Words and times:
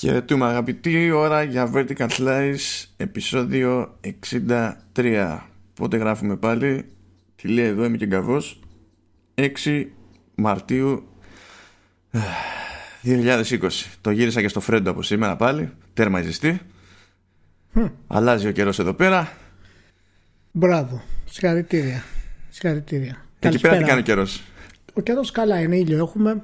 Χαιρετούμε 0.00 0.46
αγαπητή 0.46 1.10
ώρα 1.10 1.42
για 1.42 1.72
Vertical 1.74 2.08
Slice 2.08 2.84
επεισόδιο 2.96 3.98
63 4.94 5.38
Πότε 5.74 5.96
γράφουμε 5.96 6.36
πάλι 6.36 6.84
Τι 7.36 7.48
λέει 7.48 7.64
εδώ 7.64 7.84
είμαι 7.84 7.96
και 7.96 8.06
γκαβός 8.06 8.60
6 9.34 9.86
Μαρτίου 10.34 11.08
2020 13.04 13.44
Το 14.00 14.10
γύρισα 14.10 14.40
και 14.40 14.48
στο 14.48 14.60
Φρέντο 14.60 14.90
από 14.90 15.02
σήμερα 15.02 15.36
πάλι 15.36 15.72
Τέρμα 15.92 16.22
ζεστή 16.22 16.60
hm. 17.74 17.90
Αλλάζει 18.06 18.48
ο 18.48 18.52
καιρός 18.52 18.78
εδώ 18.78 18.94
πέρα. 18.94 19.32
Μπράβο 20.52 21.02
Συγχαρητήρια 21.24 22.04
Συγχαρητήρια. 22.48 23.24
Εκεί 23.38 23.60
πέρα 23.60 23.76
τι 23.76 23.84
κάνει 23.84 24.00
ο 24.00 24.02
καιρός; 24.02 24.42
Ο 24.92 25.00
καιρός 25.00 25.30
καλά 25.30 25.60
είναι 25.60 25.76
ήλιο 25.76 25.98
έχουμε 25.98 26.42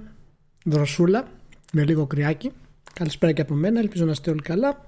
Δροσούλα 0.65 1.29
με 1.73 1.85
λίγο 1.85 2.07
κρυάκι 2.07 2.53
Καλησπέρα 2.99 3.33
και 3.33 3.41
από 3.41 3.55
μένα, 3.55 3.79
ελπίζω 3.81 4.05
να 4.05 4.11
είστε 4.11 4.31
όλοι 4.31 4.43
καλά. 4.43 4.85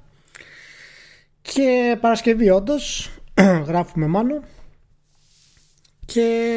Και 1.42 1.96
Παρασκευή 2.00 2.50
όντως, 2.50 3.10
γράφουμε 3.68 4.06
μόνο. 4.06 4.42
Και 6.06 6.52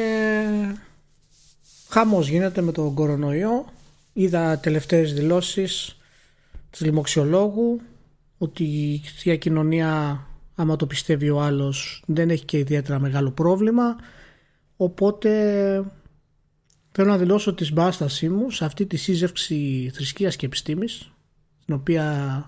χαμός 1.90 2.28
γίνεται 2.28 2.62
με 2.62 2.72
τον 2.72 2.94
κορονοϊό. 2.94 3.66
Είδα 4.14 4.60
τελευταίες 4.60 5.14
δηλώσεις 5.14 5.98
της 6.70 6.82
λοιμοξιολόγου 6.82 7.82
ότι 8.38 8.64
η 8.64 9.04
θεία 9.18 9.36
κοινωνία 9.38 10.26
άμα 10.56 10.76
το 10.76 10.88
πιστεύει 10.88 11.30
ο 11.30 11.42
άλλος 11.42 12.04
δεν 12.08 12.30
έχει 12.30 12.46
και 12.46 12.58
ιδιαίτερα 12.58 13.00
μεγάλο 13.00 13.32
πρόβλημα 13.32 13.96
οπότε 14.76 15.30
θέλω 16.92 17.10
να 17.10 17.18
δηλώσω 17.18 17.54
τη 17.54 17.66
συμπάστασή 17.66 18.30
μου 18.30 18.52
σε 18.52 18.66
αυτή 18.66 18.86
τη 18.86 18.98
σύζευξη 18.98 19.92
θρησκείας 19.94 20.36
και 20.36 20.46
επιστήμης 20.46 21.12
την 21.66 21.76
οποία 21.76 22.46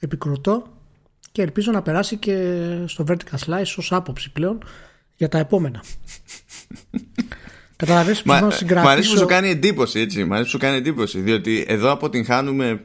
επικροτώ 0.00 0.66
και 1.32 1.42
ελπίζω 1.42 1.72
να 1.72 1.82
περάσει 1.82 2.16
και 2.16 2.56
στο 2.86 3.04
Vertical 3.08 3.38
Slice 3.46 3.74
ως 3.76 3.92
άποψη 3.92 4.32
πλέον 4.32 4.58
για 5.16 5.28
τα 5.28 5.38
επόμενα. 5.38 5.82
Καταλαβαίνεις 7.76 8.22
πώς 8.22 8.40
να 8.40 8.50
συγκρατήσω... 8.50 8.88
Μ' 8.88 8.92
αρέσει 8.92 9.10
που 9.10 9.18
σου 9.18 9.26
κάνει 9.26 9.48
εντύπωση 9.48 10.00
έτσι, 10.00 10.24
μ' 10.24 10.32
αρέσει 10.32 10.44
που 10.44 10.50
σου 10.50 10.58
κάνει 10.58 10.76
εντύπωση 10.76 11.20
διότι 11.20 11.64
εδώ 11.68 11.90
αποτυγχάνουμε 11.90 12.84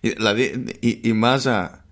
δηλαδή 0.00 0.64
η, 0.80 1.00
η 1.02 1.12
μάζα 1.12 1.84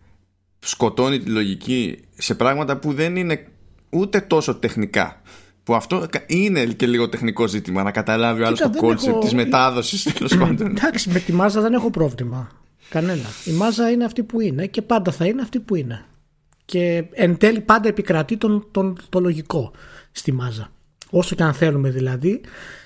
σκοτώνει 0.59 1.19
τη 1.19 1.31
λογική 1.31 1.99
σε 2.17 2.35
πράγματα 2.35 2.77
που 2.77 2.93
δεν 2.93 3.17
είναι 3.17 3.47
ούτε 3.91 4.21
τόσο 4.21 4.55
τεχνικά 4.55 5.23
που 5.69 5.75
αυτό 5.75 6.07
είναι 6.27 6.65
και 6.65 6.87
λίγο 6.87 7.09
τεχνικό 7.09 7.47
ζήτημα 7.47 7.83
να 7.83 7.91
καταλάβει 7.91 8.43
ο 8.43 8.47
άλλος 8.47 8.61
το 8.61 8.71
κόλτσεπ 8.77 9.11
έχω... 9.11 9.19
της 9.19 9.35
μετάδοσης 9.35 10.03
τέλος 10.13 10.37
πάντων. 10.37 10.67
Εντάξει, 10.67 11.11
με 11.11 11.19
τη 11.19 11.33
μάζα 11.33 11.61
δεν 11.61 11.73
έχω 11.73 11.91
πρόβλημα. 11.91 12.49
Κανένα. 12.89 13.27
Η 13.45 13.51
μάζα 13.51 13.91
είναι 13.91 14.05
αυτή 14.05 14.23
που 14.23 14.41
είναι 14.41 14.67
και 14.67 14.83
πάντα 14.83 15.13
θα 15.13 15.27
είναι 15.27 15.43
αυτή 15.43 15.61
που 15.61 15.75
είναι. 15.75 16.05
Και 16.65 17.05
εν 17.13 17.37
τέλει 17.37 17.61
πάντα 17.61 17.89
επικρατεί 17.89 18.37
τον, 18.37 18.67
τον, 18.71 18.99
το 19.09 19.21
λογικό 19.21 19.73
στη 20.13 20.33
μάζα. 20.33 20.71
Όσο 21.11 21.35
και 21.35 21.43
αν 21.43 21.53
θέλουμε 21.53 21.91
δηλαδή 21.91 22.41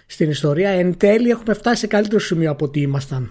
στην 0.06 0.30
ιστορία, 0.30 0.70
εν 0.70 0.96
τέλει 0.96 1.30
έχουμε 1.30 1.54
φτάσει 1.54 1.80
σε 1.80 1.86
καλύτερο 1.86 2.20
σημείο 2.20 2.50
από 2.50 2.64
ό,τι 2.64 2.80
ήμασταν 2.80 3.30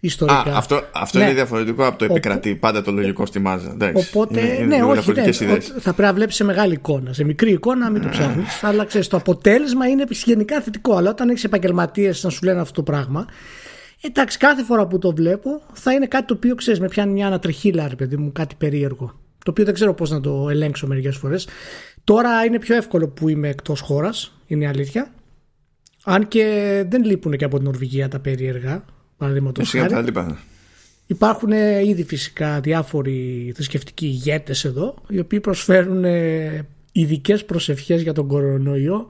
ιστορικά. 0.00 0.52
Α, 0.54 0.56
αυτό 0.56 0.82
αυτό 0.92 1.18
ναι. 1.18 1.24
είναι 1.24 1.34
διαφορετικό 1.34 1.86
από 1.86 1.98
το 1.98 2.04
επικρατεί 2.04 2.54
πάντα 2.54 2.82
το 2.82 2.92
λογικό 2.92 3.26
στη 3.26 3.38
μάζα. 3.38 3.70
Εντάξει. 3.70 4.08
Οπότε, 4.08 4.40
είναι, 4.40 4.52
είναι 4.52 4.76
ναι, 4.76 4.82
όχι, 4.82 5.12
ναι, 5.12 5.32
θα 5.60 5.80
πρέπει 5.80 6.02
να 6.02 6.12
βλέπεις 6.12 6.34
σε 6.34 6.44
μεγάλη 6.44 6.72
εικόνα. 6.72 7.12
Σε 7.12 7.24
μικρή 7.24 7.50
εικόνα, 7.50 7.90
μην 7.90 8.02
το 8.02 8.08
ψάχνεις. 8.08 8.64
αλλά 8.64 8.84
ξέρεις, 8.84 9.08
το 9.08 9.16
αποτέλεσμα 9.16 9.86
είναι 9.88 10.04
γενικά 10.10 10.60
θετικό. 10.60 10.96
Αλλά 10.96 11.10
όταν 11.10 11.28
έχεις 11.28 11.44
επαγγελματίες 11.44 12.24
να 12.24 12.30
σου 12.30 12.44
λένε 12.44 12.60
αυτό 12.60 12.72
το 12.72 12.82
πράγμα, 12.82 13.26
Εντάξει, 14.06 14.38
κάθε 14.38 14.64
φορά 14.64 14.86
που 14.86 14.98
το 14.98 15.12
βλέπω 15.12 15.62
θα 15.72 15.92
είναι 15.92 16.06
κάτι 16.06 16.26
το 16.26 16.34
οποίο 16.34 16.54
ξέρεις, 16.54 16.80
με 16.80 16.88
πιάνει 16.88 17.12
μια 17.12 17.26
ανατριχίλα, 17.26 17.88
ρε 17.88 17.94
παιδί 17.94 18.16
μου, 18.16 18.32
κάτι 18.32 18.54
περίεργο. 18.58 19.20
Το 19.44 19.50
οποίο 19.50 19.64
δεν 19.64 19.74
ξέρω 19.74 19.94
πώς 19.94 20.10
να 20.10 20.20
το 20.20 20.48
ελέγξω 20.50 20.86
μερικές 20.86 21.16
φορές. 21.16 21.48
Τώρα 22.04 22.44
είναι 22.44 22.58
πιο 22.58 22.76
εύκολο 22.76 23.08
που 23.08 23.28
είμαι 23.28 23.48
εκτός 23.48 23.80
χώρας, 23.80 24.32
είναι 24.46 24.64
η 24.64 24.66
αλήθεια. 24.66 25.14
Αν 26.04 26.28
και 26.28 26.84
δεν 26.88 27.04
λείπουν 27.04 27.36
και 27.36 27.44
από 27.44 27.56
την 27.56 27.64
Νορβηγία 27.64 28.08
τα 28.08 28.18
περίεργα, 28.18 28.84
παραδείγματος 29.16 29.70
χάρη. 29.70 30.12
Υπάρχουν 31.06 31.52
ήδη 31.84 32.04
φυσικά 32.04 32.60
διάφοροι 32.60 33.52
θρησκευτικοί 33.54 34.06
ηγέτες 34.06 34.64
εδώ, 34.64 34.94
οι 35.08 35.18
οποίοι 35.18 35.40
προσφέρουν 35.40 36.04
ειδικές 36.92 37.44
προσευχές 37.44 38.02
για 38.02 38.12
τον 38.12 38.26
κορονοϊό 38.26 39.08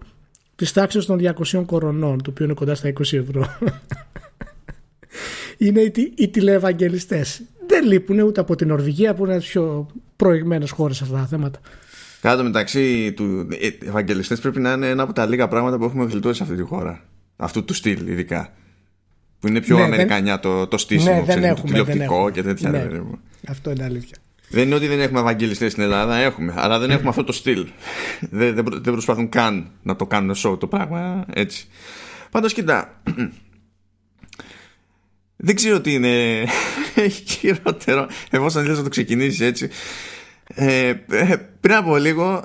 της 0.57 0.73
τάξης 0.73 1.05
των 1.05 1.19
200 1.19 1.63
κορονών, 1.67 2.23
το 2.23 2.31
οποίο 2.31 2.45
είναι 2.45 2.55
κοντά 2.55 2.75
στα 2.75 2.89
20 2.89 3.13
ευρώ 3.13 3.47
είναι 5.59 5.81
οι, 5.81 5.93
οι 6.17 6.29
τηλεευαγγελιστές. 6.29 7.43
Δεν 7.67 7.85
λείπουν 7.85 8.21
ούτε 8.21 8.41
από 8.41 8.55
την 8.57 8.69
Νορβηγία 8.69 9.15
που 9.15 9.25
είναι 9.25 9.39
πιο 9.39 9.87
προηγμένες 10.17 10.71
χώρες 10.71 10.97
σε 10.97 11.05
αυτά 11.05 11.17
τα 11.17 11.27
θέματα. 11.27 11.61
Κάτω 12.21 12.43
μεταξύ 12.43 13.13
του 13.13 13.49
οι 13.51 13.79
Ευαγγελιστές 13.87 14.41
πρέπει 14.41 14.61
να 14.61 14.73
είναι 14.73 14.89
ένα 14.89 15.03
από 15.03 15.13
τα 15.13 15.27
λίγα 15.27 15.49
πράγματα 15.49 15.79
που 15.79 15.85
έχουμε 15.85 16.05
γλιτώσει 16.05 16.37
σε 16.37 16.43
αυτή 16.43 16.57
τη 16.57 16.63
χώρα. 16.63 17.05
Αυτού 17.37 17.65
του 17.65 17.75
στυλ, 17.75 18.07
ειδικά. 18.07 18.53
Που 19.41 19.49
είναι 19.49 19.61
πιο 19.61 19.77
ναι, 19.77 19.83
Αμερικανιά 19.83 20.41
το, 20.41 20.67
το 20.67 20.79
στήσιμο, 20.79 21.15
ναι, 21.15 21.23
δεν 21.23 21.45
έχουμε, 21.45 21.79
το 21.79 21.85
τηλεοπτικό 21.85 22.31
και 22.31 22.43
τέτοια. 22.43 22.71
Ναι, 22.71 22.89
αυτό 23.49 23.71
είναι 23.71 23.85
αλήθεια. 23.85 24.17
Δεν 24.49 24.67
είναι 24.67 24.75
ότι 24.75 24.87
δεν 24.87 25.01
έχουμε 25.01 25.21
Ευαγγελιστές 25.21 25.73
στην 25.73 25.83
Ελλάδα, 25.83 26.17
έχουμε. 26.17 26.55
Αλλά 26.57 26.79
δεν 26.79 26.91
έχουμε 26.91 27.09
αυτό 27.09 27.25
το 27.25 27.33
στυλ. 27.33 27.67
δεν, 28.31 28.55
δεν, 28.55 28.65
δεν 28.65 28.93
προσπαθούν 28.93 29.29
καν 29.29 29.71
να 29.83 29.97
το 29.97 30.07
κάνουν 30.07 30.35
show 30.37 30.59
το 30.59 30.67
πράγμα 30.67 31.25
έτσι. 31.33 31.67
Πάντως, 32.31 32.53
κοιτά, 32.53 33.03
δεν 35.37 35.55
ξέρω 35.55 35.81
τι 35.81 35.93
είναι. 35.93 36.45
Χειρότερο. 37.29 38.09
Εφόσον 38.31 38.65
θες 38.65 38.77
να 38.77 38.83
το 38.83 38.89
ξεκινήσεις 38.89 39.41
έτσι. 39.41 39.69
Ε, 40.55 40.95
ε, 41.11 41.37
πριν 41.61 41.75
από 41.75 41.97
λίγο 41.97 42.45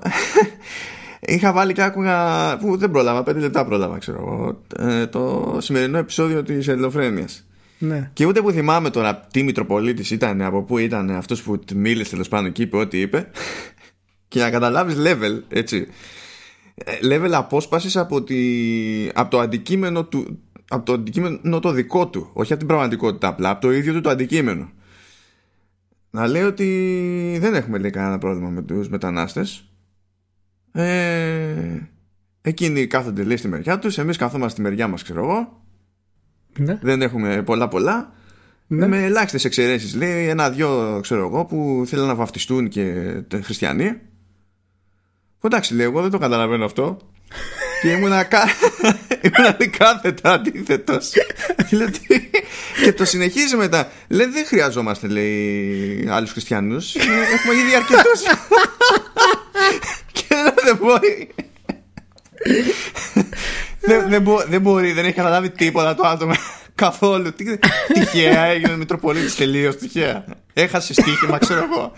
είχα 1.21 1.53
βάλει 1.53 1.73
και 1.73 1.81
άκουγα 1.81 2.57
που 2.57 2.77
δεν 2.77 2.91
πρόλαβα, 2.91 3.23
πέντε 3.23 3.39
λεπτά 3.39 3.65
πρόλαβα 3.65 3.97
ξέρω 3.97 4.57
ε, 4.77 5.07
το 5.07 5.57
σημερινό 5.61 5.97
επεισόδιο 5.97 6.43
της 6.43 6.67
ελληνοφρένειας. 6.67 7.45
Ναι. 7.77 8.09
Και 8.13 8.25
ούτε 8.25 8.41
που 8.41 8.51
θυμάμαι 8.51 8.89
τώρα 8.89 9.27
τι 9.31 9.43
Μητροπολίτης 9.43 10.11
ήταν, 10.11 10.41
από 10.41 10.63
πού 10.63 10.77
ήταν 10.77 11.11
αυτός 11.11 11.41
που 11.41 11.59
μίλησε 11.75 12.09
τέλος 12.11 12.27
πάντων 12.27 12.51
και 12.51 12.61
είπε 12.61 12.77
ό,τι 12.77 12.99
είπε. 12.99 13.27
Και 14.27 14.39
να 14.39 14.49
καταλάβεις 14.49 14.95
level, 14.97 15.41
έτσι. 15.47 15.87
Ε, 16.73 16.91
level 17.03 17.31
απόσπασης 17.31 17.97
από, 17.97 18.23
τη, 18.23 18.37
από 19.13 19.29
το 19.29 19.39
αντικείμενο 19.39 20.05
του, 20.05 20.39
από 20.71 20.85
το 20.85 20.93
αντικείμενο 20.93 21.59
το 21.59 21.71
δικό 21.71 22.07
του, 22.07 22.29
όχι 22.33 22.51
από 22.51 22.59
την 22.59 22.67
πραγματικότητα 22.67 23.27
απλά, 23.27 23.49
από 23.49 23.61
το 23.61 23.71
ίδιο 23.71 23.93
του 23.93 24.01
το 24.01 24.09
αντικείμενο. 24.09 24.71
Να 26.11 26.27
λέει 26.27 26.41
ότι 26.41 27.37
δεν 27.41 27.53
έχουμε 27.55 27.77
λέει 27.77 27.91
κανένα 27.91 28.17
πρόβλημα 28.17 28.49
με 28.49 28.61
τους 28.61 28.89
μετανάστες. 28.89 29.65
Ε, 30.71 31.77
εκείνοι 32.41 32.87
κάθονται 32.87 33.23
λέει 33.23 33.37
στη 33.37 33.47
μεριά 33.47 33.79
τους, 33.79 33.97
εμείς 33.97 34.17
καθόμαστε 34.17 34.51
στη 34.51 34.61
μεριά 34.61 34.87
μας 34.87 35.03
ξέρω 35.03 35.23
εγώ. 35.23 35.61
Ναι. 36.57 36.79
Δεν 36.81 37.01
έχουμε 37.01 37.43
πολλά 37.43 37.67
πολλά. 37.67 38.13
Ναι. 38.67 38.87
Με 38.87 39.03
ελάχιστες 39.03 39.45
εξαιρέσεις. 39.45 39.95
Λέει 39.95 40.27
ένα-δυο, 40.27 40.99
ξέρω 41.01 41.27
εγώ, 41.27 41.45
που 41.45 41.83
θέλουν 41.85 42.07
να 42.07 42.15
βαφτιστούν 42.15 42.67
και 42.69 42.93
χριστιανοί. 43.43 43.99
εντάξει, 45.41 45.73
λέει, 45.73 45.85
εγώ 45.85 46.01
δεν 46.01 46.11
το 46.11 46.17
καταλαβαίνω 46.17 46.65
αυτό. 46.65 46.97
και 47.81 47.91
ήμουνα, 47.91 48.23
κα... 48.23 48.39
ήμουνα 49.21 49.57
κάθετα 49.77 50.31
αντίθετος. 50.31 51.11
και 52.83 52.93
το 52.93 53.05
συνεχίζει 53.05 53.55
μετά. 53.55 53.91
Λέει 54.07 54.25
δεν 54.25 54.45
χρειαζόμαστε 54.45 55.07
λέει 55.07 56.07
άλλους 56.09 56.31
χριστιανούς. 56.31 56.95
Έχουμε 56.95 57.53
ήδη 57.53 57.75
αρκετούς. 57.75 58.21
και 60.13 60.35
δεν 60.63 60.77
μπορεί. 60.77 61.29
δεν, 63.79 64.09
δεν, 64.09 64.21
μπο, 64.21 64.43
δεν 64.47 64.61
μπορεί, 64.61 64.91
δεν 64.91 65.05
έχει 65.05 65.13
καταλάβει 65.13 65.49
τίποτα 65.49 65.95
το 65.95 66.07
άτομο 66.07 66.33
καθόλου. 66.75 67.33
Τι, 67.33 67.57
τυχαία 67.93 68.43
έγινε 68.43 68.77
Μητροπολίτης 68.77 69.35
τελείως 69.35 69.75
τυχαία. 69.75 70.25
Έχασε 70.53 70.93
στοίχημα, 70.93 71.37
ξέρω 71.37 71.67
εγώ. 71.71 71.93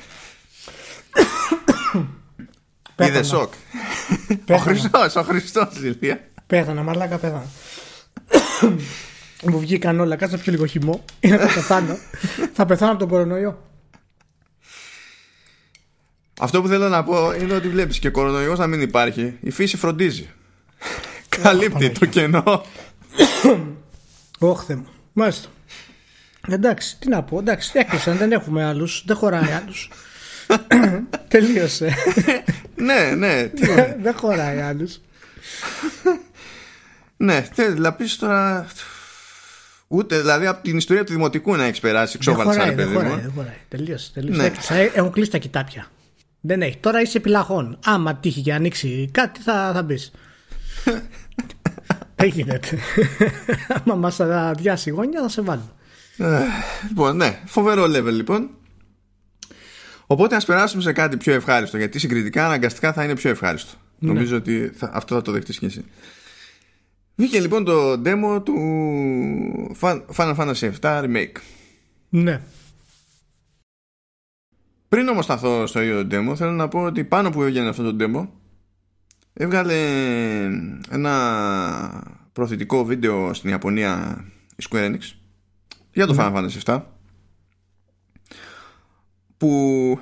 Είδες 2.99 3.27
σοκ. 3.27 3.53
Ο 4.49 4.57
Χριστός, 4.57 5.15
ο 5.15 5.23
Χριστός, 5.23 5.67
Λιλία. 5.79 6.19
Πέθανα, 6.47 6.83
μαλάκα 6.83 7.17
πέθανα. 7.17 7.45
Μου 9.43 9.59
βγήκαν 9.59 9.99
όλα, 9.99 10.15
κάτσε 10.15 10.37
πιο 10.37 10.51
λίγο 10.51 10.65
χυμό. 10.65 11.03
Είναι 11.19 11.37
να 11.37 11.45
πεθάνω. 11.45 11.97
θα 12.55 12.65
πεθάνω 12.65 12.91
από 12.91 12.99
τον 12.99 13.09
κορονοϊό. 13.09 13.71
Αυτό 16.39 16.61
που 16.61 16.67
θέλω 16.67 16.89
να 16.89 17.03
πω 17.03 17.33
είναι 17.33 17.53
ότι 17.53 17.69
βλέπεις 17.69 17.99
και 17.99 18.09
κορονοϊός 18.09 18.59
να 18.59 18.67
μην 18.67 18.81
υπάρχει. 18.81 19.37
Η 19.41 19.51
φύση 19.51 19.77
φροντίζει. 19.77 20.29
Καλύπτει 21.43 21.89
το 21.89 22.05
κενό. 22.05 22.65
Όχθε 24.39 24.75
μου. 24.75 24.87
Μάλιστα. 25.13 25.49
Εντάξει, 26.47 26.97
τι 26.99 27.09
να 27.09 27.23
πω. 27.23 27.39
Εντάξει, 27.39 27.71
έκλεισαν, 27.73 28.17
δεν 28.17 28.31
έχουμε 28.31 28.63
άλλους. 28.63 29.03
Δεν 29.05 29.15
χωράει 29.15 29.51
άλλους. 29.51 29.89
Τελείωσε. 31.27 31.95
ναι, 32.75 33.11
ναι. 33.15 33.51
Δεν 34.01 34.13
χωράει 34.15 34.59
άλλους. 34.59 34.99
Ναι, 37.23 37.47
θέλει 37.53 37.79
να 37.79 37.93
πεις 37.93 38.15
τώρα. 38.15 38.67
Ούτε 39.87 40.19
δηλαδή 40.19 40.45
από 40.45 40.63
την 40.63 40.77
ιστορία 40.77 41.03
του 41.03 41.11
δημοτικού 41.11 41.55
να 41.55 41.63
έχεις 41.63 41.79
περάσει 41.79 42.17
ξόβαλτσα, 42.17 42.65
ρε 42.65 42.71
παιδί 42.71 42.93
μου. 42.93 42.99
Δεν 42.99 43.31
χωράει. 43.35 43.57
Τελείωσε. 43.67 44.11
Ναι. 44.15 44.51
Έχουν 44.93 45.11
κλείσει 45.11 45.31
τα 45.31 45.37
κοιτάπια. 45.37 45.87
Δεν 46.41 46.61
έχει. 46.61 46.77
Τώρα 46.77 47.01
είσαι 47.01 47.17
επιλαχών. 47.17 47.79
Άμα 47.85 48.15
τύχει 48.15 48.41
και 48.41 48.53
ανοίξει 48.53 49.09
κάτι, 49.11 49.41
θα, 49.41 49.71
θα 49.73 49.83
μπεις. 49.83 50.11
Δεν 52.15 52.27
γίνεται. 52.27 52.77
Άμα 53.83 53.95
μας 53.95 54.19
αδειάσει 54.19 54.89
η 54.89 54.91
γωνιά, 54.91 55.21
θα 55.21 55.29
σε 55.29 55.41
βάλω. 55.41 55.75
Ε, 56.17 56.39
λοιπόν, 56.87 57.15
ναι. 57.15 57.39
Φοβερό 57.45 57.83
level 57.83 58.11
λοιπόν. 58.11 58.49
Οπότε 60.07 60.35
ας 60.35 60.45
περάσουμε 60.45 60.81
σε 60.81 60.91
κάτι 60.91 61.17
πιο 61.17 61.33
ευχάριστο. 61.33 61.77
Γιατί 61.77 61.99
συγκριτικά 61.99 62.45
αναγκαστικά 62.45 62.93
θα 62.93 63.03
είναι 63.03 63.15
πιο 63.15 63.29
ευχάριστο. 63.29 63.71
Ναι. 63.99 64.13
Νομίζω 64.13 64.35
ότι 64.35 64.71
θα, 64.75 64.89
αυτό 64.93 65.15
θα 65.15 65.21
το 65.21 65.31
δεχτείς 65.31 65.57
και 65.57 65.65
εσύ. 65.65 65.85
Βγήκε 67.15 67.39
λοιπόν 67.39 67.63
το 67.63 68.01
demo 68.05 68.41
του 68.43 68.55
Final 70.15 70.35
Fantasy 70.35 70.71
VII 70.81 71.03
Remake. 71.03 71.35
Ναι. 72.09 72.41
Πριν 74.89 75.07
όμως 75.07 75.23
σταθώ 75.23 75.67
στο 75.67 75.81
ίδιο 75.81 76.07
το 76.07 76.17
demo, 76.17 76.35
θέλω 76.35 76.51
να 76.51 76.67
πω 76.67 76.81
ότι 76.81 77.03
πάνω 77.03 77.29
που 77.29 77.43
έβγαινε 77.43 77.69
αυτό 77.69 77.93
το 77.93 78.05
demo, 78.05 78.27
έβγαλε 79.33 79.75
ένα 80.89 82.03
προθετικό 82.33 82.85
βίντεο 82.85 83.33
στην 83.33 83.49
Ιαπωνία 83.49 84.23
η 84.55 84.63
Square 84.69 84.89
Enix 84.89 84.99
για 85.91 86.07
το 86.07 86.13
ναι. 86.13 86.23
Final 86.23 86.35
Fantasy 86.35 86.63
VII 86.65 86.81
που 89.37 89.99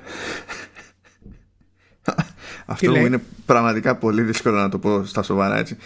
αυτό 2.66 2.92
μου 2.92 3.06
είναι 3.06 3.22
πραγματικά 3.46 3.96
πολύ 3.96 4.22
δύσκολο 4.22 4.58
να 4.58 4.69
το 4.69 4.80
πω 4.80 5.06
στα 5.06 5.24
σοβαρά 5.24 5.58
έτσι 5.58 5.78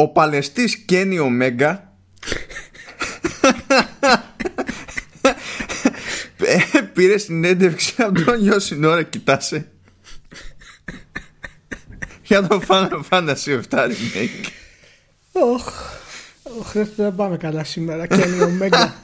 ο 0.00 0.08
Παλαιστής 0.08 0.76
Κένι 0.76 1.18
Ομέγκα 1.18 1.92
πήρε 6.92 7.18
συνέντευξη 7.18 8.02
από 8.02 8.24
τον 8.24 8.40
Γιώση 8.40 8.76
Νόρα 8.76 9.02
κοιτάσαι. 9.02 9.70
Για 12.22 12.46
το 12.46 12.62
Final 12.68 13.00
Fantasy 13.10 13.34
7 13.34 13.62
Remake 13.70 14.46
Ωχ, 15.32 15.72
δεν 16.96 17.14
πάμε 17.14 17.36
καλά 17.36 17.64
σήμερα. 17.64 18.06
Κένι 18.06 18.42
Ομέγκα 18.42 18.94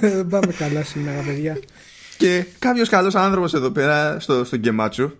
Δεν 0.00 0.26
πάμε 0.26 0.52
καλά 0.52 0.84
σήμερα 0.84 1.20
παιδιά. 1.20 1.58
Και 2.16 2.46
κάποιος 2.58 2.88
καλός 2.88 3.14
άνθρωπος 3.14 3.54
εδώ 3.54 3.70
πέρα 3.70 4.20
στο, 4.20 4.44
στο 4.44 4.56
Γκεμάτσου 4.56 5.12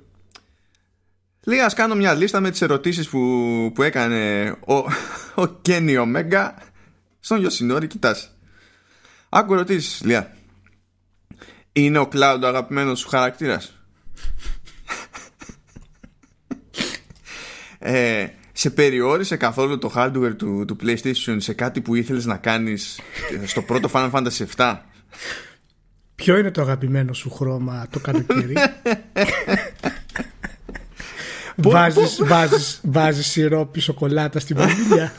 Λέει 1.48 1.60
ας 1.60 1.74
κάνω 1.74 1.94
μια 1.94 2.14
λίστα 2.14 2.40
με 2.40 2.50
τις 2.50 2.62
ερωτήσεις 2.62 3.08
που, 3.08 3.20
που 3.74 3.82
έκανε 3.82 4.50
ο, 4.66 4.74
ο 5.42 5.46
Κένι 5.62 5.96
Ομέγκα 5.96 6.54
στον 7.20 7.42
Ιωσινόρη 7.42 7.86
κοιτάς. 7.86 8.36
Άκου 9.28 9.54
ερωτήσεις 9.54 10.02
Λία. 10.04 10.36
Είναι 11.72 11.98
ο 11.98 12.08
Cloud 12.12 12.38
ο 12.42 12.46
αγαπημένος 12.46 12.98
σου 12.98 13.08
χαρακτήρας; 13.08 13.78
ε, 17.78 18.26
σε 18.52 18.70
περιόρισε 18.70 19.36
καθόλου 19.36 19.78
το 19.78 19.92
hardware 19.96 20.36
του, 20.36 20.64
του 20.66 20.76
PlayStation 20.82 21.36
σε 21.36 21.52
κάτι 21.52 21.80
που 21.80 21.94
ήθελες 21.94 22.24
να 22.24 22.36
κάνεις 22.36 23.00
στο 23.44 23.62
πρώτο 23.62 23.90
Final 23.92 24.10
Fantasy 24.10 24.46
7. 24.56 24.76
Ποιο 26.14 26.36
είναι 26.36 26.50
το 26.50 26.60
αγαπημένο 26.60 27.12
σου 27.12 27.30
χρώμα 27.30 27.86
το 27.90 28.00
καλοκαίρι; 28.00 28.54
Βάζεις, 31.56 32.18
βάζεις, 32.22 32.80
βάζεις 32.82 33.26
σιρόπι 33.26 33.80
σοκολάτα 33.80 34.40
στην 34.40 34.56
βανίλια. 34.56 35.12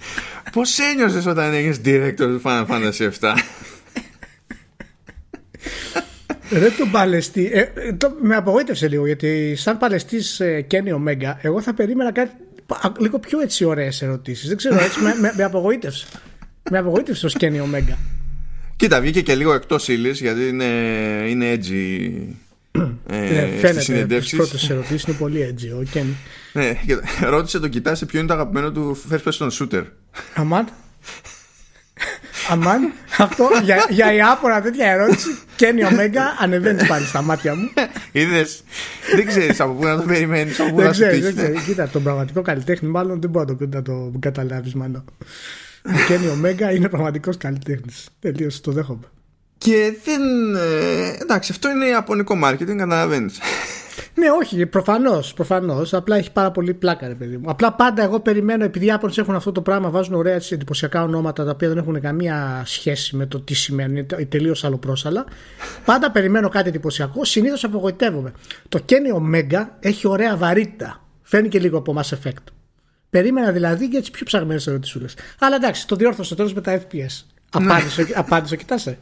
Πώς 0.52 0.78
ένιωσες 0.78 1.26
όταν 1.26 1.52
έγινες 1.52 1.80
director 1.84 2.14
του 2.16 2.42
Final 2.44 2.66
Fantasy 2.66 3.10
7 3.20 3.34
Ρε 6.50 6.70
τον 6.70 6.90
παλαιστή. 6.90 7.50
Ε, 7.52 7.92
το, 7.92 8.16
με 8.20 8.36
απογοήτευσε 8.36 8.88
λίγο 8.88 9.06
γιατί 9.06 9.54
σαν 9.56 9.78
παλαιστής 9.78 10.40
ε, 10.40 10.60
Κένι 10.60 10.92
Ομέγκα, 10.92 11.38
εγώ 11.42 11.60
θα 11.60 11.74
περίμενα 11.74 12.12
κάτι 12.12 12.30
λίγο 12.98 13.18
πιο 13.18 13.40
έτσι 13.40 13.64
ωραίες 13.64 14.02
ερωτήσεις. 14.02 14.48
Δεν 14.48 14.56
ξέρω, 14.56 14.74
έτσι 14.74 15.00
με, 15.00 15.14
με, 15.20 15.32
με 15.36 15.44
απογοήτευσε. 15.44 16.06
Με 16.70 16.78
απογοήτευσε 16.78 17.26
ως 17.26 17.34
Κένι 17.34 17.60
Ομέγκα. 17.60 17.98
Κοίτα, 18.76 19.00
βγήκε 19.00 19.20
και 19.20 19.34
λίγο 19.34 19.52
εκτός 19.54 19.88
ύλης 19.88 20.20
γιατί 20.20 20.48
είναι, 20.48 20.64
είναι 21.28 21.54
edgy 21.54 22.10
ε, 23.06 23.16
ναι, 23.16 23.48
φαίνεται 23.60 24.18
τις 24.18 24.36
πρώτες 24.36 24.70
ερωτήσεις 24.70 25.02
είναι 25.02 25.16
πολύ 25.16 25.42
έτσι. 25.42 25.68
Ο 25.68 25.84
Ken. 25.94 26.04
Ναι, 26.52 26.76
ρώτησε 27.28 27.60
τον 27.60 27.70
κοιτάσει 27.70 28.06
ποιο 28.06 28.18
είναι 28.18 28.28
το 28.28 28.34
αγαπημένο 28.34 28.72
του 28.72 28.98
first 29.10 29.22
person 29.22 29.48
shooter. 29.50 29.84
Αμάν. 30.34 30.68
Αμάν, 32.50 32.92
αυτό 33.18 33.48
για, 33.62 33.86
για 33.90 34.14
η 34.14 34.20
άπορα 34.20 34.60
τέτοια 34.60 34.90
ερώτηση 34.90 35.28
Κένι 35.56 35.84
Ωμέγκα 35.84 36.36
ανεβαίνεις 36.40 36.86
πάλι 36.86 37.04
στα 37.04 37.22
μάτια 37.22 37.54
μου. 37.54 37.70
Είδες. 38.12 38.62
Δεν 39.14 39.26
ξέρεις 39.26 39.60
από 39.60 39.72
πού 39.72 39.84
να 39.84 39.96
το 39.96 40.02
περιμένεις. 40.02 40.56
Δεν 40.74 40.90
ξέρει, 40.90 41.20
δεν 41.20 41.36
ξέρει. 41.36 41.58
Κοίτα, 41.66 41.88
τον 41.88 42.02
πραγματικό 42.02 42.42
καλλιτέχνη, 42.42 42.88
μάλλον 42.88 43.20
δεν 43.20 43.30
μπορεί 43.30 43.56
να 43.60 43.82
το, 43.82 43.82
το 43.82 44.18
καταλάβεις, 44.18 44.74
μάλλον. 44.74 45.04
Ο 45.86 46.06
Κένι 46.08 46.28
Ωμέγκα 46.28 46.72
είναι 46.72 46.88
πραγματικός 46.88 47.36
καλλιτέχνης. 47.36 48.08
Τελείω, 48.20 48.50
το 48.60 48.72
δέχομαι. 48.72 49.04
Και 49.58 49.96
δεν. 50.04 50.22
Ε, 50.54 51.16
εντάξει, 51.20 51.52
αυτό 51.52 51.70
είναι 51.70 51.86
ιαπωνικό 51.86 52.38
marketing, 52.44 52.76
καταλαβαίνεις. 52.76 53.38
ναι, 54.14 54.30
όχι, 54.30 54.66
προφανώς. 54.66 55.34
Προφανώς, 55.34 55.94
απλά 55.94 56.16
έχει 56.16 56.32
πάρα 56.32 56.50
πολύ 56.50 56.74
πλάκα, 56.74 57.08
ρε 57.08 57.14
παιδί 57.14 57.36
μου. 57.36 57.50
Απλά 57.50 57.72
πάντα 57.72 58.02
εγώ 58.02 58.20
περιμένω, 58.20 58.64
επειδή 58.64 58.84
οι 58.84 58.88
Ιάπωνες 58.88 59.18
έχουν 59.18 59.34
αυτό 59.34 59.52
το 59.52 59.60
πράγμα, 59.60 59.90
βάζουν 59.90 60.14
ωραία 60.14 60.34
έτσι, 60.34 60.54
εντυπωσιακά 60.54 61.02
ονόματα 61.02 61.44
τα 61.44 61.50
οποία 61.50 61.68
δεν 61.68 61.78
έχουν 61.78 62.00
καμία 62.00 62.62
σχέση 62.64 63.16
με 63.16 63.26
το 63.26 63.40
τι 63.40 63.54
σημαίνει, 63.54 64.04
τελείως 64.04 64.64
αλλοπρόσαλα. 64.64 65.24
Πάντα 65.84 66.10
περιμένω 66.10 66.48
κάτι 66.48 66.68
εντυπωσιακό, 66.68 67.24
συνήθως 67.24 67.64
απογοητεύομαι. 67.64 68.32
Το 68.68 68.84
Kenny 68.88 69.20
Omega 69.20 69.66
έχει 69.80 70.08
ωραία 70.08 70.36
βαρύτητα. 70.36 71.04
Φαίνει 71.22 71.48
και 71.48 71.58
λίγο 71.58 71.78
από 71.78 71.94
Mass 71.98 72.14
Effect. 72.14 72.44
Περίμενα 73.10 73.50
δηλαδή 73.50 73.86
για 73.86 74.02
τι 74.02 74.10
πιο 74.10 74.24
ψαγμένες 74.24 74.66
ερωτησούλε. 74.66 75.06
Αλλά 75.38 75.56
εντάξει, 75.56 75.86
το 75.86 75.96
διόρθωσε 75.96 76.34
τέλος 76.34 76.54
με 76.54 76.60
τα 76.60 76.80
FPS. 76.80 77.24
Απάντησε, 77.50 78.08
απάντησε, 78.14 78.56
κοιτάσε. 78.56 78.98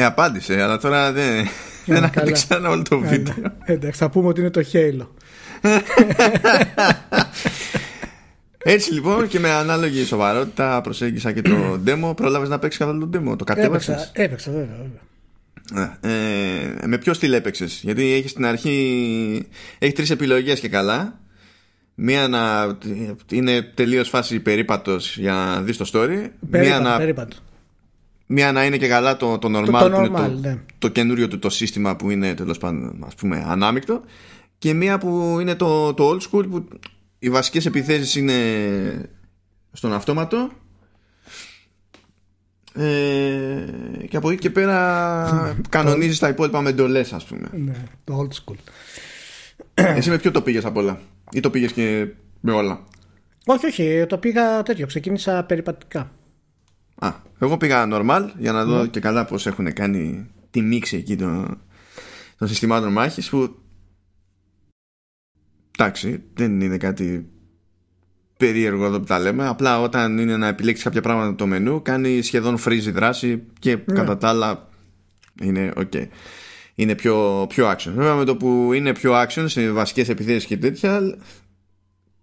Ε, 0.00 0.04
απάντησε, 0.04 0.62
αλλά 0.62 0.78
τώρα 0.78 1.12
δεν, 1.12 1.48
δεν 1.86 2.04
άκουσα 2.04 2.68
όλο 2.68 2.82
το 2.82 2.98
βίντεο. 2.98 3.34
Εντάξει, 3.64 3.98
θα 3.98 4.10
πούμε 4.10 4.28
ότι 4.28 4.40
είναι 4.40 4.50
το 4.50 4.64
Halo. 4.72 5.06
Έτσι 8.58 8.92
λοιπόν 8.92 9.28
και 9.28 9.38
με 9.38 9.50
ανάλογη 9.50 10.04
σοβαρότητα 10.04 10.80
προσέγγισα 10.80 11.32
και 11.32 11.42
το 11.42 11.80
demo. 11.86 12.16
Πρόλαβες 12.16 12.48
να 12.48 12.58
παίξεις 12.58 12.80
καθόλου 12.80 13.08
το 13.08 13.18
demo, 13.18 13.38
το 13.38 13.44
κατέβασε. 13.44 14.10
Έπαιξα, 14.12 14.50
βέβαια. 14.50 14.76
βέβαια. 14.76 15.98
Ε, 16.00 16.86
με 16.86 16.98
ποιο 16.98 17.14
στυλ 17.14 17.32
έπαιξες, 17.32 17.80
Γιατί 17.82 18.12
έχεις 18.12 18.30
στην 18.30 18.46
αρχή 18.46 19.48
έχει 19.78 19.92
τρεις 19.92 20.10
επιλογές 20.10 20.60
και 20.60 20.68
καλά. 20.68 21.18
Μία 21.94 22.28
να 22.28 22.76
είναι 23.30 23.62
τελείως 23.62 24.08
φάση 24.08 24.40
περίπατος 24.40 25.16
για 25.16 25.32
να 25.32 25.62
δεις 25.62 25.76
το 25.76 25.90
story. 25.92 26.28
Περίπατο, 26.50 26.80
μία 26.80 26.80
να 26.80 26.96
περίπατο. 26.96 27.36
Μία 28.30 28.52
να 28.52 28.64
είναι 28.64 28.76
και 28.76 28.88
καλά 28.88 29.16
το, 29.16 29.38
το 29.38 29.48
normal, 29.48 29.64
το, 29.64 29.70
το, 29.72 29.96
normal, 29.96 30.06
είναι 30.06 30.18
το, 30.18 30.28
ναι. 30.40 30.58
το 30.78 30.88
καινούριο 30.88 31.28
του 31.28 31.38
το 31.38 31.50
σύστημα 31.50 31.96
που 31.96 32.10
είναι 32.10 32.34
τέλος 32.34 32.58
πάντων 32.58 33.04
ας 33.06 33.14
πούμε 33.14 33.44
ανάμεικτο. 33.46 34.02
Και 34.58 34.72
μία 34.72 34.98
που 34.98 35.38
είναι 35.40 35.54
το, 35.54 35.94
το 35.94 36.10
old 36.10 36.20
school 36.20 36.48
που 36.50 36.68
οι 37.18 37.30
βασικές 37.30 37.66
επιθέσεις 37.66 38.14
είναι 38.14 39.10
στον 39.72 39.92
αυτόματο. 39.92 40.50
Ε, 42.74 43.64
και 44.08 44.16
από 44.16 44.30
εκεί 44.30 44.40
και 44.40 44.50
πέρα 44.50 45.56
κανονίζεις 45.68 46.18
τα 46.18 46.28
υπόλοιπα 46.28 46.60
με 46.60 46.68
εντολές 46.68 47.12
ας 47.12 47.24
πούμε. 47.24 47.48
Ναι, 47.52 47.82
το 48.04 48.28
old 48.28 48.52
school. 48.52 48.56
Εσύ 49.74 50.10
με 50.10 50.18
ποιο 50.18 50.30
το 50.30 50.42
πήγες 50.42 50.64
από 50.64 50.80
όλα; 50.80 51.00
Ή 51.32 51.40
το 51.40 51.50
πήγες 51.50 51.72
και 51.72 52.06
με 52.40 52.52
όλα; 52.52 52.84
Όχι 53.46 53.66
όχι 53.66 54.04
το 54.08 54.18
πήγα 54.18 54.62
τέτοιο. 54.62 54.86
Ξεκίνησα 54.86 55.44
περιπατικά 55.44 56.12
Α, 56.98 57.12
εγώ 57.38 57.56
πήγα 57.56 57.88
normal 57.90 58.28
για 58.38 58.52
να 58.52 58.64
δω 58.64 58.82
ναι. 58.82 58.88
και 58.88 59.00
καλά 59.00 59.24
πώς 59.24 59.46
έχουν 59.46 59.72
κάνει 59.72 60.30
τη 60.50 60.60
μίξη 60.60 60.96
εκεί 60.96 61.16
των, 61.16 61.60
των 62.38 62.48
συστημάτων 62.48 62.92
μάχης 62.92 63.28
που 63.28 63.56
εντάξει 65.78 66.22
δεν 66.34 66.60
είναι 66.60 66.76
κάτι 66.76 67.28
περίεργο 68.36 68.84
εδώ 68.84 68.98
που 68.98 69.06
τα 69.06 69.18
λέμε 69.18 69.46
απλά 69.46 69.80
όταν 69.80 70.18
είναι 70.18 70.36
να 70.36 70.46
επιλέξεις 70.46 70.84
κάποια 70.84 71.00
πράγματα 71.00 71.34
το 71.34 71.46
μενού 71.46 71.82
κάνει 71.82 72.22
σχεδόν 72.22 72.58
freeze 72.64 72.90
δράση 72.92 73.42
και 73.58 73.70
ναι. 73.70 73.94
κατά 73.94 74.16
τα 74.16 74.28
άλλα 74.28 74.68
είναι 75.42 75.72
ok 75.76 76.06
είναι 76.74 76.94
πιο, 76.94 77.46
πιο 77.48 77.70
action 77.70 77.92
βέβαια 77.94 78.14
με 78.14 78.24
το 78.24 78.36
που 78.36 78.72
είναι 78.72 78.92
πιο 78.92 79.12
action 79.22 79.44
σε 79.46 79.70
βασικές 79.70 80.08
επιθέσεις 80.08 80.44
και 80.44 80.56
τέτοια 80.56 81.18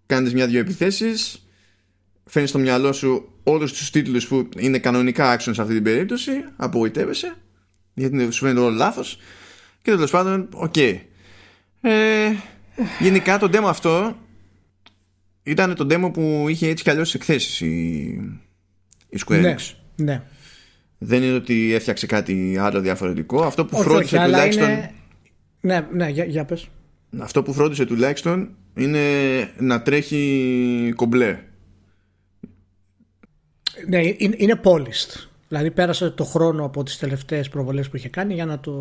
κάνεις 0.06 0.34
μια-δυο 0.34 0.60
επιθέσεις 0.60 1.45
φέρνει 2.26 2.48
στο 2.48 2.60
μυαλό 2.60 2.94
σου 2.94 3.30
όλους 3.44 3.74
τους 3.74 3.90
τίτλους 3.90 4.28
που 4.28 4.50
είναι 4.58 4.80
κανονικά 4.80 5.38
action 5.38 5.50
σε 5.54 5.62
αυτή 5.62 5.74
την 5.74 5.84
περίπτωση, 5.84 6.32
απογοητεύεσαι, 6.56 7.36
γιατί 7.94 8.32
σου 8.32 8.46
φαίνεται 8.46 8.60
όλο 8.60 8.76
λάθος. 8.76 9.18
Και 9.82 9.92
τέλος 9.92 10.12
πάντων, 10.12 10.50
OK. 10.54 10.74
Okay. 10.76 10.98
Ε, 11.82 12.32
γενικά 13.00 13.38
το 13.38 13.50
demo 13.54 13.66
αυτό 13.68 14.18
ήταν 15.44 15.76
το 15.76 15.88
demo 15.90 16.14
που 16.14 16.46
είχε 16.50 16.68
έτσι 16.68 16.84
κι 16.84 16.90
αλλιώς 16.90 17.14
εκθέσεις 17.14 17.62
η, 17.62 17.68
η 19.10 19.20
Square 19.26 19.40
ναι, 19.40 19.56
Enix. 19.58 19.74
Ναι. 19.96 20.24
Δεν 20.98 21.24
είναι 21.24 21.36
ότι 21.36 21.74
έφτιαξε 21.74 22.06
κάτι 22.06 22.58
άλλο 22.60 22.80
διαφορετικό. 22.80 23.44
Αυτό 23.44 23.66
που 23.66 23.78
φρόντισε 23.78 24.24
τουλάχιστον. 24.24 24.70
Είναι... 24.70 24.92
Ναι, 25.62 25.88
ναι, 25.92 26.10
για, 26.10 26.26
για 26.26 26.46
πες. 26.46 26.68
Αυτό 27.20 27.44
που 27.44 27.54
φρόντισε 27.54 27.86
τουλάχιστον 27.86 28.50
είναι 28.76 29.00
να 29.60 29.82
τρέχει 29.82 30.94
κομπλέ. 30.96 31.40
Ναι, 33.88 34.02
είναι 34.18 34.62
polished. 34.64 35.28
Δηλαδή 35.48 35.72
πέρασε 35.72 36.10
το 36.10 36.24
χρόνο 36.24 36.66
από 36.66 36.84
τις 36.84 36.98
τελευταίες 36.98 37.50
προβολές 37.50 37.90
που 37.90 37.96
είχε 37.96 38.10
κάνει 38.10 38.34
για 38.34 38.46
να 38.46 38.60
το 38.60 38.74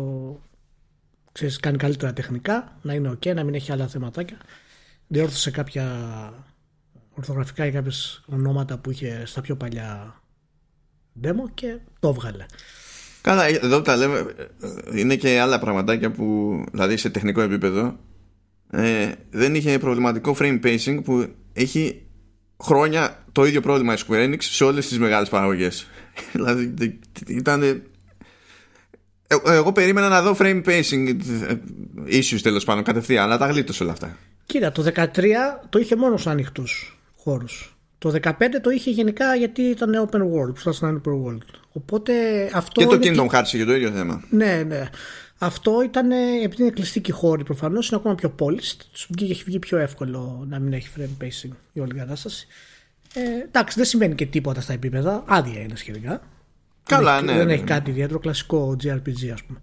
ξέρεις, 1.31 1.59
κάνει 1.59 1.77
καλύτερα 1.77 2.13
τεχνικά, 2.13 2.77
να 2.81 2.93
είναι 2.93 3.09
ok, 3.09 3.35
να 3.35 3.43
μην 3.43 3.53
έχει 3.53 3.71
άλλα 3.71 3.87
θεματάκια. 3.87 4.37
Διόρθωσε 5.07 5.51
κάποια 5.51 5.85
ορθογραφικά 7.13 7.65
ή 7.65 7.71
κάποιες 7.71 8.23
ονόματα 8.25 8.77
που 8.77 8.91
είχε 8.91 9.23
στα 9.25 9.41
πιο 9.41 9.55
παλιά 9.55 10.21
demo 11.23 11.49
και 11.53 11.77
το 11.99 12.07
έβγαλε. 12.07 12.45
Καλά, 13.21 13.45
εδώ 13.45 13.81
τα 13.81 13.95
λέμε, 13.95 14.25
είναι 14.95 15.15
και 15.15 15.39
άλλα 15.39 15.59
πραγματάκια 15.59 16.11
που, 16.11 16.55
δηλαδή 16.71 16.97
σε 16.97 17.09
τεχνικό 17.09 17.41
επίπεδο, 17.41 17.97
ε, 18.71 19.11
δεν 19.29 19.55
είχε 19.55 19.79
προβληματικό 19.79 20.35
frame 20.39 20.59
pacing 20.63 21.03
που 21.03 21.27
έχει 21.53 22.04
χρόνια 22.63 23.23
το 23.31 23.45
ίδιο 23.45 23.61
πρόβλημα 23.61 23.93
η 23.93 23.97
Square 24.07 24.29
Enix 24.29 24.37
σε 24.39 24.63
όλες 24.63 24.87
τις 24.87 24.99
μεγάλες 24.99 25.29
παραγωγές. 25.29 25.87
δηλαδή 26.33 26.73
ήταν... 27.27 27.63
Ε, 27.63 29.35
εγώ 29.45 29.71
περίμενα 29.71 30.07
να 30.07 30.21
δω 30.21 30.35
frame 30.39 30.63
pacing 30.65 31.15
ε, 31.47 31.55
issues 32.19 32.39
τέλος 32.41 32.63
πάντων 32.63 32.83
κατευθείαν, 32.83 33.23
αλλά 33.23 33.37
τα 33.37 33.47
γλίτωσε 33.47 33.83
όλα 33.83 33.91
αυτά. 33.91 34.17
Κοίτα, 34.45 34.71
το 34.71 34.91
13 34.95 35.05
το 35.69 35.79
είχε 35.79 35.95
μόνος 35.95 36.21
σε 36.21 36.29
ανοιχτού 36.29 36.63
χώρου. 37.15 37.45
Το 37.97 38.13
15 38.23 38.31
το 38.61 38.69
είχε 38.69 38.91
γενικά 38.91 39.35
γιατί 39.35 39.61
ήταν 39.61 40.09
open 40.09 40.19
world, 40.19 40.53
που 40.63 40.77
να 40.79 40.87
είναι 40.87 41.01
open 41.05 41.11
world. 41.11 41.59
Οπότε 41.71 42.13
αυτό. 42.53 42.81
Και 42.81 42.85
το 42.85 42.99
Kingdom 43.01 43.39
Hearts 43.39 43.45
είχε 43.53 43.65
το 43.65 43.75
ίδιο 43.75 43.89
θέμα. 43.89 44.23
Ναι, 44.29 44.63
ναι. 44.67 44.89
Αυτό 45.45 45.81
ήταν, 45.83 46.11
επειδή 46.43 46.61
είναι 46.61 46.71
κλειστική 46.71 47.11
χώρη 47.11 47.43
προφανώς, 47.43 47.89
είναι 47.89 47.99
ακόμα 47.99 48.15
πιο 48.15 48.35
polished. 48.39 48.79
Τους 48.91 49.09
έχει 49.21 49.43
βγει 49.43 49.59
πιο 49.59 49.77
εύκολο 49.77 50.45
να 50.49 50.59
μην 50.59 50.73
έχει 50.73 50.89
frame 50.97 51.23
pacing 51.23 51.51
η 51.73 51.79
όλη 51.79 51.93
κατάσταση. 51.93 52.47
Ε, 53.13 53.21
εντάξει, 53.43 53.77
δεν 53.77 53.85
συμβαίνει 53.85 54.15
και 54.15 54.25
τίποτα 54.25 54.61
στα 54.61 54.73
επίπεδα. 54.73 55.23
Άδεια 55.27 55.61
είναι 55.61 55.75
σχετικά. 55.75 56.21
Καλά, 56.83 57.15
δεν 57.15 57.25
ναι. 57.25 57.31
Έχει, 57.31 57.37
δεν 57.37 57.47
ναι. 57.47 57.53
έχει 57.53 57.63
κάτι 57.63 57.89
ιδιαίτερο. 57.89 58.19
Κλασικό 58.19 58.75
JRPG, 58.83 59.29
ας 59.33 59.43
πούμε. 59.43 59.61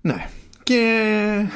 Ναι. 0.00 0.28
Και. 0.62 1.46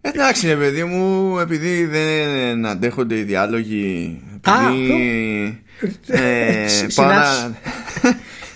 Εντάξει, 0.00 0.46
ρε 0.46 0.56
παιδί 0.56 0.84
μου, 0.84 1.38
επειδή 1.38 1.84
δεν 1.84 2.66
αντέχονται 2.66 3.18
οι 3.18 3.22
διάλογοι. 3.22 4.22
Επειδή. 4.42 5.62
ε, 6.06 6.66
παρά... 6.94 7.56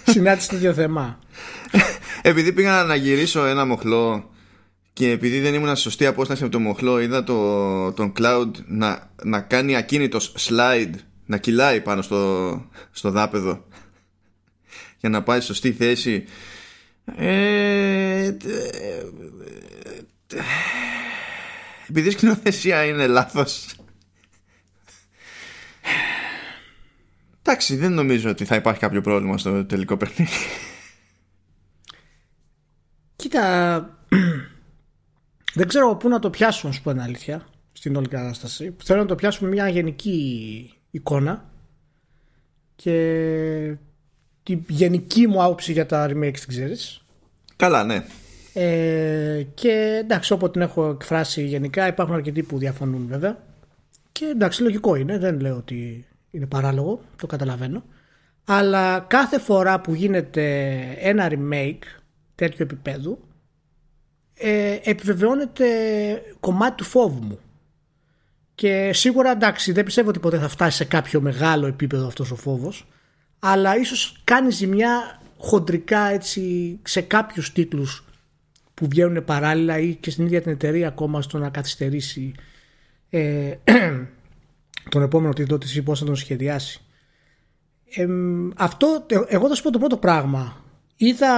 Συνάντησε 0.04 0.48
το 0.48 0.56
ίδιο 0.56 0.72
θέμα. 0.72 1.18
επειδή 2.22 2.52
πήγα 2.52 2.82
να 2.84 2.94
γυρίσω 2.94 3.44
ένα 3.44 3.64
μοχλό 3.64 4.30
και 4.92 5.10
επειδή 5.10 5.40
δεν 5.40 5.54
ήμουν 5.54 5.76
σωστή 5.76 6.06
απόσταση 6.06 6.42
από 6.42 6.52
το 6.52 6.58
μοχλό, 6.60 7.00
είδα 7.00 7.24
το, 7.24 7.92
τον 7.92 8.12
Cloud 8.18 8.50
να, 8.66 9.10
να 9.22 9.40
κάνει 9.40 9.76
ακίνητος 9.76 10.34
slide, 10.38 10.94
να 11.26 11.36
κυλάει 11.36 11.80
πάνω 11.80 12.02
στο, 12.02 12.64
στο 12.90 13.10
δάπεδο 13.10 13.64
για 15.00 15.08
να 15.08 15.22
πάει 15.22 15.40
σωστή 15.40 15.72
θέση. 15.72 16.24
Ε, 17.16 18.36
επειδή 21.88 22.08
η 22.08 22.10
σκηνοθεσία 22.10 22.84
είναι 22.84 23.06
λάθος 23.06 23.66
Εντάξει 27.50 27.76
δεν 27.76 27.92
νομίζω 27.92 28.30
ότι 28.30 28.44
θα 28.44 28.54
υπάρχει 28.54 28.80
κάποιο 28.80 29.00
πρόβλημα 29.00 29.38
στο 29.38 29.64
τελικό 29.64 29.96
παιχνίδι. 29.96 30.30
Κοίτα 33.16 33.98
Δεν 35.54 35.68
ξέρω 35.68 35.96
πού 35.96 36.08
να 36.08 36.18
το 36.18 36.30
πιάσουν 36.30 36.72
σου 36.72 36.82
πω 36.82 36.90
αλήθεια 36.90 37.46
Στην 37.72 37.96
όλη 37.96 38.08
κατάσταση. 38.08 38.74
Θέλω 38.84 39.00
να 39.00 39.06
το 39.06 39.14
πιάσουμε 39.14 39.50
μια 39.50 39.68
γενική 39.68 40.72
εικόνα 40.90 41.50
Και 42.76 43.74
τη 44.42 44.60
γενική 44.68 45.26
μου 45.26 45.42
άποψη 45.42 45.72
για 45.72 45.86
τα 45.86 46.06
remakes 46.10 46.38
την 46.38 46.48
ξέρεις. 46.48 47.02
Καλά 47.56 47.84
ναι. 47.84 48.04
Ε, 48.52 49.42
και 49.54 50.00
εντάξει, 50.02 50.32
όποτε 50.32 50.52
την 50.52 50.60
έχω 50.60 50.88
εκφράσει 50.88 51.44
γενικά, 51.44 51.86
υπάρχουν 51.86 52.14
αρκετοί 52.14 52.42
που 52.42 52.58
διαφωνούν 52.58 53.06
βέβαια. 53.08 53.38
Και 54.12 54.24
εντάξει, 54.24 54.62
λογικό 54.62 54.94
είναι, 54.94 55.18
δεν 55.18 55.40
λέω 55.40 55.56
ότι 55.56 56.07
είναι 56.30 56.46
παράλογο, 56.46 57.00
το 57.16 57.26
καταλαβαίνω. 57.26 57.82
Αλλά 58.44 59.00
κάθε 59.00 59.38
φορά 59.38 59.80
που 59.80 59.94
γίνεται 59.94 60.76
ένα 60.98 61.30
remake 61.30 61.82
τέτοιου 62.34 62.62
επίπεδου, 62.62 63.18
ε, 64.34 64.78
επιβεβαιώνεται 64.82 65.66
κομμάτι 66.40 66.74
του 66.74 66.84
φόβου 66.84 67.22
μου. 67.22 67.38
Και 68.54 68.92
σίγουρα 68.92 69.30
εντάξει, 69.30 69.72
δεν 69.72 69.84
πιστεύω 69.84 70.08
ότι 70.08 70.18
ποτέ 70.18 70.38
θα 70.38 70.48
φτάσει 70.48 70.76
σε 70.76 70.84
κάποιο 70.84 71.20
μεγάλο 71.20 71.66
επίπεδο 71.66 72.06
αυτός 72.06 72.30
ο 72.30 72.36
φόβος, 72.36 72.86
αλλά 73.38 73.76
ίσως 73.76 74.20
κάνει 74.24 74.50
ζημιά 74.50 75.20
χοντρικά 75.38 76.06
έτσι 76.06 76.78
σε 76.82 77.00
κάποιους 77.00 77.52
τίτλους 77.52 78.04
που 78.74 78.88
βγαίνουν 78.88 79.24
παράλληλα 79.24 79.78
ή 79.78 79.94
και 79.94 80.10
στην 80.10 80.24
ίδια 80.24 80.42
την 80.42 80.52
εταιρεία 80.52 80.88
ακόμα 80.88 81.22
στο 81.22 81.38
να 81.38 81.50
καθυστερήσει 81.50 82.34
ε, 83.10 83.52
τον 84.88 85.02
επόμενο 85.02 85.32
τίτλο 85.32 85.58
της 85.58 85.76
ή 85.76 85.82
πώς 85.82 85.98
θα 85.98 86.04
τον 86.04 86.16
σχεδιάσει. 86.16 86.80
Ε, 87.90 88.06
αυτό, 88.56 89.06
εγώ 89.28 89.48
θα 89.48 89.54
σου 89.54 89.62
πω 89.62 89.70
το 89.70 89.78
πρώτο 89.78 89.96
πράγμα. 89.96 90.64
Είδα 90.96 91.30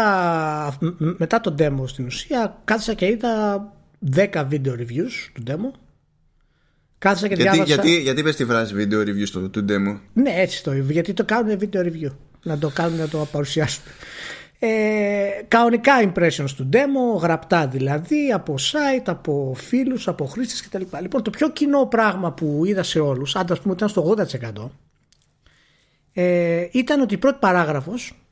μετά 0.98 1.40
το 1.40 1.54
demo 1.58 1.82
στην 1.86 2.06
ουσία, 2.06 2.60
κάθισα 2.64 2.94
και 2.94 3.06
είδα 3.06 3.72
10 4.16 4.30
video 4.32 4.72
reviews 4.78 5.30
του 5.32 5.42
demo. 5.46 5.78
Κάθισα 6.98 7.28
και 7.28 7.34
γιατί, 7.34 7.50
διάβασα... 7.50 7.74
Γιατί, 7.74 8.00
γιατί 8.00 8.22
πες 8.22 8.36
τη 8.36 8.44
φράση 8.44 8.74
video 8.76 8.98
reviews 9.08 9.28
του, 9.32 9.50
του 9.50 9.64
demo; 9.68 10.00
Ναι, 10.12 10.32
έτσι 10.36 10.62
το 10.62 10.72
γιατί 10.72 11.12
το 11.12 11.24
κάνουν 11.24 11.58
video 11.60 11.80
review. 11.80 12.10
Να 12.42 12.58
το 12.58 12.68
κάνουν 12.68 12.98
να 12.98 13.08
το 13.08 13.28
παρουσιάσουν 13.32 13.82
ε, 14.62 15.42
κανονικά 15.48 15.92
impressions 16.02 16.50
του 16.56 16.68
demo, 16.72 17.20
γραπτά 17.20 17.66
δηλαδή, 17.66 18.32
από 18.32 18.54
site, 18.58 19.04
από 19.06 19.54
φίλους, 19.56 20.08
από 20.08 20.24
χρήστες 20.24 20.62
κτλ. 20.62 20.96
Λοιπόν, 21.00 21.22
το 21.22 21.30
πιο 21.30 21.50
κοινό 21.50 21.86
πράγμα 21.86 22.32
που 22.32 22.62
είδα 22.64 22.82
σε 22.82 23.00
όλους, 23.00 23.36
αν 23.36 23.46
πούμε 23.62 23.74
ήταν 23.74 23.88
στο 23.88 24.02
80%, 24.02 24.70
ε, 26.12 26.68
ήταν 26.72 27.00
ότι 27.00 27.14
η 27.14 27.18
πρώτη 27.18 27.36
παράγραφος 27.40 28.22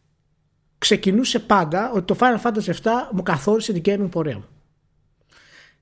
ξεκινούσε 0.78 1.38
πάντα 1.38 1.90
ότι 1.94 2.04
το 2.04 2.16
Final 2.20 2.40
Fantasy 2.42 2.72
VII 2.82 2.90
μου 3.10 3.22
καθόρισε 3.22 3.72
την 3.72 3.82
gaming 3.84 4.08
πορεία 4.10 4.36
μου. 4.36 4.48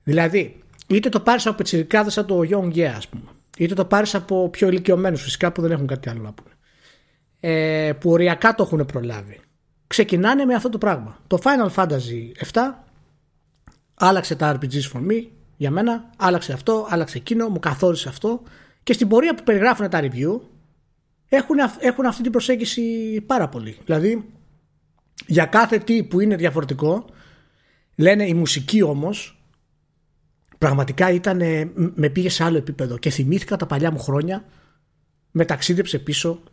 Δηλαδή, 0.03 0.61
είτε 0.87 1.09
το 1.09 1.19
πάρεις 1.19 1.45
από 1.47 1.55
πετσιρικάδες 1.55 2.13
σαν 2.13 2.25
το 2.25 2.41
Young 2.49 2.73
Yeah, 2.75 2.81
ας 2.81 3.07
πούμε, 3.07 3.29
είτε 3.57 3.73
το 3.73 3.85
πάρεις 3.85 4.15
από 4.15 4.49
πιο 4.49 4.67
ηλικιωμένους 4.67 5.21
φυσικά 5.21 5.51
που 5.51 5.61
δεν 5.61 5.71
έχουν 5.71 5.87
κάτι 5.87 6.09
άλλο 6.09 6.21
να 6.21 6.33
πούνε, 6.33 6.53
ε, 7.39 7.93
που 7.93 8.11
οριακά 8.11 8.55
το 8.55 8.63
έχουν 8.63 8.85
προλάβει 8.85 9.39
ξεκινάνε 9.87 10.45
με 10.45 10.53
αυτό 10.53 10.69
το 10.69 10.77
πράγμα. 10.77 11.19
Το 11.27 11.39
Final 11.43 11.69
Fantasy 11.73 12.45
7 12.51 12.59
άλλαξε 13.93 14.35
τα 14.35 14.57
RPGs 14.57 14.91
for 14.93 15.07
me 15.11 15.27
για 15.57 15.71
μένα, 15.71 16.09
άλλαξε 16.17 16.53
αυτό, 16.53 16.87
άλλαξε 16.89 17.17
εκείνο, 17.17 17.49
μου 17.49 17.59
καθόρισε 17.59 18.09
αυτό 18.09 18.41
και 18.83 18.93
στην 18.93 19.07
πορεία 19.07 19.35
που 19.35 19.43
περιγράφουν 19.43 19.89
τα 19.89 19.99
review 20.01 20.39
έχουν, 21.29 21.57
έχουν 21.79 22.05
αυτή 22.05 22.21
την 22.21 22.31
προσέγγιση 22.31 22.81
πάρα 23.25 23.49
πολύ. 23.49 23.77
Δηλαδή 23.85 24.25
για 25.25 25.45
κάθε 25.45 25.77
τι 25.77 26.03
που 26.03 26.19
είναι 26.19 26.35
διαφορετικό 26.35 27.05
λένε 27.95 28.27
η 28.27 28.33
μουσική 28.33 28.81
όμως 28.81 29.41
πραγματικά 30.57 31.11
ήταν, 31.11 31.37
με 31.95 32.09
πήγε 32.09 32.29
σε 32.29 32.43
άλλο 32.43 32.57
επίπεδο 32.57 32.97
και 32.97 33.09
θυμήθηκα 33.09 33.55
τα 33.57 33.65
παλιά 33.65 33.91
μου 33.91 33.99
χρόνια 33.99 34.45
με 35.31 35.45
ταξίδεψε 35.45 35.99
πίσω 35.99 36.43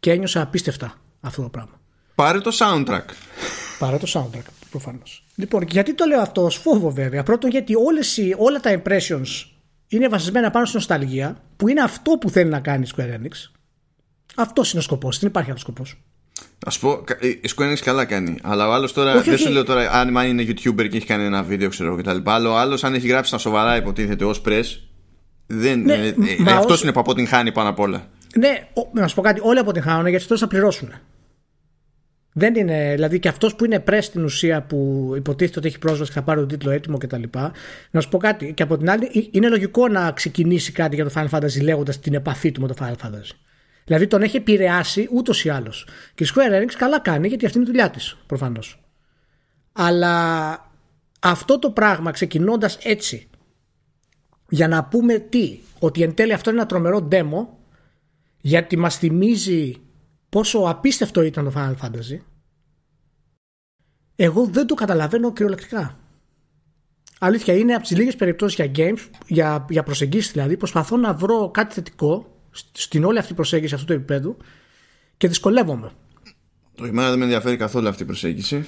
και 0.00 0.10
ένιωσα 0.10 0.40
απίστευτα 0.40 0.94
αυτό 1.20 1.42
το 1.42 1.48
πράγμα. 1.48 1.81
Πάρε 2.14 2.40
το 2.40 2.50
soundtrack. 2.58 3.04
Πάρε 3.78 3.96
το 3.96 4.06
soundtrack, 4.14 4.44
προφανώς. 4.70 5.24
Λοιπόν, 5.34 5.62
γιατί 5.62 5.94
το 5.94 6.04
λέω 6.04 6.20
αυτό 6.20 6.44
ως 6.44 6.56
φόβο 6.56 6.90
βέβαια. 6.90 7.22
Πρώτον, 7.22 7.50
γιατί 7.50 7.74
όλες 7.74 8.16
οι, 8.16 8.34
όλα 8.38 8.60
τα 8.60 8.82
impressions 8.82 9.46
είναι 9.88 10.08
βασισμένα 10.08 10.50
πάνω 10.50 10.64
στην 10.66 10.78
νοσταλγία, 10.78 11.36
που 11.56 11.68
είναι 11.68 11.80
αυτό 11.80 12.12
που 12.12 12.30
θέλει 12.30 12.50
να 12.50 12.60
κάνει 12.60 12.86
η 12.86 12.90
Square 12.96 13.20
Enix. 13.20 13.50
Αυτός 14.36 14.70
είναι 14.70 14.80
ο 14.80 14.82
σκοπός. 14.82 15.18
Δεν 15.18 15.28
υπάρχει 15.28 15.48
άλλος 15.48 15.60
σκοπός. 15.60 15.96
Α 16.64 16.78
πω, 16.78 17.04
η 17.20 17.50
Square 17.56 17.72
Enix 17.72 17.78
καλά 17.78 18.04
κάνει. 18.04 18.38
Αλλά 18.42 18.68
ο 18.68 18.72
άλλος 18.72 18.92
τώρα, 18.92 19.14
όχι, 19.14 19.24
δεν 19.24 19.34
όχι. 19.34 19.42
σου 19.42 19.50
λέω 19.50 19.64
τώρα 19.64 19.90
αν 19.92 20.08
είναι 20.08 20.42
YouTuber 20.42 20.88
και 20.88 20.96
έχει 20.96 21.06
κάνει 21.06 21.24
ένα 21.24 21.42
βίντεο, 21.42 21.68
ξέρω 21.68 21.96
κτλ. 21.96 22.18
Αλλά 22.24 22.50
ο 22.50 22.56
άλλος, 22.56 22.84
αν 22.84 22.94
έχει 22.94 23.06
γράψει 23.06 23.30
τα 23.30 23.38
σοβαρά, 23.38 23.76
υποτίθεται 23.76 24.24
ως 24.24 24.42
press, 24.46 24.64
δεν, 25.46 25.80
ναι, 25.80 25.94
ε, 25.94 26.06
ε, 26.46 26.52
αυτός 26.52 26.82
είναι 26.82 26.92
που 26.92 27.00
αποτυγχάνει 27.00 27.52
πάνω 27.52 27.68
απ' 27.68 27.78
όλα. 27.78 28.08
Ναι, 28.38 28.68
να 28.92 29.08
σου 29.08 29.14
πω 29.14 29.22
κάτι, 29.22 29.40
όλοι 29.44 29.58
αποτυγχάνουν 29.58 30.06
γιατί 30.06 30.22
αυτό 30.22 30.38
θα 30.38 30.46
πληρώσουν. 30.46 30.92
Δεν 32.32 32.54
είναι, 32.54 32.92
δηλαδή 32.94 33.18
και 33.18 33.28
αυτός 33.28 33.54
που 33.54 33.64
είναι 33.64 33.80
πρέ 33.80 34.00
στην 34.00 34.24
ουσία 34.24 34.62
που 34.62 35.12
υποτίθεται 35.16 35.58
ότι 35.58 35.68
έχει 35.68 35.78
πρόσβαση 35.78 36.12
και 36.12 36.18
θα 36.18 36.24
πάρει 36.24 36.38
τον 36.38 36.48
τίτλο 36.48 36.70
έτοιμο 36.70 36.98
κτλ. 36.98 37.22
Να 37.90 38.00
σου 38.00 38.08
πω 38.08 38.18
κάτι. 38.18 38.52
Και 38.54 38.62
από 38.62 38.76
την 38.76 38.90
άλλη, 38.90 39.28
είναι 39.30 39.48
λογικό 39.48 39.88
να 39.88 40.12
ξεκινήσει 40.12 40.72
κάτι 40.72 40.94
για 40.94 41.04
το 41.04 41.10
Final 41.14 41.28
Fantasy 41.38 41.62
λέγοντας 41.62 42.00
την 42.00 42.14
επαφή 42.14 42.52
του 42.52 42.60
με 42.60 42.66
το 42.66 42.74
Final 42.80 43.06
Fantasy. 43.06 43.30
Δηλαδή 43.84 44.06
τον 44.06 44.22
έχει 44.22 44.36
επηρεάσει 44.36 45.08
ούτως 45.12 45.44
ή 45.44 45.48
άλλως. 45.48 45.86
Και 46.14 46.24
η 46.24 46.26
Square 46.34 46.62
Enix 46.62 46.72
καλά 46.78 47.00
κάνει 47.00 47.28
γιατί 47.28 47.46
αυτή 47.46 47.58
είναι 47.58 47.66
η 47.66 47.70
δουλειά 47.70 47.90
της 47.90 48.16
προφανώς. 48.26 48.84
Αλλά 49.72 50.70
αυτό 51.20 51.58
το 51.58 51.70
πράγμα 51.70 52.10
ξεκινώντας 52.10 52.76
έτσι 52.82 53.28
για 54.48 54.68
να 54.68 54.84
πούμε 54.84 55.18
τι, 55.18 55.58
ότι 55.78 56.02
εν 56.02 56.14
τέλει 56.14 56.32
αυτό 56.32 56.50
είναι 56.50 56.58
ένα 56.58 56.68
τρομερό 56.68 57.08
demo 57.10 57.46
γιατί 58.40 58.76
μας 58.76 58.96
θυμίζει 58.96 59.74
πόσο 60.32 60.58
απίστευτο 60.58 61.22
ήταν 61.22 61.44
το 61.44 61.52
Final 61.56 61.86
Fantasy 61.86 62.18
εγώ 64.16 64.44
δεν 64.46 64.66
το 64.66 64.74
καταλαβαίνω 64.74 65.32
κυριολεκτικά. 65.32 65.98
Αλήθεια 67.18 67.54
είναι 67.54 67.74
από 67.74 67.82
τις 67.82 67.96
λίγες 67.96 68.16
περιπτώσεις 68.16 68.54
για 68.56 68.70
games, 68.76 69.08
για, 69.26 69.66
για 69.68 69.82
προσεγγίσεις 69.82 70.32
δηλαδή, 70.32 70.56
προσπαθώ 70.56 70.96
να 70.96 71.14
βρω 71.14 71.50
κάτι 71.50 71.74
θετικό 71.74 72.36
στην 72.72 73.04
όλη 73.04 73.18
αυτή 73.18 73.34
προσέγγιση 73.34 73.74
αυτού 73.74 73.86
του 73.86 73.92
επίπεδου 73.92 74.36
και 75.16 75.28
δυσκολεύομαι. 75.28 75.90
Το 76.74 76.84
εμένα 76.84 77.08
δεν 77.08 77.18
με 77.18 77.24
ενδιαφέρει 77.24 77.56
καθόλου 77.56 77.88
αυτή 77.88 78.02
η 78.02 78.06
προσέγγιση. 78.06 78.66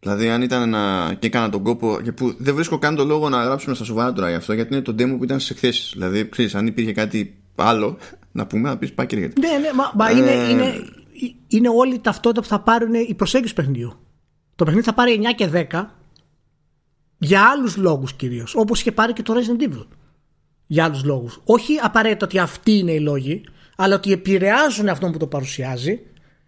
Δηλαδή, 0.00 0.28
αν 0.28 0.42
ήταν 0.42 0.68
να... 0.68 1.14
και 1.14 1.26
έκανα 1.26 1.50
τον 1.50 1.62
κόπο. 1.62 2.00
Και 2.02 2.12
που 2.12 2.34
δεν 2.38 2.54
βρίσκω 2.54 2.78
καν 2.78 2.96
τον 2.96 3.06
λόγο 3.06 3.28
να 3.28 3.44
γράψουμε 3.44 3.74
στα 3.74 3.84
σοβαρά 3.84 4.12
τώρα 4.12 4.28
γι' 4.28 4.34
αυτό, 4.34 4.52
γιατί 4.52 4.74
είναι 4.74 4.82
το 4.82 4.92
demo 4.98 5.14
που 5.18 5.24
ήταν 5.24 5.40
στις 5.40 5.50
εκθέσεις. 5.50 5.90
Δηλαδή, 5.92 6.28
ξέρεις, 6.28 6.54
αν 6.54 6.66
υπήρχε 6.66 6.92
κάτι 6.92 7.36
άλλο 7.64 7.98
να 8.32 8.46
πούμε, 8.46 8.68
να 8.68 8.78
πεις 8.78 8.92
πάει 8.92 9.06
και 9.06 9.16
Ναι, 9.16 9.22
ναι, 9.22 9.72
μα, 9.74 9.92
μα 9.94 10.10
είναι, 10.10 10.30
ε, 10.30 10.50
είναι, 10.50 10.74
είναι 11.48 11.68
όλη 11.68 11.94
η 11.94 11.98
ταυτότητα 11.98 12.40
που 12.40 12.48
θα 12.48 12.60
πάρουν 12.60 12.94
η 12.94 13.14
προσέγγιση 13.14 13.54
του 13.54 13.60
παιχνιδιού. 13.60 13.92
Το 14.56 14.64
παιχνίδι 14.64 14.86
θα 14.86 14.94
πάρει 14.94 15.20
9 15.22 15.34
και 15.36 15.48
10 15.72 15.84
για 17.18 17.42
άλλους 17.42 17.76
λόγους 17.76 18.14
κυρίως. 18.14 18.54
Όπως 18.54 18.80
είχε 18.80 18.92
πάρει 18.92 19.12
και 19.12 19.22
το 19.22 19.34
Resident 19.34 19.62
Evil. 19.62 19.86
Για 20.66 20.84
άλλους 20.84 21.04
λόγους. 21.04 21.40
Όχι 21.44 21.78
απαραίτητα 21.82 22.24
ότι 22.24 22.38
αυτοί 22.38 22.72
είναι 22.72 22.92
οι 22.92 23.00
λόγοι, 23.00 23.44
αλλά 23.76 23.94
ότι 23.94 24.12
επηρεάζουν 24.12 24.88
αυτόν 24.88 25.12
που 25.12 25.18
το 25.18 25.26
παρουσιάζει 25.26 26.00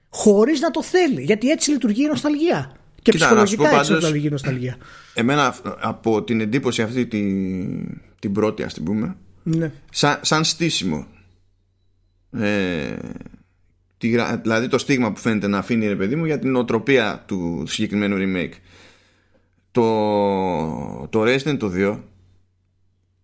χωρίς 0.09 0.61
να 0.61 0.71
το 0.71 0.83
θέλει. 0.83 1.23
Γιατί 1.23 1.51
έτσι 1.51 1.71
λειτουργεί 1.71 2.05
η 2.05 2.07
νοσταλγία. 2.07 2.73
Και 3.03 3.11
Κοίτα, 3.11 3.25
ψυχολογικά 3.27 3.79
έτσι 3.79 3.93
λειτουργεί 3.93 4.27
η 4.27 4.31
νοσταλγία. 4.31 4.77
Εμένα 5.15 5.55
από 5.81 6.23
την 6.23 6.41
εντύπωση 6.41 6.83
αυτή 6.83 7.07
την, 7.07 8.01
την 8.19 8.33
πρώτη, 8.33 8.63
ας 8.63 8.75
την 8.75 8.85
πούμε, 8.85 9.17
ναι. 9.57 9.73
σαν, 9.91 10.19
σαν 10.23 10.45
στήσιμο. 10.45 11.07
Ε, 12.31 12.97
δηλαδή 14.43 14.69
το 14.69 14.79
στίγμα 14.79 15.13
που 15.13 15.21
φαίνεται 15.21 15.47
να 15.47 15.59
αφήνει 15.59 15.87
ρε 15.87 15.97
παιδί 15.97 16.17
μου 16.17 16.25
για 16.25 16.39
την 16.39 16.57
οτροπία 16.57 17.25
του 17.27 17.65
συγκεκριμένου 17.67 18.17
remake 18.19 18.53
το, 19.71 21.09
το 21.09 21.23
Resident 21.23 21.57
το 21.59 21.73
2 21.75 22.01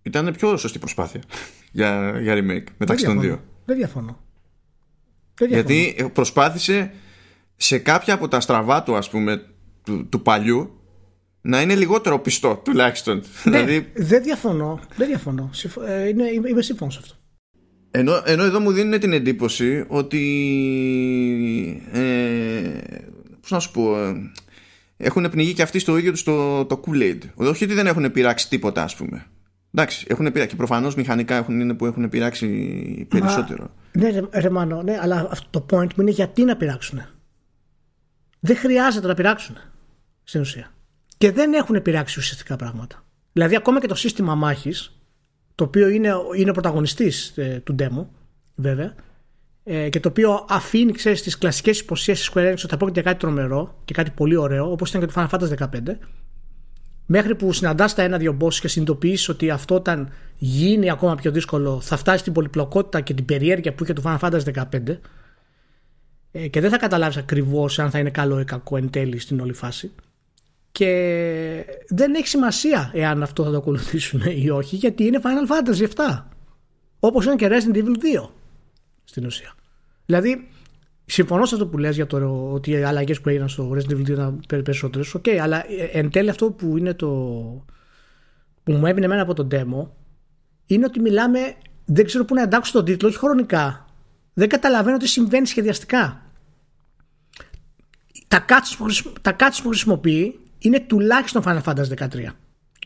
ήταν 0.02 0.34
πιο 0.36 0.56
σωστή 0.56 0.78
προσπάθεια 0.78 1.22
για, 1.72 2.18
για 2.20 2.34
remake 2.36 2.66
μεταξύ 2.78 3.04
των 3.04 3.20
δύο 3.20 3.40
δεν 3.64 3.76
διαφωνώ. 3.76 4.20
δεν 5.34 5.48
διαφωνώ 5.48 5.74
γιατί 5.74 6.10
προσπάθησε 6.12 6.92
σε 7.56 7.78
κάποια 7.78 8.14
από 8.14 8.28
τα 8.28 8.40
στραβά 8.40 8.82
του 8.82 8.96
ας 8.96 9.10
πούμε 9.10 9.46
του, 9.82 10.08
του 10.08 10.22
παλιού 10.22 10.78
να 11.46 11.60
είναι 11.60 11.74
λιγότερο 11.74 12.18
πιστό 12.18 12.60
τουλάχιστον. 12.64 13.22
Ναι, 13.44 13.50
δηλαδή... 13.50 13.92
δεν 13.94 14.22
διαφωνώ 14.22 14.80
δεν 14.96 15.08
διαφωνώ. 15.08 15.50
Ε, 15.86 16.08
είναι, 16.08 16.24
είμαι 16.48 16.62
σύμφωνος 16.62 16.94
σε 16.94 17.00
αυτό. 17.02 17.14
Ενώ, 17.90 18.22
ενώ 18.24 18.44
εδώ 18.44 18.60
μου 18.60 18.72
δίνουν 18.72 19.00
την 19.00 19.12
εντύπωση 19.12 19.84
ότι 19.88 20.22
ε, 21.92 22.78
πώς 23.40 23.50
να 23.50 23.58
σου 23.58 23.70
πω 23.70 23.98
ε, 23.98 24.14
έχουν 24.96 25.30
πνιγεί 25.30 25.52
και 25.52 25.62
αυτοί 25.62 25.78
στο 25.78 25.96
ίδιο 25.96 26.10
τους 26.10 26.22
το, 26.22 26.64
το 26.64 26.80
Kool-Aid. 26.86 27.18
Όχι 27.34 27.64
ότι 27.64 27.74
δεν 27.74 27.86
έχουν 27.86 28.12
πειράξει 28.12 28.48
τίποτα 28.48 28.82
ας 28.82 28.96
πούμε. 28.96 29.26
Εντάξει 29.74 30.06
έχουν 30.08 30.24
πειράξει. 30.24 30.48
Και 30.48 30.56
προφανώς 30.56 30.94
μηχανικά 30.94 31.36
έχουν, 31.36 31.60
είναι 31.60 31.74
που 31.74 31.86
έχουν 31.86 32.08
πειράξει 32.08 32.46
περισσότερο. 33.08 33.70
Μα, 33.94 34.02
ναι 34.02 34.10
ρε, 34.10 34.40
ρε 34.40 34.50
Μάνο, 34.50 34.82
ναι, 34.82 34.98
αλλά 35.00 35.28
αυτό 35.30 35.48
το 35.50 35.66
point 35.70 35.94
μου 35.94 36.02
είναι 36.02 36.10
γιατί 36.10 36.44
να 36.44 36.56
πειράξουν 36.56 37.02
δεν 38.40 38.56
χρειάζεται 38.56 39.06
να 39.06 39.14
πειράξουν 39.14 39.56
στην 40.24 40.40
ουσία 40.40 40.73
και 41.18 41.32
δεν 41.32 41.52
έχουν 41.52 41.82
πειράξει 41.82 42.18
ουσιαστικά 42.18 42.56
πράγματα. 42.56 43.04
Δηλαδή 43.32 43.56
ακόμα 43.56 43.80
και 43.80 43.86
το 43.86 43.94
σύστημα 43.94 44.34
μάχης 44.34 44.98
το 45.54 45.64
οποίο 45.64 45.88
είναι, 45.88 46.12
είναι 46.36 46.52
πρωταγωνιστής 46.52 47.32
ε, 47.36 47.62
του 47.64 47.74
demo 47.78 48.06
βέβαια 48.54 48.94
ε, 49.64 49.88
και 49.88 50.00
το 50.00 50.08
οποίο 50.08 50.46
αφήνει 50.48 50.92
ξέρεις 50.92 51.22
τις 51.22 51.38
κλασικές 51.38 51.80
υποσχέσεις 51.80 52.30
Square 52.32 52.48
Enix 52.48 52.52
ότι 52.52 52.68
θα 52.68 52.76
πρόκειται 52.76 53.00
για 53.00 53.10
κάτι 53.10 53.20
τρομερό 53.20 53.80
και 53.84 53.94
κάτι 53.94 54.10
πολύ 54.10 54.36
ωραίο 54.36 54.70
όπως 54.70 54.88
ήταν 54.88 55.00
και 55.00 55.06
το 55.06 55.12
Final 55.16 55.38
Fantasy 55.38 55.68
15 55.68 55.96
μέχρι 57.06 57.34
που 57.34 57.52
συναντάς 57.52 57.94
τα 57.94 58.02
ένα-δύο 58.02 58.36
bosses 58.40 58.54
και 58.54 58.68
συνειδητοποιείς 58.68 59.28
ότι 59.28 59.50
αυτό 59.50 59.74
όταν 59.74 60.12
γίνει 60.36 60.90
ακόμα 60.90 61.14
πιο 61.14 61.30
δύσκολο 61.30 61.80
θα 61.80 61.96
φτάσει 61.96 62.18
στην 62.18 62.32
πολυπλοκότητα 62.32 63.00
και 63.00 63.14
την 63.14 63.24
περιέργεια 63.24 63.74
που 63.74 63.84
είχε 63.84 63.92
το 63.92 64.02
Final 64.04 64.18
Fantasy 64.18 64.64
15 64.72 64.96
ε, 66.32 66.48
και 66.48 66.60
δεν 66.60 66.70
θα 66.70 66.76
καταλάβεις 66.78 67.16
ακριβώς 67.16 67.78
αν 67.78 67.90
θα 67.90 67.98
είναι 67.98 68.10
καλό 68.10 68.40
ή 68.40 68.44
κακό 68.44 68.76
εν 68.76 68.90
τέλει 68.90 69.18
στην 69.18 69.40
όλη 69.40 69.52
φάση 69.52 69.92
και 70.74 71.64
δεν 71.88 72.14
έχει 72.14 72.26
σημασία 72.26 72.90
εάν 72.94 73.22
αυτό 73.22 73.44
θα 73.44 73.50
το 73.50 73.56
ακολουθήσουν 73.56 74.22
ή 74.24 74.50
όχι, 74.50 74.76
γιατί 74.76 75.04
είναι 75.04 75.20
Final 75.22 75.52
Fantasy 75.52 75.88
7. 75.94 76.24
Όπως 76.98 77.24
είναι 77.24 77.36
και 77.36 77.48
Resident 77.48 77.76
Evil 77.76 78.22
2 78.22 78.28
στην 79.04 79.26
ουσία. 79.26 79.54
Δηλαδή, 80.06 80.48
συμφωνώ 81.04 81.44
σε 81.44 81.54
αυτό 81.54 81.66
που 81.66 81.78
λες 81.78 81.94
για 81.94 82.06
το 82.06 82.50
ότι 82.52 82.70
οι 82.70 82.82
αλλαγές 82.82 83.20
που 83.20 83.28
έγιναν 83.28 83.48
στο 83.48 83.70
Resident 83.74 83.92
Evil 83.92 84.00
2 84.00 84.08
ήταν 84.08 84.42
περισσότερες. 84.48 85.14
OK, 85.14 85.22
okay, 85.26 85.36
αλλά 85.36 85.70
ε, 85.70 85.84
εν 85.92 86.10
τέλει 86.10 86.30
αυτό 86.30 86.50
που 86.50 86.76
είναι 86.76 86.94
το. 86.94 87.08
που 88.62 88.72
μου 88.72 88.86
έμεινε 88.86 89.06
εμένα 89.06 89.22
από 89.22 89.34
το 89.34 89.48
demo 89.50 89.88
είναι 90.66 90.84
ότι 90.84 91.00
μιλάμε. 91.00 91.38
Δεν 91.84 92.04
ξέρω 92.04 92.24
πού 92.24 92.34
να 92.34 92.42
εντάξω 92.42 92.72
τον 92.72 92.84
τίτλο, 92.84 93.08
όχι 93.08 93.18
χρονικά. 93.18 93.86
Δεν 94.34 94.48
καταλαβαίνω 94.48 94.96
τι 94.96 95.08
συμβαίνει 95.08 95.46
σχεδιαστικά. 95.46 96.22
Τα 98.28 98.46
cuts 99.38 99.58
που 99.62 99.68
χρησιμοποιεί 99.68 100.38
είναι 100.64 100.80
τουλάχιστον 100.80 101.42
Final 101.46 101.62
Fantasy 101.62 101.98
13 101.98 102.06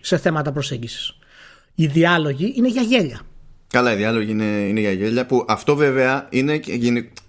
σε 0.01 0.17
θέματα 0.17 0.53
προσέγγισης. 0.53 1.19
Οι 1.75 1.87
διάλογοι 1.87 2.53
είναι 2.57 2.69
για 2.69 2.83
γέλια. 2.83 3.21
Καλά, 3.71 3.93
οι 3.93 3.97
διάλογοι 3.97 4.31
είναι, 4.31 4.45
είναι 4.45 4.81
για 4.81 4.93
γέλια 4.93 5.27
που 5.27 5.45
αυτό 5.49 5.77
βέβαια 5.77 6.27
είναι, 6.31 6.61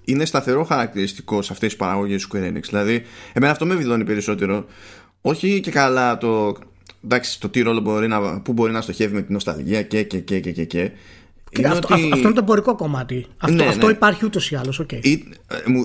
είναι 0.04 0.26
σταθερό 0.26 0.64
χαρακτηριστικό 0.64 1.42
σε 1.42 1.54
αυτές 1.54 1.70
τις 1.70 1.78
παραγωγές 1.78 2.28
του 2.28 2.38
Square 2.38 2.54
Enix. 2.54 2.64
Δηλαδή, 2.70 3.04
εμένα 3.34 3.52
αυτό 3.52 3.66
με 3.66 3.76
βιδώνει 3.76 4.04
περισσότερο. 4.04 4.66
Όχι 5.22 5.60
και 5.60 5.72
καλά 5.72 6.18
το, 6.18 6.56
εντάξει, 7.04 7.40
το 7.40 7.50
τι 7.50 7.62
ρόλο 7.62 7.80
μπορεί 7.80 8.08
να, 8.08 8.42
που 8.42 8.54
μπορεί 8.54 8.72
να 8.72 8.82
στοχεύει 8.82 9.14
με 9.14 9.22
την 9.22 9.34
νοσταλγία 9.34 9.84
και 9.84 10.04
και 10.04 10.20
και 10.20 10.40
και 10.40 10.52
και. 10.52 10.66
και. 10.66 10.92
Είναι 11.50 11.68
αυτό, 11.68 11.88
ότι... 11.92 12.10
αυτό 12.14 12.18
είναι 12.18 12.34
το 12.34 12.40
εμπορικό 12.40 12.76
κομμάτι. 12.76 13.26
Αυτό, 13.38 13.56
ναι, 13.56 13.70
αυτό 13.70 13.86
ναι. 13.86 13.92
υπάρχει 13.92 14.26
ούτως 14.26 14.52
ή 14.52 14.56
άλλως. 14.56 14.82
Okay. 14.84 15.06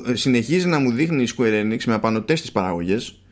Ε, 0.07 0.15
συνεχίζει 0.15 0.67
να 0.67 0.79
μου 0.79 0.91
δείχνει 0.91 1.23
η 1.23 1.29
Square 1.37 1.63
Enix 1.63 1.85
με 1.85 1.95
απανοτές 1.95 2.41
τις 2.41 2.53
παραγωγές 2.53 3.24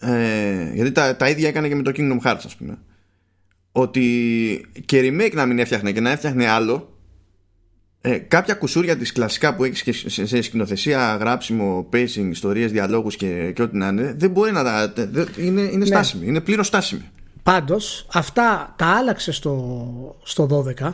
ε, 0.00 0.70
γιατί 0.74 0.92
τα, 0.92 1.16
τα 1.16 1.28
ίδια 1.28 1.48
έκανε 1.48 1.68
και 1.68 1.74
με 1.74 1.82
το 1.82 1.92
Kingdom 1.96 2.26
Hearts 2.26 2.42
ας 2.44 2.56
πούμε. 2.56 2.78
Ότι 3.72 4.66
και 4.84 5.00
remake 5.00 5.34
να 5.34 5.46
μην 5.46 5.58
έφτιαχνε 5.58 5.92
και 5.92 6.00
να 6.00 6.10
έφτιαχνε 6.10 6.48
άλλο 6.48 6.98
ε, 8.00 8.18
κάποια 8.18 8.54
κουσούρια 8.54 8.96
της 8.96 9.12
κλασικά 9.12 9.54
που 9.54 9.64
έχεις 9.64 10.02
σε, 10.06 10.26
σε 10.26 10.42
σκηνοθεσία, 10.42 11.16
γράψιμο, 11.20 11.88
pacing, 11.92 12.28
ιστορίες, 12.30 12.72
διαλόγους 12.72 13.16
και, 13.16 13.52
και 13.54 13.62
ό,τι 13.62 13.76
να 13.76 13.88
είναι 13.88 14.14
δεν 14.18 14.30
μπορεί 14.30 14.52
να 14.52 14.64
τα... 14.64 14.92
είναι, 15.36 15.60
είναι 15.60 15.76
ναι. 15.76 15.84
στάσιμη, 15.84 16.26
είναι 16.26 16.40
πλήρως 16.40 16.66
στάσιμη. 16.66 17.02
Πάντως 17.42 18.06
αυτά 18.12 18.74
τα 18.78 18.86
άλλαξε 18.86 19.32
στο, 19.32 20.16
στο 20.22 20.64
12 20.80 20.92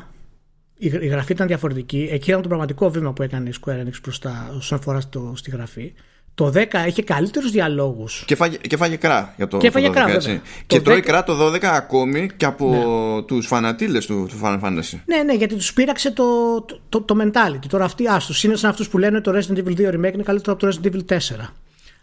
η, 0.79 0.91
η 1.01 1.07
γραφή 1.07 1.33
ήταν 1.33 1.47
διαφορετική. 1.47 2.09
Εκεί 2.11 2.31
ήταν 2.31 2.43
το 2.43 2.49
πραγματικό 2.49 2.91
βήμα 2.91 3.13
που 3.13 3.23
έκανε 3.23 3.49
η 3.49 3.55
Square 3.61 3.83
Enix 3.83 3.95
προς 4.03 4.19
τα, 4.19 4.55
όσον 4.57 4.79
αφορά 4.79 5.01
στο, 5.01 5.33
στη 5.37 5.51
γραφή 5.51 5.93
το 6.37 6.53
10 6.55 6.65
είχε 6.87 7.03
καλύτερους 7.03 7.51
διαλόγους. 7.51 8.23
Και, 8.27 8.35
φάγε, 8.37 8.57
και 8.57 8.77
φάγε 8.77 8.97
κρά 8.97 9.35
για 9.37 9.49
το, 9.49 9.57
και 9.59 9.71
φάγε 9.71 9.89
12, 9.89 9.93
κρά, 9.93 10.11
έτσι. 10.11 10.41
Και 10.67 10.81
τρώει 10.81 10.99
10... 10.99 11.03
κρά 11.03 11.25
το 11.25 11.47
12 11.47 11.65
ακόμη 11.65 12.31
και 12.37 12.45
από 12.45 12.71
ναι. 12.71 13.23
τους 13.23 13.47
φανατήλες 13.47 14.07
του, 14.07 14.27
του 14.29 14.41
Final 14.43 14.61
Fantasy. 14.61 14.99
Ναι, 15.05 15.23
ναι, 15.23 15.35
γιατί 15.35 15.55
τους 15.55 15.73
πείραξε 15.73 16.11
το, 16.11 16.25
το, 16.61 16.81
το, 16.89 17.01
το 17.01 17.17
mentality. 17.23 17.67
Τώρα 17.69 17.85
αυτοί 17.85 18.09
άστο 18.09 18.35
είναι 18.49 18.57
σαν 18.57 18.71
αυτούς 18.71 18.89
που 18.89 18.99
λένε 18.99 19.17
ότι 19.17 19.31
το 19.31 19.39
Resident 19.39 19.59
Evil 19.59 19.77
2 19.79 19.95
Remake 19.95 20.15
είναι 20.15 20.23
καλύτερο 20.23 20.53
από 20.53 20.67
το 20.67 20.69
Resident 20.69 20.95
Evil 20.95 21.17
4. 21.17 21.19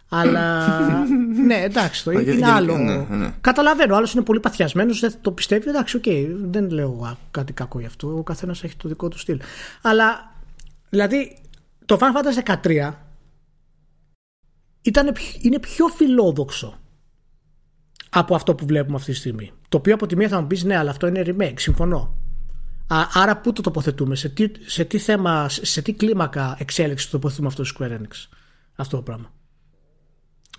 Αλλά. 0.08 0.66
ναι, 1.46 1.54
εντάξει, 1.54 2.04
το 2.04 2.10
είναι 2.10 2.50
άλλο. 2.50 2.78
Ναι, 2.78 3.16
ναι. 3.16 3.34
Καταλαβαίνω, 3.40 3.94
ο 3.94 3.96
άλλος 3.96 4.12
είναι 4.12 4.22
πολύ 4.22 4.40
παθιασμένος, 4.40 5.00
δεν 5.00 5.14
το 5.20 5.30
πιστεύει. 5.30 5.68
Εντάξει, 5.68 5.96
OK, 5.96 6.02
okay, 6.06 6.26
δεν 6.50 6.70
λέω 6.70 7.16
κάτι 7.30 7.52
κακό 7.52 7.80
γι' 7.80 7.86
αυτό. 7.86 8.16
Ο 8.18 8.22
καθένας 8.22 8.64
έχει 8.64 8.76
το 8.76 8.88
δικό 8.88 9.08
του 9.08 9.18
στυλ. 9.18 9.40
Αλλά, 9.82 10.32
δηλαδή, 10.88 11.36
το 11.86 11.98
Final 12.00 12.16
Fantasy 12.16 12.56
13 12.88 12.92
ήταν, 14.84 15.12
είναι 15.40 15.58
πιο 15.58 15.86
φιλόδοξο 15.86 16.78
από 18.10 18.34
αυτό 18.34 18.54
που 18.54 18.66
βλέπουμε 18.66 18.96
αυτή 18.96 19.10
τη 19.10 19.16
στιγμή. 19.16 19.52
Το 19.68 19.76
οποίο 19.76 19.94
από 19.94 20.06
τη 20.06 20.16
μία 20.16 20.28
θα 20.28 20.40
μου 20.40 20.46
πεις 20.46 20.64
ναι, 20.64 20.76
αλλά 20.76 20.90
αυτό 20.90 21.06
είναι 21.06 21.22
remake. 21.26 21.54
Συμφωνώ. 21.56 22.16
άρα 23.12 23.36
πού 23.36 23.52
το 23.52 23.62
τοποθετούμε, 23.62 24.14
σε 24.14 24.28
τι, 24.28 24.50
σε 24.66 24.84
τι 24.84 24.98
θέμα, 24.98 25.48
σε 25.48 25.82
τι 25.82 25.92
κλίμακα 25.92 26.56
εξέλιξη 26.58 27.04
το 27.04 27.10
τοποθετούμε 27.10 27.48
αυτό 27.48 27.62
το 27.62 27.70
Square 27.74 27.90
Enix. 27.90 28.28
Αυτό 28.74 28.96
το 28.96 29.02
πράγμα. 29.02 29.32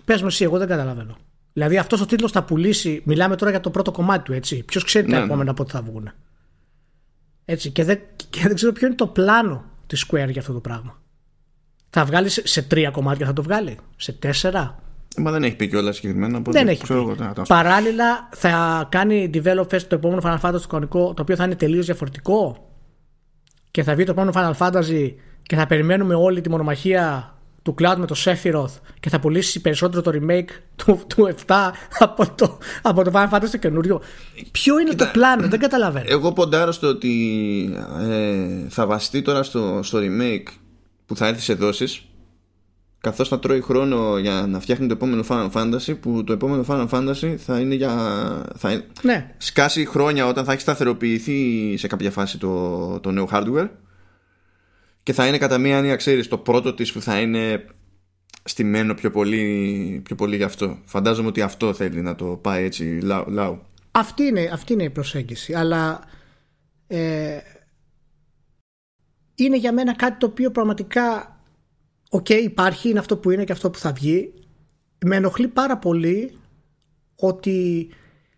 Πες 0.04 0.20
μου 0.20 0.26
εσύ, 0.26 0.44
εγώ 0.44 0.58
δεν 0.58 0.68
καταλαβαίνω. 0.68 1.16
Δηλαδή 1.52 1.78
αυτός 1.78 2.00
ο 2.00 2.06
τίτλος 2.06 2.32
θα 2.32 2.44
πουλήσει, 2.44 3.02
μιλάμε 3.04 3.36
τώρα 3.36 3.50
για 3.50 3.60
το 3.60 3.70
πρώτο 3.70 3.90
κομμάτι 3.90 4.24
του, 4.24 4.32
έτσι. 4.32 4.62
Ποιος 4.62 4.84
ξέρει 4.84 5.06
ναι, 5.06 5.12
τα 5.12 5.18
ναι. 5.18 5.24
επόμενα 5.24 5.54
πότε 5.54 5.72
θα 5.72 5.82
βγουν. 5.82 6.10
Έτσι. 7.44 7.70
Και 7.70 7.84
δεν, 7.84 8.00
και 8.30 8.40
δεν 8.40 8.54
ξέρω 8.54 8.72
ποιο 8.72 8.86
είναι 8.86 8.96
το 8.96 9.06
πλάνο 9.06 9.64
της 9.86 10.06
Square 10.06 10.28
για 10.30 10.40
αυτό 10.40 10.52
το 10.52 10.60
πράγμα. 10.60 11.00
Θα 11.98 12.04
βγάλει 12.04 12.28
σε, 12.28 12.46
σε 12.46 12.62
τρία 12.62 12.90
κομμάτια, 12.90 13.26
θα 13.26 13.32
το 13.32 13.42
βγάλει. 13.42 13.76
Σε 13.96 14.12
τέσσερα. 14.12 14.78
Μα 15.16 15.30
δεν 15.30 15.42
έχει 15.42 15.56
πει 15.56 15.68
κιόλας 15.68 15.96
συγκεκριμένα. 15.96 16.42
Δεν 16.44 16.68
έχει 16.68 16.86
πει. 16.86 17.16
Παράλληλα, 17.48 18.28
θα 18.34 18.86
κάνει 18.90 19.30
developers 19.34 19.82
το 19.82 19.94
επόμενο 19.94 20.20
Final 20.24 20.40
Fantasy 20.40 20.60
το 20.60 20.66
κανονικό, 20.68 21.14
το 21.14 21.22
οποίο 21.22 21.36
θα 21.36 21.44
είναι 21.44 21.54
τελείως 21.54 21.86
διαφορετικό. 21.86 22.68
Και 23.70 23.82
θα 23.82 23.94
βγει 23.94 24.04
το 24.04 24.10
επόμενο 24.10 24.32
Final 24.34 24.66
Fantasy 24.66 25.14
και 25.42 25.56
θα 25.56 25.66
περιμένουμε 25.66 26.14
όλη 26.14 26.40
τη 26.40 26.50
μονομαχία 26.50 27.34
του 27.62 27.74
Cloud 27.78 27.96
με 27.98 28.06
το 28.06 28.14
Sephiroth 28.24 28.80
και 29.00 29.08
θα 29.08 29.20
πουλήσει 29.20 29.60
περισσότερο 29.60 30.02
το 30.02 30.10
remake 30.14 30.50
του, 30.76 31.00
του 31.06 31.34
7 31.46 31.54
από 31.98 32.34
το, 32.34 32.58
από 32.82 33.04
το 33.04 33.10
Final 33.14 33.36
Fantasy 33.36 33.50
το 33.50 33.58
καινούριο. 33.58 34.00
Ποιο 34.50 34.78
είναι 34.78 34.94
το 34.94 35.08
πλάνο, 35.12 35.48
δεν 35.48 35.58
καταλαβαίνω. 35.58 36.06
Εγώ 36.08 36.32
ποντάρω 36.32 36.72
στο 36.72 36.88
ότι 36.88 37.14
ε, 38.08 38.68
θα 38.68 38.86
βαστεί 38.86 39.22
τώρα 39.22 39.42
στο, 39.42 39.80
στο 39.82 39.98
remake 40.02 40.65
που 41.06 41.16
θα 41.16 41.26
έρθει 41.26 41.40
σε 41.40 41.54
δόσεις 41.54 42.06
καθώς 43.06 43.28
θα 43.28 43.38
τρώει 43.38 43.60
χρόνο 43.60 44.18
για 44.18 44.46
να 44.48 44.60
φτιάχνει 44.60 44.86
το 44.86 44.92
επόμενο 44.92 45.24
Final 45.28 45.50
Fantasy 45.50 46.00
που 46.00 46.24
το 46.24 46.32
επόμενο 46.32 46.64
Final 46.68 46.88
Fantasy 46.88 47.34
θα 47.36 47.60
είναι 47.60 47.74
για 47.74 47.92
θα 48.56 48.84
ναι. 49.02 49.34
σκάσει 49.36 49.86
χρόνια 49.86 50.26
όταν 50.26 50.44
θα 50.44 50.52
έχει 50.52 50.60
σταθεροποιηθεί 50.60 51.74
σε 51.76 51.86
κάποια 51.86 52.10
φάση 52.10 52.38
το, 52.38 53.00
το 53.00 53.10
νέο 53.10 53.28
hardware. 53.32 53.68
Και 55.02 55.12
θα 55.12 55.26
είναι 55.26 55.38
κατά 55.38 55.58
μία 55.58 55.78
έννοια 55.78 55.96
ξέρεις 55.96 56.28
το 56.28 56.38
πρώτο 56.38 56.74
της 56.74 56.92
που 56.92 57.00
θα 57.00 57.20
είναι 57.20 57.64
στημένο 58.44 58.94
πιο 58.94 59.10
πολύ, 59.10 60.00
πιο 60.04 60.16
πολύ 60.16 60.36
γι' 60.36 60.42
αυτό. 60.42 60.78
Φαντάζομαι 60.84 61.28
ότι 61.28 61.40
αυτό 61.40 61.74
θέλει 61.74 62.00
να 62.00 62.14
το 62.14 62.24
πάει 62.24 62.64
έτσι 62.64 62.98
λάου, 63.26 63.62
Αυτή, 63.90 64.22
είναι, 64.22 64.50
αυτή 64.52 64.72
είναι 64.72 64.84
η 64.84 64.90
προσέγγιση 64.90 65.54
αλλά 65.54 66.00
ε, 66.86 67.36
είναι 69.36 69.56
για 69.56 69.72
μένα 69.72 69.94
κάτι 69.96 70.18
το 70.18 70.26
οποίο 70.26 70.50
πραγματικά 70.50 71.36
οκ 72.10 72.28
υπάρχει, 72.28 72.88
είναι 72.88 72.98
αυτό 72.98 73.16
που 73.16 73.30
είναι 73.30 73.44
και 73.44 73.52
αυτό 73.52 73.70
που 73.70 73.78
θα 73.78 73.92
βγει 73.92 74.34
με 75.06 75.16
ενοχλεί 75.16 75.48
πάρα 75.48 75.78
πολύ 75.78 76.38
ότι 77.16 77.88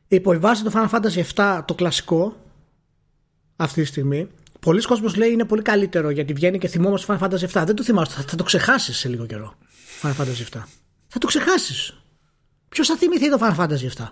υποβιβάζει 0.09 0.63
το 0.63 0.71
Final 0.75 0.89
Fantasy 0.89 1.23
7 1.35 1.61
το 1.65 1.75
κλασικό 1.75 2.37
αυτή 3.57 3.81
τη 3.81 3.87
στιγμή 3.87 4.29
Πολλοί 4.61 4.83
κόσμοι 4.83 5.17
λέει 5.17 5.31
είναι 5.31 5.45
πολύ 5.45 5.63
καλύτερο 5.63 6.11
γιατί 6.11 6.33
βγαίνει 6.33 6.59
και 6.59 6.69
θυμόμαστε 6.69 7.19
Final 7.21 7.25
Fantasy 7.25 7.49
7. 7.61 7.63
Δεν 7.67 7.75
το 7.75 7.83
θυμάσαι, 7.83 8.15
θα, 8.15 8.23
θα 8.23 8.37
το 8.37 8.45
ξεχάσεις 8.45 8.99
σε 8.99 9.09
λίγο 9.09 9.27
καιρό. 9.27 9.55
Final 10.03 10.23
Fantasy 10.23 10.57
7. 10.57 10.63
Θα 11.07 11.19
το 11.19 11.27
ξεχάσεις. 11.27 12.03
Ποιος 12.69 12.87
θα 12.87 12.97
θυμηθεί 12.97 13.31
το 13.31 13.39
Final 13.41 13.57
Fantasy 13.57 14.03
7. 14.03 14.07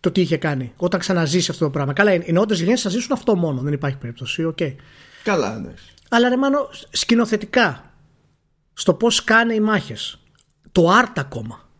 Το 0.00 0.10
τι 0.10 0.20
είχε 0.20 0.36
κάνει 0.36 0.72
όταν 0.76 1.00
ξαναζήσει 1.00 1.50
αυτό 1.50 1.64
το 1.64 1.70
πράγμα. 1.70 1.92
Καλά, 1.92 2.14
οι 2.14 2.32
νεότερες 2.32 2.58
γενιές 2.60 2.80
θα 2.80 2.88
ζήσουν 2.88 3.12
αυτό 3.12 3.36
μόνο. 3.36 3.60
Δεν 3.60 3.72
υπάρχει 3.72 3.96
περίπτωση. 3.96 4.52
Okay. 4.56 4.74
Καλά, 5.22 5.58
ναι. 5.58 5.74
Αλλά 6.08 6.28
ρε 6.28 6.36
μάνο, 6.36 6.68
σκηνοθετικά 6.90 7.92
στο 8.72 8.94
πώς 8.94 9.24
κάνει 9.24 9.54
οι 9.54 9.60
μάχες. 9.60 10.20
Το 10.72 10.98
art 11.02 11.12
ακόμα 11.16 11.70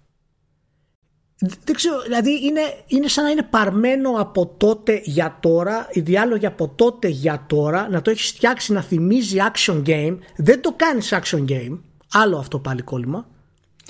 δεν 1.40 1.74
ξέρω, 1.74 2.00
δηλαδή 2.00 2.46
είναι, 2.46 2.60
είναι 2.86 3.08
σαν 3.08 3.24
να 3.24 3.30
είναι 3.30 3.42
παρμένο 3.42 4.10
από 4.10 4.46
τότε 4.56 5.00
για 5.04 5.38
τώρα, 5.40 5.88
οι 5.92 6.00
διάλογοι 6.00 6.46
από 6.46 6.68
τότε 6.68 7.08
για 7.08 7.44
τώρα, 7.46 7.88
να 7.90 8.02
το 8.02 8.10
έχεις 8.10 8.30
φτιάξει 8.30 8.72
να 8.72 8.82
θυμίζει 8.82 9.36
action 9.52 9.82
game. 9.86 10.16
Δεν 10.36 10.60
το 10.60 10.74
κάνεις 10.76 11.14
action 11.14 11.44
game. 11.48 11.78
Άλλο 12.12 12.38
αυτό 12.38 12.58
πάλι 12.58 12.82
κόλλημα. 12.82 13.26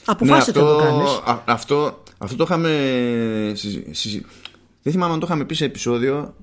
Αποφάσισε 0.05 0.59
ναι, 0.59 0.65
να 0.65 0.73
το 0.73 0.77
κάνεις. 0.77 1.21
Αυτό, 1.45 2.03
αυτό 2.19 2.37
το 2.37 2.43
είχαμε. 2.43 2.71
δεν 4.83 4.93
θυμάμαι 4.93 5.13
αν 5.13 5.21
το 5.21 5.27
είχαμε 5.27 5.45
πει 5.45 5.55
σε 5.55 5.65
επεισόδιο. 5.65 6.35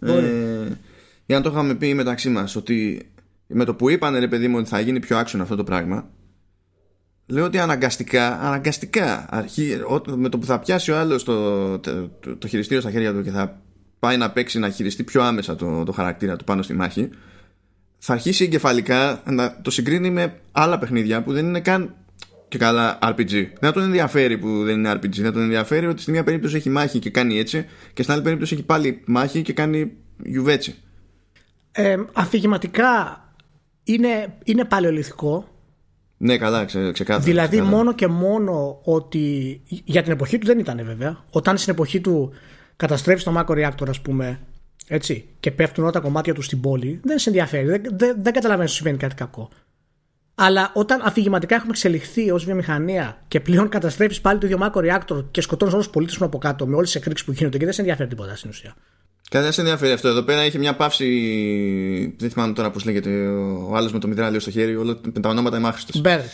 Ε, 0.00 0.10
ή 1.26 1.34
αν 1.34 1.42
το 1.42 1.50
είχαμε 1.50 1.74
πει 1.74 1.94
μεταξύ 1.94 2.28
μας. 2.28 2.56
Ότι 2.56 3.08
με 3.46 3.64
το 3.64 3.74
που 3.74 3.90
είπανε 3.90 4.18
ρε 4.18 4.28
παιδί 4.28 4.48
μου 4.48 4.56
ότι 4.58 4.68
θα 4.68 4.80
γίνει 4.80 5.00
πιο 5.00 5.20
action 5.20 5.38
αυτό 5.40 5.56
το 5.56 5.64
πράγμα 5.64 6.10
Λέω 7.26 7.44
ότι 7.44 7.58
αναγκαστικά, 7.58 8.40
αναγκαστικά 8.40 9.26
αρχή, 9.30 9.76
με 10.16 10.28
το 10.28 10.38
που 10.38 10.46
θα 10.46 10.58
πιάσει 10.58 10.90
ο 10.90 10.98
άλλος 10.98 11.24
το, 11.24 11.78
το, 11.78 12.08
το, 12.38 12.46
χειριστήριο 12.48 12.80
στα 12.80 12.90
χέρια 12.90 13.12
του 13.12 13.22
και 13.22 13.30
θα 13.30 13.60
πάει 13.98 14.16
να 14.16 14.30
παίξει 14.30 14.58
να 14.58 14.70
χειριστεί 14.70 15.04
πιο 15.04 15.22
άμεσα 15.22 15.56
το, 15.56 15.84
το 15.84 15.92
χαρακτήρα 15.92 16.36
του 16.36 16.44
πάνω 16.44 16.62
στη 16.62 16.74
μάχη, 16.74 17.08
θα 17.98 18.12
αρχίσει 18.12 18.44
εγκεφαλικά 18.44 19.22
να 19.26 19.60
το 19.62 19.70
συγκρίνει 19.70 20.10
με 20.10 20.40
άλλα 20.52 20.78
παιχνίδια 20.78 21.22
που 21.22 21.32
δεν 21.32 21.46
είναι 21.46 21.60
καν 21.60 21.94
και 22.48 22.58
καλά 22.58 22.98
RPG. 23.02 23.46
Δεν 23.60 23.72
τον 23.72 23.82
ενδιαφέρει 23.82 24.38
που 24.38 24.64
δεν 24.64 24.78
είναι 24.78 24.92
RPG. 24.92 25.14
Δεν 25.16 25.32
τον 25.32 25.42
ενδιαφέρει 25.42 25.86
ότι 25.86 26.02
στη 26.02 26.10
μία 26.10 26.24
περίπτωση 26.24 26.56
έχει 26.56 26.70
μάχη 26.70 26.98
και 26.98 27.10
κάνει 27.10 27.38
έτσι, 27.38 27.66
και 27.92 28.02
στην 28.02 28.14
άλλη 28.14 28.22
περίπτωση 28.22 28.54
έχει 28.54 28.62
πάλι 28.62 29.02
μάχη 29.06 29.42
και 29.42 29.52
κάνει 29.52 29.92
γιουβέτσι. 30.24 30.74
Ε, 31.72 31.96
αφηγηματικά 32.12 33.24
είναι, 33.84 34.34
είναι 34.44 34.64
παλαιολιθικό 34.64 35.52
ναι, 36.24 36.38
καλά, 36.38 36.64
ξε, 36.64 36.92
ξεκάθαρα. 36.92 37.24
Δηλαδή, 37.24 37.60
μόνο 37.60 37.94
και 37.94 38.06
μόνο 38.06 38.80
ότι. 38.82 39.60
Για 39.66 40.02
την 40.02 40.12
εποχή 40.12 40.38
του 40.38 40.46
δεν 40.46 40.58
ήταν 40.58 40.84
βέβαια. 40.84 41.24
Όταν 41.30 41.58
στην 41.58 41.72
εποχή 41.72 42.00
του 42.00 42.32
καταστρέφεις 42.76 43.24
το 43.24 43.34
Mako 43.36 43.50
Reactor, 43.50 43.88
ας 43.88 44.00
πούμε, 44.00 44.40
έτσι, 44.86 45.28
και 45.40 45.50
πέφτουν 45.50 45.82
όλα 45.82 45.92
τα 45.92 46.00
κομμάτια 46.00 46.34
του 46.34 46.42
στην 46.42 46.60
πόλη, 46.60 47.00
δεν 47.04 47.18
σε 47.18 47.28
ενδιαφέρει. 47.28 47.66
Δεν, 47.66 47.82
δεν, 47.90 48.16
δεν 48.22 48.32
καταλαβαίνεις 48.32 48.70
ότι 48.70 48.76
συμβαίνει 48.76 48.96
κάτι 48.96 49.14
κακό. 49.14 49.48
Αλλά 50.34 50.70
όταν 50.74 51.00
αφηγηματικά 51.04 51.54
έχουμε 51.54 51.70
εξελιχθεί 51.70 52.30
ως 52.30 52.44
βιομηχανία 52.44 53.22
και 53.28 53.40
πλέον 53.40 53.68
καταστρέφεις 53.68 54.20
πάλι 54.20 54.38
το 54.38 54.46
ίδιο 54.46 54.58
Mako 54.62 54.78
Reactor 54.78 55.24
και 55.30 55.40
σκοτώνεις 55.40 55.74
όλους 55.74 55.86
τους 55.86 55.94
πολίτες 55.94 56.18
που 56.18 56.24
από 56.24 56.38
κάτω 56.38 56.66
με 56.66 56.74
όλες 56.76 56.90
τις 56.90 57.00
εκρήξεις 57.00 57.26
που 57.26 57.32
γίνονται 57.32 57.58
και 57.58 57.64
δεν 57.64 57.74
σε 57.74 57.80
ενδιαφέρει 57.80 58.08
τίποτα 58.08 58.36
στην 58.36 58.50
ουσία. 58.50 58.74
Κάτι 59.32 59.44
δεν 59.44 59.52
σε 59.52 59.60
ενδιαφέρει 59.60 59.92
αυτό. 59.92 60.08
Εδώ 60.08 60.22
πέρα 60.22 60.44
είχε 60.44 60.58
μια 60.58 60.74
παύση. 60.74 61.06
Δεν 62.18 62.30
θυμάμαι 62.30 62.52
τώρα 62.52 62.70
πώς 62.70 62.84
λέγεται. 62.84 63.10
Ο 63.68 63.76
άλλος 63.76 63.92
με 63.92 63.98
το 63.98 64.08
μηδράλιο 64.08 64.40
στο 64.40 64.50
χέρι, 64.50 64.76
όλα 64.76 64.98
με 65.14 65.20
τα 65.20 65.28
ονόματα 65.28 65.56
εμάχρηστο. 65.56 66.00
Μπέρετ. 66.00 66.30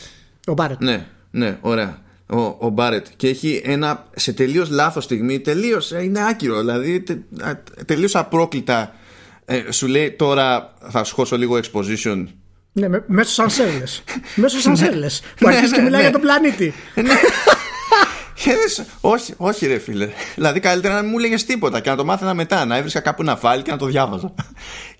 Ο 0.46 0.52
Μπάρετ. 0.52 0.82
Ναι, 0.82 1.06
ναι, 1.30 1.58
ωραία. 1.60 1.98
Ο, 2.26 2.40
ο 2.58 2.68
Μπάρετ. 2.68 3.06
Και 3.16 3.28
έχει 3.28 3.62
ένα 3.64 4.06
σε 4.16 4.32
τελείως 4.32 4.70
λάθος 4.70 5.04
στιγμή. 5.04 5.40
Τελείως. 5.40 5.92
Ε, 5.92 6.02
είναι 6.02 6.26
άκυρο. 6.28 6.58
Δηλαδή 6.58 7.00
τε, 7.00 7.18
τελείως 7.86 8.16
απρόκλητα. 8.16 8.94
Ε, 9.44 9.70
σου 9.70 9.86
λέει 9.86 10.10
τώρα 10.10 10.74
θα 10.88 11.04
σχώσω 11.04 11.36
λίγο 11.36 11.60
exposition. 11.62 12.24
Ναι, 12.72 12.88
μέσω 13.06 13.32
σανσέλες. 13.32 14.02
μέσω 14.34 14.60
σανσέλες. 14.60 15.22
που 15.38 15.48
αρχίζει 15.48 15.72
και 15.72 15.80
μιλάει 15.80 16.00
για 16.00 16.10
τον 16.10 16.20
πλανήτη. 16.20 16.74
Ναι. 18.46 18.84
όχι, 19.00 19.34
όχι, 19.36 19.66
ρε 19.66 19.78
φίλε. 19.78 20.08
Δηλαδή, 20.34 20.60
καλύτερα 20.60 20.94
να 20.94 21.02
μην 21.02 21.10
μου 21.10 21.18
λέγες 21.18 21.44
τίποτα 21.44 21.80
και 21.80 21.90
να 21.90 21.96
το 21.96 22.04
μάθαινα 22.04 22.34
μετά. 22.34 22.64
Να 22.64 22.76
έβρισκα 22.76 23.00
κάπου 23.00 23.22
ένα 23.22 23.36
φάλι 23.36 23.62
και 23.62 23.70
να 23.70 23.76
το 23.76 23.86
διάβαζα. 23.86 24.34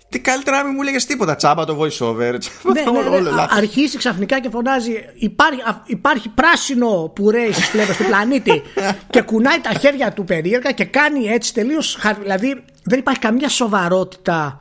Τι 0.09 0.19
καλύτερα 0.19 0.57
να 0.57 0.63
μην 0.63 0.73
μου 0.75 0.81
λέγες 0.81 1.05
τίποτα. 1.05 1.35
Τσάμπα 1.35 1.65
το 1.65 1.79
voice 1.79 2.07
over. 2.07 2.15
Ναι, 2.17 2.81
ναι, 3.09 3.19
ναι, 3.19 3.45
αρχίσει 3.49 3.97
ξαφνικά 3.97 4.41
και 4.41 4.49
φωνάζει. 4.49 4.91
Υπάρχει, 5.13 5.61
υπάρχει 5.85 6.29
πράσινο 6.29 7.11
που 7.15 7.31
ρέει 7.31 7.51
στις 7.51 7.97
του 7.97 8.03
πλανήτη 8.05 8.61
και 9.09 9.21
κουνάει 9.21 9.59
τα 9.59 9.73
χέρια 9.73 10.13
του 10.13 10.23
περίεργα 10.23 10.71
και 10.71 10.85
κάνει 10.85 11.25
έτσι 11.25 11.53
τελείως. 11.53 11.97
Δηλαδή, 12.21 12.63
δεν 12.83 12.99
υπάρχει 12.99 13.19
καμία 13.19 13.49
σοβαρότητα 13.49 14.59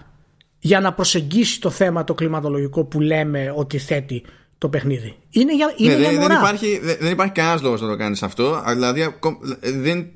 για 0.58 0.80
να 0.80 0.92
προσεγγίσει 0.92 1.60
το 1.60 1.70
θέμα 1.70 2.04
το 2.04 2.14
κλιματολογικό 2.14 2.84
που 2.84 3.00
λέμε 3.00 3.52
ότι 3.56 3.78
θέτει 3.78 4.24
το 4.59 4.68
παιχνίδι. 4.68 5.16
Είναι 5.31 5.55
για, 5.55 5.73
είναι 5.77 5.94
ναι, 5.94 6.01
για 6.11 6.11
δεν, 6.11 6.37
υπάρχει, 6.37 6.81
δεν, 7.01 7.12
υπάρχει 7.12 7.33
κανένας 7.33 7.62
λόγος 7.62 7.81
να 7.81 7.88
το 7.88 7.97
κάνεις 7.97 8.23
αυτό. 8.23 8.62
Δηλαδή 8.66 9.14
δεν, 9.61 10.07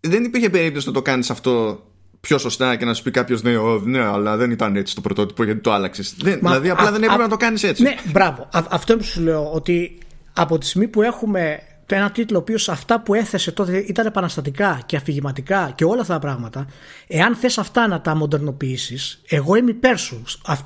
δεν 0.00 0.24
υπήρχε 0.24 0.50
περίπτωση 0.50 0.86
να 0.86 0.92
το 0.92 1.02
κάνεις 1.02 1.30
αυτό 1.30 1.80
πιο 2.20 2.38
σωστά 2.38 2.76
και 2.76 2.84
να 2.84 2.94
σου 2.94 3.02
πει 3.02 3.10
κάποιος 3.10 3.42
ναι, 3.42 3.52
ναι, 3.84 4.04
αλλά 4.04 4.36
δεν 4.36 4.50
ήταν 4.50 4.76
έτσι 4.76 4.94
το 4.94 5.00
πρωτότυπο 5.00 5.44
γιατί 5.44 5.60
το 5.60 5.72
άλλαξες. 5.72 6.14
Δηλαδή 6.16 6.70
απλά 6.70 6.92
δεν 6.92 7.02
έπρεπε 7.02 7.22
να 7.22 7.28
το 7.28 7.36
κάνεις 7.36 7.62
έτσι. 7.62 7.82
Ναι, 7.82 7.94
μπράβο. 8.12 8.48
Α, 8.52 8.62
αυτό 8.68 8.96
που 8.96 9.04
σου 9.04 9.20
λέω 9.20 9.50
ότι 9.52 9.98
από 10.32 10.58
τη 10.58 10.66
στιγμή 10.66 10.88
που 10.88 11.02
έχουμε 11.02 11.60
ένα 11.94 12.10
τίτλο 12.10 12.36
ο 12.36 12.40
οποίος 12.40 12.68
αυτά 12.68 13.00
που 13.00 13.14
έθεσε 13.14 13.52
τότε 13.52 13.78
ήταν 13.78 14.06
επαναστατικά 14.06 14.80
και 14.86 14.96
αφηγηματικά 14.96 15.72
και 15.74 15.84
όλα 15.84 16.00
αυτά 16.00 16.12
τα 16.12 16.18
πράγματα, 16.18 16.66
εάν 17.06 17.34
θες 17.34 17.58
αυτά 17.58 17.86
να 17.86 18.00
τα 18.00 18.14
μοντερνοποιήσεις, 18.14 19.22
εγώ 19.28 19.54
είμαι 19.54 19.70
υπέρ 19.70 19.98
σου. 19.98 20.22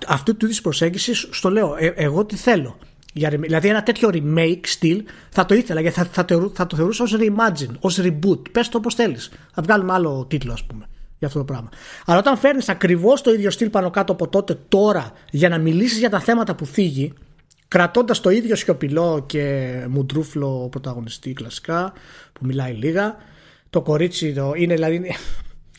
αυτού 0.06 0.36
του 0.36 0.44
είδους 0.44 0.60
προσέγγισης, 0.60 1.28
στο 1.30 1.50
λέω. 1.50 1.76
Ε, 1.78 1.92
εγώ 1.96 2.24
τι 2.24 2.36
θέλω. 2.36 2.78
Για, 3.12 3.28
δηλαδή 3.28 3.68
ένα 3.68 3.82
τέτοιο 3.82 4.10
remake 4.12 4.64
still 4.78 5.00
θα 5.30 5.46
το 5.46 5.54
ήθελα 5.54 5.80
γιατί 5.80 5.96
θα, 5.96 6.04
θα, 6.04 6.24
το, 6.24 6.50
θα 6.54 6.66
το 6.66 6.76
θεωρούσα 6.76 7.04
ως 7.04 7.16
reimagine, 7.18 7.74
ως 7.80 8.00
reboot. 8.02 8.50
Πες 8.52 8.68
το 8.68 8.78
όπως 8.78 8.94
θέλεις. 8.94 9.30
Θα 9.52 9.62
βγάλουμε 9.62 9.92
άλλο 9.92 10.26
τίτλο 10.28 10.52
ας 10.52 10.64
πούμε 10.64 10.88
για 11.20 11.28
αυτό 11.28 11.38
το 11.38 11.44
πράγμα. 11.44 11.68
Αλλά 12.06 12.18
όταν 12.18 12.36
φέρνεις 12.36 12.68
ακριβώς 12.68 13.22
το 13.22 13.32
ίδιο 13.32 13.50
στυλ 13.50 13.70
πάνω 13.70 13.90
κάτω 13.90 14.12
από 14.12 14.28
τότε 14.28 14.58
τώρα 14.68 15.12
για 15.30 15.48
να 15.48 15.58
μιλήσεις 15.58 15.98
για 15.98 16.10
τα 16.10 16.20
θέματα 16.20 16.54
που 16.54 16.64
φύγει 16.64 17.12
κρατώντας 17.68 18.20
το 18.20 18.30
ίδιο 18.30 18.56
σιωπηλό 18.56 19.24
και 19.26 19.74
μουντρούφλο 19.88 20.68
πρωταγωνιστή 20.70 21.32
κλασικά 21.32 21.92
που 22.32 22.46
μιλάει 22.46 22.72
λίγα 22.72 23.16
το 23.70 23.82
κορίτσι 23.82 24.32
το 24.32 24.52
είναι 24.56 24.74
δηλαδή 24.74 25.16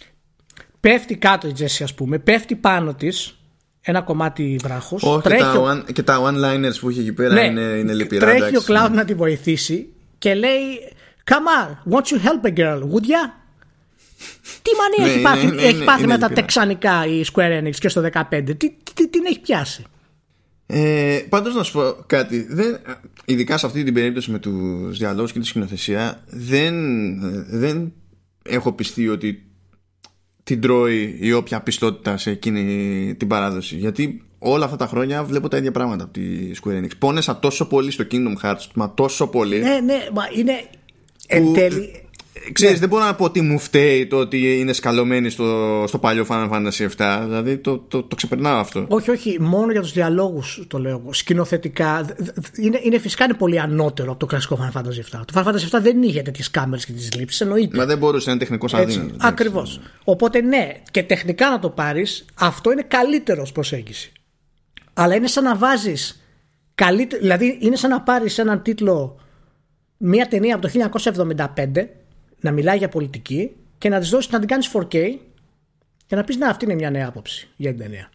πέφτει 0.79 1.15
κάτω 1.15 1.47
η 1.47 1.51
Τζέσι 1.51 1.83
ας 1.83 1.93
πούμε 1.93 2.19
πέφτει 2.19 2.55
πάνω 2.55 2.93
της 2.93 3.40
ένα 3.81 4.01
κομμάτι 4.01 4.59
βράχος. 4.63 5.03
Όχι, 5.03 5.21
τρέχει 5.21 5.41
και, 5.41 5.47
τα 5.47 5.61
one, 5.61 5.93
και 5.93 6.03
τα 6.03 6.21
one-liners 6.21 6.79
που 6.79 6.89
έχει 6.89 6.99
εκεί 6.99 7.13
πέρα 7.13 7.33
ναι, 7.33 7.41
είναι, 7.41 7.61
είναι 7.61 7.93
λυπηρά. 7.93 8.35
Τρέχει 8.35 8.57
ο 8.57 8.61
Cloud 8.67 8.89
να 8.91 9.05
τη 9.05 9.13
βοηθήσει 9.13 9.87
και 10.17 10.33
λέει 10.33 10.59
Come 11.25 11.33
on, 11.33 11.93
won't 11.93 12.07
you 12.11 12.19
help 12.27 12.45
a 12.45 12.57
girl, 12.59 12.81
would 12.91 13.05
ya? 13.05 13.23
Τι 14.61 14.71
μανία 14.77 15.13
έχει 15.13 15.17
ναι, 15.17 15.23
πάθει, 15.23 15.45
ναι, 15.45 15.51
ναι, 15.51 15.61
έχει 15.61 15.83
πάθει 15.83 16.07
με 16.07 16.17
τα 16.17 16.29
τεξανικά 16.29 17.05
η 17.05 17.23
Square 17.33 17.61
Enix 17.61 17.75
και 17.75 17.89
στο 17.89 18.09
15. 18.13 18.23
Τι, 18.29 18.55
τι, 18.55 18.73
τι 18.93 19.09
την 19.09 19.25
έχει 19.25 19.39
πιάσει; 19.39 19.83
Ε, 20.65 21.19
Πάντως 21.29 21.55
να 21.55 21.63
σου 21.63 21.71
πω 21.71 21.95
κάτι. 22.05 22.47
Δεν, 22.49 22.79
ειδικά 23.25 23.57
σε 23.57 23.65
αυτή 23.65 23.83
την 23.83 23.93
περίπτωση 23.93 24.31
με 24.31 24.39
τους 24.39 24.97
διαλόγους 24.97 25.31
και 25.31 25.39
τη 25.39 25.45
σκηνοθεσία, 25.45 26.23
δεν, 26.25 26.75
δεν 27.49 27.93
έχω 28.43 28.71
πιστεί 28.73 29.07
ότι 29.07 29.50
την 30.51 30.61
τρώει 30.61 31.17
η 31.19 31.33
όποια 31.33 31.61
πιστότητα 31.61 32.17
σε 32.17 32.29
εκείνη 32.29 33.15
την 33.17 33.27
παράδοση. 33.27 33.75
Γιατί 33.75 34.21
όλα 34.39 34.65
αυτά 34.65 34.77
τα 34.77 34.87
χρόνια 34.87 35.23
βλέπω 35.23 35.47
τα 35.47 35.57
ίδια 35.57 35.71
πράγματα 35.71 36.03
από 36.03 36.13
τη 36.13 36.51
Square 36.61 36.83
Enix. 36.83 36.89
Πόνεσα 36.99 37.39
τόσο 37.39 37.67
πολύ 37.67 37.91
στο 37.91 38.05
Kingdom 38.11 38.45
Hearts, 38.45 38.65
μα 38.73 38.93
τόσο 38.93 39.27
πολύ. 39.27 39.59
Ναι, 39.59 39.79
ναι, 39.79 40.07
μα 40.13 40.23
είναι. 40.35 40.63
Εν 41.27 41.53
τέλει, 41.53 42.03
Ξέρεις, 42.51 42.73
ναι. 42.73 42.79
δεν 42.79 42.89
μπορώ 42.89 43.05
να 43.05 43.15
πω 43.15 43.23
ότι 43.23 43.41
μου 43.41 43.59
φταίει 43.59 44.07
το 44.07 44.17
ότι 44.17 44.59
είναι 44.59 44.73
σκαλωμένη 44.73 45.29
στο, 45.29 45.83
στο 45.87 45.97
παλιό 45.97 46.25
Final 46.29 46.49
Fantasy 46.49 46.87
VII. 46.97 47.21
Δηλαδή 47.23 47.57
το, 47.57 47.77
το, 47.77 48.03
το 48.03 48.15
ξεπερνάω 48.15 48.59
αυτό. 48.59 48.85
Όχι, 48.87 49.11
όχι. 49.11 49.37
Μόνο 49.41 49.71
για 49.71 49.81
τους 49.81 49.91
διαλόγους 49.91 50.63
το 50.67 50.79
λέω. 50.79 51.03
Σκηνοθετικά. 51.09 52.15
Είναι, 52.57 52.79
είναι 52.83 52.97
φυσικά 52.99 53.23
είναι 53.23 53.33
πολύ 53.33 53.59
ανώτερο 53.59 54.09
από 54.09 54.19
το 54.19 54.25
κλασικό 54.25 54.59
Final 54.61 54.79
Fantasy 54.79 55.17
VII. 55.17 55.21
Το 55.25 55.33
Final 55.33 55.43
Fantasy 55.43 55.77
VII 55.77 55.81
δεν 55.81 56.01
είχε 56.01 56.21
τέτοιες 56.21 56.51
κάμερες 56.51 56.85
και 56.85 56.91
τις 56.91 57.13
λήψεις. 57.13 57.41
Εννοείται. 57.41 57.77
Μα 57.77 57.85
δεν 57.85 57.97
μπορούσε 57.97 58.25
να 58.25 58.31
είναι 58.31 58.41
τεχνικός 58.41 58.73
αδύνατος. 58.73 59.17
Ακριβώς. 59.19 59.79
Οπότε 60.03 60.41
ναι, 60.41 60.71
και 60.91 61.03
τεχνικά 61.03 61.49
να 61.49 61.59
το 61.59 61.69
πάρεις, 61.69 62.25
αυτό 62.33 62.71
είναι 62.71 62.85
καλύτερος 62.87 63.51
προσέγγιση. 63.51 64.11
Αλλά 64.93 65.15
είναι 65.15 65.27
σαν 65.27 65.43
να 65.43 65.55
βάζεις. 65.55 66.15
Καλύτερο, 66.75 67.21
δηλαδή 67.21 67.57
είναι 67.61 67.75
σαν 67.75 67.89
να 67.89 68.01
πάρεις 68.01 68.37
έναν 68.37 68.61
τίτλο 68.61 69.19
μια 69.97 70.27
ταινία 70.27 70.55
από 70.55 70.67
το 70.67 70.89
1975 71.53 71.87
να 72.41 72.51
μιλάει 72.51 72.77
για 72.77 72.89
πολιτική 72.89 73.55
και 73.77 73.89
να 73.89 73.99
της 73.99 74.09
δώσει 74.09 74.29
να 74.31 74.39
την 74.39 74.47
κάνεις 74.47 74.71
4K 74.73 75.17
και 76.05 76.15
να 76.15 76.23
πεις 76.23 76.37
Να, 76.37 76.49
αυτή 76.49 76.65
είναι 76.65 76.73
μια 76.73 76.89
νέα 76.89 77.07
άποψη 77.07 77.49
για 77.55 77.69
την 77.69 77.79
ταινία. 77.79 78.09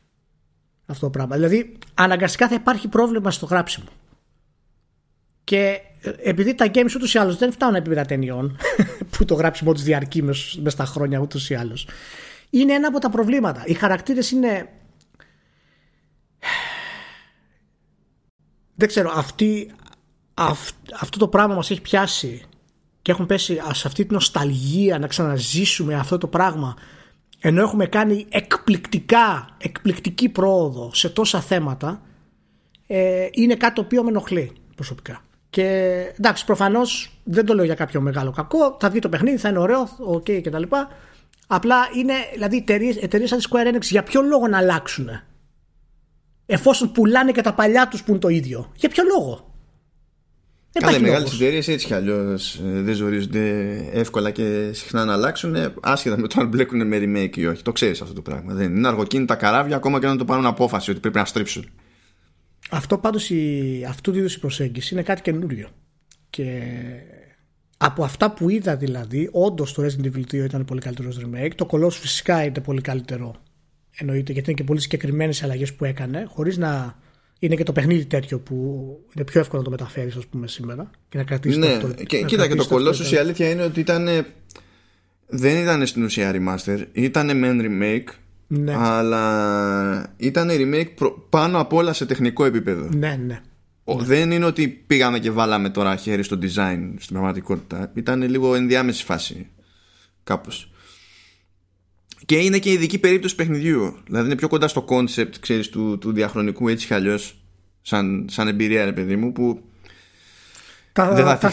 Αυτό 0.87 1.05
το 1.07 1.11
πράγμα. 1.11 1.35
Δηλαδή, 1.35 1.79
αναγκαστικά 1.95 2.49
θα 2.49 2.55
υπάρχει 2.55 2.89
πρόβλημα 2.89 3.31
στο 3.31 3.47
γράψιμο. 3.47 3.87
Και 5.45 5.81
ε, 6.01 6.12
επειδή 6.23 6.55
τα 6.55 6.71
games 6.75 6.95
ούτως 6.97 7.15
ή 7.15 7.19
άλλως 7.19 7.37
δεν 7.37 7.53
φτάνουν 7.53 7.75
επίπεδα 7.75 8.05
ταινιών, 8.05 8.57
που 9.17 9.25
το 9.25 9.35
γράψιμο 9.35 9.73
τους 9.73 9.83
διαρκεί 9.83 10.23
μες 10.23 10.59
στα 10.67 10.85
χρόνια 10.85 11.19
ούτως 11.19 11.51
ή 11.51 11.55
άλλως, 11.55 11.89
είναι 12.51 12.73
ένα 12.73 12.89
από 12.89 12.99
τα 12.99 13.11
προβλήματα. 13.11 13.62
Οι 13.67 13.75
χαρακτήρες 13.75 14.31
είναι. 14.31 14.69
Δεν 18.79 18.89
ξέρω, 18.89 19.12
αυτή, 19.15 19.71
αυτό 21.01 21.19
το 21.19 21.29
πράγμα 21.29 21.55
μας 21.55 21.71
έχει 21.71 21.81
πιάσει 21.81 22.43
και 23.07 23.12
έχουν 23.12 23.27
πέσει 23.27 23.61
σε 23.73 23.87
αυτή 23.87 24.05
την 24.05 24.14
νοσταλγία 24.14 24.99
να 24.99 25.07
ξαναζήσουμε 25.07 25.95
αυτό 25.95 26.19
το 26.19 26.27
πράγμα 26.27 26.77
ενώ 27.40 27.62
έχουμε 27.62 27.87
κάνει 27.87 28.27
εκπληκτικά, 28.29 29.49
εκπληκτική 29.59 30.29
πρόοδο 30.29 30.90
σε 30.95 31.09
τόσα 31.09 31.40
θέματα 31.40 32.03
ε, 32.87 33.29
είναι 33.33 33.55
κάτι 33.55 33.75
το 33.75 33.81
οποίο 33.81 34.03
με 34.03 34.09
ενοχλεί 34.09 34.53
προσωπικά. 34.75 35.23
Και 35.51 35.64
εντάξει, 36.19 36.45
προφανώς 36.45 37.21
δεν 37.25 37.47
το 37.47 37.55
λέω 37.55 37.64
για 37.64 37.75
κάποιο 37.75 38.01
μεγάλο 38.01 38.31
κακό. 38.31 38.77
Θα 38.81 38.90
βγει 38.90 38.99
το 38.99 39.09
παιχνίδι, 39.09 39.37
θα 39.37 39.49
είναι 39.49 39.59
ωραίο, 39.59 39.88
OK 39.99 40.25
okay, 40.29 40.40
κτλ. 40.42 40.62
Απλά 41.47 41.77
είναι, 41.97 42.14
δηλαδή, 42.33 42.64
εταιρείες 43.01 43.29
σαν 43.29 43.38
τη 43.38 43.45
Square 43.51 43.75
Enix 43.75 43.83
για 43.83 44.03
ποιο 44.03 44.23
λόγο 44.23 44.49
να 44.49 44.59
αλλάξουν. 44.59 45.09
Εφόσον 46.47 46.92
πουλάνε 46.92 47.33
και 47.33 47.40
τα 47.40 47.55
παλιά 47.55 47.88
τους 47.88 48.03
που 48.03 48.11
είναι 48.11 48.21
το 48.21 48.29
ίδιο. 48.29 48.73
Για 48.77 48.88
ποιο 48.88 49.05
λόγο; 49.05 49.55
Καλά, 50.81 50.97
οι 50.97 51.01
μεγάλες 51.01 51.33
εταιρείες 51.33 51.69
έτσι 51.69 51.87
κι 51.87 51.95
αλλιώς 51.95 52.55
ε, 52.55 52.81
δεν 52.81 52.95
ζορίζονται 52.95 53.75
εύκολα 53.93 54.31
και 54.31 54.71
συχνά 54.73 55.05
να 55.05 55.12
αλλάξουν, 55.12 55.55
ε, 55.55 55.75
άσχετα 55.81 56.19
με 56.19 56.29
το 56.29 56.41
αν 56.41 56.49
μπλέκουν 56.49 56.87
με 56.87 56.99
remake 57.01 57.37
ή 57.37 57.47
όχι. 57.47 57.62
Το 57.62 57.73
ξέρεις 57.73 58.01
αυτό 58.01 58.15
το 58.15 58.23
πράγμα. 58.23 58.55
Δεν 58.55 58.77
είναι 58.77 58.89
αργοκίνητα 58.89 59.35
καράβια 59.35 59.77
ακόμα 59.77 60.01
και 60.01 60.07
να 60.07 60.17
το 60.17 60.25
πάρουν 60.25 60.47
απόφαση 60.47 60.91
ότι 60.91 61.01
πρέπει 61.01 61.17
να 61.17 61.25
στρίψουν. 61.25 61.71
Αυτό 62.71 62.99
πάντως, 62.99 63.31
αυτού 63.89 64.11
του 64.11 64.19
είδους 64.19 64.35
η 64.35 64.41
προσέγγιση 64.41 64.95
είναι 64.95 65.03
κάτι 65.03 65.23
καινούριο. 65.23 65.69
Και 66.31 66.62
από 67.77 68.05
αυτά 68.05 68.31
που 68.31 68.51
είδα 68.51 68.77
δηλαδή, 68.77 69.29
όντως 69.33 69.73
το 69.73 69.83
Resident 69.83 70.05
Evil 70.05 70.25
2 70.31 70.33
ήταν 70.33 70.65
πολύ 70.65 70.81
καλύτερο 70.81 71.09
remake. 71.21 71.51
Το 71.55 71.69
Colossus 71.71 71.91
φυσικά 71.91 72.45
είναι 72.45 72.61
πολύ 72.61 72.81
καλύτερο. 72.81 73.35
Εννοείται 73.99 74.33
γιατί 74.33 74.51
είναι 74.51 74.59
και 74.59 74.65
πολύ 74.65 74.81
συγκεκριμένες 74.81 75.43
αλλαγές 75.43 75.75
που 75.75 75.85
έκανε, 75.85 76.27
χωρίς 76.29 76.57
να 76.57 76.99
είναι 77.38 77.55
και 77.55 77.62
το 77.62 77.72
παιχνίδι 77.72 78.05
τέτοιο 78.05 78.38
που 78.38 78.55
είναι 79.14 79.25
πιο 79.25 79.40
εύκολο 79.40 79.62
να 79.62 79.64
το 79.64 79.70
μεταφέρεις, 79.70 80.16
ας 80.16 80.27
πούμε, 80.27 80.49
σήμερα 80.49 80.90
και 81.09 81.18
να 81.18 81.25
κρατήσεις 81.25 81.59
ναι, 81.59 81.79
το 81.79 81.88
και, 82.07 82.22
Κοίτα, 82.22 82.49
και 82.49 82.55
το 82.55 82.66
Colossus 82.70 83.12
η 83.12 83.16
αλήθεια 83.16 83.51
είναι 83.51 83.62
ότι 83.62 83.81
ήταν. 83.81 84.09
Δεν 85.29 85.62
ήταν 85.62 85.87
στην 85.87 86.05
ουσία 86.05 86.35
remaster, 86.35 86.85
ήταν 86.92 87.31
men 87.35 87.61
remake. 87.61 88.14
Ναι. 88.46 88.75
Αλλά 88.77 90.14
ήταν 90.16 90.49
remake 90.51 91.11
πάνω 91.29 91.61
απ' 91.61 91.72
όλα 91.72 91.92
σε 91.92 92.07
τεχνικό 92.07 92.44
επίπεδο. 92.44 92.88
Ναι, 92.96 93.20
ναι. 93.27 93.40
Ο, 93.85 93.94
Δεν 93.94 94.31
είναι 94.31 94.44
ότι 94.44 94.68
πήγαμε 94.68 95.18
και 95.18 95.31
βάλαμε 95.31 95.70
τώρα 95.70 95.96
χέρι 95.96 96.22
στο 96.22 96.38
design 96.42 96.94
στην 96.99 97.14
πραγματικότητα. 97.14 97.90
Ήταν 97.94 98.22
λίγο 98.22 98.55
ενδιάμεση 98.55 99.05
φάση. 99.05 99.46
Κάπως. 100.25 100.70
Και 102.24 102.37
είναι 102.37 102.59
και 102.59 102.70
ειδική 102.72 102.98
περίπτωση 102.98 103.35
παιχνιδιού. 103.35 103.96
Δηλαδή 104.07 104.26
είναι 104.26 104.37
πιο 104.37 104.48
κοντά 104.48 104.68
στο 104.68 104.85
concept 104.88 105.37
ξέρεις, 105.40 105.68
του, 105.68 105.98
του 105.98 106.12
διαχρονικού 106.12 106.68
έτσι 106.68 106.87
κι 106.87 106.94
αλλιώς, 106.94 107.38
σαν, 107.83 108.26
σαν 108.31 108.48
εμπειρία, 108.48 108.85
ρε 108.85 108.92
παιδί 108.92 109.16
μου, 109.16 109.33
που 109.33 109.61
τα, 110.92 111.14
δεν 111.14 111.24
θα 111.24 111.38
τα, 111.38 111.52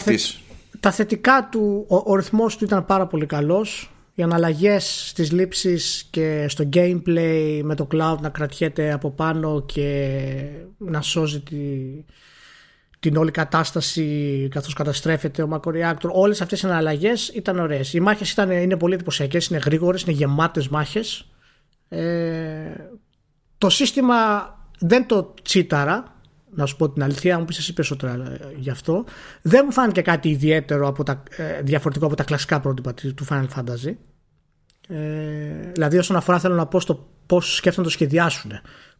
τα 0.80 0.90
θετικά 0.90 1.48
του, 1.50 1.86
ο, 1.88 1.96
ο 2.04 2.14
ρυθμός 2.14 2.56
του 2.56 2.64
ήταν 2.64 2.86
πάρα 2.86 3.06
πολύ 3.06 3.26
καλός. 3.26 3.88
Οι 4.14 4.22
αναλλαγές 4.22 5.08
στις 5.08 5.32
λήψεις 5.32 6.08
και 6.10 6.46
στο 6.48 6.68
gameplay 6.72 7.60
με 7.62 7.74
το 7.74 7.86
cloud 7.92 8.16
να 8.20 8.28
κρατιέται 8.28 8.92
από 8.92 9.10
πάνω 9.10 9.64
και 9.66 10.18
να 10.78 11.00
σώζει 11.00 11.40
τη, 11.40 11.56
την 13.04 13.16
όλη 13.16 13.30
κατάσταση 13.30 14.48
καθώς 14.50 14.72
καταστρέφεται 14.72 15.42
ο 15.42 15.48
Mako 15.52 15.70
Reactor. 15.70 16.08
Όλες 16.12 16.40
αυτές 16.40 16.62
οι 16.62 16.66
αναλλαγέ 16.66 17.12
ήταν 17.34 17.58
ωραίες. 17.58 17.92
Οι 17.92 18.00
μάχες 18.00 18.32
είναι 18.32 18.76
πολύ 18.76 18.94
εντυπωσιακές, 18.94 19.46
είναι 19.46 19.58
γρήγορες, 19.64 20.02
είναι 20.02 20.12
γεμάτες 20.12 20.68
μάχες. 20.68 21.30
Ε, 21.88 22.72
το 23.58 23.68
σύστημα 23.68 24.14
δεν 24.78 25.06
το 25.06 25.34
τσίταρα, 25.42 26.16
να 26.50 26.66
σου 26.66 26.76
πω 26.76 26.90
την 26.90 27.02
αλήθεια, 27.02 27.38
μου 27.38 27.44
πεις 27.44 27.58
εσύ 27.58 27.72
περισσότερα 27.72 28.12
ε, 28.12 28.38
γι' 28.56 28.70
αυτό. 28.70 29.04
Δεν 29.42 29.62
μου 29.64 29.72
φάνηκε 29.72 30.00
κάτι 30.00 30.28
ιδιαίτερο 30.28 30.88
από 30.88 31.02
τα, 31.02 31.22
ε, 31.36 31.62
διαφορετικό 31.62 32.06
από 32.06 32.16
τα 32.16 32.24
κλασικά 32.24 32.60
πρότυπα 32.60 32.94
του 32.94 33.26
Final 33.28 33.46
Fantasy. 33.56 33.94
Ε, 34.88 35.70
δηλαδή, 35.72 35.98
όσον 35.98 36.16
αφορά, 36.16 36.38
θέλω 36.38 36.54
να 36.54 36.66
πω 36.66 36.80
στο 36.80 37.08
πώς 37.26 37.54
σκέφτονται 37.54 37.86
να 37.86 37.92
το 37.92 37.98
σχεδιάσουν 37.98 38.50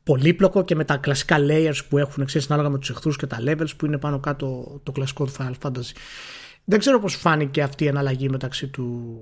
πολύπλοκο 0.04 0.64
και 0.64 0.74
με 0.74 0.84
τα 0.84 0.96
κλασικά 0.96 1.36
layers 1.40 1.78
που 1.88 1.98
έχουν 1.98 2.24
ξέρεις, 2.24 2.50
ανάλογα 2.50 2.70
με 2.70 2.78
τους 2.78 2.90
εχθρούς 2.90 3.16
και 3.16 3.26
τα 3.26 3.38
levels 3.46 3.76
που 3.76 3.86
είναι 3.86 3.98
πάνω 3.98 4.20
κάτω 4.20 4.80
το 4.82 4.92
κλασικό 4.92 5.24
του 5.24 5.32
Final 5.38 5.52
Fantasy. 5.62 5.92
Δεν 6.64 6.78
ξέρω 6.78 7.00
πώς 7.00 7.14
φάνηκε 7.14 7.62
αυτή 7.62 7.84
η 7.84 7.88
αναλλαγή 7.88 8.28
μεταξύ 8.28 8.66
του, 8.66 9.18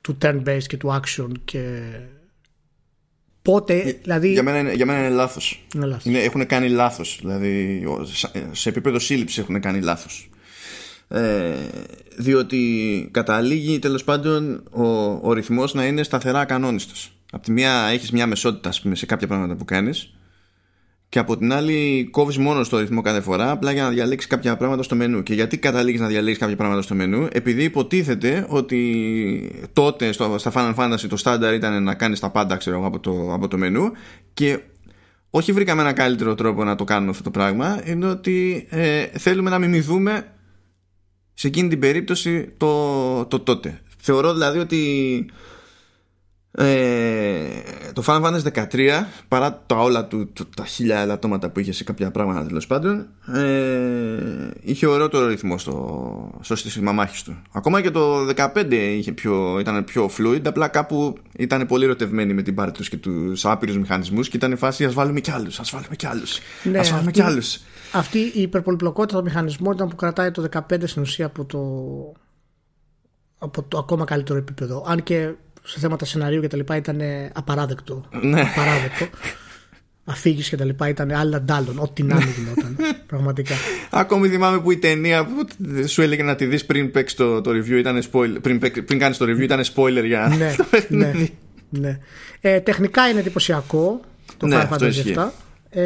του 0.00 0.18
turn-based 0.22 0.64
και 0.66 0.76
του 0.76 1.00
action 1.00 1.28
και 1.44 1.80
πότε, 3.42 3.98
δηλαδή... 4.02 4.32
Για 4.32 4.42
μένα, 4.42 4.58
είναι, 4.58 4.72
για 4.72 4.86
μένα 4.86 4.98
είναι 4.98 5.14
λάθος. 5.14 5.66
Είναι 5.74 5.86
λάθος. 5.86 6.04
Είναι, 6.04 6.18
έχουν 6.18 6.46
κάνει 6.46 6.68
λάθος. 6.68 7.18
Δηλαδή, 7.20 7.84
σε 8.52 8.68
επίπεδο 8.68 8.98
σύλληψης 8.98 9.38
έχουν 9.38 9.60
κάνει 9.60 9.80
λάθος. 9.80 10.30
Ε, 11.08 11.54
διότι 12.16 13.08
καταλήγει 13.10 13.78
τέλος 13.78 14.04
πάντων 14.04 14.62
ο, 14.70 14.84
ο 15.22 15.32
ρυθμός 15.32 15.74
να 15.74 15.86
είναι 15.86 16.02
σταθερά 16.02 16.44
κανόνιστος 16.44 17.15
από 17.32 17.44
τη 17.44 17.52
μία 17.52 17.86
έχεις 17.86 18.10
μια 18.10 18.26
μεσότητα 18.26 18.72
πούμε, 18.82 18.94
σε 18.94 19.06
κάποια 19.06 19.26
πράγματα 19.26 19.54
που 19.54 19.64
κάνεις 19.64 20.10
και 21.08 21.18
από 21.18 21.36
την 21.36 21.52
άλλη 21.52 22.08
κόβεις 22.10 22.38
μόνο 22.38 22.64
στο 22.64 22.78
ρυθμό 22.78 23.00
κάθε 23.00 23.20
φορά 23.20 23.50
απλά 23.50 23.72
για 23.72 23.82
να 23.82 23.88
διαλέξεις 23.88 24.30
κάποια 24.30 24.56
πράγματα 24.56 24.82
στο 24.82 24.94
μενού. 24.94 25.22
Και 25.22 25.34
γιατί 25.34 25.58
καταλήγεις 25.58 26.00
να 26.00 26.06
διαλέξεις 26.06 26.38
κάποια 26.38 26.56
πράγματα 26.56 26.82
στο 26.82 26.94
μενού; 26.94 27.28
Επειδή 27.32 27.64
υποτίθεται 27.64 28.46
ότι 28.48 29.68
τότε 29.72 30.12
στο, 30.12 30.38
στα 30.38 30.52
Final 30.54 30.74
Fantasy 30.74 31.06
το 31.08 31.16
στάνταρ 31.16 31.54
ήταν 31.54 31.82
να 31.82 31.94
κάνεις 31.94 32.20
τα 32.20 32.30
πάντα 32.30 32.56
ξέρω, 32.56 32.86
από, 32.86 33.00
το, 33.00 33.32
από 33.32 33.48
το 33.48 33.58
μενού 33.58 33.92
και 34.34 34.60
όχι 35.30 35.52
βρήκαμε 35.52 35.80
ένα 35.80 35.92
καλύτερο 35.92 36.34
τρόπο 36.34 36.64
να 36.64 36.74
το 36.74 36.84
κάνουμε 36.84 37.10
αυτό 37.10 37.22
το 37.22 37.30
πράγμα 37.30 37.82
είναι 37.84 38.06
ότι 38.06 38.66
ε, 38.70 39.06
θέλουμε 39.06 39.50
να 39.50 39.58
μιμηθούμε 39.58 40.32
σε 41.34 41.46
εκείνη 41.46 41.68
την 41.68 41.78
περίπτωση 41.78 42.54
το, 42.56 43.24
το 43.24 43.40
τότε. 43.40 43.80
Θεωρώ 43.98 44.32
δηλαδή 44.32 44.58
ότι 44.58 44.80
ε, 46.58 47.46
το 47.92 48.02
Final 48.06 48.22
Fantasy 48.22 48.64
13 48.72 48.88
παρά 49.28 49.62
τα 49.66 49.76
όλα 49.76 50.04
του, 50.06 50.30
τα 50.56 50.64
χίλια 50.64 50.98
ελαττώματα 50.98 51.50
που 51.50 51.60
είχε 51.60 51.72
σε 51.72 51.84
κάποια 51.84 52.10
πράγματα 52.10 52.46
τέλος 52.46 52.66
πάντων 52.66 53.06
ε, 53.34 54.50
είχε 54.60 54.86
ωραίο 54.86 55.26
ρυθμό 55.26 55.58
στο, 55.58 56.38
στο 56.40 56.56
σύστημα 56.56 56.92
μάχης 56.92 57.22
του 57.22 57.42
ακόμα 57.52 57.80
και 57.80 57.90
το 57.90 58.28
15 58.36 58.72
είχε 58.72 59.12
πιο, 59.12 59.58
ήταν 59.58 59.84
πιο 59.84 60.10
fluid 60.18 60.40
απλά 60.46 60.68
κάπου 60.68 61.18
ήταν 61.36 61.66
πολύ 61.66 61.84
ερωτευμένοι 61.84 62.34
με 62.34 62.42
την 62.42 62.54
πάρη 62.54 62.70
τους 62.70 62.88
και 62.88 62.96
τους 62.96 63.44
άπειρους 63.44 63.78
μηχανισμούς 63.78 64.28
και 64.28 64.36
ήταν 64.36 64.52
η 64.52 64.56
φάση 64.56 64.84
ας 64.84 64.94
βάλουμε 64.94 65.20
κι 65.20 65.30
άλλους 65.30 65.60
ας 65.60 65.70
βάλουμε 65.70 65.96
κι 65.96 66.06
άλλους 66.06 66.38
ναι, 66.62 66.78
ας 66.78 66.90
βάλουμε 66.90 67.10
κι 67.10 67.22
άλλους 67.22 67.60
αυτή 67.92 68.18
η 68.18 68.42
υπερπολιπλοκότητα 68.42 69.18
του 69.18 69.24
μηχανισμού 69.24 69.72
ήταν 69.72 69.88
που 69.88 69.96
κρατάει 69.96 70.30
το 70.30 70.48
15 70.52 70.82
στην 70.84 71.02
ουσία 71.02 71.26
από 71.26 71.44
το, 71.44 71.60
από 73.38 73.62
το 73.62 73.78
ακόμα 73.78 74.04
καλύτερο 74.04 74.38
επίπεδο. 74.38 74.84
Αν 74.86 75.02
και 75.02 75.34
σε 75.66 75.78
θέματα 75.78 76.04
σενάριου 76.04 76.40
και 76.40 76.48
τα 76.48 76.56
λοιπά 76.56 76.76
ήταν 76.76 77.00
απαράδεκτο. 77.32 78.04
Ναι. 78.22 78.40
απαράδεκτο. 78.40 79.06
Αφήγηση 80.08 80.50
και 80.50 80.56
τα 80.56 80.64
λοιπά 80.64 80.88
ήταν 80.88 81.10
άλλα 81.10 81.40
ντάλλον. 81.40 81.78
Ό,τι 81.78 82.02
να 82.02 82.14
μην 82.14 82.28
γινόταν. 82.36 82.76
πραγματικά. 83.06 83.54
Ακόμη 83.90 84.28
θυμάμαι 84.28 84.60
που 84.60 84.70
η 84.70 84.76
ταινία 84.78 85.24
που 85.24 85.46
σου 85.86 86.02
έλεγε 86.02 86.22
να 86.22 86.34
τη 86.34 86.44
δεις 86.46 86.64
πριν 86.66 86.90
παίξεις 86.90 87.18
το, 87.18 87.40
το 87.40 87.50
review 87.50 87.78
ήταν 87.78 88.02
spoiler. 88.12 88.36
Πριν, 88.42 88.58
πριν 88.84 88.98
κάνεις 88.98 89.16
το 89.16 89.24
review 89.24 89.40
ήταν 89.40 89.62
spoiler 89.74 90.04
για 90.04 90.34
ναι, 90.38 90.54
ναι, 91.04 91.12
ναι. 91.68 91.98
Ε, 92.40 92.60
τεχνικά 92.60 93.08
είναι 93.08 93.20
εντυπωσιακό 93.20 94.00
το 94.36 94.46
Ναι, 94.46 94.56
Final 94.56 94.58
αυτό 94.70 94.86
Fantasy 94.86 94.88
ισχύει. 94.88 95.14
7. 95.16 95.28
Ε, 95.70 95.82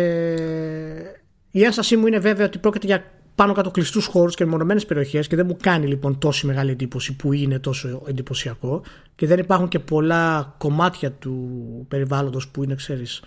η 1.50 1.64
ένστασή 1.64 1.96
μου 1.96 2.06
είναι 2.06 2.18
βέβαια 2.18 2.46
ότι 2.46 2.58
πρόκειται 2.58 2.86
για 2.86 3.04
πάνω 3.40 3.52
κάτω 3.52 3.70
κλειστούς 3.70 4.06
χώρους 4.06 4.34
και 4.34 4.44
μονομένε 4.44 4.80
περιοχές 4.80 5.26
και 5.26 5.36
δεν 5.36 5.46
μου 5.46 5.56
κάνει 5.62 5.86
λοιπόν 5.86 6.18
τόση 6.18 6.46
μεγάλη 6.46 6.70
εντύπωση 6.70 7.16
που 7.16 7.32
είναι 7.32 7.58
τόσο 7.58 8.02
εντυπωσιακό 8.06 8.82
και 9.14 9.26
δεν 9.26 9.38
υπάρχουν 9.38 9.68
και 9.68 9.78
πολλά 9.78 10.54
κομμάτια 10.58 11.12
του 11.12 11.48
περιβάλλοντος 11.88 12.48
που 12.48 12.64
είναι, 12.64 12.74
ξέρεις, 12.74 13.22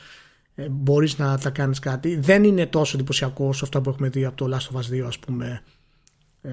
ε, 0.56 0.68
μπορείς 0.70 1.18
να 1.18 1.38
τα 1.38 1.50
κάνεις 1.50 1.80
κάτι. 1.80 2.16
Δεν 2.16 2.44
είναι 2.44 2.66
τόσο 2.66 2.98
εντυπωσιακό 2.98 3.48
όσο 3.48 3.66
αυτό 3.66 3.82
που 3.82 3.90
έχουμε 3.90 4.10
δει 4.10 4.26
από 4.26 4.36
το 4.36 4.58
Last 4.58 4.76
of 4.76 4.80
Us 4.80 5.04
2 5.04 5.08
ας 5.08 5.20
πούμε. 5.20 5.62
Ε, 6.42 6.50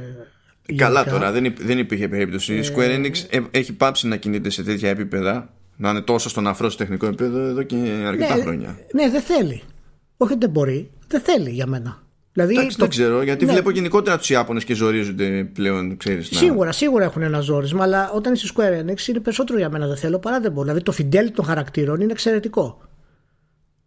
Καλά 0.75 1.01
γενικά. 1.01 1.18
τώρα, 1.18 1.33
δεν, 1.33 1.44
υπ- 1.44 1.62
δεν 1.62 1.79
υπήρχε 1.79 2.09
περίπτωση. 2.09 2.55
Η 2.55 2.64
Square 2.75 2.99
Enix 2.99 3.16
ε, 3.31 3.40
έχει 3.51 3.73
πάψει 3.73 4.07
να 4.07 4.16
κινείται 4.16 4.51
σε 4.51 4.62
τέτοια 4.62 4.88
επίπεδα, 4.88 5.53
να 5.77 5.90
είναι 5.90 6.01
τόσο 6.01 6.29
στον 6.29 6.46
αφρό 6.46 6.68
στο 6.68 6.79
τεχνικό 6.79 7.07
επίπεδο 7.07 7.38
εδώ 7.38 7.62
και 7.62 7.77
αρκετά 8.07 8.37
ναι, 8.37 8.42
χρόνια. 8.42 8.79
Ναι, 8.92 9.11
δεν 9.11 9.20
θέλει. 9.20 9.62
Όχι 10.16 10.33
ότι 10.33 10.40
δεν 10.40 10.51
μπορεί. 10.51 10.90
Δεν 11.07 11.20
θέλει 11.20 11.51
για 11.51 11.66
μένα. 11.66 12.09
Δηλαδή, 12.32 12.52
Εντάξει, 12.54 12.76
το- 12.76 12.80
δεν 12.82 12.90
ξέρω, 12.90 13.22
γιατί 13.22 13.44
ναι, 13.44 13.52
βλέπω 13.52 13.70
γενικότερα 13.70 14.18
τους 14.18 14.30
Ιάπωνες 14.30 14.64
και 14.64 14.74
ζορίζονται 14.74 15.44
πλέον, 15.44 15.96
ξέρεις. 15.96 16.28
Σίγουρα, 16.32 16.72
σίγουρα 16.72 17.04
έχουν 17.04 17.22
ένα 17.22 17.40
ζόρισμα, 17.40 17.82
αλλά 17.82 18.10
όταν 18.10 18.32
είσαι 18.32 18.52
Square 18.56 18.80
Enix 18.84 19.06
είναι 19.08 19.20
περισσότερο 19.20 19.58
για 19.58 19.70
μένα 19.70 19.86
δεν 19.86 19.96
θέλω 19.96 20.18
παρά 20.18 20.40
δεν 20.40 20.52
μπορώ. 20.52 20.66
Δηλαδή 20.66 20.82
το 20.82 20.94
fidelity 20.98 21.30
των 21.34 21.44
χαρακτήρων 21.44 22.00
είναι 22.00 22.12
εξαιρετικό. 22.12 22.80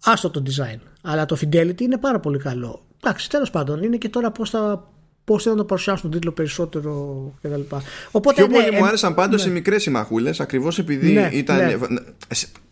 Άστο 0.03 0.29
το 0.29 0.43
design. 0.45 0.79
Αλλά 1.01 1.25
το 1.25 1.37
fidelity 1.41 1.81
είναι 1.81 1.97
πάρα 1.97 2.19
πολύ 2.19 2.37
καλό. 2.37 2.85
Εντάξει, 3.03 3.29
τέλος 3.29 3.49
πάντων, 3.49 3.83
είναι 3.83 3.97
και 3.97 4.09
τώρα 4.09 4.31
πώς 4.31 4.49
θα. 4.49 4.92
Πώς 5.25 5.43
θέλουν 5.43 5.57
να 5.57 5.63
το 5.63 5.67
παρουσιάσουν 5.67 6.01
τον 6.01 6.11
τίτλο 6.11 6.31
περισσότερο 6.31 7.33
κτλ. 7.41 7.75
Οπότε 8.11 8.35
Πιο 8.35 8.47
ναι, 8.47 8.63
πολύ 8.63 8.77
μου 8.77 8.85
ε, 8.85 8.87
άρεσαν 8.87 9.13
πάντως 9.13 9.43
ναι. 9.43 9.49
οι 9.49 9.53
μικρές 9.53 9.81
συμμαχούλες, 9.81 10.39
ακριβώς 10.39 10.79
επειδή 10.79 11.11
Ναι, 11.11 11.29
ήταν, 11.33 11.57
ναι. 11.57 11.73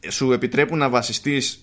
σου 0.10 0.32
επιτρέπουν 0.32 0.78
να 0.78 0.90
βασιστείς 0.90 1.60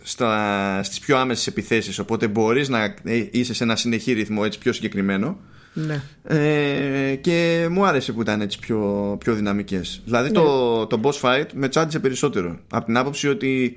στις 0.83 1.01
πιο 1.01 1.17
άμεσες 1.17 1.47
επιθέσεις. 1.47 1.99
Οπότε 1.99 2.29
μπορείς 2.29 2.69
να 2.69 2.83
ε, 2.85 3.29
είσαι 3.31 3.55
σε 3.55 3.65
ένα 3.65 3.77
συνεχή 3.77 4.13
ρυθμό 4.13 4.43
έτσι 4.45 4.59
πιο 4.59 4.73
συγκεκριμένο. 4.73 5.37
Ναι. 5.73 6.03
Ε, 6.25 7.15
και 7.15 7.67
μου 7.71 7.85
άρεσε 7.85 8.13
που 8.13 8.21
ήταν 8.21 8.41
έτσι 8.41 8.59
πιο, 8.59 9.17
πιο 9.21 9.35
δυναμικές 9.35 10.01
Δηλαδή 10.05 10.29
Ναι. 10.29 10.35
το, 10.35 10.87
το 10.87 11.01
boss 11.03 11.21
fight 11.21 11.47
με 11.55 11.69
τσάντισε 11.69 11.99
περισσότερο 11.99 12.59
Από 12.71 12.85
την 12.85 12.97
άποψη 12.97 13.29
ότι 13.29 13.75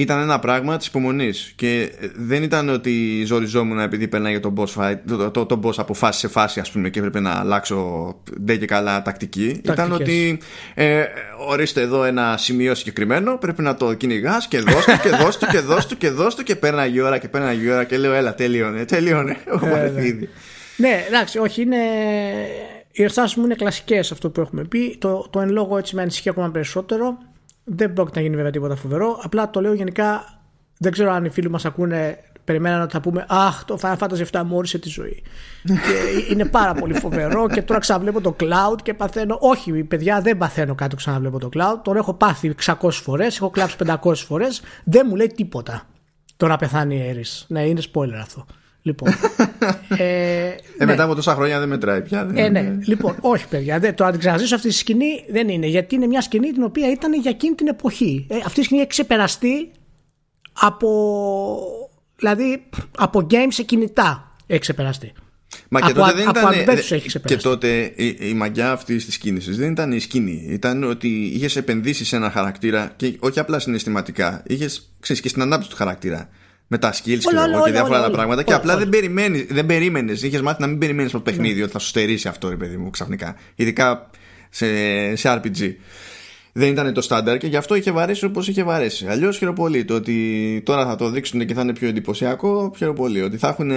ήταν 0.00 0.20
ένα 0.20 0.38
πράγμα 0.38 0.76
της 0.76 0.86
υπομονής 0.86 1.52
Και 1.56 1.92
δεν 2.14 2.42
ήταν 2.42 2.68
ότι 2.68 3.22
ζοριζόμουν 3.26 3.78
επειδή 3.78 4.08
περνάγε 4.08 4.40
το 4.40 4.52
boss 4.56 4.82
fight 4.82 4.96
Το, 5.06 5.30
το, 5.30 5.46
το 5.46 5.60
boss 5.64 5.74
από 5.76 5.94
φάση 5.94 6.18
σε 6.18 6.28
φάση 6.28 6.60
ας 6.60 6.70
πούμε 6.70 6.90
Και 6.90 6.98
έπρεπε 6.98 7.20
να 7.20 7.30
αλλάξω 7.30 8.14
ντε 8.40 8.56
και 8.56 8.66
καλά 8.66 9.02
τακτική 9.02 9.46
Ήταν 9.46 9.74
Τακτικές. 9.76 10.00
ότι 10.00 10.38
ε, 10.74 11.04
ορίστε 11.48 11.80
εδώ 11.80 12.04
ένα 12.04 12.36
σημείο 12.36 12.74
συγκεκριμένο 12.74 13.36
Πρέπει 13.38 13.62
να 13.62 13.74
το 13.74 13.94
κυνηγάς 13.94 14.48
και 14.48 14.58
δώσ' 14.60 14.84
του 14.84 14.98
και 15.02 15.10
δώσ' 15.10 15.36
του 15.38 15.46
και 15.46 15.60
δώσ' 15.60 15.86
του 15.86 15.96
και 15.96 16.10
δώσ' 16.10 16.34
του 16.34 16.42
Και 16.42 16.56
πέρναγε 16.56 16.98
η 16.98 17.00
ώρα 17.00 17.18
και 17.18 17.28
πέρναγε 17.28 17.64
η 17.64 17.70
ώρα 17.70 17.84
Και 17.84 17.98
λέω 17.98 18.12
έλα 18.12 18.34
τελείωνε, 18.34 18.84
τελείωνε 18.84 19.36
Έχω 19.46 19.66
ναι. 19.66 19.72
βαρεθεί 19.72 20.06
ήδη. 20.06 20.28
Ναι, 20.76 21.04
εντάξει, 21.08 21.38
όχι, 21.38 21.62
είναι. 21.62 21.76
Οι 22.92 23.02
ενστάσει 23.02 23.38
μου 23.38 23.44
είναι 23.44 23.54
κλασικές 23.54 24.12
αυτό 24.12 24.30
που 24.30 24.40
έχουμε 24.40 24.64
πει. 24.64 24.96
Το, 24.98 25.26
το 25.30 25.40
εν 25.40 25.50
λόγω 25.50 25.78
έτσι 25.78 25.94
με 25.94 26.02
ανησυχεί 26.02 26.28
ακόμα 26.28 26.50
περισσότερο. 26.50 27.18
Δεν 27.68 27.92
πρόκειται 27.92 28.18
να 28.18 28.24
γίνει 28.24 28.36
βέβαια 28.36 28.50
τίποτα 28.50 28.76
φοβερό. 28.76 29.20
Απλά 29.22 29.50
το 29.50 29.60
λέω 29.60 29.72
γενικά. 29.72 30.24
Δεν 30.78 30.92
ξέρω 30.92 31.12
αν 31.12 31.24
οι 31.24 31.28
φίλοι 31.28 31.50
μας 31.50 31.64
ακούνε. 31.64 32.18
Περιμέναν 32.44 32.82
ότι 32.82 32.92
θα 32.92 33.00
πούμε 33.00 33.26
Αχ, 33.28 33.64
το 33.64 33.78
Final 33.82 33.96
Fantasy 33.98 34.24
7 34.30 34.42
μου 34.46 34.56
όρισε 34.56 34.78
τη 34.78 34.88
ζωή. 34.88 35.22
και 35.64 36.32
είναι 36.32 36.44
πάρα 36.44 36.74
πολύ 36.74 36.94
φοβερό. 36.94 37.48
Και 37.48 37.62
τώρα 37.62 37.80
ξαναβλέπω 37.80 38.20
το 38.20 38.36
cloud 38.40 38.82
και 38.82 38.94
παθαίνω. 38.94 39.38
Όχι, 39.40 39.84
παιδιά, 39.84 40.20
δεν 40.20 40.38
παθαίνω 40.38 40.74
κάτι 40.74 40.90
που 40.90 40.96
ξαναβλέπω 40.96 41.38
το 41.38 41.48
cloud. 41.52 41.76
Τον 41.82 41.96
έχω 41.96 42.14
πάθει 42.14 42.54
600 42.64 42.90
φορές, 42.90 43.36
έχω 43.36 43.50
κλάψει 43.50 43.76
500 43.86 44.14
φορές. 44.14 44.62
Δεν 44.84 45.06
μου 45.08 45.16
λέει 45.16 45.26
τίποτα. 45.26 45.82
Τώρα 46.36 46.56
πεθάνει 46.56 46.96
η 46.96 47.14
Aeris. 47.14 47.44
Ναι, 47.48 47.62
είναι 47.62 47.80
spoiler 47.92 48.18
αυτό. 48.20 48.46
Λοιπόν. 48.88 49.12
ε, 49.88 50.04
Ε, 50.46 50.54
ναι. 50.78 50.84
μετά 50.86 51.02
από 51.02 51.14
τόσα 51.14 51.34
χρόνια 51.34 51.58
δεν 51.58 51.68
μετράει 51.68 52.02
πια. 52.02 52.24
δεν 52.26 52.36
Ε, 52.36 52.44
είναι. 52.46 52.60
ναι. 52.60 52.76
λοιπόν, 52.84 53.16
όχι 53.20 53.48
παιδιά. 53.48 53.78
Δεν, 53.78 53.94
το 53.94 54.04
να 54.04 54.10
την 54.10 54.20
ξαναζήσω 54.20 54.54
αυτή 54.54 54.68
τη 54.68 54.74
σκηνή 54.74 55.24
δεν 55.30 55.48
είναι. 55.48 55.66
Γιατί 55.66 55.94
είναι 55.94 56.06
μια 56.06 56.20
σκηνή 56.20 56.52
την 56.52 56.62
οποία 56.62 56.90
ήταν 56.90 57.12
για 57.14 57.30
εκείνη 57.30 57.54
την 57.54 57.66
εποχή. 57.68 58.26
Ε, 58.30 58.36
αυτή 58.46 58.60
η 58.60 58.62
σκηνή 58.62 58.80
έχει 58.80 58.88
ξεπεραστεί 58.88 59.70
από. 60.52 60.88
Δηλαδή 62.16 62.62
από 62.98 63.26
games 63.30 63.48
σε 63.48 63.62
κινητά 63.62 64.36
έχει 64.46 64.60
ξεπεραστεί. 64.60 65.12
Μα 65.68 65.80
και 65.80 65.86
Από 65.90 65.94
τότε 66.00 66.10
α- 66.10 66.14
δεν 66.14 66.28
από 66.28 66.38
ήταν. 66.38 66.52
adventures 66.52 66.76
έχει 66.78 67.00
Και 67.00 67.06
ξεπεράσει. 67.06 67.42
τότε 67.46 67.92
η, 67.96 68.16
η 68.20 68.34
μαγιά 68.34 68.70
αυτής 68.72 69.04
της 69.04 69.18
κίνησης 69.18 69.56
δεν 69.56 69.70
ήταν 69.70 69.92
η 69.92 69.98
σκηνή. 70.00 70.46
Ήταν 70.48 70.84
ότι 70.84 71.08
είχες 71.08 71.56
επενδύσεις 71.56 72.08
σε 72.08 72.16
ένα 72.16 72.30
χαρακτήρα 72.30 72.92
και 72.96 73.16
όχι 73.20 73.38
απλά 73.38 73.58
συναισθηματικά. 73.58 74.42
Είχες 74.46 74.92
και 75.00 75.14
στην 75.14 75.42
ανάπτυξη 75.42 75.70
του 75.70 75.76
χαρακτήρα. 75.76 76.28
Με 76.70 76.78
τα 76.78 76.92
skills 76.92 77.08
Όλα, 77.08 77.18
ξέρω 77.18 77.40
εγώ, 77.42 77.54
όλα, 77.54 77.64
και 77.64 77.70
διάφορα 77.70 77.88
όλα, 77.88 77.96
άλλα 77.96 78.06
όλα. 78.06 78.14
πράγματα. 78.16 78.42
Και 78.42 78.50
Όλα, 78.50 78.58
απλά 78.60 78.72
όλα. 78.72 78.80
δεν 78.82 78.88
περιμένεις. 78.90 79.46
Δεν 79.50 79.66
περίμενες, 79.66 80.22
είχες 80.22 80.40
μάθει 80.40 80.60
να 80.60 80.66
μην 80.66 80.78
περιμένεις 80.78 81.14
από 81.14 81.24
το 81.24 81.30
παιχνίδι 81.30 81.62
ότι 81.62 81.72
θα 81.72 81.78
σου 81.78 81.86
στερήσει 81.86 82.28
αυτό, 82.28 82.48
ρε 82.48 82.56
παιδί 82.56 82.76
μου, 82.76 82.90
ξαφνικά. 82.90 83.36
Ειδικά 83.54 84.10
σε, 84.50 84.66
σε 85.16 85.40
RPG. 85.42 85.74
Δεν 86.52 86.68
ήταν 86.68 86.92
το 86.92 87.00
στάνταρ 87.00 87.38
και 87.38 87.46
γι' 87.46 87.56
αυτό 87.56 87.74
είχε 87.74 87.90
βαρέσει 87.90 88.24
όπως 88.24 88.48
είχε 88.48 88.62
βαρέσει. 88.62 89.06
Αλλιώς 89.08 89.36
χαίρομαι 89.38 89.56
πολύ. 89.56 89.84
Το 89.84 89.94
ότι 89.94 90.62
τώρα 90.64 90.86
θα 90.86 90.96
το 90.96 91.10
δείξουν 91.10 91.46
και 91.46 91.54
θα 91.54 91.60
είναι 91.62 91.72
πιο 91.72 91.88
εντυπωσιακό, 91.88 92.72
χαίρομαι 92.76 92.96
πολύ. 92.96 93.22
Ότι 93.22 93.36
θα 93.36 93.48
έχουν 93.48 93.70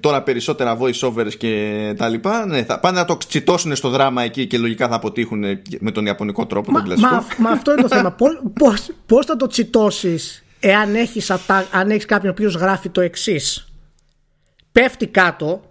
τώρα 0.00 0.22
περισσότερα 0.22 0.78
voice 0.80 1.08
overs 1.08 1.34
και 1.38 1.94
τα 1.96 2.08
λοιπά. 2.08 2.46
Ναι, 2.46 2.62
θα 2.62 2.80
πάνε 2.80 2.98
να 2.98 3.04
το 3.04 3.16
τσιτώσουν 3.28 3.76
στο 3.76 3.88
δράμα 3.88 4.22
εκεί 4.22 4.46
και 4.46 4.58
λογικά 4.58 4.88
θα 4.88 4.94
αποτύχουν 4.94 5.44
με 5.78 5.90
τον 5.90 6.06
ιαπωνικό 6.06 6.46
τρόπο, 6.46 6.70
Μα, 6.72 6.78
τον 6.78 6.88
κλασικό. 6.88 7.14
μα, 7.14 7.24
μα 7.38 7.50
αυτό 7.50 7.72
είναι 7.72 7.82
το 7.82 7.88
θέμα. 7.88 8.12
Πώς, 8.60 8.90
πώς 9.06 9.26
θα 9.26 9.36
το 9.36 9.46
τσιτώσεις 9.46 10.44
εάν 10.60 10.94
έχεις, 10.94 11.30
ατα- 11.30 11.66
αν 11.72 11.90
έχεις 11.90 12.04
κάποιον 12.04 12.28
ο 12.30 12.32
οποίος 12.38 12.54
γράφει 12.54 12.88
το 12.88 13.00
εξής. 13.00 13.72
Πέφτει 14.72 15.06
κάτω 15.06 15.62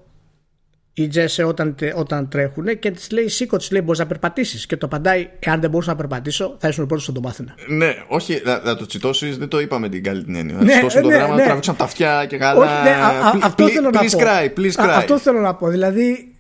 η 0.94 1.08
Τζέσε 1.08 1.44
όταν, 1.44 1.76
τε- 1.76 1.98
όταν 1.98 2.30
τρέχουν 2.30 2.80
και 2.80 2.92
της 2.92 3.12
λέει 3.12 3.28
σήκω, 3.28 3.58
της 3.58 3.72
λέει 3.72 3.82
μπορείς 3.84 4.00
να 4.00 4.06
περπατήσεις. 4.08 4.66
Και 4.66 4.78
το 4.78 4.86
απαντάει, 4.86 5.30
εάν 5.40 5.62
δεν 5.62 5.70
μπορούσα 5.70 5.90
να 5.90 5.96
περπατήσω, 5.96 6.56
θα 6.60 6.68
ήσουν 6.68 6.84
ο 6.84 6.86
πρώτος 6.88 7.06
που 7.06 7.12
θα 7.14 7.20
το 7.22 7.28
μάθαινα. 7.28 7.56
Ναι, 7.68 7.94
όχι, 8.08 8.42
να, 8.46 8.60
να 8.60 8.76
το 8.76 8.86
τσιτώσεις, 8.86 9.38
δεν 9.38 9.48
το 9.48 9.60
είπαμε 9.60 9.90
την 9.90 10.04
καλή 10.04 10.24
την 10.24 10.36
έννοια. 10.36 10.56
Να 10.56 10.64
Ναι, 10.64 10.72
τσιτώσουν 10.72 11.02
το 11.02 11.08
ναι, 11.08 11.16
δράμα, 11.16 11.34
ναι. 11.34 11.40
να 11.40 11.44
τραβήξουν 11.46 11.72
από 11.74 11.82
τα 11.84 11.88
αυτιά 11.88 12.26
και 12.26 12.38
καλά. 12.38 12.60
Όχι, 12.60 12.84
ναι, 12.84 12.96
α, 12.96 13.08
α, 13.28 13.34
Please- 13.34 13.40
αυτό 13.44 13.66
please- 13.66 13.70
θέλω 13.70 13.90
να 13.90 14.02
please 14.02 14.12
πω. 14.12 14.20
cry, 14.20 14.60
please 14.60 14.74
Α, 14.76 14.86
cry. 14.86 14.98
αυτό 14.98 15.20
θέλω 15.20 15.40
να 15.40 15.56
πω. 15.56 15.68
Δηλαδή. 15.68 16.36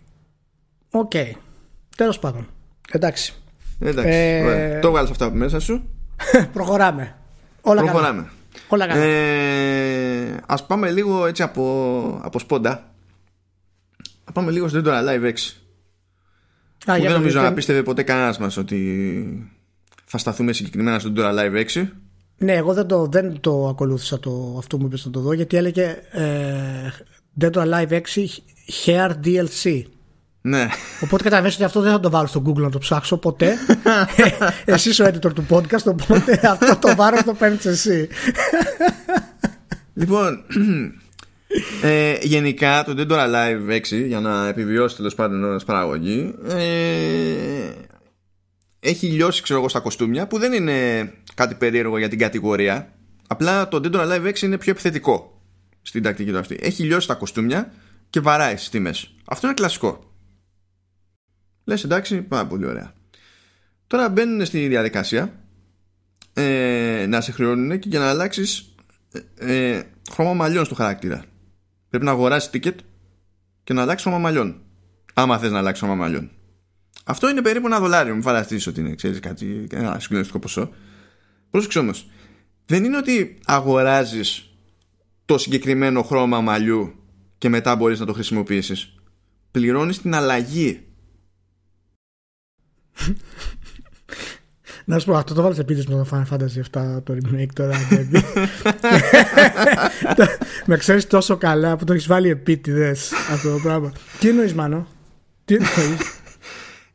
Οκ. 0.92 1.12
Τέλος 1.98 2.20
πάντων. 2.20 2.48
Εντάξει. 2.92 3.34
Εντάξει, 3.80 4.10
Ε, 4.12 4.44
ωραία. 4.44 4.80
το 4.80 4.90
βγάλεις 4.92 5.10
αυτά 5.10 5.26
από 5.26 5.36
μέσα 5.36 5.60
σου. 5.60 5.90
Προχωράμε. 6.54 7.16
Όλα 7.62 7.84
καλά. 7.84 8.30
Προχωράμε. 8.68 8.94
Όλα 8.94 9.02
καλά. 9.02 9.04
Ε, 9.04 10.40
ας 10.48 10.66
πάμε 10.66 10.92
λίγο 10.92 11.26
έτσι 11.26 11.44
από, 11.44 12.20
από 12.24 12.40
σπόντα. 12.40 12.92
Να 14.26 14.32
πάμε 14.32 14.52
λίγο 14.52 14.68
στο 14.68 14.82
Dora 14.86 15.08
Live 15.08 15.24
6. 15.24 15.34
Α, 16.86 16.94
Που 16.94 17.00
για 17.00 17.00
δεν 17.00 17.08
το 17.08 17.14
νομίζω 17.18 17.38
δείτε. 17.38 17.50
να 17.50 17.54
πίστευε 17.54 17.84
ποτέ 17.84 18.04
κανένας 18.04 18.38
μας 18.38 18.58
ότι 18.58 19.50
θα 20.06 20.18
σταθούμε 20.18 20.54
συγκεκριμένα 20.54 21.00
στο 21.00 21.14
Dora 21.16 21.34
Live 21.40 21.66
6. 21.74 21.88
Ναι, 22.38 22.54
εγώ 22.54 22.74
δεν 22.74 22.88
το, 22.88 23.06
δεν 23.06 23.40
το 23.40 23.68
ακολούθησα 23.68 24.20
το, 24.20 24.56
αυτό 24.58 24.76
που 24.76 24.82
μου 24.82 24.88
είπες 24.88 25.06
να 25.06 25.12
το 25.12 25.20
δω 25.20 25.34
γιατί 25.34 25.58
έλεγε 25.58 25.98
ε, 26.12 26.90
Dead 27.42 27.52
or 27.52 27.66
Alive 27.68 27.90
6 27.92 28.02
Hair 28.86 29.12
DLC. 29.24 29.82
Ναι. 30.42 30.68
Οπότε 31.02 31.24
καταλαβαίνεις 31.24 31.56
ότι 31.56 31.64
αυτό 31.64 31.82
δεν 31.82 31.92
θα 31.92 32.00
το 32.00 32.10
βάλω 32.10 32.28
στο 32.28 32.42
Google 32.46 32.62
να 32.62 32.70
το 32.70 32.78
ψάξω 32.78 33.18
ποτέ. 33.18 33.58
εσύ 34.66 34.90
είσαι 34.90 35.04
ο 35.04 35.06
editor 35.06 35.34
του 35.34 35.46
podcast, 35.50 35.84
οπότε 35.86 36.40
αυτό 36.54 36.78
το 36.78 36.96
βάρος 36.96 37.24
το 37.24 37.34
παίρνεις 37.34 37.66
εσύ. 37.66 38.08
Λοιπόν, 39.94 40.44
ε, 41.82 42.18
γενικά 42.22 42.84
το 42.84 42.96
Dead 42.98 43.12
or 43.12 43.28
Alive 43.28 43.82
6 43.92 44.06
για 44.08 44.20
να 44.20 44.48
επιβιώσει 44.48 44.96
τέλος 44.96 45.16
πάντων 45.16 45.44
ως 45.44 45.64
παραγωγή 45.64 46.36
ε, 46.48 47.70
έχει 48.80 49.08
λιώσει 49.08 49.42
ξέρω 49.42 49.60
εγώ 49.60 49.70
στα 49.70 49.80
κοστούμια 49.80 50.28
που 50.28 50.40
δεν 50.40 50.54
είναι 50.54 51.12
κάτι 51.34 51.56
περίεργο 51.56 51.98
για 51.98 52.10
την 52.10 52.20
κατηγορία 52.20 52.94
απλά 53.28 53.68
το 53.68 53.82
Dead 53.84 53.96
or 53.96 54.08
Alive 54.08 54.28
6 54.28 54.42
είναι 54.42 54.58
πιο 54.58 54.72
επιθετικό 54.72 55.42
στην 55.82 56.04
τακτική 56.04 56.32
του 56.32 56.38
αυτή 56.38 56.58
έχει 56.62 56.84
λιώσει 56.84 57.08
τα 57.08 57.14
κοστούμια 57.14 57.72
και 58.10 58.20
βαράει 58.20 58.56
στις 58.56 58.70
τιμές 58.70 59.16
αυτό 59.26 59.48
είναι 59.48 59.56
κλασικό 59.56 60.09
λες 61.70 61.84
εντάξει 61.84 62.22
πάρα 62.22 62.48
πολύ 62.48 62.66
ωραία 62.66 62.94
τώρα 63.88 64.10
μπαίνουν 64.10 64.46
στη 64.46 64.68
διαδικασία 64.68 65.34
ε, 66.34 67.06
να 67.08 67.22
σε 67.22 67.32
χρεώνουν 67.32 67.80
και 67.80 67.90
για 67.90 68.00
να 68.00 68.10
αλλάξεις 68.10 68.76
ε, 69.38 69.82
χρώμα 70.12 70.34
μαλλιών 70.34 70.66
στο 70.66 70.76
χαρακτήρα. 70.76 71.24
Πρέπει 71.90 72.06
να 72.06 72.12
αγοράσεις 72.12 72.50
ticket 72.54 72.76
και 73.64 73.74
να 73.74 73.82
αλλάξεις 73.82 74.02
χρώμα 74.04 74.20
μαλλιών. 74.20 74.62
Άμα 75.14 75.38
θες 75.38 75.52
να 75.52 75.58
αλλάξεις 75.58 75.84
χρώμα 75.84 76.02
μαλλιών. 76.02 76.32
Αυτό 77.06 77.30
είναι 77.30 77.42
περίπου 77.42 77.66
ένα 77.68 77.80
δολάριο. 77.80 78.14
Μην 78.14 78.22
φανταστείς 78.22 78.68
ότι 78.68 78.80
είναι 78.80 78.96
ξέρεις, 78.96 79.20
κάτι, 79.20 79.68
ένα 79.72 80.00
συγκλονιστικό 80.00 80.40
ποσό. 80.40 80.70
Πρόσεξε 81.50 81.80
όμως. 81.80 82.10
Δεν 82.66 82.84
είναι 82.84 82.98
ότι 82.98 83.38
αγοράζεις 83.46 84.50
το 85.26 85.38
συγκεκριμένο 85.38 86.02
χρώμα 86.02 86.42
μαλλιού 86.42 86.94
και 87.38 87.50
μετά 87.50 87.76
μπορείς 87.76 88.00
να 88.00 88.06
το 88.06 88.14
χρησιμοποιήσεις. 88.14 88.96
Πληρώνεις 89.52 90.02
την 90.02 90.16
αλλαγή. 90.16 90.84
Να 94.90 95.00
σου 95.00 95.06
πω, 95.06 95.14
αυτό 95.14 95.34
το 95.34 95.42
βάλω 95.42 95.56
επίτηδες 95.60 95.86
με 95.86 95.96
το 95.96 96.08
Final 96.12 96.34
Fantasy 96.34 96.80
7 96.80 97.04
το 97.04 97.18
remake 97.24 97.54
τώρα. 97.54 97.78
με 100.66 100.78
ξέρεις 100.78 101.08
τόσο 101.08 101.38
καλά 101.38 101.78
που 101.78 101.84
το 101.86 101.94
έχεις 101.94 102.08
βάλει 102.08 102.30
επίτηδες 102.30 103.12
αυτό 103.32 103.52
το 103.52 103.60
πράγμα. 103.64 103.92
Τι 104.20 104.30
εννοείς, 104.30 104.54
Μάνο, 104.54 104.88
τι 105.46 105.54
εννοείς; 105.54 106.00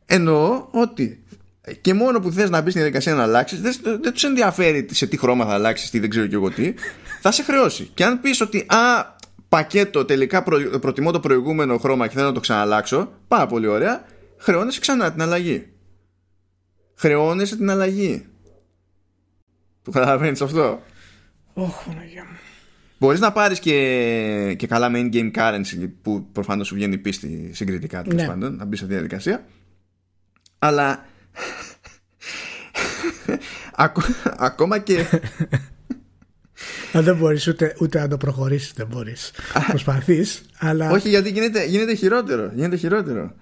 Εννοώ 0.05 0.67
ότι 0.71 1.23
και 1.81 1.93
μόνο 1.93 2.19
που 2.19 2.31
θες 2.31 2.49
να 2.49 2.61
μπεις 2.61 2.71
στην 2.71 2.83
διαδικασία 2.83 3.13
να 3.13 3.23
αλλάξεις, 3.23 3.61
δεν, 3.61 3.75
δεν 4.01 4.13
τους 4.13 4.23
ενδιαφέρει 4.23 4.87
σε 4.91 5.07
τι 5.07 5.17
χρώμα 5.17 5.45
θα 5.45 5.53
αλλάξεις, 5.53 5.89
τι 5.89 5.99
δεν 5.99 6.09
ξέρω 6.09 6.27
και 6.27 6.35
εγώ 6.35 6.49
τι, 6.49 6.73
θα 7.21 7.31
σε 7.31 7.43
χρεώσει. 7.43 7.89
Και 7.93 8.03
αν 8.03 8.21
πεις 8.21 8.41
ότι 8.41 8.65
α, 8.67 8.77
πακέτο 9.49 10.05
τελικά 10.05 10.43
προ, 10.43 10.57
προτιμώ 10.79 11.11
το 11.11 11.19
προηγούμενο 11.19 11.77
χρώμα 11.77 12.07
και 12.07 12.13
θέλω 12.13 12.27
να 12.27 12.33
το 12.33 12.39
ξαναλλάξω, 12.39 13.11
πάρα 13.27 13.47
πολύ 13.47 13.67
ωραία, 13.67 14.05
χρεώνεσαι 14.37 14.79
ξανά 14.79 15.11
την 15.11 15.21
αλλαγή 15.21 15.67
χρεώνεσαι 16.95 17.55
την 17.55 17.69
αλλαγή. 17.69 18.25
Το 19.81 19.91
καταλαβαίνεις 19.91 20.41
αυτό; 20.41 20.81
Όχι, 21.53 21.87
Παναγία 21.87 22.23
μου. 22.23 22.37
Μπορείς 22.97 23.19
να 23.19 23.31
πάρεις 23.31 23.59
και, 23.59 24.55
και 24.57 24.67
καλά 24.67 24.91
main 24.93 25.13
game 25.13 25.31
currency 25.31 25.89
που 26.01 26.27
προφανώς 26.31 26.67
σου 26.67 26.75
βγαίνει 26.75 26.97
πίστη 26.97 27.49
συγκριτικά 27.53 28.01
τέλος 28.01 28.21
ναι. 28.21 28.27
πάντων, 28.27 28.55
να 28.55 28.65
μπεις 28.65 28.79
σε 28.79 28.85
διαδικασία. 28.85 29.45
Αλλά. 30.59 31.05
ακόμα 34.37 34.79
και. 34.79 35.05
Αν 36.93 37.03
δεν 37.03 37.17
μπορείς 37.17 37.47
ούτε, 37.47 37.75
ούτε 37.79 37.99
να 37.99 38.07
το 38.07 38.17
προχωρήσεις, 38.17 38.73
δεν 38.73 38.87
μπορείς. 38.87 39.31
Προσπαθείς, 39.67 40.45
αλλά. 40.57 40.91
Όχι, 40.91 41.09
γιατί 41.09 41.29
γίνεται, 41.29 41.65
γίνεται 41.65 41.95
χειρότερο. 41.95 42.51
Γίνεται 42.53 42.75
χειρότερο. 42.75 43.35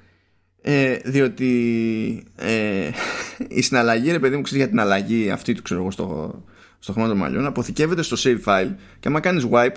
Ε, 0.65 0.97
διότι 1.03 2.23
ε, 2.35 2.89
η 3.57 3.61
συναλλαγή, 3.61 4.11
ρε 4.11 4.19
παιδί 4.19 4.35
μου, 4.35 4.41
ξέρεις 4.41 4.63
για 4.63 4.71
την 4.71 4.79
αλλαγή 4.79 5.31
αυτή 5.31 5.53
του, 5.53 5.61
ξέρω 5.61 5.79
εγώ, 5.81 5.91
στο, 5.91 6.43
στο 6.79 6.91
χρώμα 6.91 7.07
των 7.07 7.17
μαλλιών, 7.17 7.45
αποθηκεύεται 7.45 8.01
στο 8.01 8.15
save 8.19 8.43
file 8.45 8.71
και 8.99 9.07
άμα 9.07 9.19
κάνεις 9.19 9.47
wipe, 9.51 9.75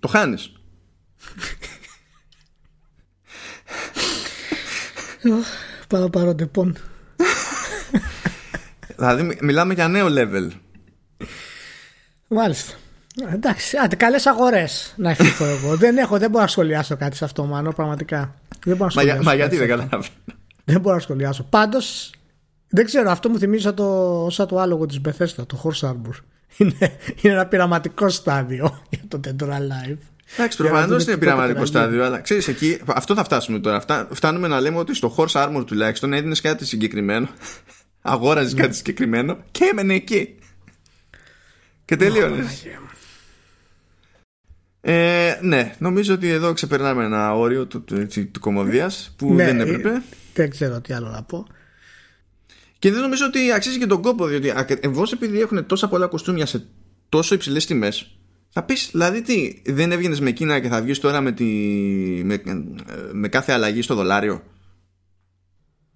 το 0.00 0.08
χάνεις. 0.08 0.52
Πάω 5.88 6.10
πάρω 6.10 6.34
τεπών. 6.34 6.76
Δηλαδή 8.96 9.38
μιλάμε 9.40 9.74
για 9.74 9.88
νέο 9.88 10.06
level. 10.10 10.48
Μάλιστα. 12.28 12.74
Εντάξει, 13.32 13.76
άντε, 13.76 13.96
καλές 13.96 14.26
αγορές 14.26 14.94
να 14.96 15.10
ευχηθώ 15.10 15.44
εγώ. 15.44 15.76
δεν, 15.76 15.98
έχω, 15.98 16.18
δεν 16.18 16.30
μπορώ 16.30 16.42
να 16.42 16.50
σχολιάσω 16.50 16.96
κάτι 16.96 17.16
σε 17.16 17.24
αυτό, 17.24 17.44
μάλλον 17.44 17.72
πραγματικά. 17.74 18.34
Δεν 18.64 18.76
μπορώ 18.76 18.84
να 18.84 18.90
σχολιάσω. 18.90 19.22
Μα, 19.22 19.30
μα 19.30 19.34
γιατί 19.34 19.56
δεν 19.56 19.68
καταλαβαίνω. 19.68 20.12
Δεν 20.64 20.80
μπορώ 20.80 20.94
να 20.94 21.00
σχολιάσω. 21.00 21.42
Πάντως, 21.42 22.10
δεν 22.68 22.84
ξέρω, 22.84 23.10
αυτό 23.10 23.28
μου 23.28 23.38
θυμίζει 23.38 23.62
σαν 23.62 23.74
το, 23.74 24.26
σαν 24.30 24.46
το 24.46 24.58
άλογο 24.58 24.86
της 24.86 25.00
Bethesda, 25.04 25.46
το 25.46 25.62
Horse 25.64 25.88
Arbor. 25.88 26.14
Είναι, 26.56 26.96
είναι 27.20 27.32
ένα 27.32 27.46
πειραματικό 27.46 28.08
στάδιο 28.08 28.78
για 28.90 29.02
το 29.08 29.20
Tendora 29.24 29.56
Live. 29.56 29.98
Εντάξει, 30.34 30.56
προφανώς 30.56 31.06
είναι 31.06 31.16
πειραματικό 31.16 31.64
στάδιο, 31.64 32.04
αλλά 32.04 32.20
ξέρεις 32.20 32.48
εκεί, 32.48 32.80
αυτό 32.86 33.14
θα 33.14 33.24
φτάσουμε 33.24 33.58
τώρα. 33.58 33.82
φτάνουμε 34.10 34.48
να 34.48 34.60
λέμε 34.60 34.78
ότι 34.78 34.94
στο 34.94 35.14
Horse 35.16 35.46
Armor 35.46 35.64
τουλάχιστον 35.66 36.12
έδινες 36.12 36.40
κάτι 36.40 36.66
συγκεκριμένο, 36.66 37.28
αγόραζες 38.02 38.54
κάτι 38.54 38.76
συγκεκριμένο 38.76 39.36
και 39.50 39.68
έμενε 39.72 39.94
εκεί. 39.94 40.38
Και 41.84 41.96
τελείωνες. 41.96 42.62
Ε, 44.84 45.38
ναι, 45.42 45.74
νομίζω 45.78 46.14
ότι 46.14 46.28
εδώ 46.28 46.52
ξεπερνάμε 46.52 47.04
ένα 47.04 47.34
όριο 47.34 47.66
του, 47.66 47.84
του, 47.84 48.06
του, 48.06 48.30
του 48.30 48.40
κομμωδίας 48.40 49.14
που 49.16 49.34
ναι, 49.34 49.44
δεν 49.44 49.60
έπρεπε. 49.60 49.88
Ε, 49.88 50.02
δεν 50.34 50.50
ξέρω 50.50 50.80
τι 50.80 50.92
άλλο 50.92 51.08
να 51.08 51.22
πω. 51.22 51.46
Και 52.78 52.92
δεν 52.92 53.00
νομίζω 53.00 53.26
ότι 53.26 53.52
αξίζει 53.52 53.78
και 53.78 53.86
τον 53.86 54.02
κόπο, 54.02 54.26
διότι 54.26 54.52
ακριβώ 54.56 55.04
επειδή 55.12 55.40
έχουν 55.40 55.66
τόσα 55.66 55.88
πολλά 55.88 56.06
κοστούμια 56.06 56.46
σε 56.46 56.66
τόσο 57.08 57.34
υψηλές 57.34 57.66
τιμές, 57.66 58.16
θα 58.48 58.62
πεις, 58.62 58.88
δηλαδή 58.92 59.22
τι, 59.22 59.62
δεν 59.66 59.92
έβγαινες 59.92 60.20
με 60.20 60.28
εκείνα 60.28 60.60
και 60.60 60.68
θα 60.68 60.82
βγεις 60.82 60.98
τώρα 60.98 61.20
με, 61.20 61.32
τη, 61.32 61.44
με, 62.24 62.42
με 63.12 63.28
κάθε 63.28 63.52
αλλαγή 63.52 63.82
στο 63.82 63.94
δολάριο; 63.94 64.42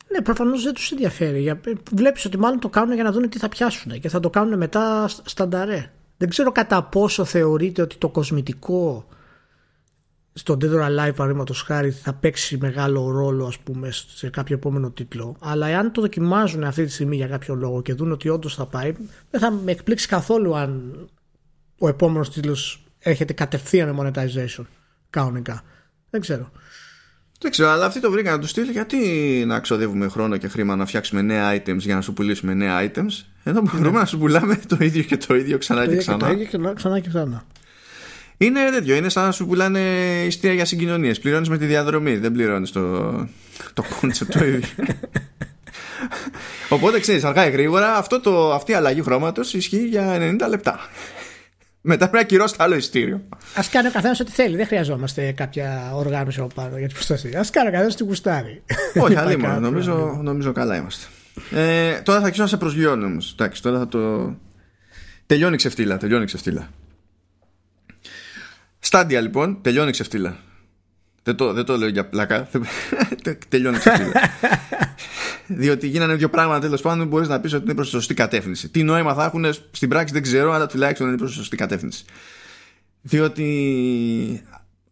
Ναι, 0.09 0.23
προφανώς 0.23 0.63
δεν 0.63 0.75
τους 0.75 0.91
ενδιαφέρει. 0.91 1.61
Βλέπεις 1.93 2.25
ότι 2.25 2.39
μάλλον 2.39 2.61
το 2.61 2.69
κάνουν 2.69 2.95
για 2.95 3.05
να 3.05 3.13
δουν 3.13 3.29
τι 3.29 3.39
θα 3.39 3.49
πιάσουν 3.49 4.01
και 4.01 4.09
θα 4.09 4.21
το 4.21 4.31
κάνουν 4.31 4.59
μετά 4.59 5.09
στανταρέ. 5.25 5.91
Δεν 6.17 6.29
ξέρω 6.29 6.53
κατά 6.53 6.83
πόσο 6.83 7.25
θεωρείτε 7.25 7.83
ότι 7.83 7.97
το 7.97 8.09
κοσμητικό 8.09 9.07
στο 10.33 10.55
Dead 10.61 10.73
or 10.73 10.87
Alive 10.89 11.15
παραδείγματος 11.15 11.63
χάρη 11.63 11.91
θα 11.91 12.15
παίξει 12.15 12.57
μεγάλο 12.57 13.11
ρόλο 13.11 13.47
ας 13.47 13.59
πούμε 13.59 13.91
σε 13.91 14.31
κάποιο 14.31 14.57
επόμενο 14.57 14.91
τίτλο. 14.91 15.37
Αλλά 15.41 15.67
εάν 15.67 15.93
το 15.93 16.01
δοκιμάζουν 16.01 16.65
αυτή 16.65 16.85
τη 16.85 16.91
στιγμή 16.91 17.17
για 17.17 17.27
κάποιο 17.27 17.55
λόγο 17.55 17.83
και 17.83 17.95
δουν 17.95 18.13
ότι 18.13 18.29
όντως 18.29 18.55
θα 18.55 18.67
πάει 18.67 18.93
δεν 19.31 19.41
θα 19.41 19.51
με 19.51 19.71
εκπλήξει 19.71 20.09
καθόλου 20.09 20.57
αν 20.57 20.95
ο 21.79 21.89
επόμενος 21.89 22.31
τίτλος 22.31 22.85
έρχεται 22.99 23.33
κατευθείαν 23.33 23.95
με 23.95 24.13
monetization 24.15 24.65
κανονικά. 25.11 25.63
Δεν 26.11 26.21
ξέρω 26.21 26.51
δεν 27.41 27.51
ξέρω, 27.51 27.69
αλλά 27.69 27.87
αυτοί 27.87 28.01
το 28.01 28.11
βρήκαν 28.11 28.33
να 28.33 28.39
τους 28.39 28.51
στείλει 28.51 28.73
γιατί 28.73 28.99
να 29.47 29.61
ξοδεύουμε 29.61 30.09
χρόνο 30.09 30.37
και 30.37 30.49
χρήμα 30.49 30.77
να 30.77 30.87
φτιάξουμε 30.87 31.23
νέα 31.23 31.55
items 31.55 31.79
για 31.79 31.95
να 31.95 32.01
σου 32.01 32.13
πουλήσουμε 32.13 32.55
νέα 32.55 32.91
items; 32.91 33.25
Εδώ 33.45 33.61
μπορούμε 33.61 33.91
ναι. 33.91 33.99
να 33.99 34.05
σου 34.05 34.19
πουλάμε 34.19 34.61
το 34.69 34.77
ίδιο 34.81 35.03
και 35.03 35.17
το 35.17 35.35
ίδιο 35.35 35.59
ξανά 35.59 35.87
και 35.87 35.97
ξανά. 35.97 36.19
Το 36.19 36.31
ίδιο 36.31 36.45
και 36.45 36.73
ξανά 36.75 37.01
και 37.01 37.09
ξανά. 37.09 37.45
Είναι 38.39 38.71
τέτοιο, 38.71 38.95
είναι 38.95 39.09
σαν 39.09 39.25
να 39.25 39.33
σου 39.33 39.47
πουλάνε 39.47 39.81
ιστία 40.27 40.53
για 40.53 40.65
συγκοινωνίες. 40.65 41.21
Πληρώνεις 41.21 41.49
με 41.49 41.59
τη 41.59 41.67
διαδρομή, 41.67 42.17
δεν 42.17 42.33
πληρώνεις 42.33 42.73
το, 42.73 43.11
το 43.75 43.85
concept 44.01 44.27
το 44.39 44.45
ίδιο. 44.45 44.69
Οπότε 46.69 47.01
ξέρεις, 47.01 47.25
αργά 47.25 47.47
ή 47.47 47.51
γρήγορα 47.51 47.97
αυτό 47.97 48.21
το, 48.21 48.53
αυτή 48.53 48.73
η 48.73 48.75
αλλαγή 48.75 49.03
χρώματος 49.03 49.55
ισχύει 49.55 49.87
για 49.87 50.19
90 50.19 50.49
λεπτά. 50.49 50.79
Μετά 51.89 52.09
πρέπει 52.11 52.25
να 52.25 52.29
κυρώσει 52.29 52.57
το 52.57 52.65
άλλο 52.65 52.75
ειστήριο. 52.75 53.23
Α 53.55 53.63
κάνει 53.71 53.89
ο 53.89 53.91
καθένας 53.91 54.21
ό,τι 54.21 54.31
θέλει. 54.31 54.57
Δεν 54.57 54.67
χρειαζόμαστε 54.67 55.33
κάποια 55.33 55.91
οργάνωση 55.95 56.41
από 56.41 56.55
πάνω 56.55 56.79
για 56.79 56.87
την 56.87 56.95
προστασία. 56.95 57.41
Α 57.41 57.45
κάνει 57.51 57.69
ο 57.69 57.71
καθένας 57.71 57.97
τι 57.97 58.05
γουστάρει. 58.05 58.63
Όχι, 59.01 59.17
αλλή 59.17 59.37
νομίζω, 59.37 60.21
νομίζω 60.23 60.53
καλά 60.53 60.77
είμαστε. 60.77 61.07
Ε, 61.51 62.01
τώρα 62.01 62.19
θα 62.19 62.25
αρχίσω 62.25 62.43
να 62.43 62.49
σε 62.49 62.57
προσγειώνω 62.57 63.07
όμως. 63.07 63.33
Εντάξει, 63.33 63.63
τώρα 63.63 63.79
θα 63.79 63.89
το. 63.89 64.35
Τελειώνει 65.27 65.57
ξεφτύλα. 65.57 65.97
Τελειώνει 65.97 66.25
ξεφτύλα. 66.25 66.69
Στάντια 68.79 69.21
λοιπόν, 69.21 69.59
τελειώνει 69.63 69.91
ξεφτύλα. 69.91 70.37
Δεν 71.23 71.37
το, 71.37 71.53
δεν 71.53 71.65
το 71.65 71.77
λέω 71.77 71.89
για 71.89 72.07
πλάκα. 72.07 72.49
τελειώνει 73.49 73.79
ξεφτύλα. 73.79 74.13
Διότι 75.47 75.87
γίνανε 75.87 76.15
δύο 76.15 76.31
πράγματα 76.31 76.61
τέλος 76.61 76.81
πάντων 76.81 77.07
μπορείς 77.07 77.29
να 77.29 77.41
πεις 77.41 77.53
ότι 77.53 77.65
είναι 77.65 77.75
προς 77.75 77.87
τη 77.87 77.93
σωστή 77.93 78.15
κατεύθυνση. 78.15 78.69
Τι 78.69 78.83
νόημα 78.83 79.15
θα 79.15 79.25
έχουν 79.25 79.45
στην 79.71 79.89
πράξη 79.89 80.13
δεν 80.13 80.23
ξέρω, 80.23 80.53
αλλά 80.53 80.67
τουλάχιστον 80.67 81.09
είναι 81.09 81.17
προς 81.17 81.31
τη 81.31 81.37
σωστή 81.37 81.57
κατεύθυνση. 81.57 82.05
Διότι 83.03 84.43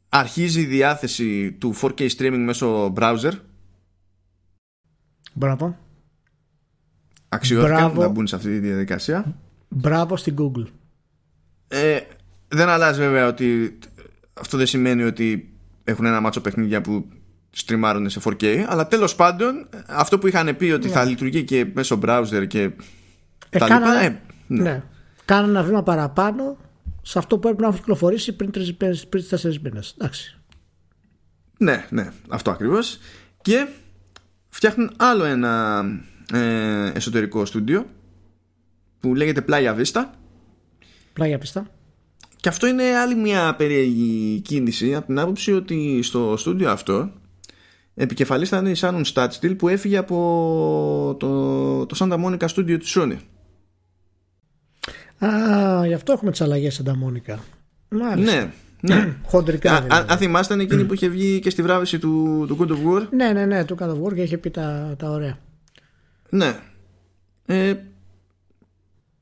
αρχίζει 0.09 0.61
η 0.61 0.65
διάθεση 0.65 1.53
του 1.53 1.75
4K 1.81 2.09
streaming 2.17 2.43
μέσω 2.45 2.93
browser. 2.97 3.33
Μπράβο. 5.33 5.79
Αξιώθηκαν 7.29 7.93
να 7.95 8.09
μπουν 8.09 8.27
σε 8.27 8.37
αυτή 8.37 8.49
τη 8.49 8.59
διαδικασία. 8.59 9.37
Μπράβο 9.69 10.17
στην 10.17 10.37
Google. 10.39 10.67
Ε, 11.69 12.01
δεν 12.49 12.69
αλλάζει 12.69 12.99
βέβαια 13.01 13.27
ότι 13.27 13.79
αυτό 14.33 14.57
δεν 14.57 14.67
σημαίνει 14.67 15.03
ότι 15.03 15.55
έχουν 15.85 16.05
ένα 16.05 16.21
μάτσο 16.21 16.41
παιχνίδια 16.41 16.81
που 16.81 17.07
στριμάρουν 17.55 18.11
σε 18.11 18.21
4K 18.25 18.65
αλλά 18.69 18.89
τέλος 18.89 19.15
πάντων 19.15 19.69
αυτό 19.87 20.19
που 20.19 20.27
είχαν 20.27 20.57
πει 20.57 20.71
ότι 20.71 20.89
θα 20.89 21.05
ναι. 21.05 21.11
λειτουργεί 21.11 21.45
και 21.45 21.67
μέσω 21.75 21.99
browser 22.03 22.47
και 22.49 22.71
ε, 23.51 23.59
τα 23.59 23.65
λοιπά 23.65 24.01
ε, 24.01 24.21
ναι. 24.47 24.63
ναι. 24.63 24.83
Κάνανε 25.25 25.49
ένα 25.49 25.63
βήμα 25.63 25.83
παραπάνω 25.83 26.57
σε 27.03 27.19
αυτό 27.19 27.39
που 27.39 27.49
έπρεπε 27.49 27.71
να 27.71 27.77
κυκλοφορήσει 27.77 28.37
πριν 28.37 28.51
τέσσερις 29.29 29.61
μήνες 29.61 29.95
εντάξει 29.99 30.39
ναι, 31.59 31.87
ναι, 31.91 32.13
αυτό 32.29 32.51
ακριβώς 32.51 32.99
και 33.43 33.67
φτιάχνουν 34.49 34.93
άλλο 34.97 35.25
ένα 35.25 35.85
ε, 36.33 36.91
εσωτερικό 36.95 37.45
στούντιο 37.45 37.87
που 39.01 39.15
λέγεται 39.15 39.45
Playa 39.49 39.77
Vista 39.77 40.05
Playa 41.19 41.39
Vista 41.39 41.63
και 42.37 42.49
αυτό 42.49 42.67
είναι 42.67 42.97
άλλη 42.97 43.15
μια 43.15 43.55
περίεργη 43.55 44.41
κίνηση 44.41 44.95
από 44.95 45.07
την 45.07 45.19
άποψη 45.19 45.53
ότι 45.53 46.03
στο 46.03 46.37
στούντιο 46.37 46.71
αυτό 46.71 47.13
επικεφαλής 47.95 48.49
ήταν 48.49 48.67
η 48.67 48.73
Shannon 48.77 49.03
Stadstill 49.15 49.59
που 49.59 49.69
έφυγε 49.69 49.97
από 49.97 51.17
το, 51.19 51.87
το 51.87 51.97
Santa 51.99 52.25
Monica 52.25 52.49
Studio 52.49 52.79
της 52.79 52.97
Sony. 52.99 53.17
Α, 55.19 55.87
γι' 55.87 55.95
αυτό 55.95 56.13
έχουμε 56.13 56.31
τις 56.31 56.41
αλλαγές 56.41 56.83
Santa 56.85 56.91
Monica. 56.91 57.37
Μάλιστα. 57.89 58.33
Ναι, 58.33 58.53
Ναι. 58.81 59.17
Χοντρικά. 59.27 59.81
Δηλαδή. 59.81 60.07
Αν 60.13 60.19
θυμάστε, 60.19 60.55
εκείνη 60.55 60.85
που 60.85 60.95
είχε 60.95 61.09
βγει 61.09 61.41
και 61.41 61.51
στη 61.51 61.63
βράβευση 61.63 61.99
του, 61.99 62.45
του 62.49 62.57
God 62.61 62.71
of 62.71 63.03
War. 63.03 63.09
Ναι, 63.11 63.33
ναι, 63.33 63.47
ναι, 63.47 63.65
του 63.65 63.77
God 63.79 63.89
of 63.89 64.03
War 64.03 64.15
και 64.15 64.23
είχε 64.23 64.39
πει 64.39 64.51
τα, 64.51 64.95
τα 64.99 65.11
ωραία. 65.11 65.39
Ναι. 66.29 66.59
Ε, 67.47 67.75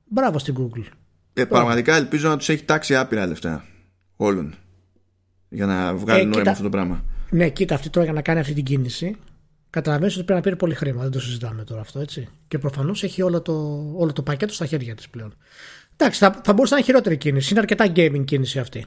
Μπράβο 0.05 0.39
στην 0.39 0.55
Google. 0.59 0.85
Ε, 1.33 1.45
πραγματικά 1.45 1.97
ελπίζω 1.97 2.29
να 2.29 2.37
τους 2.37 2.49
έχει 2.49 2.65
τάξει 2.65 2.97
άπειρα 2.97 3.27
λεφτά 3.27 3.65
όλων 4.17 4.55
για 5.49 5.67
να 5.67 5.95
βγάλει 5.95 6.21
ε, 6.21 6.25
νόημα 6.25 6.51
αυτό 6.51 6.63
το 6.63 6.69
πράγμα. 6.69 7.05
Ναι, 7.33 7.49
κοίτα, 7.49 7.75
αυτή 7.75 7.91
τώρα 7.91 8.05
για 8.05 8.15
να 8.15 8.23
κάνει 8.23 8.41
αυτή 8.41 8.53
την 8.53 8.65
κίνηση. 8.65 9.17
Καταλαβαίνεις 9.71 10.15
ότι 10.15 10.25
πρέπει 10.25 10.39
να 10.39 10.45
πήρε 10.45 10.57
πολύ 10.57 10.75
χρήμα. 10.75 11.03
Δεν 11.03 11.11
το 11.11 11.21
συζητάμε 11.21 11.65
τώρα 11.65 11.81
αυτό, 11.81 12.01
έτσι. 12.01 12.29
Και 12.49 12.59
προφανώς 12.59 13.03
έχει 13.03 13.23
όλο 13.23 13.41
το, 13.41 13.53
όλο 13.97 14.13
το 14.13 14.23
πακέτο 14.23 14.53
στα 14.53 14.67
χέρια 14.67 14.95
της 14.95 15.09
πλέον. 15.09 15.35
Εντάξει, 15.97 16.19
θα, 16.19 16.41
θα 16.45 16.53
μπορούσε 16.53 16.73
να 16.75 16.79
είναι 16.79 16.87
χειρότερη 16.87 17.17
κίνηση. 17.17 17.51
Είναι 17.51 17.61
αρκετά 17.61 17.93
gaming 17.97 18.25
κίνηση 18.25 18.59
αυτή. 18.59 18.85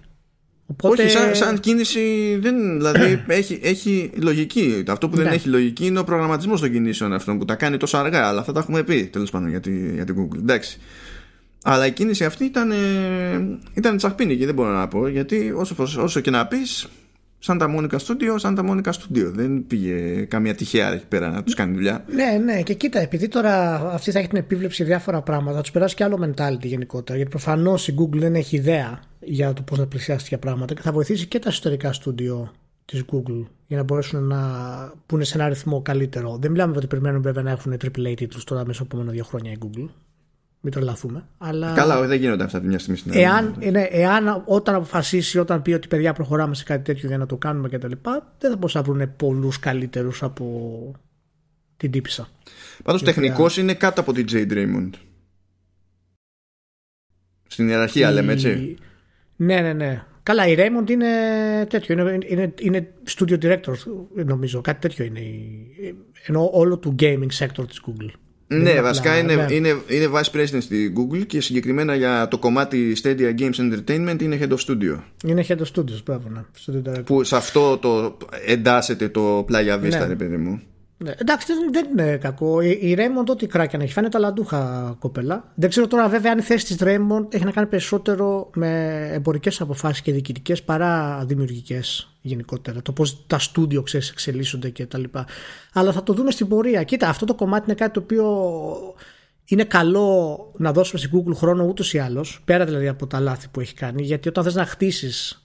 Οπότε... 0.65 1.03
Όχι, 1.03 1.11
σαν, 1.11 1.35
σαν 1.35 1.59
κίνηση 1.59 2.35
δεν, 2.41 2.75
δηλαδή 2.75 3.23
έχει, 3.27 3.59
έχει 3.63 4.11
λογική. 4.15 4.83
Αυτό 4.87 5.09
που 5.09 5.15
δεν 5.15 5.25
ναι. 5.25 5.33
έχει 5.33 5.49
λογική 5.49 5.85
είναι 5.85 5.99
ο 5.99 6.03
προγραμματισμός 6.03 6.61
των 6.61 6.71
κινήσεων 6.71 7.13
αυτών 7.13 7.37
που 7.37 7.45
τα 7.45 7.55
κάνει 7.55 7.77
τόσο 7.77 7.97
αργά. 7.97 8.27
Αλλά 8.27 8.39
αυτά 8.39 8.51
τα 8.51 8.59
έχουμε 8.59 8.83
πει 8.83 9.05
τέλος 9.05 9.29
πάντων 9.31 9.49
για, 9.49 9.59
τη, 9.59 9.93
για 9.93 10.05
την 10.05 10.15
Google. 10.17 10.37
Εντάξει. 10.37 10.79
Αλλά 11.63 11.85
η 11.85 11.91
κίνηση 11.91 12.25
αυτή 12.25 12.43
ήταν, 12.43 12.71
ήταν 13.73 13.97
τσαχπίνικη, 13.97 14.45
δεν 14.45 14.53
μπορώ 14.53 14.71
να 14.71 14.87
πω. 14.87 15.07
Γιατί 15.07 15.53
όσο, 15.55 15.75
όσο 15.97 16.19
και 16.19 16.31
να 16.31 16.47
πεις, 16.47 16.87
σαν 17.45 17.57
τα 17.57 17.75
Monica 17.75 17.97
Studio, 17.97 18.35
σαν 18.35 18.55
τα 18.55 18.63
Monica 18.69 18.91
Studio. 18.91 19.31
Δεν 19.33 19.67
πήγε 19.67 20.25
καμία 20.25 20.55
τυχαία 20.55 20.93
εκεί 20.93 21.05
πέρα 21.05 21.29
να 21.29 21.43
τους 21.43 21.53
κάνει 21.53 21.73
δουλειά. 21.73 22.05
Ναι, 22.07 22.41
ναι, 22.43 22.61
και 22.61 22.73
κοίτα, 22.73 22.99
επειδή 22.99 23.27
τώρα 23.27 23.75
αυτή 23.93 24.11
θα 24.11 24.19
έχει 24.19 24.27
την 24.27 24.37
επίβλεψη 24.37 24.83
διάφορα 24.83 25.21
πράγματα, 25.21 25.55
θα 25.55 25.61
τους 25.61 25.71
περάσει 25.71 25.95
και 25.95 26.03
άλλο 26.03 26.19
mentality 26.21 26.63
γενικότερα. 26.63 27.17
Γιατί 27.17 27.31
προφανώς 27.31 27.87
η 27.87 27.95
Google 27.99 28.17
δεν 28.17 28.35
έχει 28.35 28.55
ιδέα 28.55 28.99
για 29.19 29.53
το 29.53 29.61
πώς 29.61 29.77
να 29.77 29.87
πλησιάσει 29.87 30.23
τέτοια 30.23 30.39
πράγματα 30.39 30.73
και 30.73 30.81
θα 30.81 30.91
βοηθήσει 30.91 31.27
και 31.27 31.39
τα 31.39 31.49
ιστορικά 31.49 31.93
στούντιο 31.93 32.51
της 32.85 33.03
Google 33.11 33.45
για 33.67 33.77
να 33.77 33.83
μπορέσουν 33.83 34.23
να 34.23 34.39
πούνε 35.05 35.23
σε 35.23 35.37
ένα 35.37 35.47
ρυθμό 35.49 35.81
καλύτερο. 35.81 36.37
Δεν 36.41 36.51
μιλάμε 36.51 36.77
ότι 36.77 36.87
περιμένουν 36.87 37.21
βέβαια 37.21 37.43
να 37.43 37.51
έχουν 37.51 37.73
AAA 37.73 38.13
τίτλους 38.15 38.43
τώρα 38.43 38.65
μέσα 38.65 38.81
από 38.81 38.95
επόμενα 38.95 39.15
δύο 39.15 39.23
χρόνια 39.23 39.51
η 39.51 39.57
Google. 39.59 39.87
Μην 40.65 40.73
τρελαθούμε. 40.73 41.27
Αλλά... 41.37 41.73
Καλά, 41.73 42.07
δεν 42.07 42.19
γίνονται 42.19 42.43
αυτά 42.43 42.59
τη 42.59 42.67
μια 42.67 42.79
στιγμή 42.79 42.97
στην 42.97 43.11
εάν, 43.15 43.55
ναι, 43.71 43.81
εάν 43.81 44.43
όταν 44.45 44.75
αποφασίσει, 44.75 45.39
όταν 45.39 45.61
πει 45.61 45.73
ότι 45.73 45.87
παιδιά 45.87 46.13
προχωράμε 46.13 46.55
σε 46.55 46.63
κάτι 46.63 46.83
τέτοιο 46.83 47.07
για 47.07 47.17
να 47.17 47.25
το 47.25 47.37
κάνουμε 47.37 47.69
κτλ., 47.69 47.91
δεν 48.37 48.51
θα 48.51 48.55
μπορούσαν 48.55 48.83
να 48.85 48.93
βρουν 48.93 49.15
πολλούς 49.15 49.59
καλύτερους 49.59 50.23
από 50.23 50.91
την 51.77 51.91
τύπησα. 51.91 52.27
Πάντως 52.83 53.03
τεχνικός 53.03 53.57
είναι 53.57 53.73
κάτω 53.73 54.01
από 54.01 54.13
την 54.13 54.25
Jade 54.31 54.51
Raymond. 54.51 54.89
Στην 57.47 57.67
ιεραρχία, 57.67 58.11
η... 58.11 58.13
λέμε 58.13 58.31
έτσι. 58.31 58.77
Ναι, 59.35 59.61
ναι, 59.61 59.73
ναι. 59.73 60.03
Καλά, 60.23 60.47
η 60.47 60.55
Raymond 60.57 60.89
είναι 60.89 61.07
τέτοιο. 61.69 61.99
Είναι, 61.99 62.17
είναι, 62.27 62.53
είναι 62.59 62.93
studio 63.17 63.39
director, 63.41 63.73
νομίζω. 64.25 64.61
Κάτι 64.61 64.79
τέτοιο 64.79 65.05
είναι. 65.05 65.21
Ενώ 66.25 66.49
όλο 66.53 66.77
του 66.77 66.95
gaming 66.99 67.29
sector 67.37 67.67
της 67.67 67.81
Google. 67.87 68.09
Ναι, 68.47 68.81
βασικά 68.81 69.17
είναι, 69.17 69.35
ναι. 69.35 69.53
είναι, 69.53 69.81
είναι 69.87 70.09
vice 70.13 70.35
president 70.35 70.61
στη 70.61 70.93
Google 70.97 71.25
και 71.27 71.41
συγκεκριμένα 71.41 71.95
για 71.95 72.27
το 72.27 72.37
κομμάτι 72.37 72.97
Stadia 73.03 73.39
Games 73.39 73.55
Entertainment 73.55 74.21
είναι 74.21 74.39
head 74.41 74.49
of 74.49 74.57
studio. 74.67 74.99
Είναι 75.25 75.45
head 75.47 75.57
of 75.57 75.65
studios, 75.75 76.03
μπράβο, 76.05 76.29
ναι. 76.29 77.01
Που 77.01 77.23
σε 77.23 77.35
αυτό 77.35 77.77
το 77.77 78.17
εντάσσεται 78.45 79.09
το 79.09 79.45
Playa 79.49 79.79
Vista, 79.83 79.89
ναι. 79.89 80.05
ρε 80.05 80.15
παιδί 80.15 80.37
μου. 80.37 80.61
Ναι, 80.97 81.13
εντάξει, 81.17 81.45
δεν, 81.71 81.87
είναι 81.91 82.17
κακό. 82.17 82.61
Η, 82.61 82.69
η 82.69 82.95
Raymond, 82.97 83.25
ό,τι 83.29 83.47
κράκια 83.47 83.79
έχει, 83.81 83.93
φαίνεται 83.93 84.11
ταλαντούχα 84.11 84.95
κοπέλα. 84.99 85.51
Δεν 85.55 85.69
ξέρω 85.69 85.87
τώρα, 85.87 86.09
βέβαια, 86.09 86.31
αν 86.31 86.37
η 86.37 86.41
θέση 86.41 86.65
της 86.65 86.77
Raymond 86.79 87.33
έχει 87.33 87.43
να 87.43 87.51
κάνει 87.51 87.67
περισσότερο 87.67 88.49
με 88.55 89.01
εμπορικές 89.11 89.61
αποφάσεις 89.61 90.01
και 90.01 90.11
διοικητικές 90.11 90.63
παρά 90.63 91.23
δημιουργικές 91.25 92.09
γενικότερα. 92.21 92.81
Το 92.81 92.91
πώς 92.91 93.27
τα 93.27 93.39
στούντιο 93.39 93.81
ξέρεις 93.81 94.09
εξελίσσονται 94.09 94.69
κτλ. 94.69 95.03
Αλλά 95.73 95.91
θα 95.91 96.03
το 96.03 96.13
δούμε 96.13 96.31
στην 96.31 96.47
πορεία. 96.47 96.83
Κοίτα, 96.83 97.09
αυτό 97.09 97.25
το 97.25 97.35
κομμάτι 97.35 97.63
είναι 97.65 97.75
κάτι 97.75 97.93
το 97.93 97.99
οποίο 97.99 98.25
είναι 99.45 99.63
καλό 99.63 100.51
να 100.57 100.71
δώσουμε 100.71 100.99
στην 100.99 101.11
Google 101.13 101.35
χρόνο 101.35 101.63
ούτως 101.63 101.93
ή 101.93 101.97
άλλως, 101.97 102.41
πέρα 102.45 102.65
δηλαδή 102.65 102.87
από 102.87 103.07
τα 103.07 103.19
λάθη 103.19 103.47
που 103.51 103.59
έχει 103.59 103.73
κάνει, 103.73 104.03
γιατί 104.03 104.27
όταν 104.27 104.43
θες 104.43 104.55
να 104.55 104.65
χτίσεις 104.65 105.44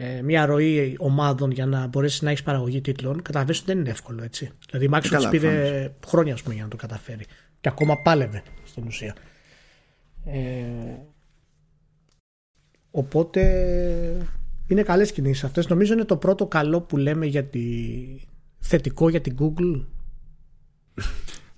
ε, 0.00 0.22
μια 0.22 0.46
ροή 0.46 0.96
ομάδων 0.98 1.50
για 1.50 1.66
να 1.66 1.86
μπορέσεις 1.86 2.22
να 2.22 2.30
έχεις 2.30 2.42
παραγωγή 2.42 2.80
τίτλων, 2.80 3.22
καταλαβαίνει 3.22 3.58
ότι 3.58 3.66
δεν 3.66 3.78
είναι 3.78 3.90
εύκολο 3.90 4.22
έτσι. 4.22 4.50
Δηλαδή 4.70 4.84
η 4.84 4.90
Microsoft 4.92 5.30
πήρε 5.30 5.90
χρόνια 6.06 6.36
πούμε, 6.42 6.54
για 6.54 6.62
να 6.62 6.68
το 6.68 6.76
καταφέρει. 6.76 7.24
Και 7.60 7.68
ακόμα 7.68 8.02
πάλευε 8.02 8.42
στην 8.64 8.84
ουσία. 8.86 9.14
Ε, 10.24 10.36
οπότε 12.90 13.42
είναι 14.66 14.82
καλές 14.82 15.12
κινήσεις 15.12 15.44
αυτές. 15.44 15.68
Νομίζω 15.68 15.92
είναι 15.92 16.04
το 16.04 16.16
πρώτο 16.16 16.46
καλό 16.46 16.80
που 16.80 16.96
λέμε 16.96 17.26
για 17.26 17.44
τη... 17.44 17.60
θετικό 18.58 19.08
για 19.08 19.20
την 19.20 19.36
Google. 19.38 19.84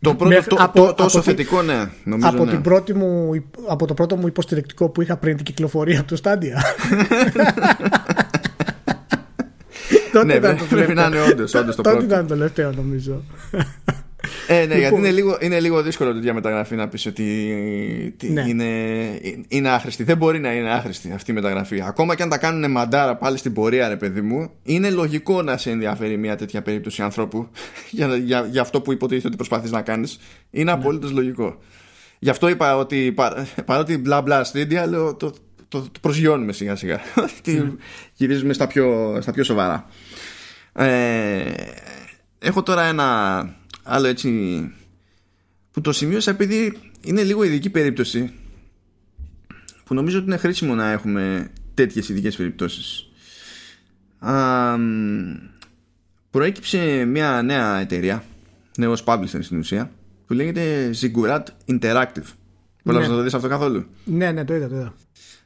Το 0.01 0.15
πρώτο, 0.15 0.45
το, 0.47 0.57
από, 0.59 0.95
τόσο 0.95 1.19
από 1.19 1.29
θετικό, 1.29 1.63
ναι. 1.63 1.91
Νομίζω, 2.05 2.29
από, 2.29 2.45
ναι. 2.45 2.51
Την 2.51 2.61
πρώτη 2.61 2.95
μου, 2.95 3.31
από 3.69 3.87
το 3.87 3.95
πρώτο 3.95 4.17
μου 4.17 4.27
υποστηρικτικό 4.27 4.89
που 4.89 5.03
είχα 5.03 5.17
πριν 5.17 5.37
την 5.37 5.45
κυκλοφορία 5.45 6.05
του 6.05 6.17
Stadia. 10.13 10.27
ναι, 10.27 10.41
πρέπει 10.69 10.95
να 10.95 11.07
είναι 11.07 11.21
όντως 11.21 11.51
το 11.51 11.63
πρώτο. 11.65 11.83
Τότε 11.83 12.05
ήταν 12.05 12.27
το 12.27 12.35
τελευταίο 12.35 12.73
νομίζω. 12.73 13.23
Ε, 14.47 14.67
ναι, 14.67 14.79
γιατί 14.79 14.95
είναι 14.95 15.11
λίγο, 15.11 15.37
είναι 15.41 15.61
λίγο 15.61 15.83
δύσκολο 15.83 16.13
τη 16.13 16.19
διαμεταγραφή 16.19 16.75
να 16.75 16.89
πεις 16.89 17.07
ότι 17.07 17.25
ναι. 18.23 18.45
είναι, 18.49 18.67
είναι 19.49 19.69
άχρηστη. 19.69 20.05
Δεν 20.05 20.17
μπορεί 20.17 20.39
να 20.39 20.53
είναι 20.53 20.71
άχρηστη 20.71 21.13
αυτή 21.13 21.31
η 21.31 21.35
μεταγραφή. 21.35 21.83
Ακόμα 21.83 22.15
και 22.15 22.23
αν 22.23 22.29
τα 22.29 22.39
κάνουν 22.39 22.71
μαντάρα 22.71 23.17
πάλι 23.17 23.37
στην 23.37 23.53
πορεία, 23.53 23.89
ρε 23.89 23.97
παιδί 23.97 24.21
μου, 24.21 24.51
είναι 24.63 24.91
λογικό 24.91 25.43
να 25.43 25.57
σε 25.57 25.71
ενδιαφέρει 25.71 26.17
μια 26.17 26.37
τέτοια 26.37 26.63
περίπτωση 26.63 27.03
ανθρώπου 27.03 27.49
για, 27.91 28.17
για, 28.17 28.47
για 28.51 28.61
αυτό 28.61 28.81
που 28.81 28.93
υποτίθεται 28.93 29.27
ότι 29.27 29.37
προσπαθείς 29.37 29.71
να 29.71 29.83
κάνεις. 29.83 30.19
Είναι 30.51 30.65
ναι. 30.65 30.79
απολύτως 30.79 31.11
λογικό. 31.11 31.59
Γι' 32.19 32.31
αυτό 32.31 32.49
είπα 32.49 32.77
ότι 32.77 33.13
πα, 33.13 33.47
παρότι 33.65 33.99
μπλα 33.99 34.23
μπλα 34.23 34.45
στήντια, 34.45 34.87
λέω 34.87 35.15
το, 35.15 35.33
το, 35.71 35.81
το 35.81 36.01
προσγειώνουμε 36.01 36.53
σιγά 36.53 36.77
σιγά. 36.77 37.01
Ναι. 37.45 37.73
Γυρίζουμε 38.15 38.53
στα 38.53 38.67
πιο, 38.67 39.19
στα 39.21 39.33
πιο 39.33 39.45
σοβαρά. 39.45 39.87
Ε, 40.73 41.53
έχω 42.39 42.63
τώρα 42.63 42.83
ένα 42.85 43.49
άλλο 43.83 44.07
έτσι 44.07 44.31
που 45.71 45.81
το 45.81 45.93
σημείωσα 45.93 46.31
επειδή 46.31 46.79
είναι 47.01 47.23
λίγο 47.23 47.45
ειδική 47.45 47.71
περίπτωση 47.71 48.33
που 49.85 49.95
νομίζω 49.95 50.19
ότι 50.19 50.27
είναι 50.27 50.37
χρήσιμο 50.37 50.75
να 50.75 50.91
έχουμε 50.91 51.51
τέτοιες 51.75 52.09
ειδικές 52.09 52.37
περιπτώσεις 52.37 53.11
Α, 54.19 54.77
προέκυψε 56.31 57.05
μια 57.05 57.43
νέα 57.43 57.79
εταιρεία 57.79 58.25
νέος 58.77 59.03
publisher 59.07 59.39
στην 59.41 59.59
ουσία 59.59 59.91
που 60.27 60.33
λέγεται 60.33 60.91
Ziggurat 61.01 61.43
Interactive 61.67 62.27
Μπορείς 62.85 63.01
ναι. 63.01 63.09
να 63.09 63.17
το 63.17 63.23
δεις 63.23 63.35
αυτό 63.35 63.49
καθόλου; 63.49 63.85
Ναι, 64.05 64.31
ναι, 64.31 64.45
το 64.45 64.55
είδα, 64.55 64.69
το 64.69 64.77
είδα. 64.77 64.95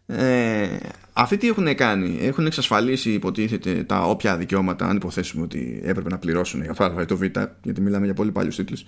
Ε, 0.06 0.76
αυτοί 1.12 1.36
τι 1.36 1.48
έχουν 1.48 1.74
κάνει, 1.74 2.18
έχουν 2.20 2.46
εξασφαλίσει 2.46 3.12
υποτίθεται 3.12 3.84
τα 3.84 4.02
όποια 4.02 4.36
δικαιώματα, 4.36 4.86
αν 4.86 4.96
υποθέσουμε 4.96 5.42
ότι 5.42 5.80
έπρεπε 5.84 6.08
να 6.08 6.18
πληρώσουν 6.18 6.62
για 6.62 6.74
το 6.74 7.04
το 7.06 7.16
Β, 7.16 7.22
γιατί 7.62 7.80
μιλάμε 7.80 8.04
για 8.04 8.14
πολύ 8.14 8.32
παλιούς 8.32 8.56
τίτλους. 8.56 8.84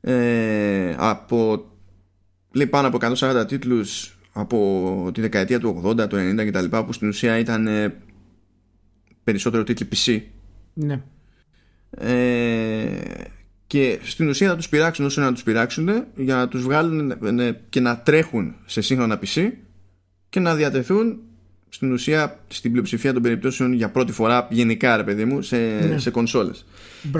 Ε, 0.00 0.94
από 0.98 1.66
λέει 2.52 2.66
πάνω 2.66 2.88
από 2.88 2.98
140 3.16 3.44
τίτλους 3.48 4.16
από 4.32 5.10
τη 5.14 5.20
δεκαετία 5.20 5.60
του 5.60 5.82
80, 5.84 6.08
του 6.08 6.16
90 6.16 6.46
κτλ. 6.46 6.76
που 6.76 6.92
στην 6.92 7.08
ουσία 7.08 7.38
ήταν 7.38 7.66
ε, 7.66 7.94
περισσότερο 9.24 9.62
τίτλοι 9.62 9.88
PC. 9.92 10.20
Ναι. 10.72 11.02
Ε, 11.90 13.00
και 13.66 13.98
στην 14.02 14.28
ουσία 14.28 14.48
θα 14.48 14.56
τους 14.56 14.68
πειράξουν 14.68 15.04
όσο 15.04 15.20
να 15.20 15.32
τους 15.32 15.42
πειράξουν 15.42 15.88
για 16.14 16.34
να 16.34 16.48
τους 16.48 16.62
βγάλουν 16.62 17.10
ε, 17.38 17.60
και 17.68 17.80
να 17.80 17.98
τρέχουν 17.98 18.54
σε 18.66 18.80
σύγχρονα 18.80 19.18
PC 19.18 19.50
και 20.32 20.40
να 20.40 20.54
διατεθούν 20.54 21.18
στην 21.68 21.92
ουσία 21.92 22.38
στην 22.48 22.70
πλειοψηφία 22.70 23.12
των 23.12 23.22
περιπτώσεων 23.22 23.72
για 23.72 23.90
πρώτη 23.90 24.12
φορά 24.12 24.46
γενικά 24.50 24.96
ρε 24.96 25.04
παιδί 25.04 25.24
μου 25.24 25.42
σε, 25.42 25.56
ναι. 25.56 25.98
σε 25.98 26.10
κονσόλες. 26.10 26.64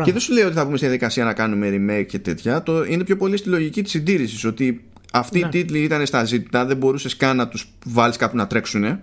Και 0.05 0.13
δεν 0.13 0.21
σου 0.21 0.33
λέω 0.33 0.47
ότι 0.47 0.55
θα 0.55 0.65
πούμε 0.65 0.77
στη 0.77 0.87
διαδικασία 0.87 1.25
να 1.25 1.33
κάνουμε 1.33 1.69
remake 1.71 2.07
και 2.07 2.19
τέτοια. 2.19 2.63
Το 2.63 2.85
είναι 2.85 3.05
πιο 3.05 3.17
πολύ 3.17 3.37
στη 3.37 3.49
λογική 3.49 3.83
της 3.83 3.91
συντήρησης 3.91 4.45
ότι 4.45 4.85
αυτοί 5.13 5.39
ναι. 5.39 5.47
οι 5.47 5.49
τίτλοι 5.49 5.83
ήταν 5.83 6.07
στα 6.07 6.25
ζήτητα 6.25 6.65
δεν 6.65 6.77
μπορούσες 6.77 7.17
καν 7.17 7.37
να 7.37 7.49
τους 7.49 7.73
βάλεις 7.85 8.17
κάπου 8.17 8.37
να 8.37 8.47
τρέξουν 8.47 9.01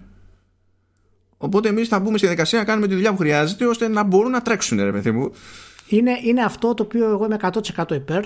οπότε 1.37 1.69
εμείς 1.69 1.87
θα 1.87 1.99
μπούμε 1.99 2.17
στη 2.17 2.25
διαδικασία 2.25 2.59
να 2.59 2.65
κάνουμε 2.65 2.87
τη 2.87 2.93
δουλειά 2.93 3.11
που 3.11 3.17
χρειάζεται 3.17 3.65
ώστε 3.65 3.87
να 3.87 4.03
μπορούν 4.03 4.31
να 4.31 4.41
τρέξουν 4.41 4.83
ρε 4.83 4.91
παιδί 4.91 5.11
μου. 5.11 5.31
Είναι, 5.87 6.11
είναι 6.23 6.43
αυτό 6.43 6.73
το 6.73 6.83
οποίο 6.83 7.09
εγώ 7.09 7.25
είμαι 7.25 7.37
100% 7.75 7.91
υπέρ 7.91 8.23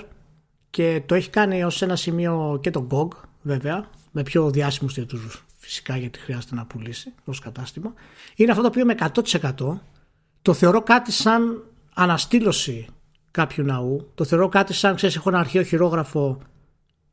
και 0.70 1.02
το 1.06 1.14
έχει 1.14 1.30
κάνει 1.30 1.64
ως 1.64 1.82
ένα 1.82 1.96
σημείο 1.96 2.58
και 2.62 2.70
το 2.70 2.86
GOG 2.90 3.08
βέβαια 3.42 3.90
με 4.12 4.22
πιο 4.22 4.50
διάσημους 4.50 4.94
τίτλους 4.94 5.43
φυσικά 5.64 5.96
γιατί 5.96 6.18
χρειάζεται 6.18 6.54
να 6.54 6.66
πουλήσει 6.66 7.12
ως 7.24 7.38
κατάστημα 7.38 7.92
είναι 8.34 8.50
αυτό 8.50 8.62
το 8.62 8.68
οποίο 8.68 8.84
με 8.84 8.94
100% 8.98 9.78
το 10.42 10.52
θεωρώ 10.52 10.82
κάτι 10.82 11.12
σαν 11.12 11.62
αναστήλωση 11.94 12.86
κάποιου 13.30 13.64
ναού. 13.64 14.10
Το 14.14 14.24
θεωρώ 14.24 14.48
κάτι 14.48 14.72
σαν 14.72 14.94
ξέρεις 14.94 15.16
έχω 15.16 15.28
ένα 15.28 15.38
αρχαίο 15.38 15.62
χειρόγραφο 15.62 16.38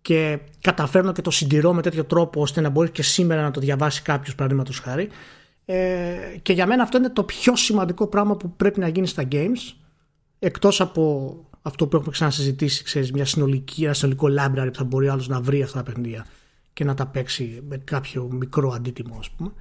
και 0.02 0.40
καταφέρνω 0.62 1.12
και 1.12 1.22
το 1.22 1.32
συντηρώ 1.32 1.74
με 1.74 1.82
τέτοιο 1.82 2.04
τρόπο 2.04 2.42
ώστε 2.42 2.62
να 2.62 2.70
μπορεί 2.70 2.90
και 2.90 3.04
σήμερα 3.04 3.42
να 3.42 3.52
το 3.52 3.60
διαβάσει 3.60 4.02
κάποιος 4.02 4.36
παραδείγματος 4.36 4.80
χάρη. 4.80 5.10
Ε, 5.66 6.16
και 6.42 6.54
για 6.54 6.66
μένα 6.68 6.84
αυτό 6.84 6.98
είναι 6.98 7.10
το 7.10 7.24
πιο 7.24 7.56
σημαντικό 7.56 8.08
πράγμα 8.08 8.36
που 8.36 8.56
πρέπει 8.56 8.80
να 8.80 8.88
γίνει 8.88 9.08
στα 9.08 9.28
games 9.32 9.74
εκτός 10.40 10.82
από 10.82 11.36
αυτό 11.62 11.88
που 11.88 11.96
έχουμε 11.96 12.12
ξανασυζητήσει, 12.12 12.84
ξέρεις, 12.84 13.12
μια 13.12 13.26
συνολική, 13.26 13.84
ένα 13.84 13.94
συνολικό 13.94 14.28
library 14.40 14.68
που 14.68 14.78
θα 14.78 14.84
μπορεί 14.84 15.08
άλλος 15.08 15.28
να 15.28 15.42
βρει 15.42 15.62
αυτά 15.62 15.78
τα 15.78 15.84
παιχνίδια 15.84 16.26
και 16.74 16.84
να 16.84 16.94
τα 16.94 17.08
παίξει 17.08 17.62
με 17.68 17.78
κάποιο 17.78 18.30
μικρό 18.32 18.72
αντίτιμο, 18.76 19.16
ας 19.20 19.30
πούμε. 19.30 19.52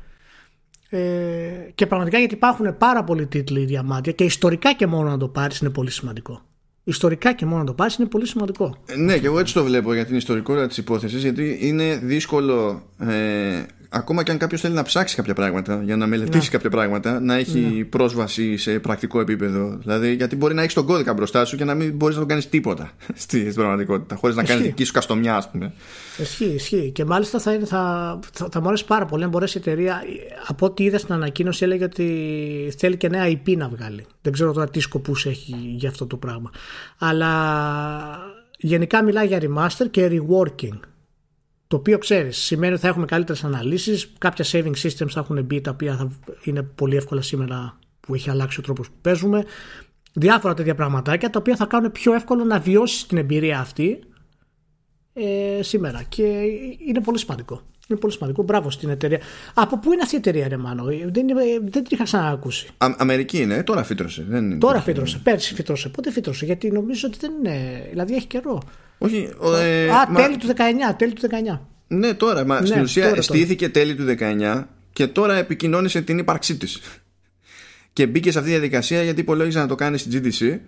Ε, 0.93 1.71
και 1.75 1.87
πραγματικά 1.87 2.19
γιατί 2.19 2.35
υπάρχουν 2.35 2.77
πάρα 2.77 3.05
πολλοί 3.05 3.27
τίτλοι 3.27 3.65
διαμάτια 3.65 4.13
και 4.13 4.25
ιστορικά 4.25 4.75
και 4.75 4.87
μόνο 4.87 5.09
να 5.09 5.17
το 5.17 5.29
πάρεις 5.29 5.59
είναι 5.59 5.71
πολύ 5.71 5.91
σημαντικό. 5.91 6.43
Ιστορικά 6.85 7.33
και 7.33 7.47
μόνο 7.47 7.59
να 7.59 7.67
το 7.67 7.75
πάρεις 7.75 7.97
είναι 7.97 8.09
πολύ 8.09 8.27
σημαντικό. 8.27 8.77
Ε, 8.87 8.97
ναι, 8.97 9.19
και 9.19 9.27
εγώ 9.27 9.39
έτσι 9.39 9.55
το 9.55 9.65
βλέπω 9.65 9.95
για 9.95 10.07
την 10.07 10.17
ιστορικότητα 10.17 10.67
της 10.67 10.77
υπόθεσης, 10.77 11.23
γιατί 11.23 11.59
είναι 11.61 11.97
δύσκολο 11.97 12.83
ε, 12.99 13.63
ακόμα 13.93 14.23
και 14.23 14.31
αν 14.31 14.39
κάποιος 14.39 14.61
θέλει 14.61 14.75
να 14.75 14.83
ψάξει 14.83 15.17
κάποια 15.17 15.35
πράγματα, 15.35 15.83
για 15.85 15.97
να 15.97 16.07
μελετήσει 16.07 16.45
ναι. 16.45 16.51
κάποια 16.51 16.71
πράγματα, 16.71 17.21
να 17.21 17.35
έχει 17.35 17.59
ναι. 17.59 17.85
πρόσβαση 17.85 18.57
σε 18.57 18.79
πρακτικό 18.79 19.21
επίπεδο. 19.21 19.77
Δηλαδή, 19.81 20.15
γιατί 20.15 20.37
μπορεί 20.37 20.55
να 20.55 20.63
έχεις 20.63 20.75
τον 20.75 20.87
κώδικα 20.87 21.13
μπροστά 21.13 21.45
σου 21.45 21.57
και 21.57 21.65
να 21.65 21.75
μην 21.75 21.97
μπορείς 21.97 22.15
να 22.15 22.21
τον 22.21 22.29
κάνεις 22.29 22.49
τίποτα 22.49 22.91
στην 23.15 23.55
πραγματικότητα, 23.55 24.17
χωρίς 24.17 24.37
να 24.37 24.45
κάνεις 24.45 24.63
δική 24.63 24.85
σου 24.85 24.93
καστομιά, 24.93 25.37
ας 25.37 25.51
πούμε. 25.51 25.73
Ισχύει, 26.19 26.45
ισχύει. 26.45 26.91
Και 26.95 27.05
μάλιστα 27.05 27.39
θα, 27.39 27.59
θα, 27.65 28.19
θα, 28.33 28.49
θα 28.51 28.61
μου 28.61 28.69
αρέσει 28.69 28.85
πάρα 28.85 29.05
πολύ 29.05 29.25
αν 29.25 29.31
μπορέσει 29.31 29.59
η 29.59 29.61
εταιρεία. 29.61 30.03
Από 30.47 30.67
ό,τι 30.67 30.85
είδα 30.85 30.99
στην 30.99 31.15
ανακοίνωση, 31.15 31.65
έλεγε 31.65 31.85
ότι 31.85 32.75
θέλει 32.79 32.97
και 32.97 33.09
νέα 33.09 33.27
IP 33.27 33.57
να 33.57 33.69
βγάλει. 33.69 34.07
Δεν 34.23 34.33
ξέρω 34.33 34.53
τώρα 34.53 34.69
τι 34.69 34.81
σκοπούς 34.81 35.27
έχει 35.27 35.57
για 35.77 35.89
αυτό 35.89 36.07
το 36.07 36.17
πράγμα. 36.17 36.51
Αλλά 36.99 37.31
γενικά 38.59 39.03
μιλάει 39.03 39.27
για 39.27 39.41
remaster 39.43 39.87
και 39.91 40.11
reworking. 40.13 40.79
Το 41.71 41.77
οποίο 41.77 41.99
ξέρεις, 41.99 42.39
σημαίνει 42.39 42.73
ότι 42.73 42.83
θα 42.83 42.89
έχουμε 42.89 43.07
καλύτερες 43.07 43.45
αναλύσεις. 43.45 44.13
Κάποια 44.19 44.45
saving 44.45 44.73
systems 44.83 45.09
θα 45.09 45.21
έχουν 45.21 45.45
μπει 45.45 45.61
τα 45.61 45.71
οποία 45.71 45.97
θα 45.97 46.11
είναι 46.45 46.63
πολύ 46.63 46.97
εύκολα 46.97 47.23
σήμερα 47.23 47.79
που 48.01 48.15
έχει 48.15 48.31
αλλάξει 48.31 48.61
ο 48.61 48.63
τρόπος 48.63 48.89
που 48.89 48.95
παίζουμε. 49.01 49.45
Διάφορα 50.13 50.55
τέτοια 50.55 50.75
πραγματάκια 50.75 51.31
τα 51.31 51.39
οποία 51.39 51.57
θα 51.57 51.67
κάνουν 51.67 51.93
πιο 51.93 52.15
εύκολο 52.15 52.45
να 52.45 52.61
βιώσεις 52.61 53.07
την 53.07 53.19
εμπειρία 53.19 53.59
αυτή 53.61 53.99
ε, 55.13 55.63
σήμερα. 55.63 56.03
Και 56.09 56.23
είναι 56.87 57.01
πολύ 57.01 57.19
σημαντικό. 57.19 57.63
Είναι 57.89 57.99
πολύ 57.99 58.13
σημαντικό. 58.13 58.43
Μπράβο 58.43 58.71
στην 58.71 58.89
εταιρεία. 58.89 59.21
Από 59.55 59.79
πού 59.79 59.93
είναι 59.93 60.03
αυτή 60.03 60.15
η 60.15 60.19
εταιρεία, 60.19 60.49
ρε 60.49 60.57
Μάνο, 60.57 60.85
δεν, 60.85 61.27
δεν 61.63 61.71
την 61.71 61.87
είχα 61.89 62.05
ξανακούσει. 62.05 62.69
Α, 62.79 62.87
Αμερική 62.99 63.41
είναι, 63.41 63.63
τώρα 63.63 63.83
φύτρωσε. 63.83 64.25
Δεν 64.29 64.45
είναι 64.45 64.59
τώρα 64.59 64.81
φύτρωσε. 64.81 65.21
Πέρσι 65.23 65.55
φύτρωσε. 65.55 65.89
Πότε 65.89 66.11
φύτρωσε, 66.11 66.45
γιατί 66.45 66.71
νομίζω 66.71 67.09
ότι 67.09 67.19
δεν 67.21 67.33
είναι. 67.39 67.87
Δηλαδή 67.91 68.15
έχει 68.15 68.27
καιρό. 68.27 68.63
Όχι, 69.03 69.29
ε, 69.61 69.89
Α, 69.89 70.07
μα... 70.11 70.23
τέλη 70.23 70.37
του 70.37 70.47
19. 70.47 70.53
Τέλη 70.97 71.13
του 71.13 71.29
19. 71.55 71.59
Ναι, 71.87 72.15
τώρα. 72.15 72.45
Μα 72.45 72.61
ναι, 72.61 72.67
στην 72.67 72.81
ουσία 72.81 73.09
τώρα, 73.09 73.23
στήθηκε 73.23 73.69
τώρα. 73.69 73.87
τέλη 73.87 73.95
του 73.95 74.17
19 74.19 74.65
και 74.93 75.07
τώρα 75.07 75.37
επικοινώνησε 75.37 76.01
την 76.03 76.19
ύπαρξή 76.19 76.57
της. 76.57 76.81
Και 77.93 78.07
μπήκε 78.07 78.31
σε 78.31 78.39
αυτή 78.39 78.51
τη 78.51 78.57
διαδικασία 78.57 79.03
γιατί 79.03 79.21
υπολόγιζε 79.21 79.59
να 79.59 79.67
το 79.67 79.75
κάνει 79.75 79.99
στην 79.99 80.13
GDC 80.13 80.59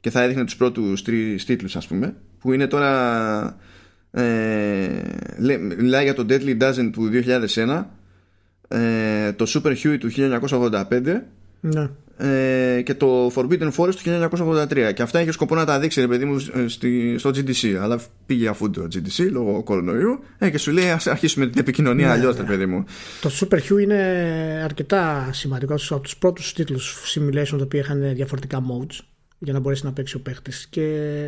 και 0.00 0.10
θα 0.10 0.22
έδειχνε 0.22 0.44
τους 0.44 0.56
πρώτους 0.56 1.02
τρεις 1.02 1.44
τίτλους, 1.44 1.76
ας 1.76 1.86
πούμε, 1.86 2.14
που 2.38 2.52
είναι 2.52 2.66
τώρα. 2.66 3.56
Ε, 4.10 5.02
μιλάει 5.78 6.04
για 6.04 6.14
το 6.14 6.26
Deadly 6.28 6.62
Dozen 6.62 6.90
του 6.92 7.10
2001, 7.56 7.84
ε, 8.68 9.32
το 9.32 9.46
Super 9.48 9.74
Huey 9.82 9.98
του 9.98 10.10
1985. 10.10 11.22
Ναι. 11.60 11.88
Ε, 12.20 12.82
και 12.82 12.94
το 12.94 13.32
Forbidden 13.34 13.70
Forest 13.76 13.94
του 13.94 14.28
1983 14.30 14.92
και 14.94 15.02
αυτά 15.02 15.20
είχε 15.20 15.32
σκοπό 15.32 15.54
να 15.54 15.64
τα 15.64 15.78
δείξει 15.78 16.00
ρε 16.00 16.06
παιδί 16.06 16.24
μου 16.24 16.38
στη, 16.66 17.18
στο 17.18 17.30
GDC 17.30 17.74
αλλά 17.80 18.00
πήγε 18.26 18.48
αφού 18.48 18.70
το 18.70 18.82
GDC 18.82 19.28
λόγω 19.30 19.62
κορονοϊού. 19.62 20.22
Ε, 20.38 20.50
και 20.50 20.58
σου 20.58 20.72
λέει 20.72 20.90
ας 20.90 21.06
αρχίσουμε 21.06 21.46
την 21.46 21.60
επικοινωνία 21.60 22.06
ναι, 22.06 22.12
αλλιώς 22.12 22.36
ναι. 22.36 22.44
παιδί 22.44 22.66
μου. 22.66 22.84
Το 23.20 23.30
Super 23.40 23.58
Hue 23.58 23.80
είναι 23.80 23.96
αρκετά 24.64 25.30
σημαντικό. 25.32 25.74
Από 25.88 26.00
τους 26.00 26.16
πρώτους 26.16 26.52
τίτλους 26.52 27.14
simulation 27.14 27.56
τα 27.58 27.62
οποία 27.62 27.80
είχαν 27.80 28.14
διαφορετικά 28.14 28.62
modes 28.70 28.98
για 29.38 29.52
να 29.52 29.58
μπορέσει 29.58 29.84
να 29.84 29.92
παίξει 29.92 30.16
ο 30.16 30.20
παίχτης. 30.20 30.66
και 30.70 30.80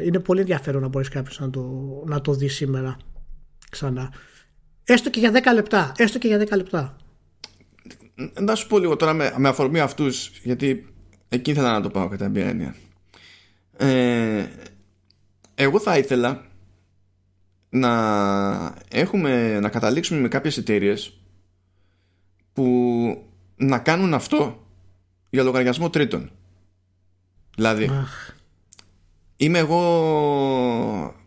είναι 0.04 0.18
πολύ 0.18 0.40
ενδιαφέρον 0.40 0.82
να 0.82 0.88
μπορέσει 0.88 1.10
κάποιος 1.10 1.40
να 1.40 1.50
το, 1.50 1.62
να 2.06 2.20
το 2.20 2.32
δεις 2.32 2.54
σήμερα 2.54 2.96
ξανά. 3.70 4.12
Έστω 4.84 5.10
και 5.10 5.20
για 5.20 5.30
10 5.32 5.54
λεπτά 5.54 5.92
έστω 5.96 6.18
και 6.18 6.28
για 6.28 6.38
10 6.38 6.56
λεπτά 6.56 6.96
να 8.40 8.54
σου 8.54 8.66
πω 8.66 8.78
λίγο 8.78 8.96
τώρα 8.96 9.12
με, 9.12 9.34
με 9.36 9.48
αφορμή 9.48 9.80
αυτούς 9.80 10.30
γιατί 10.42 10.94
εκεί 11.28 11.50
ήθελα 11.50 11.72
να 11.72 11.80
το 11.80 11.90
πάω 11.90 12.08
κατά 12.08 12.28
μια 12.28 12.46
έννοια. 12.46 12.74
Ε, 13.76 14.46
εγώ 15.54 15.80
θα 15.80 15.98
ήθελα 15.98 16.44
να 17.70 18.74
έχουμε 18.88 19.60
να 19.60 19.68
καταλήξουμε 19.68 20.20
με 20.20 20.28
κάποιες 20.28 20.56
εταιρείες 20.56 21.20
που 22.52 23.24
να 23.56 23.78
κάνουν 23.78 24.14
αυτό 24.14 24.66
για 25.30 25.42
λογαριασμό 25.42 25.90
τρίτων. 25.90 26.30
Δηλαδή 27.56 27.90
είμαι 29.36 29.58
εγώ 29.58 29.80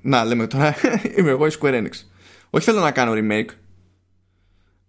να 0.02 0.24
λέμε 0.26 0.48
τώρα 0.48 0.76
είμαι 1.18 1.30
εγώ 1.30 1.48
η 1.48 1.52
Square 1.60 1.84
Enix. 1.84 1.92
Όχι 2.50 2.66
θέλω 2.66 2.80
να 2.80 2.92
κάνω 2.92 3.14
remake 3.16 3.50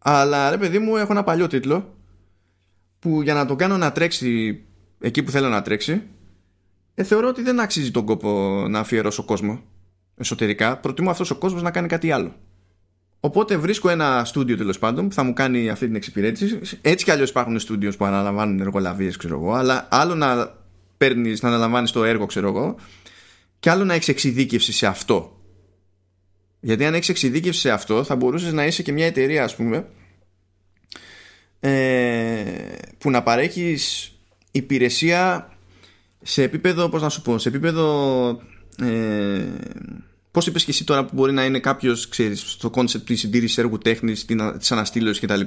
αλλά 0.07 0.51
ρε 0.51 0.59
παιδί 0.59 0.79
μου 0.79 0.97
έχω 0.97 1.13
ένα 1.13 1.25
παλιό 1.25 1.47
τίτλο 1.47 1.94
που 3.05 3.23
για 3.23 3.35
να 3.35 3.47
το 3.47 3.57
κάνω 3.57 3.77
να 3.77 3.93
τρέξει 3.93 4.61
εκεί 5.01 5.23
που 5.23 5.31
θέλω 5.31 5.49
να 5.49 5.63
τρέξει 5.63 6.03
ε, 6.95 7.03
θεωρώ 7.03 7.29
ότι 7.29 7.43
δεν 7.43 7.61
αξίζει 7.61 7.91
τον 7.91 8.05
κόπο 8.05 8.29
να 8.69 8.79
αφιερώσω 8.79 9.25
κόσμο 9.25 9.63
εσωτερικά. 10.17 10.79
Προτιμώ 10.79 11.11
αυτός 11.11 11.31
ο 11.31 11.37
κόσμος 11.37 11.63
να 11.63 11.71
κάνει 11.71 11.89
κάτι 11.89 12.11
άλλο. 12.11 12.35
Οπότε 13.21 13.57
βρίσκω 13.57 13.89
ένα 13.89 14.25
στούντιο 14.25 14.57
τέλος 14.57 14.79
πάντων 14.79 15.09
που 15.09 15.15
θα 15.15 15.23
μου 15.23 15.33
κάνει 15.33 15.71
αυτή 15.71 15.87
την 15.87 15.95
εξυπηρέτηση. 15.95 16.61
Έτσι 16.81 17.05
κι 17.05 17.11
αλλιώς 17.11 17.31
υπάρχουν 17.31 17.59
στούντιο 17.59 17.93
που 17.99 18.05
αναλαμβάνουν 18.05 18.61
εργολαβίες, 18.61 19.17
ξέρω 19.17 19.35
εγώ, 19.35 19.53
αλλά 19.53 19.89
άλλο 19.91 20.15
να 20.15 20.55
παίρνεις, 20.97 21.43
να 21.43 21.49
αναλαμβάνεις 21.49 21.91
το 21.91 22.05
έργο, 22.05 22.27
ξέρω 22.27 22.49
εγώ, 22.49 22.77
και 23.59 23.71
άλλο 23.71 23.85
να 23.85 23.95
έχεις 23.95 24.09
εξειδίκευση 24.09 24.73
σε 24.73 24.87
αυτό. 24.87 25.41
Γιατί 26.61 26.85
αν 26.85 26.95
έχεις 26.95 27.09
εξειδίκευση 27.09 27.61
σε 27.61 27.71
αυτό, 27.71 28.05
θα 28.05 28.17
μπορούσες 28.17 28.53
να 28.53 28.67
είσαι 28.67 28.83
και 28.83 28.93
μια 28.93 29.07
εταιρεία, 29.07 29.45
ας 29.45 29.57
πούμε, 29.57 29.87
ε, 31.67 32.45
που 32.99 33.11
να 33.11 33.23
παρέχεις 33.23 34.13
υπηρεσία 34.51 35.49
σε 36.23 36.43
επίπεδο, 36.43 36.89
πώς 36.89 37.03
να 37.03 37.09
σου 37.09 37.23
πω, 37.23 37.39
σε 37.39 37.49
επίπεδο 37.49 38.27
ε, 38.83 39.43
πώς 40.31 40.47
είπες 40.47 40.65
και 40.65 40.71
εσύ 40.71 40.85
τώρα 40.85 41.05
που 41.05 41.11
μπορεί 41.15 41.33
να 41.33 41.45
είναι 41.45 41.59
κάποιος, 41.59 42.09
ξέρεις, 42.09 42.41
στο 42.41 42.71
κόνσεπτ 42.71 43.07
της 43.07 43.21
συντήρησης 43.21 43.59
έργου 43.59 43.79
τέχνης, 43.79 44.25
της 44.59 44.73
αναστήλωσης 44.73 45.21
κτλ. 45.21 45.41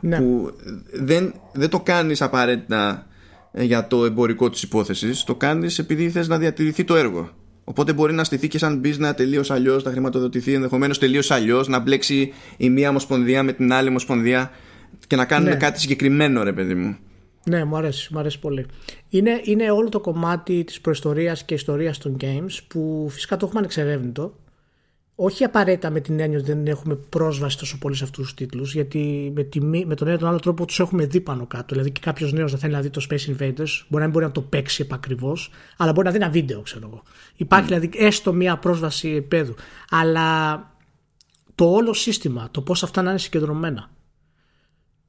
Ναι. 0.00 0.16
Που 0.16 0.52
δεν, 0.92 1.34
δεν 1.52 1.68
το 1.68 1.80
κάνεις 1.80 2.22
απαραίτητα 2.22 3.06
ε, 3.52 3.64
για 3.64 3.86
το 3.86 4.04
εμπορικό 4.04 4.50
της 4.50 4.62
υπόθεσης, 4.62 5.24
το 5.24 5.34
κάνεις 5.34 5.78
επειδή 5.78 6.10
θες 6.10 6.28
να 6.28 6.38
διατηρηθεί 6.38 6.84
το 6.84 6.96
έργο. 6.96 7.30
Οπότε 7.64 7.92
μπορεί 7.92 8.12
να 8.12 8.24
στηθεί 8.24 8.48
και 8.48 8.58
σαν 8.58 8.80
business 8.84 9.12
τελείως 9.16 9.50
αλλιώς, 9.50 9.84
να 9.84 9.90
χρηματοδοτηθεί 9.90 10.52
ενδεχομένως 10.52 10.98
τελείως 10.98 11.30
αλλιώς, 11.30 11.68
να 11.68 11.78
μπλέξει 11.78 12.32
η 12.56 12.70
μία 12.70 12.88
ομοσπονδία 12.88 13.42
με 13.42 13.52
την 13.52 13.72
άλλη 13.72 13.88
ομοσπονδία 13.88 14.50
και 15.06 15.16
να 15.16 15.24
κάνουν 15.24 15.48
ναι. 15.48 15.56
κάτι 15.56 15.80
συγκεκριμένο 15.80 16.42
ρε 16.42 16.52
παιδί 16.52 16.74
μου. 16.74 16.96
Ναι, 17.44 17.64
μου 17.64 17.76
αρέσει, 17.76 18.12
μου 18.12 18.18
αρέσει 18.18 18.38
πολύ. 18.38 18.66
Είναι, 19.08 19.40
είναι 19.44 19.70
όλο 19.70 19.88
το 19.88 20.00
κομμάτι 20.00 20.64
της 20.64 20.80
προϊστορίας 20.80 21.44
και 21.44 21.54
ιστορίας 21.54 21.98
των 21.98 22.16
games 22.20 22.58
που 22.68 23.08
φυσικά 23.10 23.36
το 23.36 23.44
έχουμε 23.44 23.60
ανεξερεύνητο. 23.60 24.34
Όχι 25.16 25.44
απαραίτητα 25.44 25.90
με 25.90 26.00
την 26.00 26.20
έννοια 26.20 26.38
ότι 26.38 26.52
δεν 26.52 26.66
έχουμε 26.66 26.94
πρόσβαση 26.94 27.58
τόσο 27.58 27.78
πολύ 27.78 27.94
σε 27.94 28.04
αυτούς 28.04 28.24
τους 28.24 28.34
τίτλους, 28.34 28.74
γιατί 28.74 29.32
με, 29.34 29.42
τη, 29.42 29.60
με 29.60 29.94
τον 29.94 30.06
ένα 30.06 30.16
ή 30.16 30.18
τον 30.18 30.28
άλλο 30.28 30.38
τρόπο 30.38 30.64
τους 30.64 30.80
έχουμε 30.80 31.06
δει 31.06 31.20
πάνω 31.20 31.46
κάτω. 31.46 31.66
Δηλαδή 31.68 31.90
και 31.90 32.00
κάποιος 32.00 32.32
νέος 32.32 32.52
να 32.52 32.58
θέλει 32.58 32.72
να 32.72 32.80
δει 32.80 32.90
το 32.90 33.06
Space 33.10 33.14
Invaders, 33.14 33.84
μπορεί 33.88 33.88
να 33.88 34.00
μην 34.00 34.10
μπορεί 34.10 34.24
να 34.24 34.32
το 34.32 34.40
παίξει 34.40 34.82
επακριβώς, 34.82 35.50
αλλά 35.76 35.92
μπορεί 35.92 36.06
να 36.06 36.12
δει 36.12 36.18
ένα 36.18 36.30
βίντεο, 36.30 36.60
ξέρω 36.60 36.86
εγώ. 36.86 37.02
Υπάρχει 37.36 37.66
mm. 37.66 37.78
δηλαδή 37.78 37.90
έστω 38.06 38.32
μία 38.32 38.56
πρόσβαση 38.56 39.08
επίπεδου. 39.08 39.54
Αλλά 39.90 40.58
το 41.54 41.70
όλο 41.70 41.92
σύστημα, 41.92 42.48
το 42.50 42.60
πώς 42.60 42.82
αυτά 42.82 43.02
να 43.02 43.10
είναι 43.10 43.18
συγκεντρωμένα, 43.18 43.90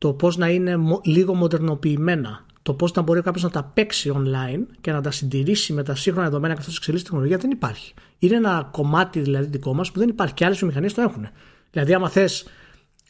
το 0.06 0.14
πώς 0.14 0.38
να 0.38 0.50
είναι 0.50 0.78
λίγο 1.04 1.34
μοντερνοποιημένα, 1.34 2.46
το 2.62 2.74
πώς 2.74 2.94
να 2.94 3.02
μπορεί 3.02 3.22
κάποιος 3.22 3.44
να 3.44 3.50
τα 3.50 3.64
παίξει 3.64 4.12
online 4.16 4.66
και 4.82 4.92
να 4.92 5.02
τα 5.02 5.12
συντηρήσει 5.12 5.74
με 5.74 5.84
τα 5.84 5.96
σύγχρονα 5.96 6.28
δεδομένα 6.30 6.54
καθώ 6.54 6.72
εξελίσσεται 6.76 7.00
η 7.00 7.04
τεχνολογία 7.04 7.38
δεν 7.38 7.52
υπάρχει. 7.52 7.94
Είναι 8.20 8.36
ένα 8.36 8.70
κομμάτι 8.72 9.20
δηλαδή 9.20 9.48
δικό 9.48 9.74
μας 9.74 9.92
που 9.92 10.00
δεν 10.00 10.10
υπάρχει 10.10 10.34
και 10.34 10.46
άλλες 10.46 10.58
βιομηχανίες 10.58 10.94
το 10.94 11.02
έχουν. 11.02 11.28
Δηλαδή, 11.72 11.94
άμα 11.94 12.10
θες 12.10 12.48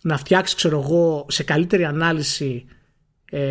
να 0.02 0.18
φτιάξεις, 0.18 0.56
ξέρω 0.56 0.80
εγώ, 0.80 1.26
σε 1.30 1.44
καλύτερη 1.44 1.86
ανάλυση 1.86 2.66
ε, 3.32 3.42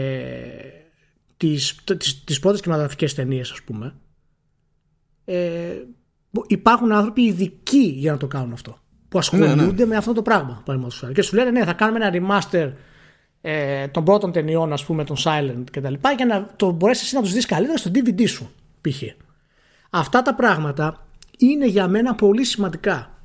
τις, 1.37 1.75
τις, 1.85 2.25
τις 2.25 2.39
πρώτες 2.39 2.61
κινηματογραφικές 2.61 3.15
ταινίες 3.15 3.51
ας 3.51 3.63
πούμε 3.63 3.95
ε, 5.25 5.37
υπάρχουν 6.47 6.93
άνθρωποι 6.93 7.23
ειδικοί 7.23 7.95
για 7.97 8.13
να 8.13 8.19
το 8.19 8.27
κάνουν 8.27 8.53
αυτό 8.53 8.79
που 9.09 9.19
ασχολούνται 9.19 9.55
ναι, 9.55 9.73
ναι. 9.73 9.85
με 9.85 9.97
αυτό 9.97 10.13
το 10.13 10.23
πράγμα 10.23 10.63
και 11.13 11.23
σου 11.23 11.35
λένε 11.35 11.51
ναι 11.51 11.65
θα 11.65 11.73
κάνουμε 11.73 12.07
ένα 12.07 12.41
remaster 12.41 12.73
ε, 13.47 13.89
των 13.89 14.05
πρώτων 14.05 14.33
ταινιών, 14.33 14.73
ας 14.73 14.85
πούμε, 14.85 15.05
των 15.05 15.17
Silent 15.19 15.65
κτλ. 15.71 15.95
για 16.17 16.27
να 16.27 16.47
το 16.57 16.71
μπορέσεις 16.71 17.05
εσύ 17.05 17.15
να 17.15 17.23
τους 17.23 17.33
δεις 17.33 17.47
καλύτερα 17.47 17.79
στο 17.79 17.91
DVD 17.95 18.29
σου, 18.29 18.51
π.χ. 18.81 19.03
Αυτά 19.91 20.23
τα 20.23 20.35
πράγματα 20.35 21.07
είναι 21.39 21.67
για 21.67 21.89
μένα 21.89 22.15
πολύ 22.15 22.45
σημαντικά. 22.45 23.19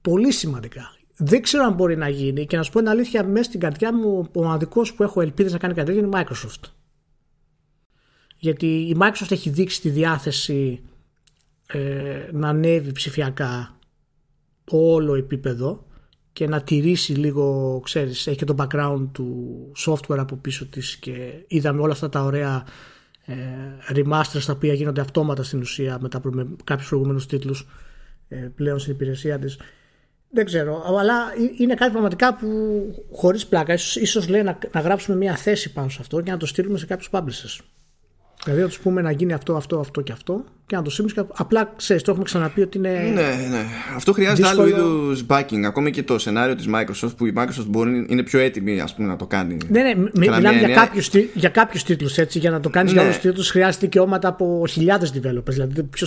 Πολύ 0.00 0.32
σημαντικά. 0.32 0.96
δεν 1.16 1.42
ξέρω 1.42 1.64
αν 1.64 1.72
μπορεί 1.72 1.96
να 1.96 2.08
γίνει 2.08 2.46
και 2.46 2.56
να 2.56 2.62
σου 2.62 2.72
πω 2.72 2.78
την 2.78 2.88
αλήθεια 2.88 3.24
μέσα 3.24 3.42
στην 3.42 3.60
καρδιά 3.60 3.94
μου 3.94 4.28
ο 4.34 4.40
μοναδικός 4.40 4.94
που 4.94 5.02
έχω 5.02 5.20
ελπίδες 5.20 5.52
να 5.52 5.58
κάνει 5.58 5.74
κάτι 5.74 5.92
είναι 5.92 6.06
η 6.06 6.10
Microsoft 6.12 6.70
γιατί 8.38 8.66
η 8.66 8.96
Microsoft 9.00 9.30
έχει 9.30 9.50
δείξει 9.50 9.80
τη 9.80 9.88
διάθεση 9.88 10.80
ε, 11.66 12.28
να 12.32 12.48
ανέβει 12.48 12.92
ψηφιακά 12.92 13.78
όλο 14.70 15.14
επίπεδο 15.14 15.86
και 16.38 16.48
να 16.48 16.62
τηρήσει 16.62 17.12
λίγο, 17.12 17.80
ξέρεις, 17.84 18.26
έχει 18.26 18.36
και 18.36 18.44
το 18.44 18.54
background 18.58 19.08
του 19.12 19.56
software 19.86 20.18
από 20.18 20.36
πίσω 20.36 20.66
της 20.66 20.96
και 20.96 21.44
είδαμε 21.46 21.80
όλα 21.80 21.92
αυτά 21.92 22.08
τα 22.08 22.22
ωραία 22.22 22.64
ε, 23.24 23.34
remasters 23.94 24.42
τα 24.46 24.52
οποία 24.52 24.72
γίνονται 24.72 25.00
αυτόματα 25.00 25.42
στην 25.42 25.60
ουσία 25.60 25.98
μετά 26.00 26.20
με 26.24 26.46
κάποιους 26.64 26.88
προηγούμενους 26.88 27.26
τίτλους 27.26 27.68
ε, 28.28 28.36
πλέον 28.36 28.78
στην 28.78 28.92
υπηρεσία 28.92 29.38
της. 29.38 29.58
Δεν 30.30 30.44
ξέρω, 30.44 30.84
αλλά 30.98 31.14
είναι 31.58 31.74
κάτι 31.74 31.90
πραγματικά 31.90 32.34
που 32.34 32.48
χωρίς 33.12 33.46
πλάκα 33.46 33.72
ίσως, 33.72 33.96
ίσως 33.96 34.28
λέει 34.28 34.42
να, 34.42 34.58
να 34.72 34.80
γράψουμε 34.80 35.16
μια 35.16 35.36
θέση 35.36 35.72
πάνω 35.72 35.88
σε 35.88 35.98
αυτό 36.00 36.20
και 36.20 36.30
να 36.30 36.36
το 36.36 36.46
στείλουμε 36.46 36.78
σε 36.78 36.86
κάποιους 36.86 37.08
publishers. 37.12 37.64
Δηλαδή 38.44 38.62
να 38.62 38.68
τους 38.68 38.78
πούμε 38.78 39.00
να 39.02 39.10
γίνει 39.10 39.32
αυτό, 39.32 39.56
αυτό, 39.56 39.78
αυτό 39.78 40.00
και 40.00 40.12
αυτό 40.12 40.44
και 40.68 40.76
να 40.76 40.82
το 40.82 40.90
και 40.90 41.22
Απλά 41.34 41.72
ξέρεις, 41.76 42.02
το 42.02 42.10
έχουμε 42.10 42.24
ξαναπεί 42.24 42.60
ότι 42.60 42.78
είναι. 42.78 43.10
Ναι, 43.14 43.46
ναι. 43.50 43.64
Αυτό 43.94 44.12
χρειάζεται 44.12 44.48
δύσκολο... 44.48 44.74
άλλο 44.74 44.76
είδους 44.76 45.24
backing. 45.28 45.62
Ακόμη 45.66 45.90
και 45.90 46.02
το 46.02 46.18
σενάριο 46.18 46.54
της 46.54 46.68
Microsoft 46.74 47.16
που 47.16 47.26
η 47.26 47.32
Microsoft 47.36 47.66
μπορεί, 47.66 48.06
είναι 48.08 48.22
πιο 48.22 48.38
έτοιμη 48.38 48.80
ας 48.80 48.94
πούμε, 48.94 49.08
να 49.08 49.16
το 49.16 49.26
κάνει. 49.26 49.56
Ναι, 49.68 49.82
ναι. 49.82 49.94
Μιλάμε 50.14 50.58
για, 50.58 50.68
κάποιους, 50.68 51.10
για 51.34 51.48
κάποιους 51.48 51.82
τίτλους 51.82 52.18
έτσι. 52.18 52.38
Για 52.38 52.50
να 52.50 52.60
το 52.60 52.70
κάνεις 52.70 52.92
ναι. 52.92 52.96
για 52.96 53.06
όλους 53.06 53.18
τους 53.20 53.28
τίτλους 53.28 53.50
χρειάζεται 53.50 53.86
δικαιώματα 53.86 54.28
από 54.28 54.64
χιλιάδες 54.68 55.12
developers. 55.14 55.50
Δηλαδή 55.50 55.82
ποιο. 55.82 56.06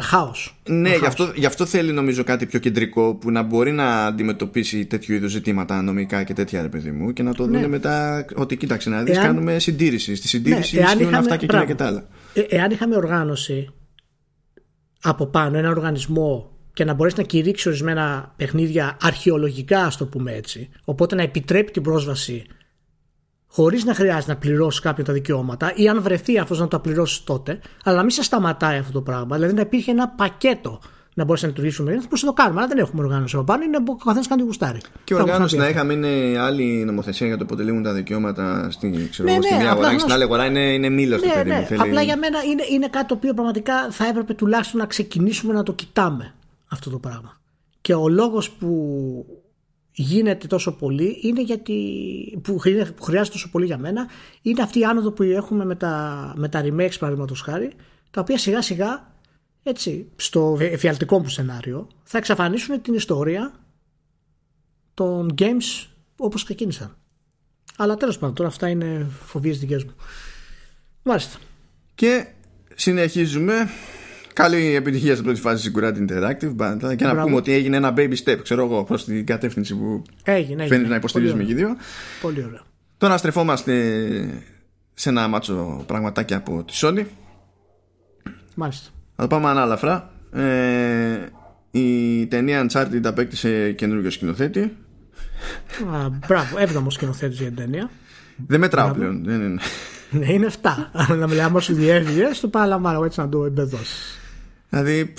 χάος. 0.00 0.56
Ναι, 0.68 0.96
γι 0.96 1.06
αυτό, 1.06 1.32
γι' 1.34 1.46
αυτό 1.46 1.66
θέλει 1.66 1.92
νομίζω 1.92 2.24
κάτι 2.24 2.46
πιο 2.46 2.58
κεντρικό 2.58 3.14
που 3.14 3.30
να 3.30 3.42
μπορεί 3.42 3.72
να 3.72 4.06
αντιμετωπίσει 4.06 4.84
τέτοιου 4.84 5.14
είδους 5.14 5.30
ζητήματα 5.30 5.82
νομικά 5.82 6.22
και 6.22 6.32
τέτοια 6.32 6.62
ρε 6.62 6.68
παιδί 6.68 6.90
μου 6.90 7.12
και 7.12 7.22
να 7.22 7.34
το 7.34 7.46
ναι. 7.46 7.60
δουν 7.60 7.70
μετά 7.70 8.24
ότι 8.34 8.56
κοίταξε 8.56 8.90
να 8.90 9.02
δεις, 9.02 9.16
Εάν... 9.16 9.26
κάνουμε 9.26 9.58
συντήρηση. 9.58 10.14
Στη 10.14 10.28
συντήρηση 10.28 10.76
ναι, 10.76 10.82
είχαμε... 10.82 11.16
αυτά 11.16 11.36
και 11.36 11.44
εκείνα 11.44 11.66
και 11.66 11.74
τα 11.74 11.86
άλλα. 11.86 12.04
Ε, 12.34 12.40
εάν 12.48 12.70
είχαμε 12.70 12.96
οργάνωση 12.96 13.72
από 15.02 15.26
πάνω 15.26 15.58
ένα 15.58 15.70
οργανισμό 15.70 16.50
και 16.72 16.84
να 16.84 16.94
μπορέσει 16.94 17.16
να 17.18 17.22
κηρύξει 17.22 17.68
ορισμένα 17.68 18.34
παιχνίδια 18.36 18.96
αρχαιολογικά, 19.00 19.84
ας 19.84 19.96
το 19.96 20.06
πούμε 20.06 20.32
έτσι, 20.32 20.68
οπότε 20.84 21.14
να 21.14 21.22
επιτρέπει 21.22 21.70
την 21.70 21.82
πρόσβαση 21.82 22.46
χωρίς 23.46 23.84
να 23.84 23.94
χρειάζεται 23.94 24.32
να 24.32 24.38
πληρώσει 24.38 24.80
κάποια 24.80 25.04
τα 25.04 25.12
δικαιώματα 25.12 25.72
ή 25.74 25.88
αν 25.88 26.02
βρεθεί 26.02 26.38
αυτός 26.38 26.58
να 26.58 26.68
τα 26.68 26.80
πληρώσει 26.80 27.24
τότε, 27.24 27.60
αλλά 27.84 27.96
να 27.96 28.02
μην 28.02 28.10
σε 28.10 28.22
σταματάει 28.22 28.78
αυτό 28.78 28.92
το 28.92 29.02
πράγμα. 29.02 29.36
Δηλαδή 29.36 29.54
να 29.54 29.60
υπήρχε 29.60 29.90
ένα 29.90 30.08
πακέτο 30.08 30.80
να 31.14 31.24
μπορέσει 31.24 31.44
να 31.44 31.50
λειτουργήσουμε. 31.50 31.90
Θα 31.90 32.00
μπορούσαμε 32.02 32.30
να 32.30 32.36
το 32.36 32.42
κάνουμε, 32.42 32.60
αλλά 32.60 32.68
δεν 32.68 32.78
έχουμε 32.78 33.02
οργάνωση 33.02 33.36
από 33.36 33.44
πάνω. 33.44 33.62
Είναι 33.62 33.76
ο 33.76 33.96
καθένας 33.96 34.26
κάνει 34.26 34.42
γουστάρι. 34.42 34.80
Και 35.04 35.14
οργάνωση 35.14 35.56
να 35.56 35.68
είχαμε 35.68 35.92
είναι 35.92 36.38
άλλη 36.38 36.64
νομοθεσία 36.64 37.26
για 37.26 37.36
το 37.36 37.44
πότε 37.44 37.62
λήγουν 37.62 37.82
τα 37.82 37.92
δικαιώματα 37.92 38.70
στην, 38.70 39.10
ξέρω, 39.10 39.28
ναι, 39.32 39.38
ναι, 39.38 39.56
μία 39.58 39.70
αγορά 39.70 39.92
και 39.92 39.98
στην 39.98 40.12
άλλη 40.12 40.22
αγορά 40.22 40.44
είναι, 40.44 40.72
είναι 40.72 40.88
μήλος 40.88 41.22
ναι, 41.22 41.32
παιδί 41.32 41.48
ναι. 41.48 41.64
Θέλει... 41.64 41.80
Απλά 41.80 42.02
για 42.02 42.16
μένα 42.16 42.42
είναι, 42.42 42.62
είναι 42.70 42.88
κάτι 42.88 43.06
το 43.06 43.14
οποίο 43.14 43.34
πραγματικά 43.34 43.90
θα 43.90 44.06
έπρεπε 44.06 44.34
τουλάχιστον 44.34 44.80
να 44.80 44.86
ξεκινήσουμε 44.86 45.52
να 45.52 45.62
το 45.62 45.72
κοιτάμε 45.72 46.34
αυτό 46.68 46.90
το 46.90 46.98
πράγμα. 46.98 47.40
Και 47.80 47.94
ο 47.94 48.08
λόγος 48.08 48.50
που 48.50 49.26
γίνεται 49.92 50.46
τόσο 50.46 50.72
πολύ 50.72 51.18
είναι 51.22 51.42
γιατί 51.42 51.74
που 52.42 52.58
χρειάζεται 53.02 53.32
τόσο 53.32 53.50
πολύ 53.50 53.66
για 53.66 53.78
μένα 53.78 54.08
είναι 54.42 54.62
αυτή 54.62 54.78
η 54.78 54.84
άνοδο 54.84 55.10
που 55.10 55.22
έχουμε 55.22 55.64
με 55.64 55.74
τα, 55.74 56.32
με 56.36 56.48
τα 56.48 56.62
remakes 56.64 56.98
παραδείγματος 56.98 57.40
χάρη 57.40 57.72
τα 58.10 58.20
οποία 58.20 58.38
σιγά 58.38 58.62
σιγά 58.62 59.09
έτσι, 59.62 60.08
στο 60.16 60.56
εφιαλτικό 60.60 61.18
μου 61.18 61.28
σενάριο 61.28 61.88
θα 62.02 62.18
εξαφανίσουν 62.18 62.82
την 62.82 62.94
ιστορία 62.94 63.52
των 64.94 65.34
games 65.38 65.86
όπως 66.16 66.44
ξεκίνησαν. 66.44 66.96
Αλλά 67.76 67.96
τέλος 67.96 68.18
πάντων 68.18 68.34
τώρα 68.34 68.48
αυτά 68.48 68.68
είναι 68.68 69.06
φοβίες 69.24 69.58
δικές 69.58 69.84
μου. 69.84 69.94
Μάλιστα. 71.02 71.38
Και 71.94 72.26
συνεχίζουμε. 72.74 73.68
Καλή 74.32 74.74
επιτυχία 74.74 75.12
στην 75.12 75.24
πρώτη 75.24 75.40
φάση 75.40 75.62
στην 75.62 75.74
Curat 75.76 75.94
Interactive 75.96 76.96
και 76.96 77.04
να 77.04 77.22
πούμε 77.22 77.36
ότι 77.36 77.52
έγινε 77.52 77.76
ένα 77.76 77.94
baby 77.96 78.14
step 78.24 78.38
ξέρω 78.42 78.64
εγώ 78.64 78.84
προς 78.84 79.04
την 79.04 79.26
κατεύθυνση 79.26 79.76
που 79.76 80.02
έγινε, 80.22 80.66
φαίνεται 80.66 80.88
να 80.88 80.96
υποστηρίζουμε 80.96 81.44
και 81.44 81.54
δύο. 81.54 81.76
Πολύ 82.20 82.44
ωραία. 82.44 82.62
Τώρα 82.98 83.16
στρεφόμαστε 83.16 84.44
σε 84.94 85.08
ένα 85.08 85.28
μάτσο 85.28 85.84
πραγματάκι 85.86 86.34
από 86.34 86.64
τη 86.64 86.72
Sony. 86.80 87.04
Μάλιστα 88.54 88.90
θα 89.20 89.26
το 89.26 89.34
πάμε 89.34 89.48
ανάλαφρα. 89.48 90.10
Ε, 90.32 91.18
η 91.70 92.26
ταινία 92.26 92.66
Uncharted 92.66 93.00
απέκτησε 93.04 93.72
καινούργιο 93.72 94.10
σκηνοθέτη. 94.10 94.60
Α, 95.92 96.08
μπράβο, 96.26 96.58
έβδομος 96.58 96.94
σκηνοθέτης 96.94 97.38
για 97.38 97.46
την 97.46 97.56
ταινία. 97.56 97.90
Δεν 98.46 98.60
μετράω 98.60 98.90
πλέον. 98.90 99.24
Δεν 99.24 99.40
είναι. 99.42 99.60
Ναι, 100.10 100.32
είναι 100.32 100.50
7. 100.62 100.70
να 101.18 101.26
μιλάμε 101.26 101.56
όσο 101.56 101.72
διεύγει, 101.74 102.22
το 102.40 102.48
παραλαμβάνω 102.48 103.04
έτσι 103.04 103.20
να 103.20 103.28
το 103.28 103.44
εμπεδώσεις. 103.44 104.18
Δηλαδή. 104.68 105.14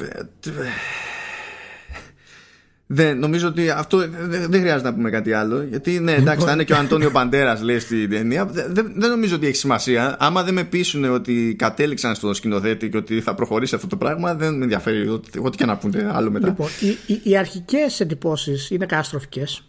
Δεν, 2.93 3.19
νομίζω 3.19 3.47
ότι 3.47 3.69
αυτό 3.69 3.97
δεν 4.27 4.59
χρειάζεται 4.59 4.89
να 4.89 4.93
πούμε 4.93 5.09
κάτι 5.09 5.33
άλλο. 5.33 5.63
Γιατί 5.63 5.99
ναι, 5.99 6.11
εντάξει, 6.11 6.45
θα 6.45 6.51
είναι 6.51 6.63
και 6.63 6.73
ο 6.73 6.77
Αντώνιο 6.77 7.11
Μπαντέρας, 7.11 7.61
λέει 7.61 7.79
στην 7.79 8.09
ταινία. 8.09 8.45
Δεν, 8.45 8.93
δεν 8.95 9.09
νομίζω 9.09 9.35
ότι 9.35 9.47
έχει 9.47 9.55
σημασία. 9.55 10.15
Άμα 10.19 10.43
δεν 10.43 10.53
με 10.53 10.63
πείσουν 10.63 11.03
ότι 11.03 11.55
κατέληξαν 11.57 12.15
στο 12.15 12.33
σκηνοθέτη 12.33 12.89
και 12.89 12.97
ότι 12.97 13.21
θα 13.21 13.35
προχωρήσει 13.35 13.75
αυτό 13.75 13.87
το 13.87 13.97
πράγμα, 13.97 14.35
δεν 14.35 14.57
με 14.57 14.63
ενδιαφέρει 14.63 15.09
ό,τι 15.41 15.57
και 15.57 15.65
να 15.65 15.77
πούνε 15.77 16.11
άλλο 16.13 16.31
μετά. 16.31 16.47
Λοιπόν, 16.47 16.67
οι, 16.79 17.13
οι, 17.13 17.21
οι 17.23 17.37
αρχικές 17.37 17.99
εντυπώσεις 17.99 18.69
είναι 18.69 18.85
καταστροφικές. 18.85 19.65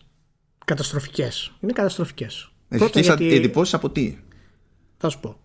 Καταστροφικές. 0.65 1.53
Είναι 1.61 1.73
καταστροφικές. 1.73 2.53
Αρχικέ 2.69 3.01
γιατί... 3.01 3.35
εντυπώσεις 3.35 3.75
από 3.75 3.91
τι; 3.91 4.19
Θα 4.97 5.09
σου 5.09 5.21
πω. 5.21 5.37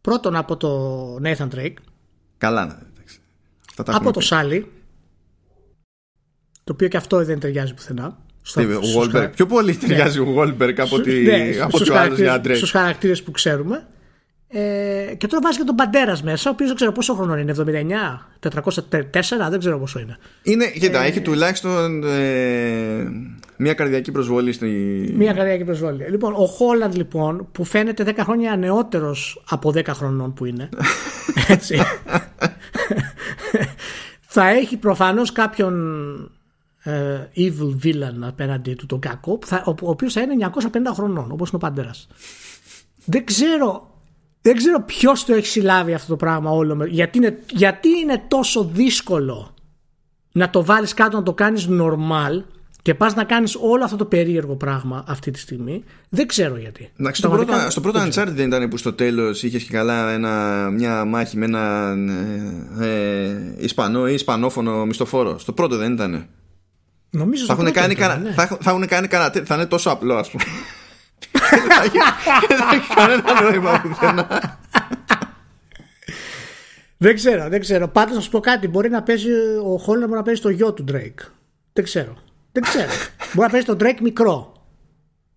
Πρώτον 0.00 0.36
από 0.36 0.56
το 0.56 1.14
Nathan 1.24 1.48
Drake. 1.54 1.74
Καλά, 2.38 2.64
ναι, 2.66 2.74
Από 3.86 4.12
το 4.12 4.20
Σάλι 4.20 4.66
το 6.64 6.72
οποίο 6.72 6.88
και 6.88 6.96
αυτό 6.96 7.24
δεν 7.24 7.40
ταιριάζει 7.40 7.74
πουθενά. 7.74 8.18
Στο, 8.42 8.62
Wolberg. 8.96 9.30
Πιο 9.34 9.46
πολύ 9.46 9.72
ναι. 9.72 9.88
ταιριάζει 9.88 10.18
ο 10.18 10.24
Γόλμπεργκ 10.24 10.80
από, 10.80 11.00
τη, 11.00 11.22
ναι, 11.22 11.56
από 11.60 11.76
στους, 11.76 11.88
χαρακτήρες, 11.88 12.56
στους 12.56 12.70
χαρακτήρες 12.70 13.22
που 13.22 13.30
ξέρουμε. 13.30 13.86
Ε, 14.54 15.14
και 15.18 15.26
τώρα 15.26 15.42
βάζει 15.42 15.58
και 15.58 15.64
τον 15.64 15.74
Παντέρα 15.74 16.18
μέσα, 16.22 16.50
ο 16.50 16.52
οποίος 16.52 16.68
δεν 16.68 16.76
ξέρω 16.76 16.92
πόσο 16.92 17.14
χρόνο 17.14 17.36
είναι, 17.36 17.54
79, 17.58 17.62
404, 18.40 18.50
δεν 19.50 19.58
ξέρω 19.58 19.78
πόσο 19.78 19.98
είναι. 19.98 20.18
είναι 20.42 20.70
κοίτα, 20.70 21.02
ε, 21.02 21.06
έχει 21.06 21.20
τουλάχιστον 21.20 22.04
ε, 22.04 23.04
μία 23.56 23.74
καρδιακή 23.74 24.12
προσβολή. 24.12 24.52
Στη... 24.52 24.66
Μία 25.16 25.32
καρδιακή 25.32 25.64
προσβολή. 25.64 26.06
Λοιπόν, 26.10 26.34
ο 26.34 26.46
Χόλαντ 26.46 26.96
λοιπόν, 26.96 27.48
που 27.52 27.64
φαίνεται 27.64 28.04
10 28.06 28.12
χρόνια 28.22 28.56
νεότερο 28.56 29.16
από 29.48 29.72
10 29.74 29.86
χρονών 29.86 30.34
που 30.34 30.44
είναι. 30.44 30.68
έτσι. 31.48 31.78
θα 34.34 34.48
έχει 34.48 34.76
προφανώς 34.76 35.32
κάποιον 35.32 35.74
ε, 36.24 36.28
evil 37.36 37.76
villain 37.84 38.20
απέναντι 38.20 38.74
του 38.74 38.86
τον 38.86 39.00
κακό 39.00 39.38
θα, 39.44 39.62
ο, 39.66 39.70
ο 39.70 39.90
οποίος 39.90 40.12
θα 40.12 40.20
είναι 40.20 40.50
950 40.54 40.68
χρονών 40.94 41.30
όπως 41.32 41.48
είναι 41.48 41.56
ο 41.56 41.66
Παντέρας. 41.66 42.08
Δεν 43.04 43.24
ξέρω 43.24 43.92
δεν 44.42 44.56
ξέρω 44.56 44.82
ποιος 44.82 45.24
το 45.24 45.34
έχει 45.34 45.46
συλλάβει 45.46 45.94
αυτό 45.94 46.08
το 46.08 46.16
πράγμα 46.16 46.50
όλο 46.50 46.84
γιατί 46.84 47.18
είναι, 47.18 47.38
γιατί 47.50 47.88
είναι 47.88 48.24
τόσο 48.28 48.64
δύσκολο 48.64 49.54
να 50.32 50.50
το 50.50 50.64
βάλεις 50.64 50.94
κάτω 50.94 51.16
να 51.16 51.22
το 51.22 51.34
κάνεις 51.34 51.68
normal 51.70 52.42
και 52.82 52.94
πας 52.94 53.14
να 53.14 53.24
κάνεις 53.24 53.56
όλο 53.60 53.84
αυτό 53.84 53.96
το 53.96 54.04
περίεργο 54.04 54.54
πράγμα 54.54 55.04
αυτή 55.06 55.30
τη 55.30 55.38
στιγμή. 55.38 55.84
Δεν 56.08 56.26
ξέρω 56.26 56.56
γιατί. 56.56 56.90
Εντάξει, 56.98 57.20
στο, 57.20 57.30
πρώτο, 57.30 57.52
στο 57.68 57.80
πρώτο 57.80 58.00
Uncharted 58.00 58.32
δεν 58.32 58.46
ήταν 58.46 58.68
που 58.68 58.76
στο 58.76 58.92
τέλος 58.92 59.42
είχες 59.42 59.62
και 59.62 59.72
καλά 59.72 60.10
ένα, 60.10 60.70
μια 60.70 61.04
μάχη 61.04 61.36
με 61.36 61.44
έναν 61.44 62.08
ε, 62.80 62.86
ε, 62.86 63.54
Ισπανό 63.58 64.08
ή 64.08 64.14
Ισπανόφωνο 64.14 64.86
μισθοφόρο. 64.86 65.38
Στο 65.38 65.52
πρώτο 65.52 65.76
δεν 65.76 65.92
ήταν 65.92 66.28
Νομίζω 67.14 67.44
θα 67.44 67.52
έχουν, 67.52 67.72
κάνει 67.72 67.92
ήταν, 67.92 68.22
ναι. 68.22 68.32
θα, 68.32 68.46
θα 68.46 68.70
έχουν 68.70 68.86
κάνει 68.86 69.08
κανένα 69.08 69.44
θα 69.44 69.54
είναι 69.54 69.66
τόσο 69.66 69.90
απλό 69.90 70.14
ας 70.14 70.30
πούμε 70.30 70.44
δεν 72.48 72.58
έχει 72.72 72.94
κανένα 72.94 73.40
νόημα 73.42 73.80
πουθενά 73.80 74.58
δεν 77.02 77.14
ξέρω, 77.14 77.48
δεν 77.48 77.60
ξέρω. 77.60 77.88
Πάντως 77.88 78.14
να 78.14 78.20
σου 78.20 78.30
πω 78.30 78.40
κάτι. 78.40 78.68
Μπορεί 78.68 78.88
να 78.88 79.02
παίζει 79.02 79.30
ο 79.64 79.78
Χόλνερ 79.78 80.08
να 80.08 80.22
παίζει 80.22 80.40
το 80.40 80.48
γιο 80.48 80.72
του 80.72 80.84
Drake. 80.92 81.30
Δεν 81.72 81.84
ξέρω. 81.84 82.16
Δεν 82.52 82.62
ξέρω. 82.62 82.90
μπορεί 83.32 83.46
να 83.46 83.48
παίζει 83.48 83.66
τον 83.66 83.76
Drake 83.80 84.00
μικρό. 84.00 84.52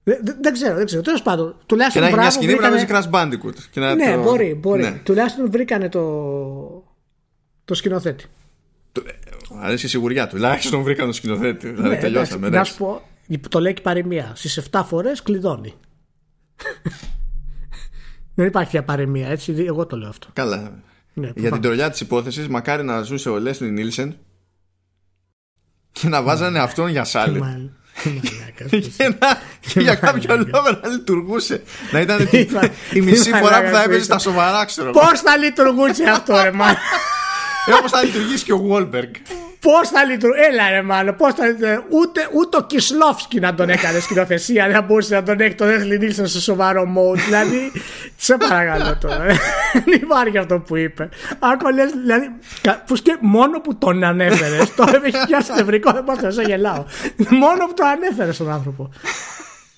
Δεν, 0.03 0.19
δεν 0.41 0.53
ξέρω, 0.53 0.75
δεν 0.75 0.85
ξέρω. 0.85 1.01
Τέλος 1.01 1.21
πάντων, 1.21 1.55
τουλάχιστον. 1.65 2.03
Και 2.03 2.09
να 2.09 2.13
έχει 2.13 2.21
μια 2.21 2.31
σκηνή 2.31 2.51
βρήκανε... 2.51 2.75
που 2.75 2.91
να 2.91 2.99
παίζει 2.99 3.09
Crash 3.09 3.15
Bandicoot. 3.15 3.57
Και 3.71 3.79
να 3.79 3.95
ναι, 3.95 4.15
το... 4.15 4.21
μπορεί, 4.21 4.57
μπορεί. 4.61 4.81
Ναι. 4.81 4.99
Τουλάχιστον 5.03 5.51
βρήκανε 5.51 5.89
το, 5.89 6.03
το 7.65 7.73
σκηνοθέτη. 7.73 8.25
Αρέσει 9.61 9.85
η 9.85 9.89
σιγουριά 9.89 10.27
του. 10.27 10.35
Τουλάχιστον 10.35 10.81
βρήκαν 10.81 11.07
το 11.07 11.13
σκηνοθέτη. 11.13 11.69
Δηλαδή 11.69 11.89
ναι, 11.89 11.97
τελειώσαμε. 12.01 12.49
Να 12.49 12.63
σου 12.63 12.77
πω, 12.77 13.01
το 13.49 13.59
λέει 13.59 13.73
και 13.73 13.81
παροιμία. 13.81 14.31
Στις 14.35 14.69
7 14.71 14.81
φορές 14.85 15.21
κλειδώνει. 15.21 15.73
Δεν 18.35 18.47
υπάρχει 18.47 18.81
παροιμία, 18.81 19.27
έτσι. 19.27 19.65
Εγώ 19.67 19.85
το 19.85 19.97
λέω 19.97 20.09
αυτό. 20.09 20.27
Καλά. 20.33 20.83
Ναι, 21.13 21.31
Για 21.35 21.51
την 21.51 21.61
τρολιά 21.61 21.89
της 21.89 21.99
υπόθεσης, 21.99 22.47
μακάρι 22.47 22.83
να 22.83 23.01
ζούσε 23.01 23.29
ο 23.29 23.39
Λέσλι 23.39 23.71
Νίλσεν 23.71 24.17
και 25.91 26.07
να 26.07 26.21
βάζανε 26.21 26.59
αυτόν 26.59 26.89
για 26.89 27.03
σάλι. 27.03 27.41
για 29.75 29.95
κάποιο 29.95 30.35
λόγο 30.37 30.79
να 30.81 30.89
λειτουργούσε. 30.89 31.63
Να 31.91 31.99
ήταν 31.99 32.29
η 32.93 33.01
μισή 33.01 33.31
φορά 33.31 33.63
που 33.63 33.69
θα 33.69 33.83
έπαιζε 33.83 34.03
στα 34.03 34.19
σοβαρά, 34.19 34.65
ξέρω. 34.65 34.91
Πώς 34.91 35.21
θα 35.21 35.37
λειτουργούσε 35.37 36.03
αυτό, 36.03 36.33
ρε 36.41 36.47
ε, 36.47 37.73
Όπως 37.79 37.91
θα 37.91 38.03
λειτουργήσει 38.03 38.43
και 38.43 38.53
ο 38.53 38.57
Βόλμπεργκ. 38.57 39.13
Πώς 39.65 39.89
θα 39.89 40.03
λειτουργήσει. 40.03 40.47
Έλα, 40.51 40.69
ρε 40.69 40.81
μάλλον. 40.81 41.15
Πώς 41.15 41.33
θα 41.33 41.47
λειτουργήσει. 41.47 41.83
Ούτε, 41.89 42.29
ούτε 42.33 42.57
ο 42.57 42.63
Κισλόφσκι 42.63 43.39
να 43.39 43.53
τον 43.55 43.69
έκανε 43.69 43.99
σκηνοθεσία. 43.99 44.67
Δεν 44.67 44.83
μπορούσε 44.83 45.15
να 45.15 45.23
τον 45.23 45.39
έχει 45.39 45.55
τον 45.55 45.69
Λέσλι 45.69 45.97
Νίλσεν 45.97 46.27
σε 46.27 46.41
σοβαρό 46.41 46.83
mode. 46.83 47.17
δηλαδή, 47.17 47.71
σε 48.15 48.37
παρακαλώ 48.37 48.97
τώρα. 48.97 49.25
Δεν 49.73 49.83
υπάρχει 50.01 50.37
αυτό 50.37 50.59
που 50.59 50.75
είπε. 50.75 51.09
Άκου 51.39 51.69
λες, 51.73 51.91
δηλαδή, 51.91 52.31
που 52.85 52.95
σκέ, 52.95 53.17
μόνο 53.19 53.61
που 53.61 53.77
τον 53.77 54.03
ανέφερες. 54.03 54.73
τώρα 54.75 54.99
με 54.99 55.07
έχει 55.07 55.25
πιάσει 55.25 55.53
νευρικό, 55.55 55.91
δεν 55.91 56.03
παύω 56.03 56.15
να 56.35 56.41
γελάω. 56.41 56.85
Μόνο 57.29 57.65
που 57.65 57.73
τον 57.73 57.87
ανέφερες 57.87 58.35
στον 58.35 58.51
άνθρωπο. 58.51 58.89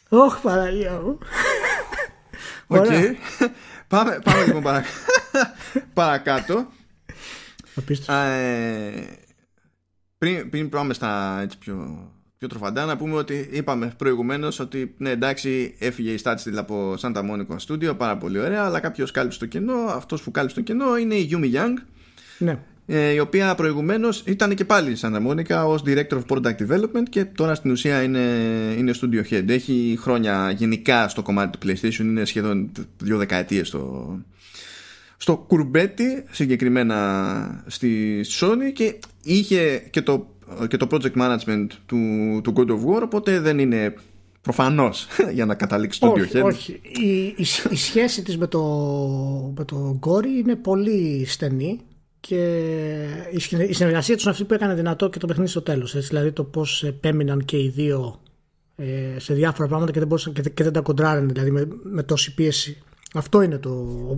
Ωχ, 0.10 0.38
Παναγία 0.42 0.92
μου. 1.04 1.18
Οκ. 2.68 2.86
Πάμε, 3.88 4.20
πάμε 4.24 4.46
λοιπόν 4.46 4.84
παρακάτω. 5.94 6.68
Ε, 8.08 9.27
πριν, 10.18 10.50
πριν 10.50 10.70
πάμε 10.70 10.94
στα 10.94 11.40
έτσι 11.42 11.58
πιο, 11.58 12.08
πιο 12.38 12.48
τροφαντά 12.48 12.86
να 12.86 12.98
πούμε 12.98 13.16
ότι 13.16 13.50
είπαμε 13.52 13.94
προηγουμένως 13.98 14.60
ότι 14.60 14.96
ναι 14.98 15.10
εντάξει 15.10 15.76
έφυγε 15.80 16.12
η 16.12 16.18
Στάτσιλ 16.18 16.58
από 16.58 16.96
Santa 17.00 17.18
Monica 17.18 17.58
Studio 17.68 17.98
πάρα 17.98 18.18
πολύ 18.18 18.40
ωραία 18.40 18.64
αλλά 18.64 18.80
κάποιος 18.80 19.12
κάλυψε 19.12 19.40
το 19.40 19.46
κενό 19.46 19.74
αυτός 19.74 20.22
που 20.22 20.32
κάλυψε 20.32 20.56
το 20.56 20.62
κενό 20.62 20.98
είναι 20.98 21.16
η 21.16 21.30
Yumi 21.32 21.56
Young 21.56 21.74
ναι. 22.38 22.60
ε, 22.86 23.12
η 23.12 23.20
οποία 23.20 23.56
προηγουμένως 23.56 24.24
ήταν 24.26 24.56
και 24.56 24.66
πάλι 24.66 24.92
η 24.92 24.98
Santa 25.02 25.28
Monica 25.28 25.66
ως 25.66 25.84
Director 25.86 26.10
of 26.10 26.24
Product 26.28 26.56
Development 26.68 27.04
και 27.10 27.26
τώρα 27.26 27.56
στην 27.56 27.72
ουσία 27.72 28.04
είναι, 28.04 28.20
είναι 28.78 28.94
Studio 29.02 29.22
Head 29.30 29.50
έχει 29.50 29.98
χρόνια 30.02 30.52
γενικά 30.52 31.08
στο 31.08 31.22
κομμάτι 31.22 31.58
του 31.58 31.68
PlayStation 31.68 32.00
είναι 32.00 32.26
σχεδόν 32.26 32.72
δύο 32.98 33.18
δεκαετίες 33.18 33.68
στο, 33.68 34.16
στο 35.18 35.38
κουρμπέτι 35.38 36.24
συγκεκριμένα 36.32 37.64
στη 37.68 38.22
Sony 38.40 38.72
και 38.74 39.00
είχε 39.34 39.88
και 39.90 40.02
το, 40.02 40.28
και 40.68 40.78
το 40.78 40.88
project 40.92 41.16
management 41.16 41.68
του, 41.86 41.98
του 42.44 42.54
God 42.56 42.70
of 42.70 42.96
War 42.96 43.02
οπότε 43.04 43.40
δεν 43.40 43.60
είναι 43.60 43.94
προφανώς 44.42 45.08
για 45.34 45.46
να 45.46 45.56
καταλήξει 45.56 46.00
το 46.00 46.08
όχι, 46.08 46.40
όχι. 46.40 46.80
Η, 47.02 47.24
η, 47.24 47.46
η, 47.70 47.76
σχέση 47.76 48.24
της 48.24 48.38
με 48.38 48.48
το, 48.48 48.64
με 49.58 49.66
το 49.66 50.00
Gory 50.04 50.40
είναι 50.40 50.56
πολύ 50.56 51.26
στενή 51.28 51.80
και 52.20 52.36
η 53.68 53.74
συνεργασία 53.74 54.16
τους 54.16 54.24
είναι 54.24 54.32
αυτή 54.32 54.44
που 54.44 54.54
έκανε 54.54 54.74
δυνατό 54.74 55.10
και 55.10 55.20
το 55.20 55.28
παιχνίδι 55.28 55.50
στο 55.50 55.62
τέλος 55.62 56.08
δηλαδή 56.08 56.32
το 56.32 56.44
πως 56.44 56.84
επέμειναν 56.84 57.46
και 57.46 57.58
οι 57.58 57.70
δύο 57.70 58.22
ε, 58.76 59.20
σε 59.20 59.34
διάφορα 59.34 59.68
πράγματα 59.68 59.92
και 59.92 60.00
δεν, 60.00 60.08
μπορούσαν, 60.08 60.34
και, 60.34 60.42
και 60.42 60.64
δεν 60.64 60.74
τα 60.74 60.82
κοντράρανε 60.82 61.32
δηλαδή 61.32 61.52
με, 61.52 61.68
με 61.84 62.04
τόση 62.04 62.34
πίεση 62.34 62.82
αυτό 63.14 63.42
είναι 63.42 63.58
το. 63.58 63.70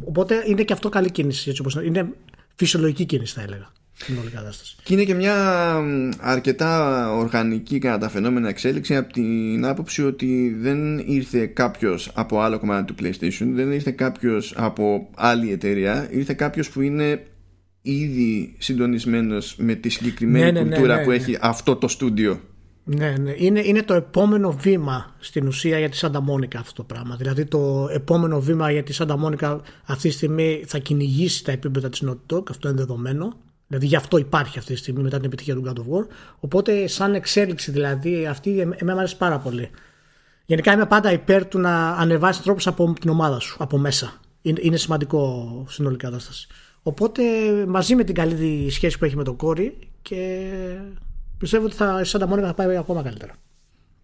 Οπότε 0.06 0.44
είναι 0.48 0.64
και 0.64 0.74
αυτό 0.74 0.90
καλή 0.90 1.12
κίνηση. 1.12 1.50
Έτσι 1.50 1.62
όπως 1.62 1.76
είναι 1.76 2.14
φυσιολογική 2.56 3.06
κίνηση, 3.06 3.34
θα 3.34 3.42
έλεγα. 3.42 3.72
Όλη 4.22 4.30
κατάσταση. 4.30 4.76
Και 4.84 4.94
είναι 4.94 5.04
και 5.04 5.14
μια 5.14 5.36
αρκετά 6.20 7.12
οργανική 7.14 7.80
κατά 7.80 7.98
τα 7.98 8.10
φαινόμενα 8.10 8.50
εξέλιξη 8.50 8.96
από 8.96 9.14
την 9.14 9.66
άποψη 9.66 10.04
ότι 10.04 10.56
δεν 10.60 10.98
ήρθε 10.98 11.46
κάποιος 11.46 12.12
από 12.14 12.42
άλλο 12.42 12.60
κομμάτι 12.60 12.94
του 12.94 13.04
PlayStation, 13.04 13.48
δεν 13.54 13.72
ήρθε 13.72 13.92
κάποιος 13.92 14.54
από 14.58 15.10
άλλη 15.16 15.52
εταιρεία, 15.52 16.08
ήρθε 16.12 16.34
κάποιος 16.34 16.70
που 16.70 16.82
είναι 16.82 17.24
ήδη 17.82 18.56
συντονισμένος 18.58 19.56
με 19.58 19.74
τη 19.76 19.90
συγκεκριμένη 19.90 20.46
ναι, 20.46 20.52
ναι, 20.52 20.62
ναι, 20.62 20.76
κουλτούρα 20.76 21.02
που 21.02 21.12
έχει 21.12 21.38
αυτό 21.42 21.76
το 21.76 21.88
στούντιο. 21.88 22.42
Ναι, 22.84 23.16
ναι. 23.20 23.34
Είναι, 23.38 23.62
είναι 23.66 23.84
το 23.84 23.94
επόμενο 23.94 24.52
βήμα 24.52 25.16
στην 25.20 25.48
ουσία 25.48 25.80
για 25.80 25.90
τη 25.90 25.96
Σάντα 25.96 26.22
Μόνικα 26.22 26.60
αυτό 26.60 26.74
το 26.74 26.84
πράγμα. 26.84 27.16
Δηλαδή 27.16 27.46
το 27.46 27.88
επόμενο 27.94 28.40
βήμα 28.40 28.72
για 28.72 28.84
τη 28.84 28.94
Σάντα 28.94 29.18
Μόνικα 29.18 29.62
αυτή 29.86 30.08
τη 30.08 30.14
στιγμή 30.14 30.64
θα 30.66 30.78
κυνηγήσει 30.78 31.44
τα 31.44 31.52
επίπεδα 31.52 31.90
της 31.90 32.04
Naughty 32.06 32.36
Dog, 32.36 32.44
αυτό 32.50 32.70
είναι 32.70 32.78
δεδομένο. 32.78 33.38
Δηλαδή 33.70 33.88
γι' 33.88 33.96
αυτό 33.96 34.18
υπάρχει 34.18 34.58
αυτή 34.58 34.74
τη 34.74 34.80
στιγμή 34.80 35.02
μετά 35.02 35.18
την 35.18 35.26
επιτυχία 35.26 35.56
του 35.56 35.64
God 35.66 35.78
of 35.78 35.98
War. 35.98 36.06
Οπότε 36.40 36.88
σαν 36.88 37.14
εξέλιξη 37.14 37.72
δηλαδή 37.72 38.28
αυτή 38.28 38.60
εμένα 38.60 38.94
μου 38.94 38.98
αρέσει 38.98 39.18
πάρα 39.18 39.40
πολύ. 39.40 39.70
Γενικά 40.46 40.74
είμαι 40.74 40.86
πάντα 40.86 41.12
υπέρ 41.12 41.46
του 41.48 41.60
να 41.60 41.90
ανεβάσεις 41.90 42.44
τρόπους 42.44 42.68
από 42.68 42.94
την 43.00 43.10
ομάδα 43.10 43.40
σου, 43.40 43.56
από 43.60 43.78
μέσα. 43.78 44.20
Είναι, 44.42 44.60
είναι 44.64 44.78
σημαντικό 44.78 45.66
συνολικά 45.70 46.08
κατάσταση. 46.08 46.48
Οπότε 46.84 47.24
μαζί 47.68 47.96
με 47.96 48.04
την 48.04 48.16
καλή 48.16 48.70
σχέση 48.70 48.98
που 48.98 49.06
έχει 49.06 49.16
με 49.16 49.24
τον 49.24 49.36
κόρη 49.36 49.78
και 50.02 50.50
πιστεύω 51.38 51.66
ότι 51.66 51.76
θα, 51.76 52.00
η 52.02 52.06
Σάντα 52.06 52.28
Μόνικα 52.28 52.48
θα 52.48 52.54
πάει 52.54 52.78
ακόμα 52.78 53.04
καλύτερα. 53.04 53.34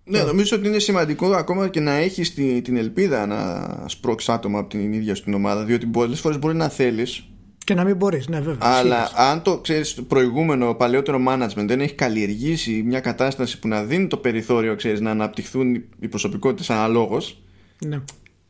Ναι, 0.03 0.24
νομίζω 0.24 0.57
ότι 0.57 0.68
είναι 0.68 0.80
σημαντικό 0.80 1.28
ακόμα 1.28 1.68
και 1.68 1.80
να 1.80 1.91
έχεις 1.91 2.34
την, 2.34 2.63
την 2.63 2.78
ελπίδα 2.78 3.26
να 3.26 3.68
σπρώξεις 3.88 4.30
άτομα 4.30 4.59
από 4.59 4.70
την 4.70 4.93
ίδια 4.93 5.16
στην 5.16 5.34
ομάδα. 5.34 5.63
Διότι 5.63 5.86
πολλές 5.86 6.20
φορές 6.20 6.39
μπορεί 6.39 6.55
να 6.55 6.70
θέλεις. 6.70 7.24
Και 7.66 7.74
να 7.74 7.84
μην 7.84 7.95
μπορείς, 7.95 8.28
ναι, 8.28 8.39
βέβαια. 8.39 8.57
Αλλά 8.61 9.11
αν 9.16 9.41
το 9.41 9.57
ξέρεις, 9.57 9.93
το 9.93 10.01
προηγούμενο 10.01 10.74
παλαιότερο 10.74 11.20
management 11.28 11.66
δεν 11.68 11.82
έχει 11.82 11.93
καλλιεργήσει 11.93 12.84
μια 12.86 12.99
κατάσταση 12.99 13.59
που 13.59 13.68
να 13.68 13.84
δίνει 13.84 14.07
το 14.07 14.18
περιθώριο 14.18 14.76
ξέρεις, 14.76 14.99
να 15.01 15.11
αναπτυχθούν 15.11 15.76
οι 15.99 16.07
προσωπικότητες 16.07 16.70
αναλόγως. 16.70 17.41
Ναι. 17.86 18.01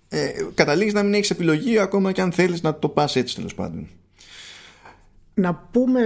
Ε, 0.10 0.30
Καταλήγεις 0.54 0.94
να 0.94 1.04
μην 1.04 1.14
έχεις 1.14 1.30
επιλογή 1.30 1.80
ακόμα 1.80 2.12
και 2.12 2.22
αν 2.22 2.32
θέλεις 2.32 2.62
να 2.62 2.76
το 2.76 2.90
πας 2.90 3.16
έτσι 3.16 3.36
τέλος 3.36 3.54
πάντων. 3.56 3.88
Να 5.34 5.68
πούμε, 5.72 6.02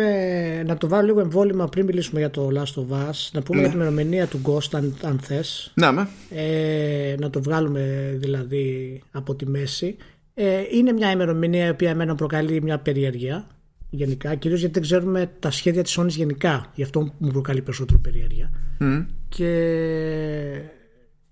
να 0.64 0.78
το 0.78 0.88
βάλω 0.88 1.06
λίγο 1.06 1.20
εμβόλυμα 1.20 1.68
πριν 1.68 1.86
μιλήσουμε 1.86 2.20
για 2.20 2.30
το 2.30 2.50
Last 2.54 2.82
of 2.82 3.10
Us. 3.10 3.30
Να 3.32 3.42
πούμε 3.42 3.58
ναι. 3.58 3.62
για 3.62 3.70
την 3.70 3.80
ημερομηνία 3.80 4.28
του 4.28 4.42
Ghost, 4.46 4.70
αν, 4.72 4.98
αν 5.04 5.20
θες. 5.20 5.72
Να, 5.74 6.10
ε, 6.30 7.16
να 7.20 7.30
το 7.30 7.42
βγάλουμε 7.42 8.16
δηλαδή 8.20 9.02
από 9.12 9.36
τη 9.36 9.46
μέση. 9.46 9.96
Ε, 10.42 10.64
είναι 10.72 10.92
μια 10.92 11.12
ημερομηνία 11.12 11.66
η 11.66 11.70
οποία 11.70 11.90
εμένα 11.90 12.16
προκαλεί 12.16 12.62
μια 12.62 12.80
περιέργεια 12.80 13.48
γενικά, 13.90 14.36
κυρίως 14.36 14.60
γιατί 14.60 14.74
δεν 14.74 14.84
ξέρουμε 14.84 15.32
τα 15.40 15.52
σχέδια 15.52 15.84
της 15.84 16.00
Sony 16.00 16.08
γενικά. 16.08 16.72
Γι' 16.76 16.84
αυτό 16.84 17.14
μου 17.18 17.32
προκαλεί 17.32 17.62
περισσότερο 17.62 18.00
περιέργεια. 18.00 18.52
Mm. 18.80 19.06
Και 19.30 19.50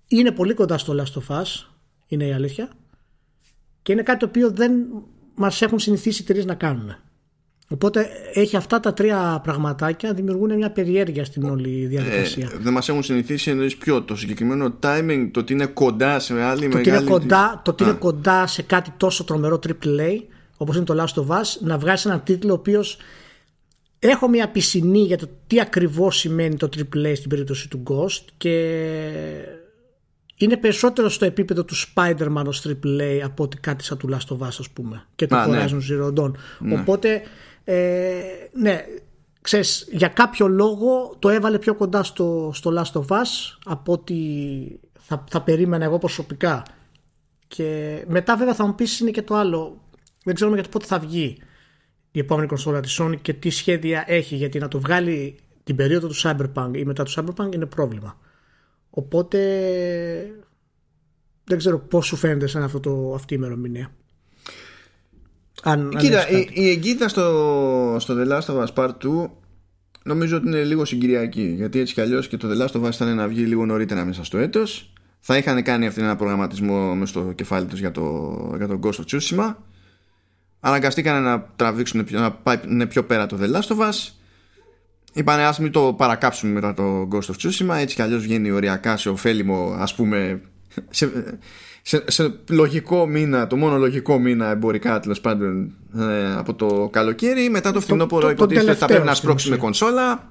είναι 0.08 0.30
πολύ 0.30 0.54
κοντά 0.54 0.78
στο 0.78 0.94
Last 0.96 1.20
of 1.20 1.36
Us, 1.40 1.46
είναι 2.06 2.26
η 2.26 2.32
αλήθεια. 2.32 2.68
Και 3.82 3.92
είναι 3.92 4.02
κάτι 4.02 4.18
το 4.18 4.26
οποίο 4.26 4.50
δεν 4.50 4.72
μας 5.34 5.62
έχουν 5.62 5.78
συνηθίσει 5.78 6.20
οι 6.20 6.24
εταιρείε 6.24 6.44
να 6.44 6.54
κάνουν. 6.54 6.96
Οπότε 7.70 8.08
έχει 8.32 8.56
αυτά 8.56 8.80
τα 8.80 8.92
τρία 8.92 9.40
πραγματάκια 9.42 10.12
δημιουργούν 10.12 10.54
μια 10.54 10.70
περιέργεια 10.70 11.24
στην 11.24 11.44
όλη 11.44 11.86
διαδικασία. 11.86 12.50
Ε, 12.52 12.58
δεν 12.60 12.72
μας 12.72 12.88
έχουν 12.88 13.02
συνηθίσει 13.02 13.50
εννοείς 13.50 13.76
ποιο, 13.76 14.02
το 14.02 14.16
συγκεκριμένο 14.16 14.74
timing, 14.82 15.28
το 15.32 15.40
ότι 15.40 15.52
είναι 15.52 15.66
κοντά 15.66 16.18
σε 16.18 16.42
άλλη 16.42 16.68
το 16.68 16.76
μεγάλη. 16.76 17.02
Είναι 17.02 17.10
κοντά, 17.10 17.60
το 17.64 17.70
ότι 17.70 17.82
είναι 17.82 17.92
κοντά 17.92 18.46
σε 18.46 18.62
κάτι 18.62 18.92
τόσο 18.96 19.24
τρομερό 19.24 19.58
AAA, 19.68 20.20
όπως 20.56 20.76
είναι 20.76 20.84
το 20.84 21.04
Last 21.04 21.22
of 21.22 21.26
Us, 21.26 21.44
να 21.60 21.78
βγάζει 21.78 22.08
έναν 22.08 22.22
τίτλο 22.22 22.52
ο 22.52 22.54
οποίο 22.54 22.84
έχω 23.98 24.28
μια 24.28 24.48
πισινή 24.48 24.98
για 24.98 25.18
το 25.18 25.28
τι 25.46 25.60
ακριβώς 25.60 26.18
σημαίνει 26.18 26.56
το 26.56 26.68
AAA 26.76 27.12
στην 27.14 27.28
περίπτωση 27.28 27.68
του 27.68 27.82
Ghost 27.88 28.24
και 28.36 28.54
είναι 30.36 30.56
περισσότερο 30.56 31.08
στο 31.08 31.24
επίπεδο 31.24 31.64
του 31.64 31.74
Spider-Man 31.76 32.44
ως 32.46 32.66
AAA 32.66 33.20
από 33.24 33.42
ότι 33.42 33.56
κάτι 33.56 33.84
σαν 33.84 33.98
του 33.98 34.08
Last 34.12 34.36
of 34.36 34.38
Us 34.38 34.56
ας 34.58 34.70
πούμε 34.72 35.06
και 35.14 35.26
του 35.26 35.34
ναι. 35.34 35.64
Horizon 35.64 35.80
Zero 35.90 36.14
Dawn. 36.14 36.32
Ναι. 36.58 36.80
Οπότε 36.80 37.22
ε, 37.70 38.48
ναι, 38.52 38.84
ξέρεις, 39.40 39.88
για 39.90 40.08
κάποιο 40.08 40.48
λόγο 40.48 41.16
το 41.18 41.28
έβαλε 41.28 41.58
πιο 41.58 41.74
κοντά 41.74 42.02
στο, 42.02 42.50
στο 42.54 42.72
Last 42.76 43.00
of 43.00 43.06
Us 43.06 43.58
από 43.64 43.92
ότι 43.92 44.80
θα, 44.98 45.24
θα 45.30 45.42
περίμενα 45.42 45.84
εγώ 45.84 45.98
προσωπικά. 45.98 46.62
Και 47.48 48.04
μετά 48.08 48.36
βέβαια 48.36 48.54
θα 48.54 48.66
μου 48.66 48.74
πεις 48.74 49.00
είναι 49.00 49.10
και 49.10 49.22
το 49.22 49.34
άλλο. 49.34 49.80
Δεν 50.24 50.34
ξέρουμε 50.34 50.56
για 50.56 50.64
το 50.64 50.70
πότε 50.70 50.86
θα 50.86 50.98
βγει 50.98 51.36
η 52.10 52.18
επόμενη 52.18 52.46
κονσόλα 52.46 52.80
της 52.80 53.00
Sony 53.00 53.20
και 53.22 53.32
τι 53.32 53.50
σχέδια 53.50 54.04
έχει 54.06 54.36
γιατί 54.36 54.58
να 54.58 54.68
το 54.68 54.80
βγάλει 54.80 55.38
την 55.64 55.76
περίοδο 55.76 56.08
του 56.08 56.20
Cyberpunk 56.22 56.70
ή 56.74 56.84
μετά 56.84 57.04
του 57.04 57.10
Cyberpunk 57.10 57.54
είναι 57.54 57.66
πρόβλημα. 57.66 58.18
Οπότε 58.90 59.38
δεν 61.44 61.58
ξέρω 61.58 61.78
πώς 61.78 62.06
σου 62.06 62.16
φαίνεται 62.16 62.46
σαν 62.46 62.62
αυτό 62.62 62.80
το, 62.80 63.14
αυτή 63.14 63.34
η 63.34 63.36
ημερομηνία. 63.40 63.92
Αν, 65.62 65.94
Κοίτα, 65.98 66.28
η, 66.28 66.48
η 66.52 66.70
εγκύτητα 66.70 67.08
στο, 67.08 67.96
στο 67.98 68.14
The 68.18 68.32
Last 68.32 68.54
of 68.54 68.64
Us 68.64 68.74
Part 68.74 68.90
2 69.02 69.28
νομίζω 70.02 70.36
ότι 70.36 70.46
είναι 70.46 70.64
λίγο 70.64 70.84
συγκυριακή. 70.84 71.54
Γιατί 71.56 71.78
έτσι 71.78 71.94
κι 71.94 72.00
αλλιώς 72.00 72.28
και 72.28 72.36
το 72.36 72.48
The 72.50 72.66
Last 72.66 72.80
of 72.80 72.86
Us 72.86 72.92
ήταν 72.92 73.16
να 73.16 73.28
βγει 73.28 73.44
λίγο 73.44 73.66
νωρίτερα 73.66 74.04
μέσα 74.04 74.24
στο 74.24 74.38
έτος. 74.38 74.92
Θα 75.20 75.36
είχαν 75.36 75.62
κάνει 75.62 75.86
αυτήν 75.86 76.04
ένα 76.04 76.16
προγραμματισμό 76.16 76.94
μες 76.94 77.08
στο 77.08 77.32
κεφάλι 77.34 77.66
τους 77.66 77.78
για, 77.78 77.90
το, 77.90 78.54
για 78.56 78.66
τον 78.66 78.80
Ghost 78.82 78.92
of 78.92 79.04
Tsushima. 79.10 79.54
Αναγκαστήκαν 80.60 81.22
να 81.22 81.42
τραβήξουν 81.56 82.06
να 82.10 82.32
πάει 82.32 82.86
πιο 82.88 83.04
πέρα 83.04 83.26
το 83.26 83.38
The 83.40 83.54
Last 83.54 83.76
of 83.76 83.88
Us. 83.88 84.12
Είπανε 85.12 85.44
ας 85.44 85.58
μην 85.58 85.72
το 85.72 85.94
παρακάψουμε 85.96 86.52
μετά 86.52 86.74
το 86.74 87.08
Ghost 87.12 87.34
of 87.34 87.34
Tsushima 87.42 87.76
Έτσι 87.76 87.94
κι 87.94 88.02
αλλιώς 88.02 88.22
βγαίνει 88.22 88.50
οριακά 88.50 88.96
σε 88.96 89.08
ωφέλιμο 89.08 89.74
ας 89.78 89.94
πούμε 89.94 90.40
σε, 90.90 91.10
σε, 91.82 92.04
σε, 92.06 92.34
λογικό 92.50 93.06
μήνα, 93.06 93.46
το 93.46 93.56
μόνο 93.56 93.76
λογικό 93.76 94.18
μήνα 94.18 94.50
εμπορικά 94.50 95.00
τέλος 95.00 95.20
πάντων 95.20 95.74
ε, 95.96 96.34
από 96.34 96.54
το 96.54 96.88
καλοκαίρι. 96.92 97.50
Μετά 97.50 97.72
το 97.72 97.80
φθινόπωρο 97.80 98.30
υποτίθεται 98.30 98.74
θα 98.74 98.86
πρέπει 98.86 99.06
να 99.06 99.14
σπρώξουμε 99.14 99.56
κονσόλα. 99.56 100.28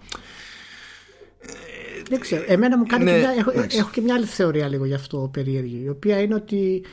δεν 2.10 2.20
ξέρω. 2.20 2.44
Εμένα 2.48 2.78
μου 2.78 2.86
κάνει 2.86 3.04
ναι, 3.04 3.12
και 3.12 3.18
μια, 3.18 3.34
έχω, 3.38 3.52
έχω, 3.78 3.90
και 3.92 4.02
μια 4.02 4.16
άλλη 4.16 4.26
θεωρία 4.26 4.68
λίγο 4.68 4.86
γι' 4.86 4.94
αυτό 4.94 5.30
περίεργη. 5.34 5.82
Η 5.86 5.90
οποία 5.90 6.22
είναι 6.22 6.36
ότι 6.36 6.84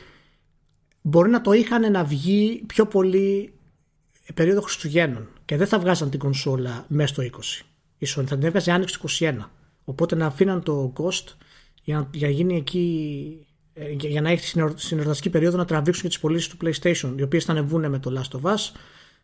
μπορεί 1.00 1.30
να 1.30 1.40
το 1.40 1.52
είχαν 1.52 1.90
να 1.92 2.04
βγει 2.04 2.62
πιο 2.66 2.86
πολύ 2.86 3.52
περίοδο 4.34 4.60
Χριστουγέννων 4.60 5.28
και 5.44 5.56
δεν 5.56 5.66
θα 5.66 5.78
βγάζαν 5.78 6.10
την 6.10 6.18
κονσόλα 6.18 6.84
μέσα 6.88 7.14
στο 7.14 7.22
20. 7.22 7.64
Η 7.98 8.06
Sony 8.08 8.24
θα 8.26 8.36
την 8.36 8.46
έβγαζε 8.46 8.70
άνοιξη 8.70 8.98
21. 9.18 9.34
Οπότε 9.84 10.14
να 10.14 10.26
αφήναν 10.26 10.62
το 10.62 10.92
Ghost 10.96 11.34
για 11.82 11.96
να, 11.96 12.08
για 12.12 12.28
γίνει 12.28 12.56
εκεί 12.56 13.46
ε, 13.46 13.53
για 13.98 14.20
να 14.20 14.30
έχει 14.30 14.46
στην 14.76 14.98
εορταστική 14.98 15.30
περίοδο 15.30 15.56
να 15.56 15.64
τραβήξουν 15.64 16.02
και 16.02 16.08
τις 16.08 16.18
πωλήσεις 16.18 16.48
του 16.48 16.56
PlayStation, 16.64 17.12
οι 17.16 17.22
οποίες 17.22 17.44
θα 17.44 17.52
ανεβούν 17.52 17.90
με 17.90 17.98
το 17.98 18.20
Last 18.20 18.40
of 18.40 18.50
Us, 18.50 18.72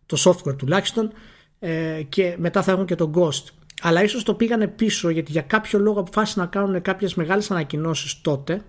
το 0.06 0.22
software 0.24 0.56
τουλάχιστον, 0.56 1.12
ε, 1.58 2.02
και 2.08 2.34
μετά 2.38 2.62
θα 2.62 2.72
έχουν 2.72 2.84
και 2.84 2.94
το 2.94 3.10
Ghost. 3.14 3.44
Αλλά 3.82 4.02
ίσως 4.02 4.22
το 4.22 4.34
πήγανε 4.34 4.66
πίσω 4.66 5.08
γιατί 5.08 5.32
για 5.32 5.42
κάποιο 5.42 5.78
λόγο 5.78 6.00
αποφάσισαν 6.00 6.42
να 6.42 6.48
κάνουν 6.48 6.82
κάποιες 6.82 7.14
μεγάλες 7.14 7.50
ανακοινώσεις 7.50 8.20
τότε, 8.20 8.62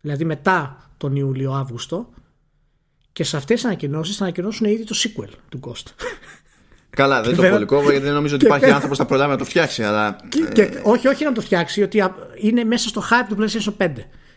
δηλαδή 0.00 0.24
μετά 0.24 0.90
τον 0.96 1.16
Ιούλιο-Αύγουστο, 1.16 2.08
και 3.12 3.24
σε 3.24 3.36
αυτές 3.36 3.56
τις 3.56 3.64
ανακοινώσεις 3.64 4.16
θα 4.16 4.22
ανακοινώσουν 4.22 4.66
ήδη 4.66 4.84
το 4.84 4.94
sequel 4.98 5.28
του 5.48 5.60
Ghost. 5.62 5.86
Καλά, 6.90 7.22
δεν 7.22 7.36
το 7.36 7.42
πολύ 7.42 7.82
γιατί 7.90 8.04
δεν 8.04 8.14
νομίζω 8.14 8.34
ότι 8.34 8.44
υπάρχει 8.44 8.70
άνθρωπος 8.70 8.88
που 8.88 9.02
θα 9.02 9.06
προλάβει 9.08 9.30
να 9.30 9.38
το 9.38 9.44
φτιάξει. 9.44 9.82
Αλλά... 9.82 10.16
Και, 10.52 10.80
όχι, 10.82 11.08
όχι 11.08 11.24
να 11.24 11.32
το 11.32 11.40
φτιάξει, 11.40 11.82
ότι 11.82 12.02
είναι 12.40 12.64
μέσα 12.64 12.88
στο 12.88 13.02
hype 13.10 13.26
του 13.28 13.36
PlayStation 13.38 13.86
5 13.86 13.92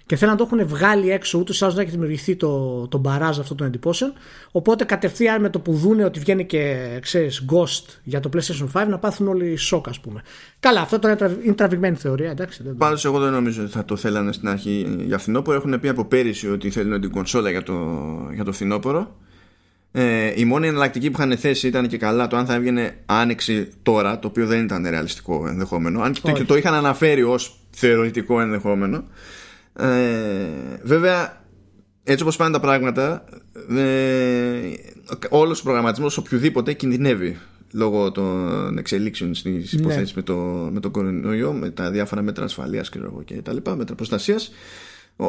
και 0.05 0.15
θέλουν 0.15 0.35
να 0.35 0.45
το 0.45 0.49
έχουν 0.51 0.67
βγάλει 0.67 1.11
έξω 1.11 1.39
ούτως 1.39 1.59
ή 1.59 1.63
άλλως 1.63 1.75
να 1.75 1.81
έχει 1.81 1.91
δημιουργηθεί 1.91 2.35
το, 2.35 2.87
το 2.87 2.97
μπαράζ 2.97 3.39
αυτών 3.39 3.57
των 3.57 3.67
εντυπώσεων. 3.67 4.13
Οπότε 4.51 4.83
κατευθείαν 4.83 5.41
με 5.41 5.49
το 5.49 5.59
που 5.59 5.73
δούνε 5.73 6.03
ότι 6.03 6.19
βγαίνει 6.19 6.45
και 6.45 6.87
ξέρεις 7.01 7.45
Ghost 7.51 7.99
για 8.03 8.19
το 8.19 8.29
PlayStation 8.33 8.81
5 8.81 8.87
να 8.87 8.97
πάθουν 8.97 9.27
όλοι 9.27 9.55
σοκ, 9.55 9.87
ας 9.87 9.99
πούμε. 9.99 10.21
Καλά, 10.59 10.81
αυτό 10.81 10.99
τώρα 10.99 11.17
είναι 11.43 11.53
τραβηγμένη 11.53 11.95
θεωρία, 11.95 12.29
εντάξει. 12.29 12.63
Πάντως, 12.63 13.05
εγώ 13.05 13.19
δεν 13.19 13.31
νομίζω 13.31 13.63
ότι 13.63 13.71
θα 13.71 13.85
το 13.85 13.95
θέλανε 13.95 14.31
στην 14.31 14.47
αρχή 14.47 14.95
για 15.05 15.17
φθινόπωρο. 15.17 15.57
Έχουν 15.57 15.79
πει 15.79 15.87
από 15.87 16.05
πέρυσι 16.05 16.49
ότι 16.49 16.69
θέλουν 16.69 17.01
την 17.01 17.11
κονσόλα 17.11 17.49
για 17.49 17.63
το, 17.63 17.73
για 18.33 18.43
το 18.43 18.51
φθινόπωρο. 18.51 19.15
Ε, 19.91 20.33
η 20.35 20.45
μόνη 20.45 20.67
εναλλακτική 20.67 21.11
που 21.11 21.21
είχαν 21.21 21.37
θέσει 21.37 21.67
ήταν 21.67 21.87
και 21.87 21.97
καλά 21.97 22.27
το 22.27 22.37
αν 22.37 22.45
θα 22.45 22.53
έβγαινε 22.53 22.95
άνοιξη 23.05 23.69
τώρα, 23.83 24.19
το 24.19 24.27
οποίο 24.27 24.45
δεν 24.45 24.63
ήταν 24.63 24.87
ρεαλιστικό 24.89 25.47
ενδεχόμενο. 25.47 26.01
Αν 26.01 26.11
και 26.11 26.31
το, 26.31 26.45
το 26.45 26.57
είχαν 26.57 26.73
αναφέρει 26.73 27.23
ως 27.23 27.59
θεωρητικό 27.69 28.41
ενδεχόμενο. 28.41 29.03
Ε, 29.77 30.79
βέβαια, 30.83 31.43
έτσι 32.03 32.23
όπως 32.23 32.35
πάνε 32.35 32.51
τα 32.51 32.59
πράγματα, 32.59 33.23
ε, 33.77 34.73
όλος 35.29 35.59
ο 35.59 35.63
προγραμματισμός 35.63 36.17
οποιοδήποτε 36.17 36.73
κινδυνεύει 36.73 37.37
λόγω 37.71 38.11
των 38.11 38.77
εξελίξεων 38.77 39.33
στις 39.33 39.73
ναι. 39.73 39.79
υποθέσεις 39.79 40.13
με, 40.13 40.21
το, 40.21 40.35
με 40.71 40.79
το 40.79 40.89
κορονοϊό, 40.89 41.53
με 41.53 41.69
τα 41.69 41.91
διάφορα 41.91 42.21
μέτρα 42.21 42.43
ασφαλείας 42.43 42.89
και, 42.89 42.99
και 43.25 43.41
τα 43.41 43.53
λοιπά, 43.53 43.75
μέτρα 43.75 43.95
προστασίας. 43.95 44.51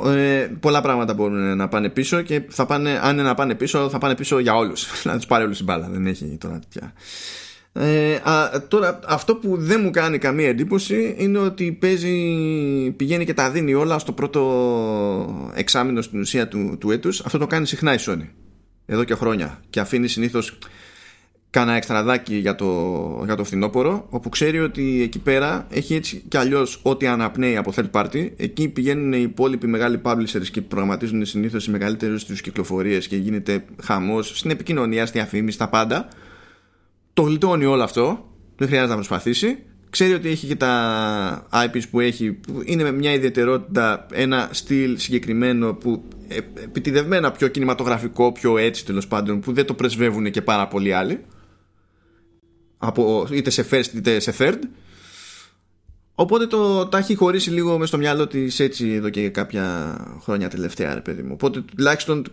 Ε, 0.06 0.48
πολλά 0.60 0.80
πράγματα 0.80 1.14
μπορούν 1.14 1.56
να 1.56 1.68
πάνε 1.68 1.88
πίσω 1.88 2.22
και 2.22 2.42
θα 2.48 2.66
πάνε, 2.66 3.00
αν 3.02 3.12
είναι 3.12 3.22
να 3.22 3.34
πάνε 3.34 3.54
πίσω, 3.54 3.88
θα 3.88 3.98
πάνε 3.98 4.14
πίσω 4.14 4.38
για 4.38 4.54
όλους. 4.56 4.86
να 5.04 5.16
τους 5.16 5.26
πάρει 5.26 5.44
όλους 5.44 5.60
η 5.60 5.64
μπάλα. 5.64 5.88
Δεν 5.88 6.06
έχει 6.06 6.36
τώρα 6.40 6.58
τέτοια 6.58 6.92
ε, 7.78 8.18
τώρα 8.68 8.98
αυτό 9.06 9.34
που 9.36 9.56
δεν 9.58 9.80
μου 9.82 9.90
κάνει 9.90 10.18
καμία 10.18 10.48
εντύπωση 10.48 11.14
είναι 11.18 11.38
ότι 11.38 11.72
παίζει, 11.72 12.14
πηγαίνει 12.96 13.24
και 13.24 13.34
τα 13.34 13.50
δίνει 13.50 13.74
όλα 13.74 13.98
στο 13.98 14.12
πρώτο 14.12 15.52
εξάμεινο 15.54 16.02
στην 16.02 16.20
ουσία 16.20 16.48
του, 16.48 16.76
του 16.80 16.90
έτους. 16.90 17.20
Αυτό 17.20 17.38
το 17.38 17.46
κάνει 17.46 17.66
συχνά 17.66 17.94
η 17.94 17.98
Sony 18.00 18.28
εδώ 18.86 19.04
και 19.04 19.14
χρόνια. 19.14 19.60
Και 19.70 19.80
αφήνει 19.80 20.08
συνήθως 20.08 20.58
κάνα 21.50 21.72
εξτραδάκι 21.72 22.34
για 22.34 22.54
το, 22.54 23.22
για 23.24 23.34
το 23.34 23.44
φθινόπωρο 23.44 24.06
όπου 24.10 24.28
ξέρει 24.28 24.60
ότι 24.60 25.02
εκεί 25.02 25.18
πέρα 25.18 25.66
έχει 25.70 25.94
έτσι 25.94 26.24
κι 26.28 26.36
αλλιώς 26.36 26.80
ό,τι 26.82 27.06
αναπνέει 27.06 27.56
από 27.56 27.72
third 27.76 27.90
party. 27.90 28.30
Εκεί 28.36 28.68
πηγαίνουν 28.68 29.12
οι 29.12 29.20
υπόλοιποι 29.22 29.66
μεγάλοι 29.66 30.00
publishers 30.02 30.46
και 30.52 30.60
προγραμματίζουν 30.60 31.24
συνήθως 31.24 31.66
οι 31.66 31.70
μεγαλύτερες 31.70 32.24
τους 32.24 32.40
κυκλοφορίες 32.40 33.06
και 33.06 33.16
γίνεται 33.16 33.64
χαμός 33.82 34.38
στην 34.38 34.50
επικοινωνία, 34.50 35.06
στη 35.06 35.18
διαφήμιση, 35.18 35.56
στα 35.56 35.68
πάντα 35.68 36.08
το 37.16 37.22
γλιτώνει 37.22 37.64
όλο 37.64 37.82
αυτό. 37.82 38.28
Δεν 38.56 38.66
χρειάζεται 38.66 38.90
να 38.90 38.96
προσπαθήσει. 38.96 39.58
Ξέρει 39.90 40.12
ότι 40.12 40.28
έχει 40.28 40.46
και 40.46 40.56
τα 40.56 41.46
IPs 41.50 41.82
που 41.90 42.00
έχει 42.00 42.32
που 42.32 42.62
είναι 42.64 42.82
με 42.82 42.92
μια 42.92 43.12
ιδιαιτερότητα 43.12 44.06
ένα 44.12 44.48
στυλ 44.52 44.98
συγκεκριμένο 44.98 45.74
που 45.74 46.04
ε, 46.28 46.36
επιτιδευμένα 46.36 47.30
πιο 47.30 47.48
κινηματογραφικό 47.48 48.32
πιο 48.32 48.58
έτσι 48.58 48.84
τέλος 48.84 49.06
πάντων 49.06 49.40
που 49.40 49.52
δεν 49.52 49.66
το 49.66 49.74
πρεσβεύουν 49.74 50.30
και 50.30 50.42
πάρα 50.42 50.68
πολλοί 50.68 50.92
άλλοι. 50.92 51.24
Από, 52.78 53.28
είτε 53.32 53.50
σε 53.50 53.66
first 53.70 53.94
είτε 53.94 54.20
σε 54.20 54.34
third. 54.38 54.58
Οπότε 56.14 56.46
το, 56.46 56.86
τα 56.86 56.98
έχει 56.98 57.14
χωρίσει 57.14 57.50
λίγο 57.50 57.78
μες 57.78 57.88
στο 57.88 57.98
μυαλό 57.98 58.26
της 58.26 58.60
έτσι 58.60 58.88
εδώ 58.88 59.08
και 59.08 59.28
κάποια 59.28 59.96
χρόνια 60.22 60.48
τελευταία, 60.48 60.94
ρε 60.94 61.00
παιδί 61.00 61.22
μου. 61.22 61.32
Οπότε 61.32 61.60
τουλάχιστον 61.60 62.24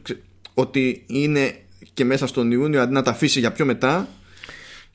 ότι 0.53 1.03
είναι 1.07 1.55
και 1.93 2.05
μέσα 2.05 2.27
στον 2.27 2.51
Ιούνιο 2.51 2.81
αντί 2.81 2.93
να 2.93 3.01
τα 3.01 3.11
αφήσει 3.11 3.39
για 3.39 3.51
πιο 3.51 3.65
μετά, 3.65 4.07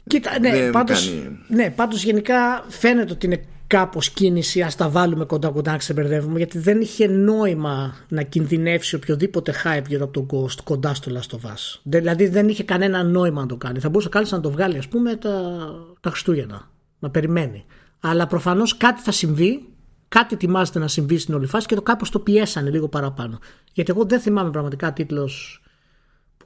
Κοίτα, 0.08 0.38
ναι, 0.40 0.70
πάντως, 0.70 1.12
ναι, 1.48 1.70
πάντως 1.70 2.02
γενικά 2.02 2.64
φαίνεται 2.68 3.12
ότι 3.12 3.26
είναι 3.26 3.44
κάπως 3.66 4.10
κίνηση 4.10 4.62
ας 4.62 4.76
τα 4.76 4.88
βάλουμε 4.88 5.24
κοντά 5.24 5.48
κοντά 5.50 5.70
να 5.70 5.76
ξεμπερδεύουμε 5.76 6.38
γιατί 6.38 6.58
δεν 6.58 6.80
είχε 6.80 7.06
νόημα 7.06 7.94
να 8.08 8.22
κινδυνεύσει 8.22 8.94
οποιοδήποτε 8.94 9.54
hype 9.64 9.86
γύρω 9.88 10.04
από 10.04 10.12
τον 10.12 10.26
Ghost 10.30 10.58
κοντά 10.64 10.94
στο 10.94 11.12
Last 11.14 11.36
of 11.36 11.50
Us. 11.50 11.80
Δηλαδή 11.82 12.28
δεν 12.28 12.48
είχε 12.48 12.62
κανένα 12.62 13.02
νόημα 13.02 13.40
να 13.40 13.46
το 13.46 13.56
κάνει. 13.56 13.78
Θα 13.78 13.88
μπορούσε 13.88 14.08
κάλλιστα 14.08 14.36
να 14.36 14.42
το 14.42 14.50
βγάλει 14.50 14.78
ας 14.78 14.88
πούμε 14.88 15.16
τα, 15.16 15.30
τα 16.00 16.10
Χριστούγεννα. 16.10 16.70
Να 16.98 17.10
περιμένει. 17.10 17.64
Αλλά 18.00 18.26
προφανώς 18.26 18.76
κάτι 18.76 19.00
θα 19.02 19.12
συμβεί 19.12 19.68
κάτι 20.08 20.34
ετοιμάζεται 20.34 20.78
να 20.78 20.88
συμβεί 20.88 21.18
στην 21.18 21.34
όλη 21.34 21.46
φάση 21.46 21.66
και 21.66 21.74
το 21.74 21.82
κάπως 21.82 22.10
το 22.10 22.18
πιέσανε 22.18 22.70
λίγο 22.70 22.88
παραπάνω. 22.88 23.38
Γιατί 23.72 23.90
εγώ 23.90 24.04
δεν 24.04 24.20
θυμάμαι 24.20 24.50
πραγματικά 24.50 24.92
τίτλος 24.92 25.62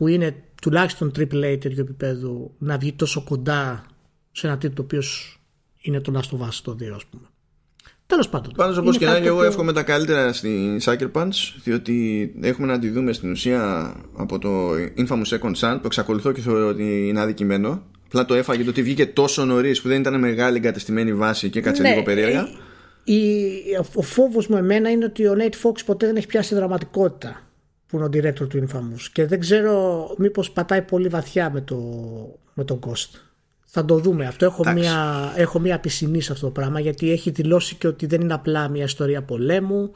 που 0.02 0.08
είναι 0.08 0.34
τουλάχιστον 0.62 1.12
AAA 1.18 1.58
τέτοιου 1.60 1.80
επίπεδου 1.80 2.54
να 2.58 2.78
βγει 2.78 2.92
τόσο 2.92 3.22
κοντά 3.22 3.84
σε 4.32 4.46
ένα 4.46 4.58
τίτλο 4.58 4.74
το 4.74 4.82
οποίος 4.82 5.40
είναι 5.80 6.00
το 6.00 6.12
Last 6.14 6.36
of 6.36 6.48
Us 6.48 6.54
το 6.62 6.76
2 6.80 6.84
ας 6.94 7.04
πούμε. 7.04 7.22
Τέλος 8.06 8.28
πάντων. 8.28 8.52
Πάντως, 8.56 8.76
όπως 8.76 8.98
και 8.98 9.06
να 9.06 9.16
είναι, 9.16 9.26
εγώ 9.26 9.42
εύχομαι 9.42 9.72
τα 9.72 9.82
καλύτερα 9.82 10.32
στη 10.32 10.80
Sucker 10.84 11.10
Punch, 11.12 11.32
διότι 11.62 12.34
έχουμε 12.40 12.66
να 12.66 12.78
τη 12.78 12.88
δούμε 12.88 13.12
στην 13.12 13.30
ουσία 13.30 13.94
από 14.16 14.38
το 14.38 14.70
Infamous 14.72 15.38
Second 15.38 15.54
Sun, 15.54 15.78
που 15.80 15.86
εξακολουθώ 15.86 16.32
και 16.32 16.40
θεωρώ 16.40 16.68
ότι 16.68 17.08
είναι 17.08 17.20
αδικημένο. 17.20 17.82
Απλά 18.06 18.24
το 18.24 18.34
έφαγε 18.34 18.64
το 18.64 18.70
ότι 18.70 18.82
βγήκε 18.82 19.06
τόσο 19.06 19.44
νωρίς 19.44 19.80
που 19.80 19.88
δεν 19.88 20.00
ήταν 20.00 20.18
μεγάλη 20.18 20.56
εγκατεστημένη 20.56 21.14
βάση 21.14 21.50
και 21.50 21.60
κάτσε 21.60 21.82
ναι, 21.82 21.88
λίγο 21.88 22.02
περίεργα. 22.02 22.48
Η, 23.04 23.42
ο 23.94 24.02
φόβος 24.02 24.46
μου 24.46 24.56
εμένα 24.56 24.90
είναι 24.90 25.04
ότι 25.04 25.26
ο 25.26 25.34
Nate 25.38 25.68
Fox 25.68 25.84
ποτέ 25.86 26.06
δεν 26.06 26.16
έχει 26.16 26.26
πιάσει 26.26 26.54
δραματικότητα 26.54 27.41
που 27.92 27.98
είναι 27.98 28.06
ο 28.06 28.08
director 28.12 28.48
του 28.48 28.66
Infamous 28.66 29.00
και 29.12 29.26
δεν 29.26 29.40
ξέρω 29.40 30.06
μήπως 30.18 30.50
πατάει 30.50 30.82
πολύ 30.82 31.08
βαθιά 31.08 31.50
με 31.50 31.60
το, 31.60 31.76
με 32.54 32.64
το 32.64 32.78
Ghost. 32.86 33.18
Θα 33.64 33.84
το 33.84 33.98
δούμε 33.98 34.26
αυτό. 34.26 34.44
Έχω 34.44 34.72
μια, 34.72 35.32
έχω 35.36 35.58
μια 35.58 35.80
πισινή 35.80 36.20
σε 36.20 36.32
αυτό 36.32 36.46
το 36.46 36.52
πράγμα 36.52 36.80
γιατί 36.80 37.12
έχει 37.12 37.30
δηλώσει 37.30 37.74
και 37.74 37.86
ότι 37.86 38.06
δεν 38.06 38.20
είναι 38.20 38.34
απλά 38.34 38.68
μια 38.68 38.84
ιστορία 38.84 39.22
πολέμου. 39.22 39.90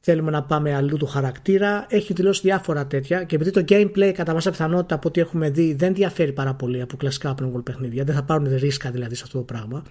Θέλουμε 0.00 0.30
να 0.30 0.42
πάμε 0.42 0.74
αλλού 0.74 0.96
του 0.96 1.06
χαρακτήρα. 1.06 1.86
Έχει 1.88 2.12
δηλώσει 2.12 2.40
διάφορα 2.42 2.86
τέτοια 2.86 3.24
και 3.24 3.34
επειδή 3.34 3.50
το 3.50 3.64
gameplay 3.68 4.12
κατά 4.14 4.32
πάσα 4.32 4.50
πιθανότητα 4.50 4.94
από 4.94 5.08
ό,τι 5.08 5.20
έχουμε 5.20 5.50
δει 5.50 5.74
δεν 5.74 5.94
διαφέρει 5.94 6.32
πάρα 6.32 6.54
πολύ 6.54 6.80
από 6.80 6.96
κλασικά 6.96 7.34
open 7.34 7.44
world 7.44 7.64
παιχνίδια. 7.64 8.04
Δεν 8.04 8.14
θα 8.14 8.22
πάρουν 8.22 8.56
ρίσκα 8.56 8.90
δηλαδή 8.90 9.14
σε 9.14 9.22
αυτό 9.24 9.38
το 9.38 9.44
πράγμα 9.44 9.82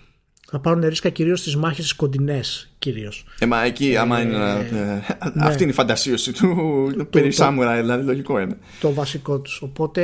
θα 0.53 0.59
πάρουν 0.59 0.87
ρίσκα 0.87 1.09
κυρίως 1.09 1.39
στις 1.39 1.55
μάχες 1.55 1.89
τι 1.89 1.95
κοντινές. 1.95 2.73
Κυρίως. 2.79 3.25
Ε, 3.39 3.45
μα 3.45 3.63
εκεί, 3.63 3.97
άμα 3.97 4.21
είναι. 4.21 4.35
Ε, 4.35 4.73
ναι. 4.73 5.45
Αυτή 5.45 5.63
είναι 5.63 5.71
η 5.71 5.75
φαντασίωση 5.75 6.31
του. 6.31 7.07
περί 7.09 7.31
Σάμουρα, 7.31 7.75
δηλαδή 7.75 8.05
λογικό 8.05 8.39
είναι. 8.39 8.57
Το 8.79 8.93
βασικό 8.93 9.39
τους. 9.39 9.61
Οπότε. 9.61 10.03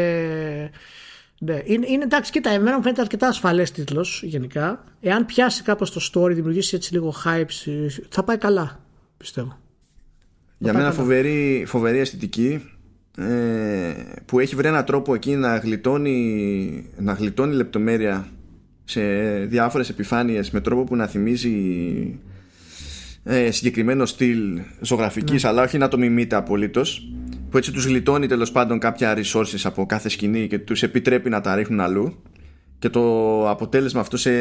Ναι, 1.40 1.62
είναι, 1.64 1.86
είναι 1.90 2.04
εντάξει, 2.04 2.32
κοίτα, 2.32 2.50
εμένα 2.50 2.76
μου 2.76 2.82
φαίνεται 2.82 3.02
αρκετά 3.02 3.28
ασφαλές 3.28 3.72
τίτλος 3.72 4.22
γενικά. 4.24 4.84
Εάν 5.02 5.26
πιάσει 5.26 5.64
κάπως 5.64 5.92
το 5.92 6.02
story, 6.14 6.32
δημιουργήσει 6.34 6.76
έτσι 6.76 6.94
λίγο 6.94 7.14
hype, 7.26 7.72
θα 8.10 8.24
πάει 8.24 8.38
καλά, 8.38 8.80
πιστεύω. 9.18 9.58
Για 10.58 10.74
μένα 10.74 10.92
φοβερή, 10.92 11.64
φοβερή 11.68 12.00
αισθητική 12.00 12.70
ε, 13.18 13.94
που 14.26 14.40
έχει 14.40 14.56
βρει 14.56 14.68
έναν 14.68 14.86
τρόπο 14.86 15.14
εκεί 15.14 15.36
να 15.36 15.58
γλιτώνει, 15.58 16.90
να 16.98 17.14
γλιτώνει 17.14 17.56
λεπτομέρεια 17.56 18.28
σε 18.90 19.02
διάφορες 19.46 19.90
επιφάνειες 19.90 20.52
με 20.52 20.62
τρόπο 20.62 20.84
που 20.84 20.96
να 20.96 21.08
θυμίζει 21.08 21.50
ε, 23.24 23.52
συγκεκριμένο 23.52 24.06
στυλ 24.06 24.62
ζωγραφικής 24.82 25.44
ναι. 25.44 25.50
αλλά 25.50 25.64
όχι 25.64 25.78
να 25.78 25.88
το 25.88 25.98
μιμείται 25.98 26.36
απολύτως 26.36 27.12
που 27.50 27.58
έτσι 27.58 27.72
τους 27.72 27.86
γλιτώνει 27.86 28.28
τέλος 28.28 28.52
πάντων 28.52 28.80
κάποια 28.80 29.18
resources 29.18 29.60
από 29.64 29.86
κάθε 29.86 30.10
σκηνή 30.10 30.48
και 30.48 30.60
τους 30.60 30.84
επιτρέπει 30.84 31.30
να 31.30 31.42
τα 31.42 31.56
ρίχνουν 31.56 31.80
αλλού. 31.80 32.24
Και 32.80 32.90
το 32.90 33.50
αποτέλεσμα 33.50 34.00
αυτό 34.00 34.18
σε, 34.18 34.32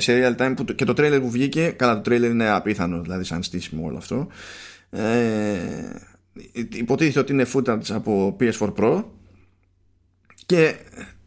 σε 0.00 0.12
real 0.20 0.42
time 0.42 0.52
που, 0.56 0.64
και 0.64 0.84
το 0.84 0.92
trailer 0.96 1.18
που 1.20 1.30
βγήκε 1.30 1.68
καλά 1.68 2.00
το 2.00 2.10
trailer 2.10 2.30
είναι 2.30 2.48
απίθανο 2.48 3.02
δηλαδή 3.02 3.24
σαν 3.24 3.42
στήσιμο 3.42 3.86
όλο 3.86 3.96
αυτό. 3.96 4.26
Ε, 4.90 5.00
υποτίθεται 6.72 7.18
ότι 7.18 7.32
είναι 7.32 7.46
footage 7.54 7.90
από 7.90 8.36
PS4 8.40 8.74
Pro. 8.74 9.04
Και 10.46 10.74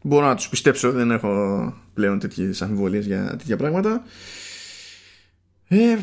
Μπορώ 0.01 0.25
να 0.25 0.35
τους 0.35 0.49
πιστέψω, 0.49 0.91
δεν 0.91 1.11
έχω 1.11 1.73
πλέον 1.93 2.19
τέτοιες 2.19 2.61
αμφιβολίες 2.61 3.05
για 3.05 3.35
τέτοια 3.37 3.57
πράγματα. 3.57 4.03
Ε, 5.67 5.97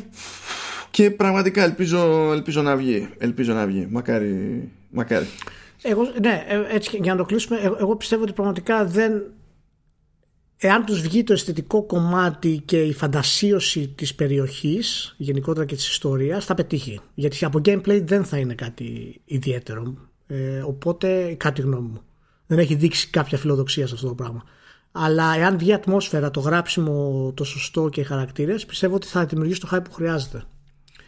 και 0.90 1.11
πραγματικά 1.11 1.62
ελπίζω, 1.62 2.32
ελπίζω 2.32 2.62
να 2.62 2.76
βγει. 2.76 3.09
Ελπίζω 3.18 3.53
να 3.53 3.66
βγει. 3.66 3.86
Μακάρι. 3.90 4.68
μακάρι. 4.90 5.26
Εγώ, 5.82 6.03
ναι, 6.20 6.45
ε, 6.49 6.74
έτσι 6.74 6.99
για 7.03 7.12
να 7.12 7.18
το 7.18 7.24
κλείσουμε, 7.24 7.59
ε, 7.59 7.70
εγώ, 7.78 7.97
πιστεύω 7.97 8.22
ότι 8.22 8.32
πραγματικά 8.32 8.84
δεν. 8.84 9.22
Εάν 10.57 10.84
τους 10.84 11.01
βγει 11.01 11.24
το 11.24 11.32
αισθητικό 11.32 11.82
κομμάτι 11.82 12.62
και 12.64 12.82
η 12.82 12.92
φαντασίωση 12.92 13.88
της 13.88 14.14
περιοχής 14.14 15.14
γενικότερα 15.18 15.66
και 15.66 15.74
της 15.74 15.88
ιστορίας 15.88 16.45
θα 16.45 16.55
πετύχει. 16.55 17.01
Γιατί 17.14 17.45
από 17.45 17.61
gameplay 17.64 18.03
δεν 18.05 18.24
θα 18.24 18.36
είναι 18.38 18.55
κάτι 18.55 19.20
ιδιαίτερο. 19.24 19.95
Οπότε 20.66 21.34
κάτι 21.38 21.61
γνώμη 21.61 21.88
μου 21.88 22.01
δεν 22.47 22.59
έχει 22.59 22.74
δείξει 22.74 23.11
κάποια 23.11 23.38
φιλοδοξία 23.38 23.86
σε 23.86 23.95
αυτό 23.95 24.07
το 24.09 24.14
πράγμα. 24.14 24.45
Αλλά 24.92 25.34
εάν 25.36 25.59
βγει 25.59 25.72
ατμόσφαιρα, 25.72 26.30
το 26.30 26.40
γράψιμο 26.40 27.32
το 27.36 27.45
σωστό 27.45 27.88
και 27.88 28.01
οι 28.01 28.05
χαρακτήρες, 28.05 28.66
πιστεύω 28.66 28.95
ότι 28.95 29.07
θα 29.07 29.24
δημιουργήσει 29.24 29.61
το 29.61 29.68
hype 29.72 29.84
που 29.84 29.92
χρειάζεται. 29.92 30.45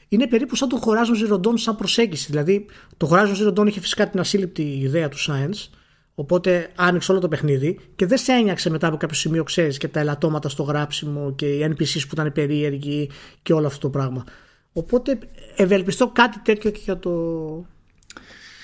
Είναι 0.08 0.26
περίπου 0.26 0.56
σαν 0.56 0.68
το 0.68 0.80
Horizon 0.84 1.32
Zero 1.32 1.40
Dawn 1.40 1.54
σαν 1.54 1.76
προσέγγιση. 1.76 2.26
Δηλαδή, 2.30 2.66
το 2.96 3.08
Horizon 3.12 3.46
Zero 3.46 3.58
Dawn 3.58 3.66
είχε 3.66 3.80
φυσικά 3.80 4.08
την 4.10 4.20
ασύλληπτη 4.20 4.62
ιδέα 4.62 5.08
του 5.08 5.16
science, 5.18 5.68
οπότε 6.14 6.70
άνοιξε 6.76 7.12
όλο 7.12 7.20
το 7.20 7.28
παιχνίδι 7.28 7.78
και 7.96 8.06
δεν 8.06 8.18
σε 8.18 8.32
ένιωξε 8.32 8.70
μετά 8.70 8.86
από 8.86 8.96
κάποιο 8.96 9.16
σημείο, 9.16 9.44
ξέρεις, 9.44 9.78
και 9.78 9.88
τα 9.88 10.00
ελαττώματα 10.00 10.48
στο 10.48 10.62
γράψιμο 10.62 11.32
και 11.34 11.46
οι 11.46 11.74
NPCs 11.74 12.00
που 12.00 12.10
ήταν 12.12 12.32
περίεργοι 12.32 13.10
και 13.42 13.52
όλο 13.52 13.66
αυτό 13.66 13.80
το 13.80 13.90
πράγμα. 13.90 14.24
Οπότε 14.72 15.18
ευελπιστώ 15.56 16.08
κάτι 16.08 16.38
τέτοιο 16.38 16.70
και 16.70 16.80
για 16.84 16.98
το, 16.98 17.10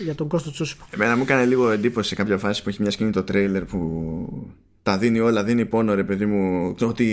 για 0.03 0.15
τον 0.15 0.29
Κώστο 0.29 0.51
Τσούσουπα. 0.51 0.87
Εμένα 0.91 1.17
μου 1.17 1.23
έκανε 1.23 1.45
λίγο 1.45 1.71
εντύπωση 1.71 2.09
σε 2.09 2.15
κάποια 2.15 2.39
φάση 2.39 2.63
που 2.63 2.69
έχει 2.69 2.83
μια 2.83 2.91
σκηνή 2.91 3.11
το 3.11 3.23
τρέιλερ 3.23 3.65
που 3.65 4.53
τα 4.83 4.99
δίνει 4.99 5.21
όλα, 5.21 5.45
δίνει 5.45 5.67
πόνο 5.67 5.95
ρε 5.95 6.05
παιδί 6.05 6.27
μου 6.27 6.75
το 6.75 6.87
ότι 6.87 7.05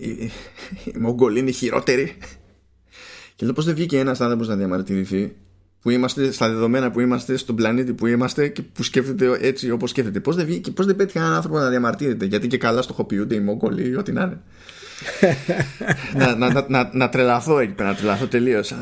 η, 0.00 0.30
η 0.84 0.98
Μογγολή 0.98 1.38
είναι 1.38 1.50
χειρότερη. 1.50 2.16
Και 3.34 3.44
λέω 3.44 3.54
πώς 3.54 3.64
δεν 3.64 3.74
βγήκε 3.74 3.98
ένας 3.98 4.20
άνθρωπος 4.20 4.48
να 4.48 4.56
διαμαρτυρηθεί 4.56 5.36
που 5.80 5.90
είμαστε 5.90 6.30
στα 6.30 6.48
δεδομένα 6.48 6.90
που 6.90 7.00
είμαστε, 7.00 7.36
στον 7.36 7.56
πλανήτη 7.56 7.92
που 7.92 8.06
είμαστε 8.06 8.48
και 8.48 8.62
που 8.62 8.82
σκέφτεται 8.82 9.38
έτσι 9.40 9.70
όπως 9.70 9.90
σκέφτεται. 9.90 10.20
Πώς 10.20 10.36
δεν, 10.36 10.46
βγήκε, 10.46 10.70
πώς 10.70 10.86
δεν 10.86 10.96
πέτυχε 10.96 11.18
έναν 11.18 11.32
άνθρωπο 11.32 11.58
να 11.58 11.68
διαμαρτύρεται, 11.68 12.24
Γιατί 12.24 12.46
και 12.46 12.58
καλά 12.58 12.82
στοχοποιούνται 12.82 13.34
οι 13.34 13.40
Μογγολοί 13.40 13.88
ή 13.88 13.96
ό,τι 13.96 14.12
να 14.12 14.22
είναι. 14.22 14.40
να, 16.18 16.36
να, 16.36 16.66
να, 16.68 16.90
να, 16.92 17.08
τρελαθώ 17.08 17.58
εκεί 17.58 17.72
πέρα, 17.72 17.88
να 17.88 17.94
τρελαθώ 17.94 18.26
τελείως. 18.26 18.74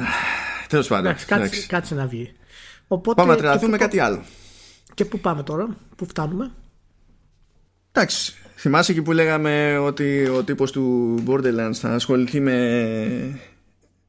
Τέλος 0.68 0.88
πάντων. 0.88 1.14
Κάτσε, 1.26 1.66
κάτσε 1.66 1.94
να 1.94 2.06
βγει. 2.06 2.32
Οπότε, 2.88 3.20
πάμε 3.20 3.32
να 3.32 3.38
τρελαθούμε 3.38 3.76
κάτι 3.76 3.98
άλλο. 3.98 4.22
Και 4.94 5.04
πού 5.04 5.18
πάμε 5.18 5.42
τώρα, 5.42 5.76
πού 5.96 6.06
φτάνουμε; 6.06 6.52
Εντάξει, 7.92 8.34
θυμάσαι 8.56 8.92
και 8.92 9.02
που 9.02 9.12
λέγαμε 9.12 9.78
ότι 9.78 10.28
ο 10.28 10.42
τύπος 10.42 10.72
του 10.72 11.14
Borderlands 11.26 11.74
θα 11.74 11.88
ασχοληθεί 11.88 12.40
με... 12.40 13.40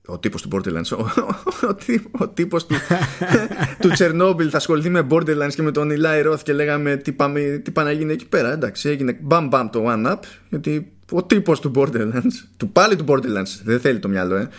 Ο 0.06 0.20
τύπος 0.20 0.42
του 0.42 0.50
Borderlands, 0.52 0.98
ο, 0.98 1.02
ο, 1.02 1.76
ο 2.20 2.30
του, 2.30 2.48
του 3.82 3.90
Τσερνόμπιλ 3.90 4.48
θα 4.52 4.58
ασχοληθεί 4.58 4.90
με 4.90 5.08
Borderlands 5.10 5.54
και 5.56 5.62
με 5.62 5.72
τον 5.72 5.90
Eli 5.92 6.32
Roth 6.32 6.40
και 6.44 6.54
λέγαμε 6.54 6.96
τι, 6.96 7.12
πάμε, 7.12 7.62
πάνε 7.74 7.90
να 7.90 7.96
γίνει 7.98 8.14
εκεί 8.14 8.28
πέρα. 8.28 8.52
Εντάξει, 8.52 8.90
έγινε 8.90 9.18
μπαμ 9.22 9.48
μπαμ 9.48 9.70
το 9.70 9.84
One 9.88 10.12
Up, 10.12 10.20
γιατί 10.50 10.92
ο 11.12 11.24
τύπος 11.24 11.60
του 11.60 11.72
Borderlands, 11.76 12.34
του 12.58 12.70
πάλι 12.70 12.96
του 12.96 13.06
Borderlands, 13.08 13.60
δεν 13.64 13.80
θέλει 13.80 14.00
το 14.00 14.08
μυαλό, 14.08 14.36
ε. 14.36 14.50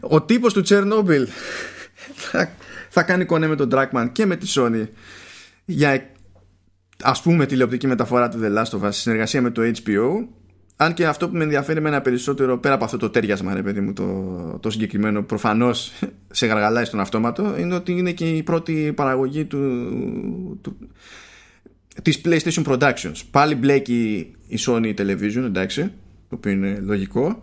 Ο 0.00 0.22
τύπος 0.22 0.52
του 0.52 0.60
Τσερνόμπιλ 0.60 1.28
θα 2.14 2.50
θα 2.94 3.02
κάνει 3.02 3.24
κονέ 3.24 3.46
με 3.46 3.56
τον 3.56 3.68
Trackman 3.72 4.08
και 4.12 4.26
με 4.26 4.36
τη 4.36 4.46
Sony 4.54 4.86
για 5.64 6.10
ας 7.02 7.22
πούμε 7.22 7.46
τηλεοπτική 7.46 7.86
μεταφορά 7.86 8.28
του 8.28 8.40
The 8.42 8.58
Last 8.58 8.88
συνεργασία 8.88 9.42
με 9.42 9.50
το 9.50 9.62
HBO 9.62 10.26
αν 10.76 10.94
και 10.94 11.06
αυτό 11.06 11.28
που 11.28 11.36
με 11.36 11.42
ενδιαφέρει 11.42 11.80
με 11.80 11.88
ένα 11.88 12.00
περισσότερο 12.00 12.58
πέρα 12.58 12.74
από 12.74 12.84
αυτό 12.84 12.96
το 12.96 13.10
τέριασμα 13.10 13.54
ρε 13.54 13.62
παιδί 13.62 13.80
μου 13.80 13.92
το, 13.92 14.58
το 14.60 14.70
συγκεκριμένο 14.70 15.22
προφανώς 15.22 15.92
σε 16.30 16.46
γαργαλάει 16.46 16.84
στον 16.84 17.00
αυτόματο 17.00 17.58
είναι 17.58 17.74
ότι 17.74 17.92
είναι 17.92 18.12
και 18.12 18.28
η 18.30 18.42
πρώτη 18.42 18.92
παραγωγή 18.96 19.44
του, 19.44 20.58
του 20.60 20.76
της 22.02 22.20
PlayStation 22.24 22.64
Productions. 22.64 23.20
Πάλι 23.30 23.54
μπλέκει 23.54 24.32
η 24.46 24.58
Sony 24.66 24.94
Television 24.94 25.42
εντάξει 25.44 25.82
το 26.28 26.34
οποίο 26.34 26.52
είναι 26.52 26.78
λογικό 26.80 27.42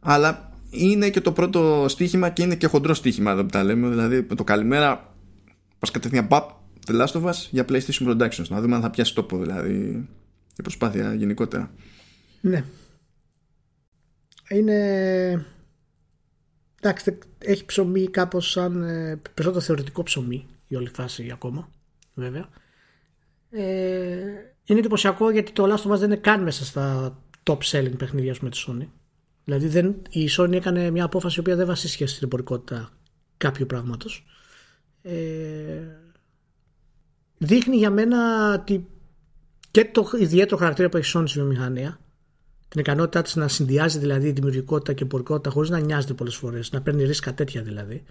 αλλά 0.00 0.51
είναι 0.72 1.10
και 1.10 1.20
το 1.20 1.32
πρώτο 1.32 1.86
στοίχημα 1.88 2.30
και 2.30 2.42
είναι 2.42 2.56
και 2.56 2.66
χοντρό 2.66 2.94
στοίχημα 2.94 3.30
εδώ 3.30 3.42
που 3.42 3.50
τα 3.50 3.62
λέμε. 3.62 3.88
Δηλαδή 3.88 4.26
με 4.28 4.34
το 4.34 4.44
καλημέρα 4.44 5.14
πας 5.78 5.90
κατευθείαν 5.90 6.28
παπ 6.28 6.50
The 6.86 7.00
Last 7.00 7.20
of 7.20 7.24
Us 7.24 7.48
για 7.50 7.64
PlayStation 7.68 8.08
Productions. 8.08 8.48
Να 8.48 8.60
δούμε 8.60 8.74
αν 8.74 8.80
θα 8.80 8.90
πιάσει 8.90 9.14
τόπο 9.14 9.38
δηλαδή 9.38 10.08
η 10.56 10.62
προσπάθεια 10.62 11.14
γενικότερα. 11.14 11.70
Ναι. 12.40 12.64
Είναι. 14.48 15.46
Εντάξει, 16.80 17.18
έχει 17.38 17.64
ψωμί 17.64 18.08
κάπως 18.08 18.50
σαν. 18.50 18.82
Ε, 18.82 19.20
περισσότερο 19.34 19.64
θεωρητικό 19.64 20.02
ψωμί 20.02 20.46
η 20.68 20.76
όλη 20.76 20.90
φάση 20.94 21.30
ακόμα, 21.32 21.68
βέβαια. 22.14 22.48
Ε, 23.50 24.16
είναι 24.64 24.78
εντυπωσιακό 24.78 25.30
γιατί 25.30 25.52
το 25.52 25.64
Last 25.64 25.88
of 25.88 25.94
Us 25.94 25.98
δεν 25.98 26.10
είναι 26.10 26.16
καν 26.16 26.42
μέσα 26.42 26.64
στα 26.64 27.16
top 27.42 27.58
selling 27.58 27.96
παιχνίδια 27.98 28.34
με 28.40 28.50
της 28.50 28.68
Sony. 28.68 28.86
Δηλαδή 29.44 29.66
δεν, 29.66 29.94
η 30.10 30.28
Sony 30.36 30.52
έκανε 30.52 30.90
μια 30.90 31.04
απόφαση 31.04 31.36
η 31.36 31.40
οποία 31.40 31.56
δεν 31.56 31.66
βασίστηκε 31.66 32.06
στην 32.06 32.24
εμπορικότητα 32.24 32.90
κάποιου 33.36 33.66
πράγματος. 33.66 34.26
Ε, 35.02 35.12
δείχνει 37.38 37.76
για 37.76 37.90
μένα 37.90 38.52
ότι 38.52 38.86
και 39.70 39.84
το 39.84 40.10
ιδιαίτερο 40.18 40.56
χαρακτήρα 40.56 40.88
που 40.88 40.96
έχει 40.96 41.18
η 41.18 41.20
Sony 41.20 41.28
στη 41.28 41.38
βιομηχανία, 41.38 42.00
την 42.68 42.80
ικανότητά 42.80 43.22
της 43.22 43.34
να 43.34 43.48
συνδυάζει 43.48 43.98
δηλαδή 43.98 44.28
η 44.28 44.32
δημιουργικότητα 44.32 44.92
και 44.92 45.02
η 45.02 45.06
εμπορικότητα 45.06 45.50
χωρίς 45.50 45.70
να 45.70 45.78
νοιάζεται 45.78 46.14
πολλές 46.14 46.34
φορές, 46.34 46.72
να 46.72 46.82
παίρνει 46.82 47.04
ρίσκα 47.04 47.34
τέτοια 47.34 47.62
δηλαδή, 47.62 48.04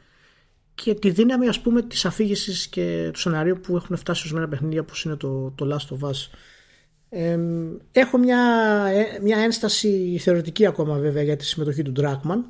και 0.75 0.93
τη 0.93 1.09
δύναμη 1.09 1.47
ας 1.47 1.61
πούμε 1.61 1.81
της 1.81 2.05
αφήγησης 2.05 2.67
και 2.67 3.09
του 3.13 3.19
σενάριου 3.19 3.59
που 3.59 3.75
έχουν 3.75 3.97
φτάσει 3.97 4.19
ορισμένα 4.19 4.47
παιχνίδια 4.47 4.81
όπως 4.81 5.03
είναι 5.03 5.15
το, 5.15 5.51
το 5.55 5.75
Last 5.75 5.95
of 5.95 6.09
Us 6.09 6.29
Έχω 7.91 8.17
μια, 8.17 8.39
ε, 8.93 9.19
μια 9.21 9.37
ένσταση 9.37 10.17
θεωρητική 10.21 10.65
ακόμα 10.65 10.97
βέβαια 10.97 11.23
για 11.23 11.35
τη 11.35 11.45
συμμετοχή 11.45 11.81
του 11.81 11.91
Ντράκμαν. 11.91 12.45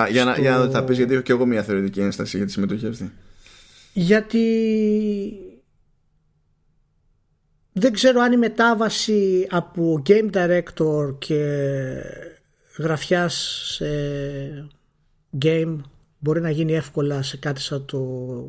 Α, 0.00 0.08
για, 0.08 0.24
να, 0.24 0.34
το 0.34 0.40
για 0.40 0.56
να 0.56 0.68
τα 0.68 0.84
πεις 0.84 0.96
γιατί 0.96 1.12
έχω 1.12 1.22
και 1.22 1.32
εγώ 1.32 1.46
μια 1.46 1.62
θεωρητική 1.62 2.00
ένσταση 2.00 2.36
για 2.36 2.46
τη 2.46 2.52
συμμετοχή 2.52 2.86
αυτή. 2.86 3.12
Γιατί 3.92 4.40
δεν 7.72 7.92
ξέρω 7.92 8.20
αν 8.20 8.32
η 8.32 8.36
μετάβαση 8.36 9.46
από 9.50 10.02
game 10.06 10.30
director 10.30 11.18
και 11.18 11.62
γραφιάς 12.78 13.62
σε 13.74 13.86
game 15.44 15.76
μπορεί 16.18 16.40
να 16.40 16.50
γίνει 16.50 16.72
εύκολα 16.74 17.22
σε 17.22 17.36
κάτι 17.36 17.60
σαν 17.60 17.84
το, 17.84 18.00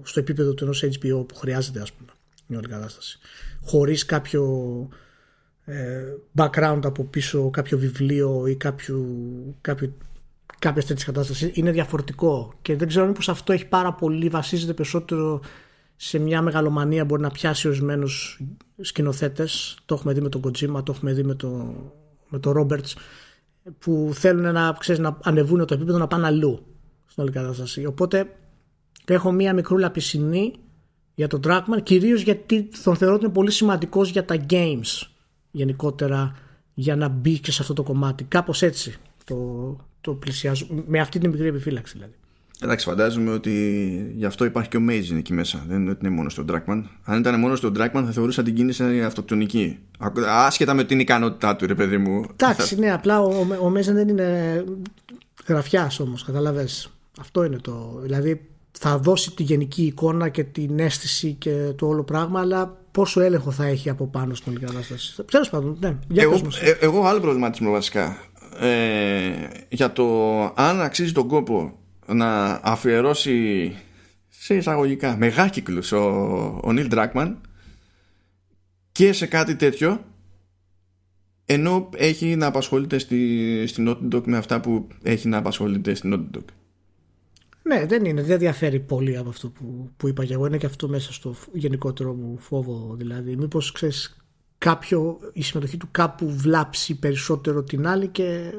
στο 0.04 0.20
επίπεδο 0.20 0.54
του 0.54 0.64
ενός 0.64 0.84
HBO 0.84 1.28
που 1.28 1.36
χρειάζεται 1.36 1.82
ας 1.82 1.94
πούμε 1.94 2.10
μια 2.48 2.60
όλη 2.60 2.68
κατάσταση. 2.68 3.20
Χωρίς 3.64 4.06
κάποιο 4.06 4.44
ε, 5.66 6.04
background 6.36 6.82
από 6.84 7.04
πίσω, 7.04 7.50
κάποιο 7.50 7.78
βιβλίο 7.78 8.48
ή 8.48 8.56
κάποιο, 8.56 9.06
κάποιο, 9.62 9.94
κατάσταση. 11.06 11.52
Είναι 11.54 11.72
διαφορετικό 11.72 12.54
και 12.62 12.76
δεν 12.76 12.88
ξέρω 12.88 13.06
μήπως 13.06 13.30
αυτό 13.30 13.54
έχει 13.54 13.68
πάρα 13.68 13.94
πολύ, 13.94 14.30
βασίζεται 14.30 14.74
περισσότερο 14.74 15.42
σε 15.96 16.20
μια 16.20 16.42
μεγαλομανία 16.42 17.06
μπορεί 17.06 17.22
να 17.22 17.32
πιάσει 17.32 17.68
ορισμένους 17.68 18.42
σκηνοθέτες. 18.82 19.78
Το 19.86 19.96
έχουμε 19.96 20.14
δει 20.14 20.22
με 20.22 20.30
τον 20.30 20.42
Κοτζίμα, 20.42 20.84
το 20.84 20.92
έχουμε 20.96 21.14
δει 21.14 21.24
με 21.24 21.36
τον 21.36 21.92
με 22.30 22.40
το 22.40 22.54
Roberts 22.58 22.94
που 23.80 24.12
θέλουν 24.14 24.54
να, 24.54 24.78
να 24.98 25.18
ανεβούν 25.22 25.66
το 25.66 25.74
επίπεδο 25.74 25.98
να 25.98 26.08
πάνε 26.08 26.26
αλλού 26.26 26.66
στην 27.06 27.24
όλη 27.24 27.32
κατάσταση. 27.32 27.86
Οπότε 27.86 28.36
έχω 29.06 29.32
μία 29.32 29.54
μικρούλα 29.54 29.92
πισινή 29.92 30.54
για 31.18 31.28
τον 31.28 31.40
Trackman 31.44 31.84
κυρίως 31.84 32.22
γιατί 32.22 32.70
τον 32.84 32.96
θεωρώ 32.96 33.16
ότι 33.16 33.24
είναι 33.24 33.34
πολύ 33.34 33.52
σημαντικός 33.52 34.10
για 34.10 34.26
τα 34.26 34.46
games 34.50 35.08
γενικότερα 35.52 36.36
για 36.74 36.96
να 36.96 37.08
μπει 37.08 37.40
και 37.40 37.52
σε 37.52 37.62
αυτό 37.62 37.74
το 37.74 37.84
κομμάτι 37.84 38.24
κάπως 38.24 38.62
έτσι 38.62 38.96
το, 39.24 39.36
το 40.02 40.14
πλησιάζω 40.14 40.68
με 40.88 41.00
αυτή 41.00 41.20
την 41.20 41.30
μικρή 41.30 41.48
επιφύλαξη 41.48 41.94
δηλαδή 41.94 42.14
Εντάξει, 42.62 42.86
φαντάζομαι 42.86 43.32
ότι 43.32 43.52
γι' 44.16 44.26
αυτό 44.26 44.46
υπάρχει 44.46 44.70
και 44.70 44.78
ο 44.78 44.80
Μέιζιν 44.80 45.18
εκεί 45.18 45.34
μέσα. 45.34 45.64
Δεν 45.68 45.82
είναι 45.82 45.90
ότι 45.90 46.06
είναι 46.06 46.16
μόνο 46.16 46.30
στον 46.30 46.46
Trackman. 46.52 46.84
Αν 47.04 47.20
ήταν 47.20 47.40
μόνο 47.40 47.56
στον 47.56 47.74
Trackman, 47.78 48.04
θα 48.06 48.12
θεωρούσα 48.12 48.44
την 48.44 48.56
κίνηση 48.56 49.04
αυτοκτονική. 49.04 49.80
Άσχετα 50.28 50.74
με 50.74 50.84
την 50.84 51.00
ικανότητά 51.00 51.56
του, 51.56 51.66
ρε 51.66 51.76
παιδί 51.76 51.98
μου. 51.98 52.26
Εντάξει, 52.32 52.80
ναι, 52.80 52.92
απλά 52.92 53.22
ο, 53.22 53.26
ο, 53.26 53.66
ο 53.66 53.70
Μέιζιν 53.70 53.94
δεν 53.94 54.08
είναι 54.08 54.64
γραφιάς 55.48 56.00
όμως, 56.00 56.24
καταλαβαίνει. 56.24 56.70
Αυτό 57.20 57.44
είναι 57.44 57.58
το. 57.58 58.00
Δηλαδή 58.02 58.48
θα 58.80 58.98
δώσει 58.98 59.32
τη 59.32 59.44
γενική 59.44 59.86
εικόνα 59.86 60.30
και 60.30 60.44
την 60.44 60.80
αίσθηση 60.80 61.34
και 61.34 61.74
το 61.76 61.88
όλο 61.88 62.04
πράγμα, 62.04 62.40
αλλά 62.40 62.78
πόσο 62.92 63.22
έλεγχο 63.22 63.52
θα 63.52 63.66
έχει 63.66 63.90
από 63.90 64.08
πάνω 64.08 64.36
στην 64.36 64.52
όλη 64.52 64.66
κατάσταση. 64.66 65.24
Τέλος 65.32 65.50
πάντων, 65.50 65.78
ναι. 65.80 65.98
Για 66.08 66.24
εγώ, 66.24 66.36
ε, 66.62 66.72
εγώ 66.80 67.06
άλλο 67.06 67.20
προβληματισμό 67.20 67.72
βασικά. 67.72 68.18
Ε, 68.60 69.32
για 69.70 69.92
το 69.94 70.44
αν 70.56 70.82
αξίζει 70.82 71.12
τον 71.12 71.28
κόπο 71.28 71.78
να 72.06 72.60
αφιερώσει 72.64 73.76
σε 74.30 74.56
εισαγωγικά 74.56 75.16
μεγάκυκλους 75.18 75.92
ο, 75.92 76.00
ο 76.64 76.72
Νίλ 76.72 76.88
Ντράκμαν 76.88 77.42
και 78.92 79.14
σε 79.14 79.26
κάτι 79.26 79.56
τέτοιο 79.56 80.06
ενώ 81.46 81.90
έχει 81.96 82.36
να 82.36 82.46
απασχολείται 82.46 82.98
στη, 82.98 83.64
στην 83.68 83.90
Naughty 83.90 84.22
με 84.26 84.38
αυτά 84.38 84.60
που 84.60 84.88
έχει 85.04 85.28
να 85.28 85.38
απασχολείται 85.38 85.94
στην 85.94 86.14
Naughty 86.14 86.57
ναι, 87.68 87.86
δεν 87.86 88.06
είναι. 88.06 88.22
Δεν 88.22 88.38
διαφέρει 88.38 88.80
πολύ 88.80 89.18
από 89.18 89.30
αυτό 89.30 89.50
που, 89.50 89.90
που 89.98 90.08
είπα 90.08 90.26
και 90.26 90.34
εγώ. 90.34 90.46
Είναι 90.46 90.58
και 90.58 90.66
αυτό 90.66 90.88
μέσα 90.88 91.14
στο 91.14 91.36
γενικότερο 91.52 92.14
μου 92.14 92.38
φόβο. 92.38 92.96
Δηλαδή, 92.98 93.36
μήπως 93.36 93.72
ξέρεις 93.72 94.18
κάποιο, 94.58 95.20
η 95.34 95.44
συμμετοχή 95.44 95.78
του 95.78 95.88
κάπου 95.92 96.32
βλάψει 96.32 97.00
περισσότερο 97.00 97.64
την 97.64 97.88
άλλη 97.88 98.08
και 98.08 98.54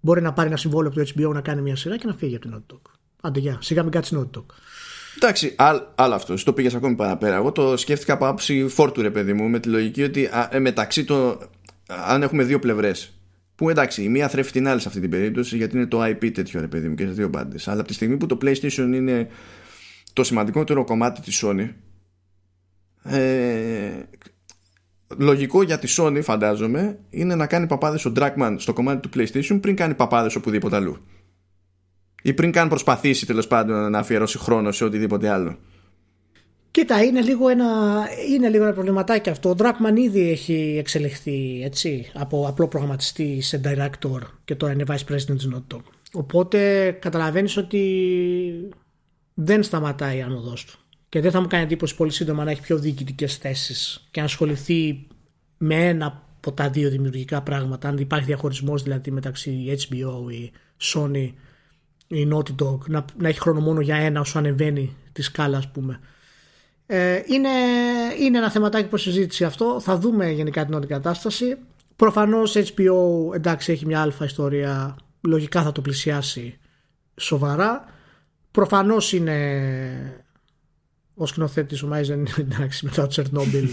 μπορεί 0.00 0.22
να 0.22 0.32
πάρει 0.32 0.48
ένα 0.48 0.56
συμβόλαιο 0.56 0.90
από 0.90 1.04
το 1.04 1.12
HBO 1.14 1.34
να 1.34 1.40
κάνει 1.40 1.62
μια 1.62 1.76
σειρά 1.76 1.96
και 1.96 2.06
να 2.06 2.14
φύγει 2.14 2.36
από 2.36 2.48
την 2.48 2.56
Naughty 2.56 2.74
Dog. 2.74 2.80
Άντε, 3.20 3.40
γεια. 3.40 3.58
Σιγά 3.60 3.82
μην 3.82 3.92
κάτσεις 3.92 4.18
Naughty 4.18 4.38
Dog. 4.38 4.44
Εντάξει, 5.16 5.54
άλλο 5.94 6.14
αυτό. 6.14 6.44
Το 6.44 6.52
πήγες 6.52 6.74
ακόμη 6.74 6.94
παραπέρα. 6.94 7.36
Εγώ 7.36 7.52
το 7.52 7.76
σκέφτηκα 7.76 8.12
από 8.12 8.26
άποψη 8.26 8.68
φόρτου, 8.68 9.02
ρε 9.02 9.10
παιδί 9.10 9.32
μου, 9.32 9.48
με 9.48 9.60
τη 9.60 9.68
λογική 9.68 10.02
ότι 10.02 10.26
α, 10.26 10.48
ε, 10.52 10.58
μεταξύ 10.58 11.04
των. 11.04 11.38
Αν 11.86 12.22
έχουμε 12.22 12.42
δύο 12.42 12.58
πλευρές. 12.58 13.15
Που 13.56 13.70
εντάξει, 13.70 14.02
η 14.02 14.08
μία 14.08 14.28
θρέφει 14.28 14.52
την 14.52 14.68
άλλη 14.68 14.80
σε 14.80 14.88
αυτή 14.88 15.00
την 15.00 15.10
περίπτωση 15.10 15.56
γιατί 15.56 15.76
είναι 15.76 15.86
το 15.86 16.04
IP 16.04 16.30
τέτοιο, 16.32 16.60
ρε 16.60 16.68
παιδί 16.68 16.88
μου, 16.88 16.94
και 16.94 17.04
σε 17.04 17.12
δύο 17.12 17.28
μπάντες. 17.28 17.68
Αλλά 17.68 17.78
από 17.78 17.88
τη 17.88 17.94
στιγμή 17.94 18.16
που 18.16 18.26
το 18.26 18.38
PlayStation 18.42 18.90
είναι 18.94 19.28
το 20.12 20.24
σημαντικότερο 20.24 20.84
κομμάτι 20.84 21.20
της 21.20 21.44
Sony. 21.44 21.68
Ε, 23.02 23.90
λογικό 25.16 25.62
για 25.62 25.78
τη 25.78 25.94
Sony, 25.96 26.20
φαντάζομαι, 26.22 26.98
είναι 27.10 27.34
να 27.34 27.46
κάνει 27.46 27.66
παπάδες 27.66 28.04
ο 28.04 28.12
Dragman 28.16 28.54
στο 28.58 28.72
κομμάτι 28.72 29.08
του 29.08 29.18
PlayStation 29.18 29.58
πριν 29.60 29.76
κάνει 29.76 29.94
παπάδες 29.94 30.34
οπουδήποτε 30.34 30.76
αλλού 30.76 31.06
ή 32.26 32.34
πριν 32.34 32.52
καν 32.52 32.68
προσπαθήσει 32.68 33.26
τέλος 33.26 33.46
πάντων 33.46 33.90
να 33.90 33.98
αφιερώσει 33.98 34.38
χρόνο 34.38 34.72
σε 34.72 34.84
οτιδήποτε 34.84 35.28
άλλο. 35.28 35.58
Κοίτα, 36.76 37.02
είναι 37.02 37.20
λίγο 37.20 37.48
ένα, 37.48 37.66
είναι 38.30 38.48
λίγο 38.48 38.64
ένα 38.64 38.72
προβληματάκι 38.72 39.30
αυτό. 39.30 39.48
Ο 39.50 39.54
Dragman 39.58 39.96
ήδη 39.96 40.30
έχει 40.30 40.76
εξελιχθεί 40.78 41.62
έτσι, 41.64 42.10
από 42.14 42.46
απλό 42.48 42.68
προγραμματιστή 42.68 43.40
σε 43.40 43.60
director 43.64 44.20
και 44.44 44.54
τώρα 44.54 44.72
είναι 44.72 44.84
vice 44.88 45.12
president 45.12 45.36
της 45.36 45.48
Naughty 45.54 45.78
Οπότε 46.12 46.90
καταλαβαίνεις 46.90 47.56
ότι 47.56 47.80
δεν 49.34 49.62
σταματάει 49.62 50.16
η 50.16 50.22
άνοδός 50.22 50.64
του. 50.64 50.78
Και 51.08 51.20
δεν 51.20 51.30
θα 51.30 51.40
μου 51.40 51.46
κάνει 51.46 51.64
εντύπωση 51.64 51.96
πολύ 51.96 52.10
σύντομα 52.10 52.44
να 52.44 52.50
έχει 52.50 52.60
πιο 52.60 52.78
διοικητικές 52.78 53.36
θέσεις 53.36 54.08
και 54.10 54.20
να 54.20 54.26
ασχοληθεί 54.26 55.06
με 55.58 55.88
ένα 55.88 56.06
από 56.36 56.52
τα 56.52 56.70
δύο 56.70 56.90
δημιουργικά 56.90 57.42
πράγματα. 57.42 57.88
Αν 57.88 57.96
υπάρχει 57.98 58.26
διαχωρισμός 58.26 58.82
δηλαδή 58.82 59.10
μεταξύ 59.10 59.76
HBO 59.88 60.32
ή 60.32 60.52
Sony 60.82 61.32
η 62.06 62.28
Naughty 62.32 62.64
Dog 62.64 62.78
να, 62.86 63.04
να 63.18 63.28
έχει 63.28 63.40
χρόνο 63.40 63.60
μόνο 63.60 63.80
για 63.80 63.96
ένα 63.96 64.20
όσο 64.20 64.38
ανεβαίνει 64.38 64.96
τη 65.12 65.22
σκάλα 65.22 65.56
ας 65.56 65.70
πούμε 65.70 66.00
ε, 66.86 67.22
είναι, 67.26 67.48
είναι 68.18 68.38
ένα 68.38 68.50
θεματάκι 68.50 68.88
προς 68.88 69.02
συζήτηση 69.02 69.44
αυτό. 69.44 69.80
Θα 69.80 69.98
δούμε 69.98 70.30
γενικά 70.30 70.64
την 70.64 70.74
όλη 70.74 70.86
κατάσταση. 70.86 71.56
Προφανώς 71.96 72.56
HBO 72.56 73.34
εντάξει 73.34 73.72
έχει 73.72 73.86
μια 73.86 74.00
αλφα 74.00 74.24
ιστορία. 74.24 74.96
Λογικά 75.20 75.62
θα 75.62 75.72
το 75.72 75.80
πλησιάσει 75.80 76.58
σοβαρά. 77.16 77.84
Προφανώς 78.50 79.12
είναι 79.12 80.26
ο 81.14 81.26
σκηνοθέτης 81.26 81.82
ο 81.82 81.86
Μάιζεν 81.86 82.26
εντάξει 82.38 82.84
μετά 82.84 83.02
το 83.02 83.08
Τσερνόμπιλ. 83.08 83.68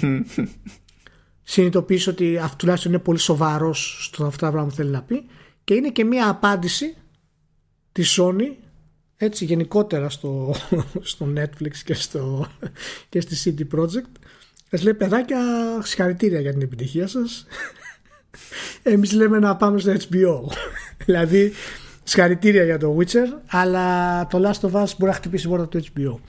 Συνειδητοποιήσει 1.44 2.10
ότι 2.10 2.40
τουλάχιστον 2.58 2.92
είναι 2.92 3.02
πολύ 3.02 3.20
σοβαρός 3.20 4.06
στο 4.06 4.26
αυτά 4.26 4.46
τα 4.46 4.52
πράγματα 4.52 4.76
που 4.76 4.82
θέλει 4.82 4.90
να 4.90 5.04
πει. 5.04 5.26
Και 5.64 5.74
είναι 5.74 5.90
και 5.90 6.04
μια 6.04 6.30
απάντηση 6.30 6.96
της 7.92 8.20
Sony 8.20 8.56
έτσι 9.18 9.46
γενικότερα 9.46 10.10
στο, 10.10 10.56
στο 11.02 11.34
Netflix 11.38 11.76
και, 11.86 11.94
στο, 11.94 12.48
και 13.10 13.22
στη 13.22 13.56
CD 13.58 13.80
Projekt 13.80 14.12
σας 14.70 14.84
λέει 14.84 14.94
παιδάκια 14.94 15.40
συγχαρητήρια 15.84 16.40
για 16.40 16.52
την 16.52 16.62
επιτυχία 16.62 17.08
σας 17.08 17.46
εμείς 18.84 19.12
λέμε 19.12 19.40
να 19.40 19.56
πάμε 19.56 19.80
στο 19.80 19.94
HBO 19.94 20.52
δηλαδή 21.06 21.54
συγχαρητήρια 22.04 22.64
για 22.64 22.78
το 22.78 22.98
Witcher 23.00 23.28
αλλά 23.48 24.28
το 24.28 24.50
Last 24.50 24.70
of 24.70 24.72
Us 24.72 24.90
μπορεί 24.98 25.12
να 25.12 25.14
χτυπήσει 25.14 25.48
πόρτα 25.48 25.68
του 25.68 25.84
HBO 25.84 26.20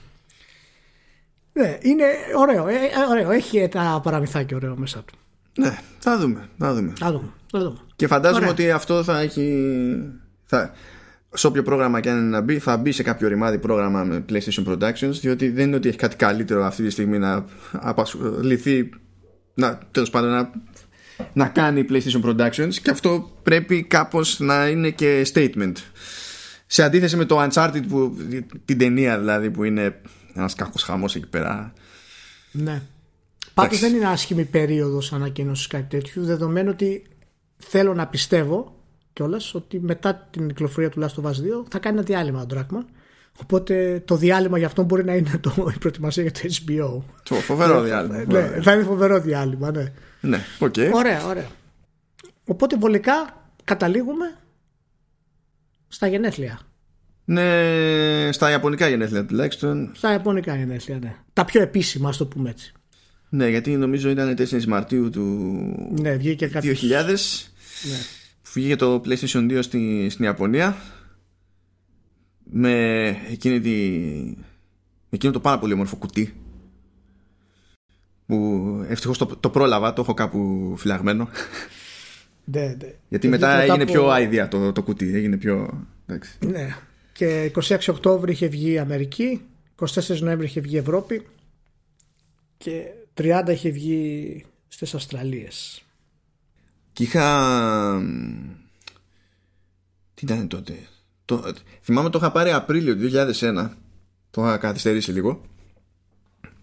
ναι, 1.57 1.77
είναι 1.81 2.05
ωραίο, 2.37 2.67
ε, 2.67 2.73
ε, 2.73 3.09
ωραίο. 3.09 3.31
Έχει 3.31 3.57
ένα 3.57 3.99
παραμυθάκι 4.01 4.55
ωραίο 4.55 4.75
μέσα 4.77 5.03
του. 5.03 5.17
Ναι, 5.57 5.79
θα 5.99 6.17
δούμε. 6.17 6.49
Θα 6.57 6.73
δούμε. 6.73 6.93
Θα 6.99 7.11
δούμε, 7.11 7.29
θα 7.51 7.59
δούμε. 7.59 7.77
Και 7.95 8.07
φαντάζομαι 8.07 8.47
ότι 8.47 8.71
αυτό 8.71 9.03
θα 9.03 9.19
έχει. 9.19 9.75
Θα, 10.45 10.73
σε 11.35 11.47
όποιο 11.47 11.63
πρόγραμμα 11.63 11.99
και 11.99 12.09
αν 12.09 12.17
είναι 12.17 12.29
να 12.29 12.41
μπει, 12.41 12.59
θα 12.59 12.77
μπει 12.77 12.91
σε 12.91 13.03
κάποιο 13.03 13.27
ρημάδι 13.27 13.57
πρόγραμμα 13.57 14.03
με 14.03 14.25
PlayStation 14.29 14.65
Productions, 14.65 15.11
διότι 15.11 15.49
δεν 15.49 15.67
είναι 15.67 15.75
ότι 15.75 15.87
έχει 15.87 15.97
κάτι 15.97 16.15
καλύτερο 16.15 16.65
αυτή 16.65 16.83
τη 16.83 16.89
στιγμή 16.89 17.17
να 17.17 17.45
απασχοληθεί, 17.71 18.89
να, 19.53 19.79
τέλος 19.91 20.09
πάντων, 20.09 20.29
να, 20.29 20.51
να 21.33 21.47
κάνει 21.47 21.85
PlayStation 21.89 22.23
Productions 22.23 22.73
και 22.81 22.89
αυτό 22.89 23.31
πρέπει 23.43 23.83
κάπως 23.83 24.39
να 24.39 24.67
είναι 24.67 24.89
και 24.89 25.27
statement. 25.33 25.73
Σε 26.65 26.83
αντίθεση 26.83 27.15
με 27.15 27.25
το 27.25 27.47
Uncharted, 27.47 27.83
που, 27.87 28.17
την 28.65 28.77
ταινία 28.77 29.19
δηλαδή, 29.19 29.49
που 29.51 29.63
είναι 29.63 30.01
ένας 30.33 30.55
κακός 30.55 30.83
χαμός 30.83 31.15
εκεί 31.15 31.27
πέρα. 31.27 31.73
Ναι. 32.51 32.81
Πάντως 33.53 33.79
δεν 33.79 33.95
είναι 33.95 34.07
άσχημη 34.07 34.45
περίοδος 34.45 35.13
ανακοίνωσης 35.13 35.67
κάτι 35.67 35.85
τέτοιου, 35.89 36.25
δεδομένου 36.25 36.69
ότι 36.73 37.05
θέλω 37.57 37.93
να 37.93 38.07
πιστεύω 38.07 38.74
κιόλας 39.15 39.55
ότι 39.55 39.79
μετά 39.79 40.27
την 40.31 40.47
κυκλοφορία 40.47 40.89
του 40.89 41.01
Last 41.01 41.23
of 41.23 41.25
Us 41.25 41.31
2 41.31 41.33
θα 41.69 41.79
κάνει 41.79 41.97
ένα 41.97 42.05
διάλειμμα 42.05 42.41
ο 42.41 42.45
Dragman. 42.53 42.85
Οπότε 43.41 44.01
το 44.05 44.15
διάλειμμα 44.15 44.57
για 44.57 44.67
αυτό 44.67 44.83
μπορεί 44.83 45.03
να 45.03 45.15
είναι 45.15 45.37
το, 45.41 45.71
η 45.75 45.77
προετοιμασία 45.77 46.23
για 46.23 46.31
το 46.31 46.39
HBO. 46.41 47.01
Το 47.23 47.35
φοβερό 47.35 47.79
ναι, 47.79 47.85
διάλειμμα. 47.85 48.23
Ναι, 48.25 48.61
θα 48.61 48.73
είναι 48.73 48.83
φοβερό 48.83 49.19
διάλειμμα, 49.19 49.71
ναι. 49.71 49.93
Ναι, 50.21 50.39
okay. 50.59 50.91
Ωραία, 50.93 51.25
ωραία. 51.25 51.47
Οπότε 52.45 52.77
βολικά 52.77 53.47
καταλήγουμε 53.63 54.37
στα 55.87 56.07
γενέθλια. 56.07 56.59
Ναι, 57.25 58.29
στα 58.31 58.49
Ιαπωνικά 58.49 58.87
γενέθλια 58.87 59.25
τουλάχιστον. 59.25 59.91
Στα 59.93 60.11
Ιαπωνικά 60.11 60.55
γενέθλια, 60.55 60.99
ναι. 60.99 61.15
Τα 61.33 61.45
πιο 61.45 61.61
επίσημα, 61.61 62.09
ας 62.09 62.17
το 62.17 62.25
πούμε 62.25 62.49
έτσι. 62.49 62.73
Ναι, 63.29 63.47
γιατί 63.49 63.75
νομίζω 63.75 64.09
ήταν 64.09 64.35
4 64.37 64.63
Μαρτίου 64.65 65.09
του 65.09 65.23
ναι, 66.01 66.15
βγήκε 66.15 66.49
2000. 66.53 66.61
Ναι 66.61 67.97
βγήκε 68.59 68.75
το 68.75 69.01
PlayStation 69.05 69.51
2 69.51 69.59
στη, 69.61 70.09
στην 70.09 70.25
Ιαπωνία 70.25 70.77
με 72.43 73.07
εκείνη 73.29 73.59
τη, 73.61 73.75
εκείνο 75.09 75.33
το 75.33 75.39
πάρα 75.39 75.59
πολύ 75.59 75.73
όμορφο 75.73 75.95
κουτί 75.95 76.33
που 78.25 78.85
ευτυχώς 78.89 79.17
το, 79.17 79.25
το 79.25 79.49
πρόλαβα, 79.49 79.93
το 79.93 80.01
έχω 80.01 80.13
κάπου 80.13 80.73
φυλαγμένο 80.77 81.29
ναι, 82.45 82.65
ναι. 82.65 82.93
γιατί 83.09 83.27
μετά 83.27 83.61
έγινε 83.61 83.85
πιο 83.85 84.09
άιδια 84.09 84.47
το, 84.47 84.71
το 84.71 84.83
κουτί 84.83 85.15
έγινε 85.15 85.37
πιο 85.37 85.85
εντάξει. 86.05 86.37
ναι 86.45 86.75
και 87.13 87.51
26 87.55 87.77
Οκτώβρη 87.89 88.31
είχε 88.31 88.47
βγει 88.47 88.71
η 88.71 88.79
Αμερική 88.79 89.41
24 89.79 90.19
Νοέμβρη 90.19 90.45
είχε 90.45 90.59
βγει 90.59 90.75
η 90.75 90.77
Ευρώπη 90.77 91.25
και 92.57 92.81
30 93.17 93.43
είχε 93.49 93.69
βγει 93.69 94.45
στις 94.67 94.95
Αυστραλίες 94.95 95.84
και 96.95 97.03
είχα. 97.03 98.01
Τι 100.13 100.25
ήταν 100.25 100.47
τότε; 100.47 100.73
Το... 101.25 101.53
Θυμάμαι 101.81 102.09
το 102.09 102.17
είχα 102.17 102.31
πάρει 102.31 102.51
Απρίλιο 102.51 102.95
του 102.95 103.09
2001. 103.39 103.69
Το 104.31 104.41
είχα 104.41 104.57
καθυστερήσει 104.57 105.11
λίγο. 105.11 105.41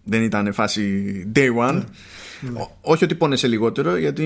Δεν 0.03 0.23
ήταν 0.23 0.53
φάση 0.53 1.31
day 1.35 1.57
one. 1.57 1.83
Ναι. 2.41 2.59
όχι 2.81 3.03
ότι 3.03 3.15
πόνεσε 3.15 3.47
λιγότερο, 3.47 3.95
γιατί 3.95 4.25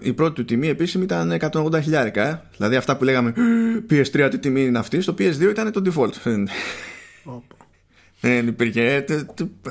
η 0.00 0.12
πρώτη 0.12 0.34
του 0.34 0.44
τιμή 0.44 0.68
επίσημη 0.68 1.04
ήταν 1.04 1.38
180 1.52 1.82
χιλιάρικα. 1.82 2.28
Ε. 2.28 2.42
Δηλαδή 2.56 2.76
αυτά 2.76 2.96
που 2.96 3.04
λέγαμε 3.04 3.34
PS3 3.90 4.28
τι 4.30 4.38
τιμή 4.38 4.64
είναι 4.64 4.78
αυτή, 4.78 5.00
στο 5.00 5.12
PS2 5.12 5.40
ήταν 5.50 5.72
το 5.72 5.82
default. 5.84 6.32
Δεν 8.20 8.46
υπήρχε. 8.46 9.04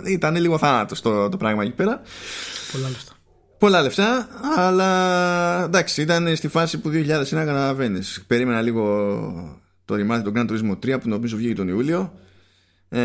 Ήταν 0.05 0.35
λίγο 0.35 0.57
θάνατος 0.57 1.01
το, 1.01 1.29
το 1.29 1.37
πράγμα 1.37 1.63
εκεί 1.63 1.71
πέρα. 1.71 2.01
Πολλά 2.71 2.87
λεφτά. 2.89 3.14
Πολλά 3.65 3.81
λεφτά, 3.81 4.27
αλλά 4.55 5.63
εντάξει, 5.63 6.01
ήταν 6.01 6.35
στη 6.35 6.47
φάση 6.47 6.79
που 6.79 6.89
2001 6.89 7.25
καταλαβαίνεις. 7.29 8.23
Περίμενα 8.27 8.61
λίγο 8.61 9.61
το 9.85 9.95
ρημάδι 9.95 10.23
του 10.23 10.31
Grand 10.35 10.49
Turismo 10.49 10.71
3 10.71 10.97
που 11.01 11.09
νομίζω 11.09 11.37
βγήκε 11.37 11.53
τον 11.53 11.67
Ιούλιο. 11.67 12.13
Ε, 12.89 12.99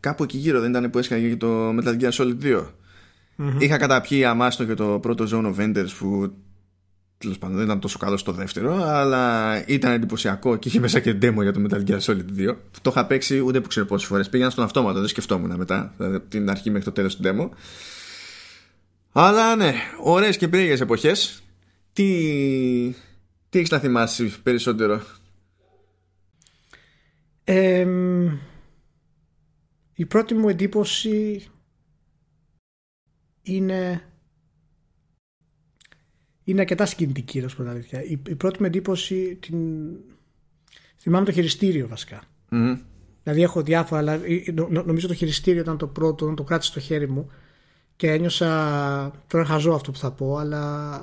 κάπου 0.00 0.22
εκεί 0.22 0.38
γύρω 0.38 0.60
δεν 0.60 0.70
ήταν 0.70 0.90
που 0.90 0.98
έσκαγε 0.98 1.28
και 1.28 1.36
το 1.36 1.68
Metal 1.68 2.00
Gear 2.00 2.10
Solid 2.10 2.36
2. 2.42 2.64
mm 3.38 3.52
Είχα 3.58 3.76
καταπιεί 3.76 4.24
αμάστο 4.24 4.64
και 4.64 4.74
το 4.74 4.98
πρώτο 5.02 5.24
Zone 5.30 5.54
of 5.54 5.64
Enders 5.64 5.90
που 5.98 6.34
τέλος 7.18 7.38
πάντων 7.38 7.56
δεν 7.56 7.64
ήταν 7.64 7.80
τόσο 7.80 7.98
καλό 7.98 8.16
στο 8.16 8.32
δεύτερο, 8.32 8.82
αλλά 8.84 9.52
ήταν 9.66 9.92
εντυπωσιακό 9.92 10.56
και 10.56 10.68
είχε 10.68 10.80
μέσα 10.80 11.00
και 11.00 11.10
demo 11.22 11.42
για 11.42 11.52
το 11.52 11.62
Metal 11.68 11.90
Gear 11.90 12.00
Solid 12.00 12.50
2. 12.50 12.54
Το 12.82 12.90
είχα 12.90 13.06
παίξει 13.06 13.40
ούτε 13.40 13.60
που 13.60 13.68
ξέρω 13.68 13.86
πόσες 13.86 14.08
φορές. 14.08 14.28
Πήγαινα 14.28 14.50
στον 14.50 14.64
αυτόματο, 14.64 14.98
δεν 14.98 15.08
σκεφτόμουν 15.08 15.56
μετά, 15.56 15.92
δηλαδή 15.96 16.16
από 16.16 16.30
την 16.30 16.50
αρχή 16.50 16.70
μέχρι 16.70 16.84
το 16.84 16.92
τέλος 16.92 17.16
του 17.16 17.22
demo. 17.24 17.48
Αλλά 19.16 19.56
ναι, 19.56 19.74
ωραίες 20.02 20.36
και 20.36 20.48
περίεργες 20.48 20.80
εποχές. 20.80 21.42
Τι, 21.92 22.04
τι 23.48 23.58
έχεις 23.58 23.70
να 23.70 23.78
θυμάσεις 23.78 24.38
περισσότερο; 24.40 25.02
η 29.94 30.06
πρώτη 30.06 30.34
μου 30.34 30.48
εντύπωση 30.48 31.46
είναι 33.42 34.08
είναι 36.44 36.60
αρκετά 36.60 36.86
συγκινητική, 36.86 37.40
να 37.40 37.48
σου 37.48 37.56
πω 37.56 37.68
αλήθεια. 37.68 38.02
Η, 38.02 38.20
η 38.28 38.34
πρώτη 38.34 38.60
με 38.60 38.66
εντύπωση 38.66 39.34
την... 39.34 39.56
θυμάμαι 40.98 41.24
το 41.24 41.32
χειριστήριο 41.32 41.88
βασικά. 41.88 42.22
Mm. 42.50 42.78
Δηλαδή 43.22 43.42
έχω 43.42 43.62
διάφορα, 43.62 44.00
αλλά 44.00 44.20
νο, 44.54 44.82
νομίζω 44.82 45.08
το 45.08 45.14
χειριστήριο 45.14 45.60
ήταν 45.60 45.78
το 45.78 45.86
πρώτο, 45.86 46.34
το 46.34 46.42
κράτησε 46.42 46.70
στο 46.70 46.80
χέρι 46.80 47.08
μου 47.08 47.30
και 47.96 48.10
ένιωσα, 48.10 49.12
τώρα 49.26 49.44
χαζό 49.44 49.72
αυτό 49.72 49.90
που 49.90 49.98
θα 49.98 50.10
πω, 50.10 50.36
αλλά 50.36 50.98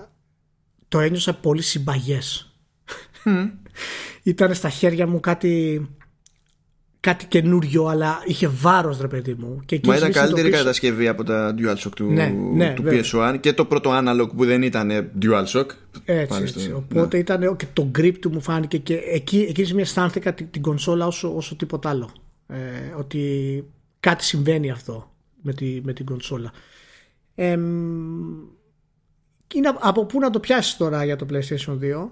το 0.87 0.99
ένιωσα 0.99 1.33
πολύ 1.33 1.61
συμπαγές. 1.61 2.55
Mm. 3.25 3.51
ήταν 4.23 4.53
στα 4.53 4.69
χέρια 4.69 5.07
μου 5.07 5.19
κάτι 5.19 5.85
κάτι 7.01 7.25
καινούριο, 7.25 7.85
αλλά 7.85 8.21
είχε 8.25 8.47
βάρος, 8.47 9.01
ρε 9.01 9.07
παιδί 9.07 9.33
μου. 9.33 9.61
Και 9.65 9.79
Μα 9.83 9.95
ήταν 9.95 10.11
καλύτερη 10.11 10.49
κατασκευή 10.49 11.07
από 11.07 11.23
τα 11.23 11.55
DualShock 11.57 11.91
του, 11.95 12.05
ναι, 12.05 12.33
ναι, 12.53 12.73
του 12.73 12.83
PS1 12.87 13.37
και 13.39 13.53
το 13.53 13.65
πρώτο 13.65 13.91
analog 13.93 14.29
που 14.35 14.45
δεν 14.45 14.61
ήταν 14.61 15.11
DualShock. 15.21 15.65
Έτσι, 16.05 16.41
έτσι. 16.41 16.59
Στο... 16.59 16.75
Οπότε 16.75 17.15
ναι. 17.15 17.23
ήταν 17.23 17.55
και 17.55 17.65
το 17.73 17.91
grip 17.97 18.13
του 18.19 18.31
μου 18.31 18.41
φάνηκε 18.41 18.77
και 18.77 18.95
εκεί, 18.95 19.45
εκείνη 19.49 19.71
μια 19.73 19.81
αισθάνθηκα 19.81 20.33
την, 20.33 20.47
την 20.51 20.61
κονσόλα 20.61 21.07
όσο, 21.07 21.35
όσο 21.35 21.55
τίποτα 21.55 21.89
άλλο. 21.89 22.09
Ε, 22.47 22.57
ότι 22.97 23.63
κάτι 23.99 24.23
συμβαίνει 24.23 24.71
αυτό 24.71 25.11
με, 25.41 25.53
τη, 25.53 25.81
με 25.83 25.93
την 25.93 26.05
κονσόλα. 26.05 26.51
Ε, 27.35 27.51
είναι 29.53 29.73
από 29.79 30.05
πού 30.05 30.19
να 30.19 30.29
το 30.29 30.39
πιάσεις 30.39 30.77
τώρα 30.77 31.05
για 31.05 31.15
το 31.15 31.25
PlayStation 31.29 31.79
2. 31.81 32.09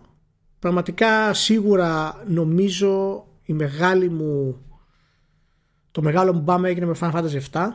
Πραγματικά 0.60 1.34
σίγουρα 1.34 2.24
νομίζω 2.28 3.26
η 3.44 3.54
μεγάλη 3.54 4.10
μου 4.10 4.62
το 5.92 6.02
μεγάλο 6.02 6.34
μου 6.34 6.40
μπάμα 6.40 6.68
έγινε 6.68 6.86
με 6.86 6.96
Final 7.00 7.12
Fantasy 7.12 7.40
7. 7.52 7.68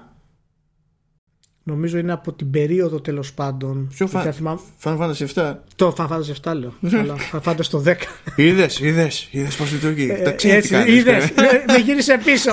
Νομίζω 1.62 1.99
είναι 1.99 2.12
από 2.12 2.33
την 2.33 2.51
περίοδο 2.51 3.01
τέλος 3.01 3.35
πάντων. 3.35 3.89
Ποιο 3.95 4.09
Final 4.12 4.99
Fantasy 4.99 5.27
7. 5.35 5.55
Το 5.77 5.95
Final 5.99 6.09
Fantasy 6.09 6.51
7 6.51 6.55
λέω. 6.57 6.73
Αλλά 7.01 7.16
Final 7.33 7.41
Fantasy 7.43 7.66
το 7.71 7.83
10. 7.87 7.95
Είδες, 8.37 8.81
είδες, 8.81 9.29
είδες 9.31 9.57
πώς 9.57 9.73
λειτουργεί. 9.73 10.11
Ε, 10.11 10.35
έτσι, 10.43 10.49
είδες. 10.87 11.33
Με 11.66 11.77
γύρισε 11.85 12.21
πίσω. 12.25 12.51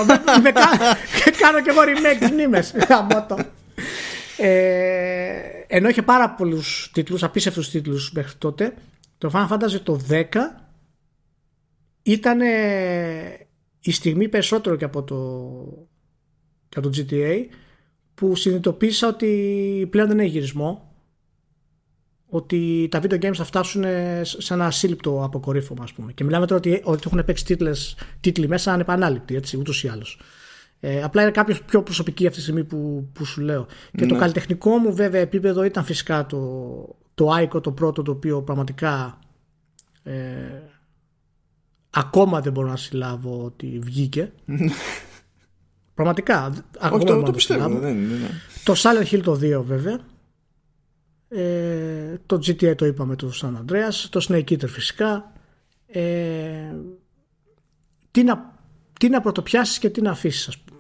Κάνω 1.42 1.62
και 1.62 1.70
εγώ 1.70 1.80
remake 1.82 2.26
τι 2.26 2.32
μνήμε. 2.32 2.64
Ε, 4.44 5.66
ενώ 5.68 5.90
είχε 5.90 6.02
πάρα 6.02 6.30
πολλούς 6.30 6.90
τίτλους, 6.94 7.24
απίστευτους 7.24 7.70
τίτλους 7.70 8.12
μέχρι 8.12 8.38
τότε, 8.38 8.74
το 9.18 9.32
Final 9.34 9.48
Fantasy 9.48 9.80
το 9.84 10.00
10 10.10 10.26
ήταν 12.02 12.40
η 13.80 13.92
στιγμή 13.92 14.30
περισσότερο 14.30 14.76
και 14.76 14.86
από 14.86 15.04
το, 15.04 15.18
και 16.70 16.80
από 16.80 16.90
το 16.90 16.98
GTA 16.98 17.46
που 18.14 18.36
συνειδητοποίησα 18.36 19.08
ότι 19.08 19.88
πλέον 19.92 20.08
δεν 20.08 20.20
έχει 20.20 20.30
γυρισμό 20.30 20.96
ότι 22.28 22.88
τα 22.92 23.02
video 23.04 23.26
games 23.26 23.34
θα 23.34 23.44
φτάσουν 23.44 23.84
σε 24.22 24.54
ένα 24.54 24.66
ασύλληπτο 24.66 25.24
αποκορύφωμα 25.24 25.84
ας 25.84 25.94
πούμε. 25.94 26.14
και 26.14 26.24
μιλάμε 26.24 26.46
τώρα 26.46 26.60
ότι, 26.66 26.82
ότι 26.84 27.04
έχουν 27.06 27.26
παίξει 27.26 27.46
τίτλες, 27.46 27.98
τίτλοι 28.20 28.48
μέσα 28.48 28.74
ανεπανάληπτοι 28.74 29.36
έτσι 29.36 29.58
ούτως 29.58 29.84
ή 29.84 29.88
άλλως 29.88 30.20
ε, 30.84 31.04
απλά 31.04 31.22
είναι 31.22 31.32
κάποιος 31.32 31.64
πιο 31.64 31.84
προσωπική 31.84 32.26
αυτή 32.26 32.38
τη 32.38 32.44
στιγμή 32.44 32.64
που, 32.64 33.10
που 33.14 33.26
σου 33.26 33.42
λέω 33.42 33.66
και 33.92 34.06
το 34.06 34.14
ναι. 34.14 34.20
καλλιτεχνικό 34.20 34.78
μου 34.78 34.94
βέβαια 34.94 35.22
επίπεδο 35.22 35.64
ήταν 35.64 35.84
φυσικά 35.84 36.26
το, 36.26 36.40
το 37.14 37.38
Ico 37.38 37.62
το 37.62 37.72
πρώτο 37.72 38.02
το 38.02 38.12
οποίο 38.12 38.42
πραγματικά 38.42 39.20
ε, 40.04 40.14
ακόμα 41.90 42.42
δεν 42.42 42.52
μπορώ 42.52 42.68
να 42.68 42.78
συλλάβω 42.78 43.44
ότι 43.44 43.80
βγήκε. 43.84 44.32
Πραγματικά. 45.94 46.66
Όχι, 46.92 47.06
το, 47.06 47.22
το 47.22 47.32
πιστεύω. 47.32 47.80
Δεν, 47.80 47.96
ναι. 47.96 48.30
Το 48.64 48.74
Silent 48.78 49.06
Hill 49.06 49.22
το 49.24 49.34
2 49.34 49.64
βέβαια. 49.64 50.00
Ε, 51.28 52.18
το 52.26 52.36
GTA 52.36 52.76
το 52.76 52.86
είπαμε 52.86 53.16
το 53.16 53.32
San 53.42 53.54
Andreas. 53.54 54.08
Το 54.10 54.26
Snake 54.30 54.52
Eater 54.52 54.68
φυσικά. 54.68 55.32
Ε, 55.88 56.76
τι, 58.12 58.24
να, 58.24 58.60
τι 59.00 59.10
να 59.10 59.22
πρωτοπιάσεις 59.22 59.80
και 59.80 59.90
τι 59.90 60.02
να 60.02 60.12
αφήσεις 60.12 60.48
ας 60.48 60.58
πούμε. 60.58 60.71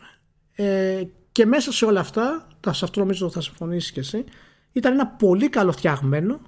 Ε, 0.53 1.03
και 1.31 1.45
μέσα 1.45 1.71
σε 1.71 1.85
όλα 1.85 1.99
αυτά, 1.99 2.47
σε 2.69 2.85
αυτό 2.85 2.99
νομίζω 2.99 3.29
θα 3.29 3.41
συμφωνήσεις 3.41 3.91
και 3.91 3.99
εσύ, 3.99 4.23
ήταν 4.71 4.93
ένα 4.93 5.07
πολύ 5.07 5.49
καλοφτιαγμένο 5.49 6.41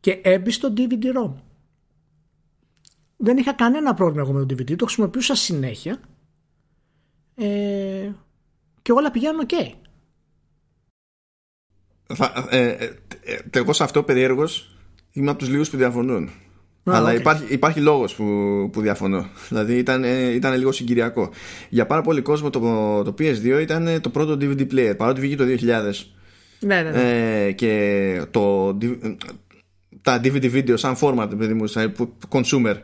και 0.00 0.20
έμπιστο 0.22 0.72
DVD-ROM 0.76 1.32
δεν 3.24 3.36
είχα 3.36 3.52
κανένα 3.52 3.94
πρόβλημα 3.94 4.22
εγώ 4.22 4.32
με 4.32 4.46
το 4.46 4.54
DVD, 4.54 4.76
το 4.76 4.84
χρησιμοποιούσα 4.84 5.34
συνέχεια 5.34 6.00
ε, 7.34 8.10
και 8.82 8.92
όλα 8.92 9.10
πηγαίνουν 9.10 9.46
ok. 9.46 9.74
Θα, 12.14 12.48
ε, 12.50 12.68
ε, 12.68 12.96
ε, 13.22 13.38
εγώ 13.50 13.72
σε 13.72 13.82
αυτό 13.82 14.02
περίεργος 14.02 14.76
είμαι 15.12 15.30
από 15.30 15.38
τους 15.38 15.48
λίγους 15.48 15.70
που 15.70 15.76
διαφωνούν. 15.76 16.30
Αλλά 16.84 17.12
okay. 17.12 17.18
υπάρχει, 17.18 17.44
υπάρχει 17.48 17.80
λόγος 17.80 18.14
που, 18.14 18.24
που 18.72 18.80
διαφωνώ. 18.80 19.26
Δηλαδή 19.48 19.74
ήταν, 19.74 20.04
ε, 20.04 20.30
ήταν 20.30 20.58
λίγο 20.58 20.72
συγκυριακό. 20.72 21.30
Για 21.68 21.86
πάρα 21.86 22.00
πολύ 22.02 22.20
κόσμο 22.20 22.50
το, 22.50 22.60
το 23.02 23.14
PS2 23.18 23.58
ήταν 23.60 24.00
το 24.00 24.08
πρώτο 24.08 24.36
DVD 24.40 24.66
player. 24.72 24.94
Παρότι 24.96 25.20
βγήκε 25.20 25.36
το 25.36 25.44
2000. 25.44 25.56
Ναι, 26.60 26.82
ναι, 26.82 26.90
ναι. 26.90 27.46
Ε, 27.46 27.52
και 27.52 28.22
το, 28.30 28.76
τα 30.02 30.20
DVD 30.24 30.52
video 30.54 30.74
σαν 30.74 30.96
format, 31.00 31.28
παιδί 31.38 31.54
μου, 31.54 31.66
σαν 31.66 31.94
consumer 32.28 32.76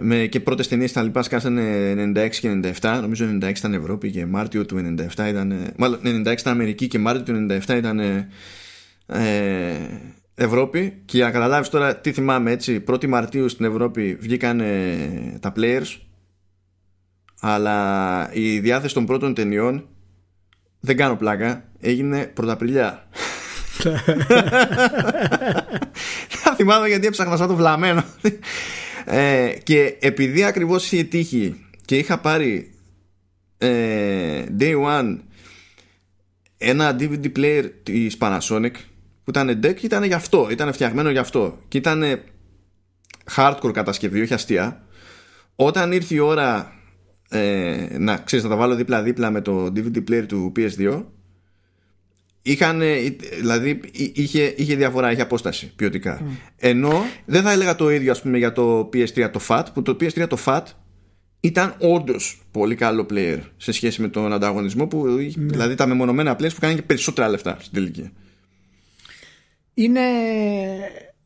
με 0.00 0.26
και 0.26 0.40
πρώτες 0.40 0.68
ταινίες 0.68 0.90
στα 0.90 1.02
λοιπά 1.02 1.22
σκάσανε 1.22 1.94
96 2.16 2.28
και 2.30 2.60
97. 2.80 2.98
Νομίζω 3.00 3.26
96 3.42 3.56
ήταν 3.56 3.74
Ευρώπη 3.74 4.10
και 4.10 4.26
Μάρτιο 4.26 4.66
του 4.66 4.96
97 5.16 5.28
ήταν. 5.28 5.72
Μάλλον 5.76 5.98
96 6.04 6.04
ήταν 6.38 6.52
Αμερική 6.52 6.86
και 6.86 6.98
Μάρτιο 6.98 7.34
του 7.34 7.46
97 7.66 7.76
ήταν 7.76 7.98
ε, 7.98 8.28
Ευρώπη. 10.38 11.02
Και 11.04 11.16
για 11.16 11.26
να 11.26 11.32
καταλάβεις 11.32 11.68
τώρα 11.68 11.96
τι 11.96 12.12
θυμάμαι 12.12 12.50
έτσι, 12.50 12.84
1η 12.88 13.06
Μαρτίου 13.06 13.48
στην 13.48 13.64
Ευρώπη 13.64 14.16
βγήκαν 14.20 14.62
τα 15.40 15.52
players. 15.56 15.96
Αλλά 17.40 18.30
η 18.32 18.58
διάθεση 18.58 18.94
των 18.94 19.06
πρώτων 19.06 19.34
ταινιών 19.34 19.88
δεν 20.80 20.96
κάνω 20.96 21.16
πλάκα, 21.16 21.64
έγινε 21.80 22.26
πρωταπριλιά. 22.34 23.08
Θα 26.28 26.54
θυμάμαι 26.56 26.88
γιατί 26.88 27.06
έψαχνα 27.06 27.36
σαν 27.36 27.48
το 27.48 27.54
βλαμμένο. 27.54 28.04
Ε, 29.10 29.52
και 29.62 29.96
επειδή 30.00 30.44
ακριβώς 30.44 30.84
είχε 30.92 31.02
τύχει 31.02 31.66
και 31.84 31.96
είχα 31.96 32.18
πάρει 32.18 32.74
ε, 33.58 34.44
day 34.58 34.74
one 34.84 35.18
ένα 36.58 36.96
DVD 37.00 37.36
player 37.36 37.70
της 37.82 38.16
Panasonic 38.20 38.70
που 39.28 39.38
ήταν 39.38 39.60
deck 39.62 39.82
ήταν 39.82 40.04
γι' 40.04 40.12
αυτό, 40.12 40.48
ήταν 40.50 40.72
φτιαγμένο 40.72 41.10
γι' 41.10 41.18
αυτό 41.18 41.58
και 41.68 41.78
ήταν 41.78 42.20
hardcore 43.36 43.70
κατασκευή, 43.72 44.20
όχι 44.20 44.34
αστεία 44.34 44.84
όταν 45.54 45.92
ήρθε 45.92 46.14
η 46.14 46.18
ώρα 46.18 46.72
ε, 47.28 47.86
να 47.98 48.16
ξέρεις 48.16 48.44
να 48.44 48.50
τα 48.50 48.56
βάλω 48.56 48.74
δίπλα 48.74 49.02
δίπλα 49.02 49.30
με 49.30 49.40
το 49.40 49.64
DVD 49.64 49.96
player 50.10 50.24
του 50.28 50.52
PS2 50.56 51.04
είχαν, 52.42 52.80
δηλαδή 53.38 53.80
είχε, 53.92 54.54
είχε 54.56 54.76
διαφορά, 54.76 55.12
είχε 55.12 55.22
απόσταση 55.22 55.72
ποιοτικά. 55.76 56.20
Mm. 56.20 56.24
Ενώ 56.56 57.04
δεν 57.24 57.42
θα 57.42 57.52
έλεγα 57.52 57.74
το 57.74 57.90
ίδιο 57.90 58.10
ας 58.10 58.22
πούμε 58.22 58.38
για 58.38 58.52
το 58.52 58.88
PS3 58.92 59.30
το 59.32 59.40
FAT, 59.48 59.64
που 59.74 59.82
το 59.82 59.96
PS3 60.00 60.28
το 60.28 60.38
FAT 60.44 60.62
ήταν 61.40 61.74
όντως 61.78 62.42
πολύ 62.50 62.74
καλό 62.74 63.06
player 63.10 63.38
σε 63.56 63.72
σχέση 63.72 64.00
με 64.00 64.08
τον 64.08 64.32
ανταγωνισμό 64.32 64.86
που 64.86 65.04
mm. 65.06 65.32
δηλαδή 65.36 65.74
τα 65.74 65.86
μεμονωμένα 65.86 66.32
players 66.32 66.54
που 66.54 66.60
κάνουν 66.60 66.76
και 66.76 66.82
περισσότερα 66.82 67.28
λεφτά 67.28 67.56
στην 67.60 67.72
τελική. 67.72 68.10
Είναι 69.78 70.00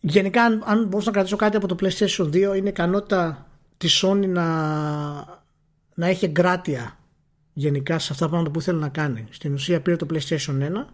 γενικά 0.00 0.44
αν, 0.44 0.62
αν 0.66 0.86
μπορούσα 0.86 1.06
να 1.06 1.12
κρατήσω 1.12 1.36
κάτι 1.36 1.56
από 1.56 1.68
το 1.68 1.76
PlayStation 1.80 2.26
2 2.26 2.34
είναι 2.34 2.56
η 2.56 2.62
ικανότητα 2.64 3.46
της 3.76 4.04
Sony 4.04 4.28
να, 4.28 4.44
να 5.94 6.06
έχει 6.06 6.24
εγκράτεια 6.24 6.98
γενικά 7.52 7.98
σε 7.98 8.12
αυτά 8.12 8.24
τα 8.24 8.30
πράγματα 8.30 8.50
που 8.50 8.60
ήθελε 8.60 8.78
να 8.78 8.88
κάνει. 8.88 9.26
Στην 9.30 9.52
ουσία 9.52 9.80
πήρε 9.80 9.96
το 9.96 10.06
PlayStation 10.10 10.60
1 10.60 10.84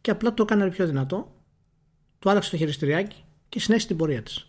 και 0.00 0.10
απλά 0.10 0.34
το 0.34 0.42
έκανε 0.42 0.70
πιο 0.70 0.86
δυνατό, 0.86 1.34
του 2.18 2.30
άλλαξε 2.30 2.50
το 2.50 2.56
χειριστηριάκι 2.56 3.24
και 3.48 3.60
συνέχισε 3.60 3.86
την 3.86 3.96
πορεία 3.96 4.22
της. 4.22 4.46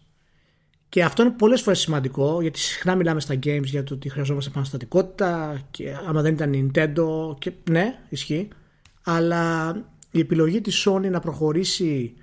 Και 0.90 1.04
αυτό 1.04 1.22
είναι 1.22 1.32
πολλές 1.32 1.62
φορές 1.62 1.80
σημαντικό 1.80 2.42
γιατί 2.42 2.60
συχνά 2.60 2.96
μιλάμε 2.96 3.20
στα 3.20 3.34
games 3.34 3.64
για 3.64 3.84
το 3.84 3.94
ότι 3.94 4.10
χρειαζόμαστε 4.10 4.50
επαναστατικότητα 4.50 5.60
και 5.72 5.96
άμα 6.08 6.22
δεν 6.22 6.34
ήταν 6.34 6.52
Nintendo 6.54 7.36
και 7.40 7.52
ναι, 7.70 8.00
ισχύει. 8.10 8.48
Αλλά 9.04 9.76
η 10.14 10.20
επιλογή 10.20 10.62
της 10.62 10.88
Sony 10.88 11.10
να 11.10 11.20
προχωρήσει 11.20 12.14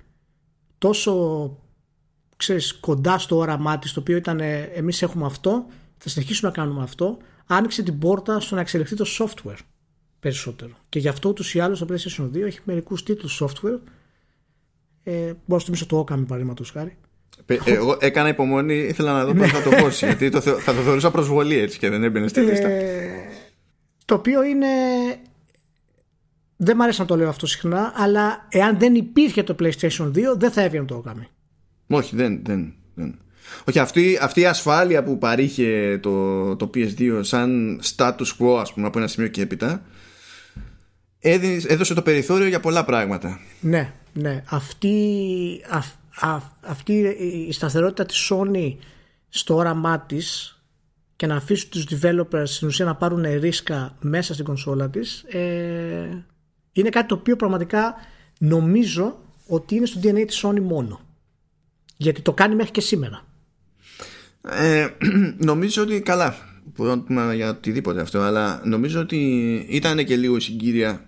τόσο 0.77 1.57
ξέρεις, 2.37 2.73
κοντά 2.73 3.17
στο 3.17 3.37
όραμά 3.37 3.79
της, 3.79 3.93
το 3.93 3.99
οποίο 3.99 4.17
ήταν 4.17 4.39
εμείς 4.73 5.01
έχουμε 5.01 5.25
αυτό, 5.25 5.65
θα 5.97 6.09
συνεχίσουμε 6.09 6.49
να 6.49 6.55
κάνουμε 6.63 6.83
αυτό, 6.83 7.17
άνοιξε 7.45 7.83
την 7.83 7.99
πόρτα 7.99 8.39
στο 8.39 8.55
να 8.55 8.61
εξελιχθεί 8.61 8.95
το 8.95 9.05
software 9.19 9.57
περισσότερο. 10.19 10.71
Και 10.89 10.99
γι' 10.99 11.07
αυτό 11.07 11.29
ούτως 11.29 11.53
ή 11.53 11.59
άλλως 11.59 11.79
το 11.79 11.87
PlayStation 11.89 12.29
2 12.33 12.41
έχει 12.41 12.59
μερικούς 12.63 13.03
τίτλους 13.03 13.43
software. 13.43 13.79
Ε, 15.03 15.11
μπορώ 15.13 15.35
να 15.45 15.59
σου 15.59 15.65
θυμίσω 15.65 15.85
το 15.85 15.99
Okami 15.99 16.23
παραδείγματος 16.27 16.71
χάρη. 16.71 16.97
Ε, 17.45 17.57
εγώ 17.65 17.97
έκανα 17.99 18.27
υπομονή, 18.27 18.75
ήθελα 18.75 19.13
να 19.13 19.25
δω 19.25 19.33
πώς 19.33 19.51
θα 19.51 19.61
το 19.61 19.69
πώσει. 19.69 20.05
γιατί 20.07 20.29
το, 20.29 20.41
θα 20.41 20.73
το 20.73 20.81
θεωρούσα 20.81 21.11
προσβολή 21.11 21.57
έτσι 21.57 21.79
και 21.79 21.89
δεν 21.89 22.03
έμπαινε 22.03 22.27
στη 22.27 22.41
λίστα. 22.41 22.67
Ε, 22.67 23.09
το 24.05 24.15
οποίο 24.15 24.43
είναι. 24.43 24.67
Δεν 26.63 26.75
μου 26.77 26.83
αρέσει 26.83 26.99
να 26.99 27.05
το 27.05 27.15
λέω 27.15 27.29
αυτό 27.29 27.45
συχνά, 27.47 27.93
αλλά 27.95 28.47
εάν 28.49 28.79
δεν 28.79 28.95
υπήρχε 28.95 29.43
το 29.43 29.55
PlayStation 29.59 30.07
2, 30.07 30.13
δεν 30.37 30.51
θα 30.51 30.61
έβγαινε 30.61 30.85
το 30.85 31.03
Okami. 31.05 31.25
Όχι, 31.87 32.15
δεν, 32.15 32.41
δεν, 32.43 32.73
δεν. 32.93 33.19
Όχι, 33.65 33.79
αυτή, 33.79 34.17
αυτή 34.21 34.41
η 34.41 34.45
ασφάλεια 34.45 35.03
που 35.03 35.17
παρήχε 35.17 35.99
το, 36.01 36.55
το 36.55 36.69
PS2 36.73 37.19
σαν 37.21 37.79
status 37.95 38.37
quo, 38.39 38.57
ας 38.59 38.73
πούμε, 38.73 38.87
από 38.87 38.97
ένα 38.97 39.07
σημείο 39.07 39.29
και 39.29 39.41
έπειτα, 39.41 39.83
έδωσε 41.67 41.93
το 41.93 42.01
περιθώριο 42.01 42.47
για 42.47 42.59
πολλά 42.59 42.85
πράγματα. 42.85 43.39
Ναι, 43.61 43.93
ναι. 44.13 44.43
Αυτή, 44.49 44.95
αυτή 46.61 46.93
η 47.47 47.51
σταθερότητα 47.51 48.05
της 48.05 48.31
Sony 48.31 48.75
στο 49.29 49.55
όραμά 49.55 49.99
της 49.99 50.55
και 51.15 51.27
να 51.27 51.35
αφήσει 51.35 51.69
τους 51.69 51.87
developers 51.91 52.43
στην 52.43 52.67
ουσία 52.67 52.85
να 52.85 52.95
πάρουν 52.95 53.25
ρίσκα 53.39 53.95
μέσα 53.99 54.33
στην 54.33 54.45
κονσόλα 54.45 54.89
της 54.89 55.23
ε, 55.27 56.25
είναι 56.71 56.89
κάτι 56.89 57.07
το 57.07 57.15
οποίο 57.15 57.35
πραγματικά 57.35 57.95
νομίζω 58.39 59.19
ότι 59.47 59.75
είναι 59.75 59.85
στο 59.85 59.99
DNA 60.03 60.23
της 60.27 60.45
Sony 60.45 60.59
μόνο. 60.59 61.01
Γιατί 61.97 62.21
το 62.21 62.33
κάνει 62.33 62.55
μέχρι 62.55 62.71
και 62.71 62.81
σήμερα. 62.81 63.25
Ε, 64.49 64.87
νομίζω 65.49 65.81
ότι 65.81 66.01
καλά. 66.01 66.35
Μπορώ 66.75 66.95
να 66.95 67.01
πούμε 67.01 67.35
για 67.35 67.49
οτιδήποτε 67.49 68.01
αυτό, 68.01 68.19
αλλά 68.19 68.61
νομίζω 68.65 68.99
ότι 68.99 69.17
ήταν 69.69 70.05
και 70.05 70.15
λίγο 70.15 70.39
συγκύρια 70.39 71.05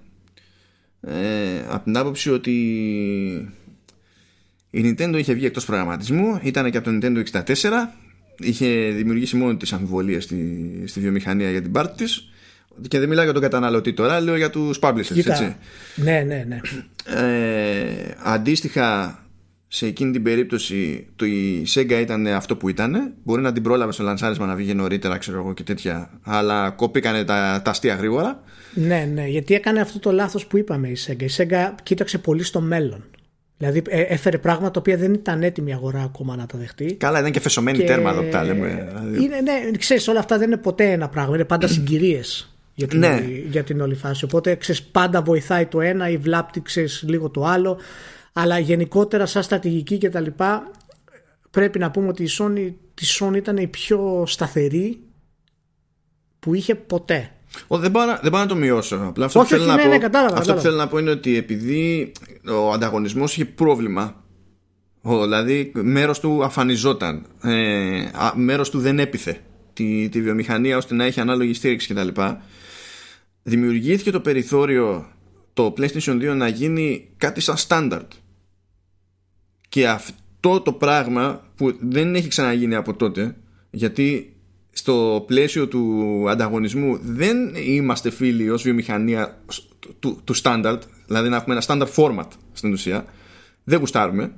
ε, 1.01 1.59
από 1.69 1.83
την 1.83 1.97
άποψη 1.97 2.31
ότι 2.31 2.51
η 4.69 4.95
Nintendo 4.97 5.15
είχε 5.17 5.33
βγει 5.33 5.45
εκτός 5.45 5.65
προγραμματισμού, 5.65 6.39
ήταν 6.43 6.71
και 6.71 6.77
από 6.77 6.91
το 6.91 6.97
Nintendo 7.01 7.23
64, 7.31 7.69
είχε 8.37 8.91
δημιουργήσει 8.91 9.35
μόνο 9.35 9.55
τις 9.55 9.73
αμφιβολίες 9.73 10.23
στη, 10.23 10.83
στη 10.85 10.99
βιομηχανία 10.99 11.51
για 11.51 11.61
την 11.61 11.71
πάρτη 11.71 12.03
της 12.03 12.32
και 12.87 12.99
δεν 12.99 13.09
μιλάω 13.09 13.23
για 13.23 13.33
τον 13.33 13.41
καταναλωτή 13.41 13.93
τώρα, 13.93 14.19
λέω 14.19 14.35
για 14.35 14.49
τους 14.49 14.79
publishers, 14.81 15.27
έτσι. 15.27 15.55
Ναι, 15.95 16.23
ναι, 16.27 16.45
ναι. 16.47 16.59
Ε, 17.05 18.15
αντίστοιχα, 18.23 19.19
σε 19.67 19.85
εκείνη 19.85 20.11
την 20.11 20.23
περίπτωση 20.23 21.07
το 21.15 21.25
η 21.25 21.65
Sega 21.73 21.99
ήταν 22.01 22.27
αυτό 22.27 22.55
που 22.55 22.69
ήταν. 22.69 23.13
Μπορεί 23.23 23.41
να 23.41 23.51
την 23.51 23.63
πρόλαβε 23.63 23.91
στο 23.91 24.03
λανσάρισμα 24.03 24.45
να 24.45 24.55
βγει 24.55 24.73
νωρίτερα, 24.73 25.17
ξέρω 25.17 25.37
εγώ 25.37 25.53
και 25.53 25.63
τέτοια. 25.63 26.09
Αλλά 26.23 26.69
κόπηκαν 26.69 27.25
τα, 27.25 27.61
τα 27.63 27.71
αστεία 27.71 27.95
γρήγορα. 27.95 28.43
Ναι, 28.73 29.09
ναι, 29.13 29.27
γιατί 29.27 29.53
έκανε 29.53 29.79
αυτό 29.79 29.99
το 29.99 30.11
λάθος 30.11 30.45
που 30.45 30.57
είπαμε 30.57 30.87
η 30.87 30.97
Sega. 31.07 31.21
Η 31.21 31.29
Sega 31.37 31.69
κοίταξε 31.83 32.17
πολύ 32.17 32.43
στο 32.43 32.61
μέλλον. 32.61 33.03
Δηλαδή 33.57 33.81
ε, 33.89 34.01
έφερε 34.01 34.37
πράγματα 34.37 34.71
τα 34.71 34.79
οποία 34.79 34.97
δεν 34.97 35.13
ήταν 35.13 35.43
έτοιμη 35.43 35.69
η 35.69 35.73
αγορά 35.73 36.01
ακόμα 36.01 36.35
να 36.35 36.45
τα 36.45 36.57
δεχτεί. 36.57 36.93
Καλά, 36.93 37.19
ήταν 37.19 37.31
και 37.31 37.39
φεσωμένη 37.39 37.77
και... 37.77 37.83
τέρμα 37.83 38.09
εδώ 38.09 38.21
που 38.21 38.29
τα 38.31 38.43
λέμε. 38.43 38.87
Δηλαδή. 38.87 39.23
Είναι, 39.23 39.41
ναι, 39.41 39.77
ξέρεις, 39.77 40.07
όλα 40.07 40.19
αυτά 40.19 40.37
δεν 40.37 40.47
είναι 40.47 40.57
ποτέ 40.57 40.91
ένα 40.91 41.09
πράγμα. 41.09 41.35
Είναι 41.35 41.45
πάντα 41.45 41.67
συγκυρίες 41.73 42.52
για, 42.73 42.87
την 42.87 42.99
ναι. 42.99 43.07
όλη, 43.07 43.47
για 43.49 43.63
την 43.63 43.81
όλη 43.81 43.95
φάση. 43.95 44.23
Οπότε 44.23 44.55
ξέρεις, 44.55 44.83
πάντα 44.83 45.21
βοηθάει 45.21 45.65
το 45.65 45.81
ένα 45.81 46.09
ή 46.09 46.17
βλάπτει 46.17 46.61
ξέρεις, 46.61 47.03
λίγο 47.07 47.29
το 47.29 47.45
άλλο. 47.45 47.77
Αλλά 48.33 48.59
γενικότερα, 48.59 49.25
σαν 49.25 49.43
στρατηγική 49.43 49.97
και 49.97 50.09
τα 50.09 50.19
λοιπά, 50.19 50.71
πρέπει 51.51 51.79
να 51.79 51.91
πούμε 51.91 52.07
ότι 52.07 52.23
η 52.23 52.29
Sony, 52.39 52.73
η 53.01 53.05
Sony 53.19 53.35
ήταν 53.35 53.57
η 53.57 53.67
πιο 53.67 54.23
σταθερή 54.27 54.99
που 56.39 56.53
είχε 56.53 56.75
ποτέ. 56.75 57.31
Ο, 57.67 57.77
δεν, 57.77 57.91
πάω, 57.91 58.05
δεν 58.21 58.31
πάω 58.31 58.41
να 58.41 58.47
το 58.47 58.55
μειώσω. 58.55 58.95
Απλά 59.07 59.25
αυτό, 59.25 59.39
όχι, 59.39 59.49
που, 59.49 59.55
θέλω 59.55 59.75
ναι, 59.75 59.83
να 59.83 59.87
ναι, 59.87 59.95
πω, 59.95 60.01
κατάλαβα, 60.01 60.37
αυτό 60.37 60.53
που 60.53 60.59
θέλω 60.59 60.75
να 60.75 60.87
πω 60.87 60.97
είναι 60.97 61.09
ότι 61.09 61.37
επειδή 61.37 62.11
ο 62.49 62.71
ανταγωνισμός 62.71 63.33
είχε 63.33 63.45
πρόβλημα 63.45 64.23
δηλαδή 65.03 65.71
μέρος 65.75 66.19
του 66.19 66.43
αφανιζόταν 66.43 67.25
ε, 67.41 68.09
μέρος 68.35 68.69
του 68.69 68.79
δεν 68.79 68.99
έπιθε 68.99 69.37
τη, 69.73 70.09
τη 70.09 70.21
βιομηχανία 70.21 70.77
ώστε 70.77 70.93
να 70.93 71.05
έχει 71.05 71.19
ανάλογη 71.19 71.53
στήριξη 71.53 71.93
κτλ 71.93 72.21
δημιουργήθηκε 73.43 74.11
το 74.11 74.19
περιθώριο 74.19 75.07
το 75.53 75.73
PlayStation 75.77 76.31
2 76.31 76.35
να 76.35 76.47
γίνει 76.47 77.09
κάτι 77.17 77.41
σαν 77.41 77.55
standard. 77.67 78.07
Και 79.69 79.87
αυτό 79.87 80.61
το 80.61 80.73
πράγμα 80.73 81.51
που 81.55 81.77
δεν 81.79 82.15
έχει 82.15 82.27
ξαναγίνει 82.27 82.75
από 82.75 82.93
τότε 82.93 83.35
γιατί 83.69 84.35
στο 84.71 85.23
πλαίσιο 85.27 85.67
του 85.67 86.25
ανταγωνισμού 86.29 86.99
δεν 87.01 87.37
είμαστε 87.55 88.09
φίλοι 88.09 88.49
ως 88.49 88.63
βιομηχανία 88.63 89.43
του, 89.99 90.21
του 90.23 90.35
standard 90.43 90.79
δηλαδή 91.07 91.29
να 91.29 91.35
έχουμε 91.35 91.55
ένα 91.55 91.63
standard 91.67 91.93
format 91.95 92.27
στην 92.51 92.71
ουσία 92.71 93.05
δεν 93.63 93.79
γουστάρουμε. 93.79 94.33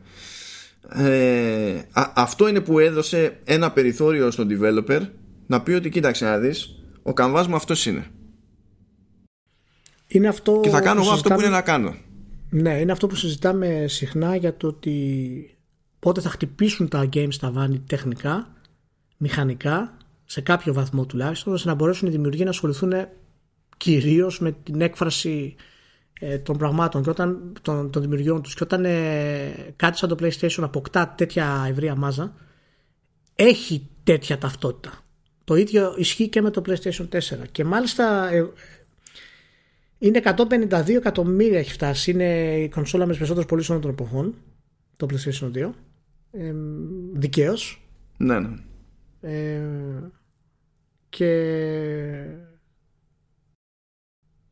Ε, 0.90 1.82
αυτό 2.14 2.48
είναι 2.48 2.62
που 2.62 2.80
έδωσε 2.80 3.40
ένα 3.44 3.72
περιθώριο 3.72 4.32
στον 4.32 4.48
developer 4.52 5.02
να 5.48 5.62
πει 5.62 5.72
ότι 5.72 5.90
κοίταξε 5.90 6.26
να 6.26 6.38
δεις 6.38 6.84
ο 7.04 7.14
καμβάς 7.14 7.48
μου 7.48 7.56
αυτός 7.56 7.86
είναι 7.86 8.12
είναι 10.08 10.28
αυτό 10.28 10.60
και 10.64 10.70
θα 10.70 10.82
κάνω 10.82 11.02
εγώ 11.02 11.12
αυτό 11.12 11.30
που 11.30 11.40
είναι 11.40 11.50
να 11.50 11.62
κάνω. 11.62 11.96
Ναι 12.50 12.80
είναι 12.80 12.92
αυτό 12.92 13.08
που 13.08 13.16
συζητάμε 13.16 13.86
συχνά 13.88 14.36
για 14.36 14.58
το 14.58 14.68
ότι 14.68 15.58
πότε 16.00 16.22
θα 16.22 16.30
χτυπήσουν 16.30 16.88
τα 16.88 17.10
games 17.14 17.34
στα 17.34 17.52
βάνη 17.52 17.80
τεχνικά 17.80 18.48
μηχανικά 19.18 19.98
σε 20.26 20.42
κάποιο 20.42 20.74
βαθμό 20.74 21.06
τουλάχιστον 21.06 21.54
ώστε 21.54 21.70
να 21.70 21.76
μπορέσουν 21.76 22.08
οι 22.08 22.12
δημιουργοί 22.12 22.44
να 22.44 22.50
ασχοληθούν 22.50 22.94
κυρίως 23.78 24.40
με 24.40 24.52
την 24.52 24.82
έκφραση 24.82 25.56
ε, 26.20 26.38
των 26.38 26.58
πραγμάτων. 26.58 27.04
Και 27.04 27.10
όταν, 27.10 27.54
των, 27.62 27.92
των 27.92 28.02
δημιουργιών 28.02 28.42
τους. 28.42 28.56
Και 28.56 28.64
όταν 28.64 28.86
ε, 28.86 29.74
κάτι 29.76 29.98
σαν 29.98 30.10
το 30.10 30.16
PlayStation 30.20 30.62
αποκτά 30.62 31.14
τέτοια 31.18 31.66
ευρεία 31.70 31.96
μάζα 31.96 32.34
έχει 33.36 33.90
τέτοια 34.04 34.38
ταυτότητα. 34.38 35.00
Το 35.44 35.56
ίδιο 35.56 35.94
ισχύει 35.98 36.28
και 36.28 36.42
με 36.42 36.50
το 36.50 36.62
PlayStation 36.66 37.08
4 37.10 37.20
και 37.52 37.64
μάλιστα 37.64 38.32
ε, 38.32 38.50
είναι 40.08 40.22
152 40.24 40.90
εκατομμύρια 40.90 41.60
έχει 41.60 41.72
φτάσει 41.72 42.12
είναι 42.12 42.58
η 42.60 42.70
κονσόλα 42.70 43.04
με 43.04 43.10
τις 43.10 43.18
περισσότερες 43.18 43.50
πωλήσεις 43.50 43.70
όλων 43.70 43.82
των 43.82 43.92
εποχών 43.92 44.36
το 44.96 45.08
PlayStation 45.10 45.52
2 45.52 45.70
ε, 46.32 46.54
δικαίως 47.14 47.88
ναι 48.18 48.40
ναι 48.40 48.50
ε, 49.22 49.62
και 51.10 51.28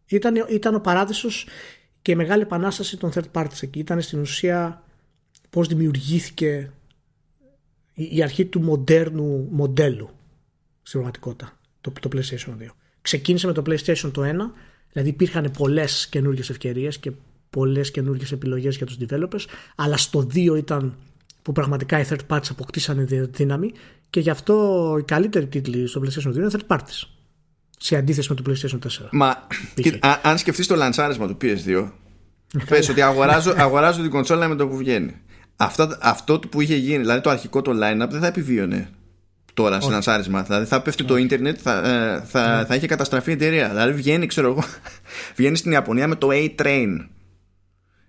ήταν, 0.06 0.46
ήταν 0.50 0.76
ο 0.76 0.80
παράδεισος 0.80 1.48
και 2.02 2.12
η 2.12 2.16
μεγάλη 2.16 2.42
επανάσταση 2.42 2.98
των 2.98 3.12
third 3.14 3.32
parties 3.32 3.62
εκεί. 3.62 3.80
Ήταν 3.80 4.02
στην 4.02 4.20
ουσία 4.20 4.84
πώς 5.50 5.68
δημιουργήθηκε 5.68 6.72
η, 7.94 8.24
αρχή 8.24 8.46
του 8.46 8.62
μοντέρνου 8.62 9.48
μοντέλου 9.52 10.10
στην 10.82 11.00
πραγματικότητα 11.00 11.60
το, 11.82 11.94
το 12.02 12.10
PlayStation 12.14 12.50
2. 12.50 12.68
Ξεκίνησε 13.02 13.48
με 13.48 13.54
το 13.54 13.64
PlayStation 13.66 14.12
το 14.14 14.22
1, 14.24 14.26
δηλαδή 14.94 15.12
υπήρχαν 15.12 15.52
πολλές 15.58 16.08
καινούργιες 16.08 16.50
ευκαιρίες 16.50 16.98
και 16.98 17.12
πολλές 17.50 17.92
καινούργιες 17.92 18.32
επιλογές 18.32 18.78
για 18.78 18.86
τους 18.86 18.98
developers, 19.00 19.46
αλλά 19.76 19.98
στο 19.98 20.28
2 20.34 20.58
ήταν 20.58 20.96
που 21.42 21.52
πραγματικά 21.52 22.00
οι 22.00 22.06
third 22.10 22.36
parties 22.36 22.50
αποκτήσανε 22.50 23.28
δύναμη 23.32 23.72
και 24.10 24.20
γι' 24.20 24.30
αυτό 24.30 24.96
οι 25.00 25.04
καλύτεροι 25.04 25.48
τίτλοι 25.48 25.88
στο 25.88 26.02
PlayStation 26.02 26.30
2 26.30 26.36
είναι 26.36 26.48
third 26.52 26.76
parties. 26.76 27.08
Σε 27.78 27.96
αντίθεση 27.96 28.34
με 28.34 28.36
το 28.36 28.52
PlayStation 28.52 28.80
4. 28.80 29.08
Μα 29.12 29.48
αν 30.22 30.38
σκεφτείς 30.38 30.68
το 30.68 30.76
λανσάρισμα 30.76 31.28
του 31.28 31.38
PS2, 31.42 31.92
πες 32.70 32.90
ότι 32.90 33.02
αγοράζω, 33.02 33.54
αγοράζω 33.58 34.02
την 34.02 34.10
κονσόλα 34.10 34.48
με 34.48 34.56
το 34.56 34.68
που 34.68 34.78
βγαίνει. 34.78 35.22
Αυτό, 35.56 35.98
αυτό 36.02 36.40
που 36.40 36.62
είχε 36.62 36.76
γίνει, 36.76 36.98
δηλαδή 36.98 37.22
το 37.22 37.30
αρχικό 37.30 37.62
το 37.62 37.72
line-up 37.72 38.08
δεν 38.10 38.20
θα 38.20 38.28
επιβίωνε 38.28 38.90
τώρα 39.54 39.82
σε 39.82 39.90
λανσάρισμα. 39.90 40.44
Δηλαδή 40.44 40.66
θα 40.66 40.82
πέφτει 40.82 41.04
το 41.04 41.18
ίντερνετ, 41.18 41.60
θα, 41.62 41.78
ε, 41.78 42.24
θα, 42.26 42.58
ναι. 42.58 42.66
θα 42.66 42.76
είχε 42.76 42.88
καταστραφεί 42.88 43.30
η 43.30 43.34
εταιρεία. 43.34 43.70
Δηλαδή 43.70 43.94
βγαίνει, 43.94 44.26
ξέρω 44.26 44.50
εγώ, 44.50 44.64
βγαίνει 45.38 45.56
στην 45.56 45.72
Ιαπωνία 45.72 46.08
με 46.08 46.16
το 46.16 46.28
A-Train. 46.32 47.08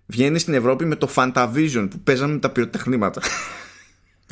Βγαίνει 0.06 0.38
στην 0.38 0.54
Ευρώπη 0.54 0.84
με 0.84 0.96
το 0.96 1.08
Fantavision 1.14 1.88
που 1.90 1.98
παίζαμε 2.04 2.32
με 2.32 2.38
τα 2.38 2.50
πυροτεχνήματα. 2.50 3.20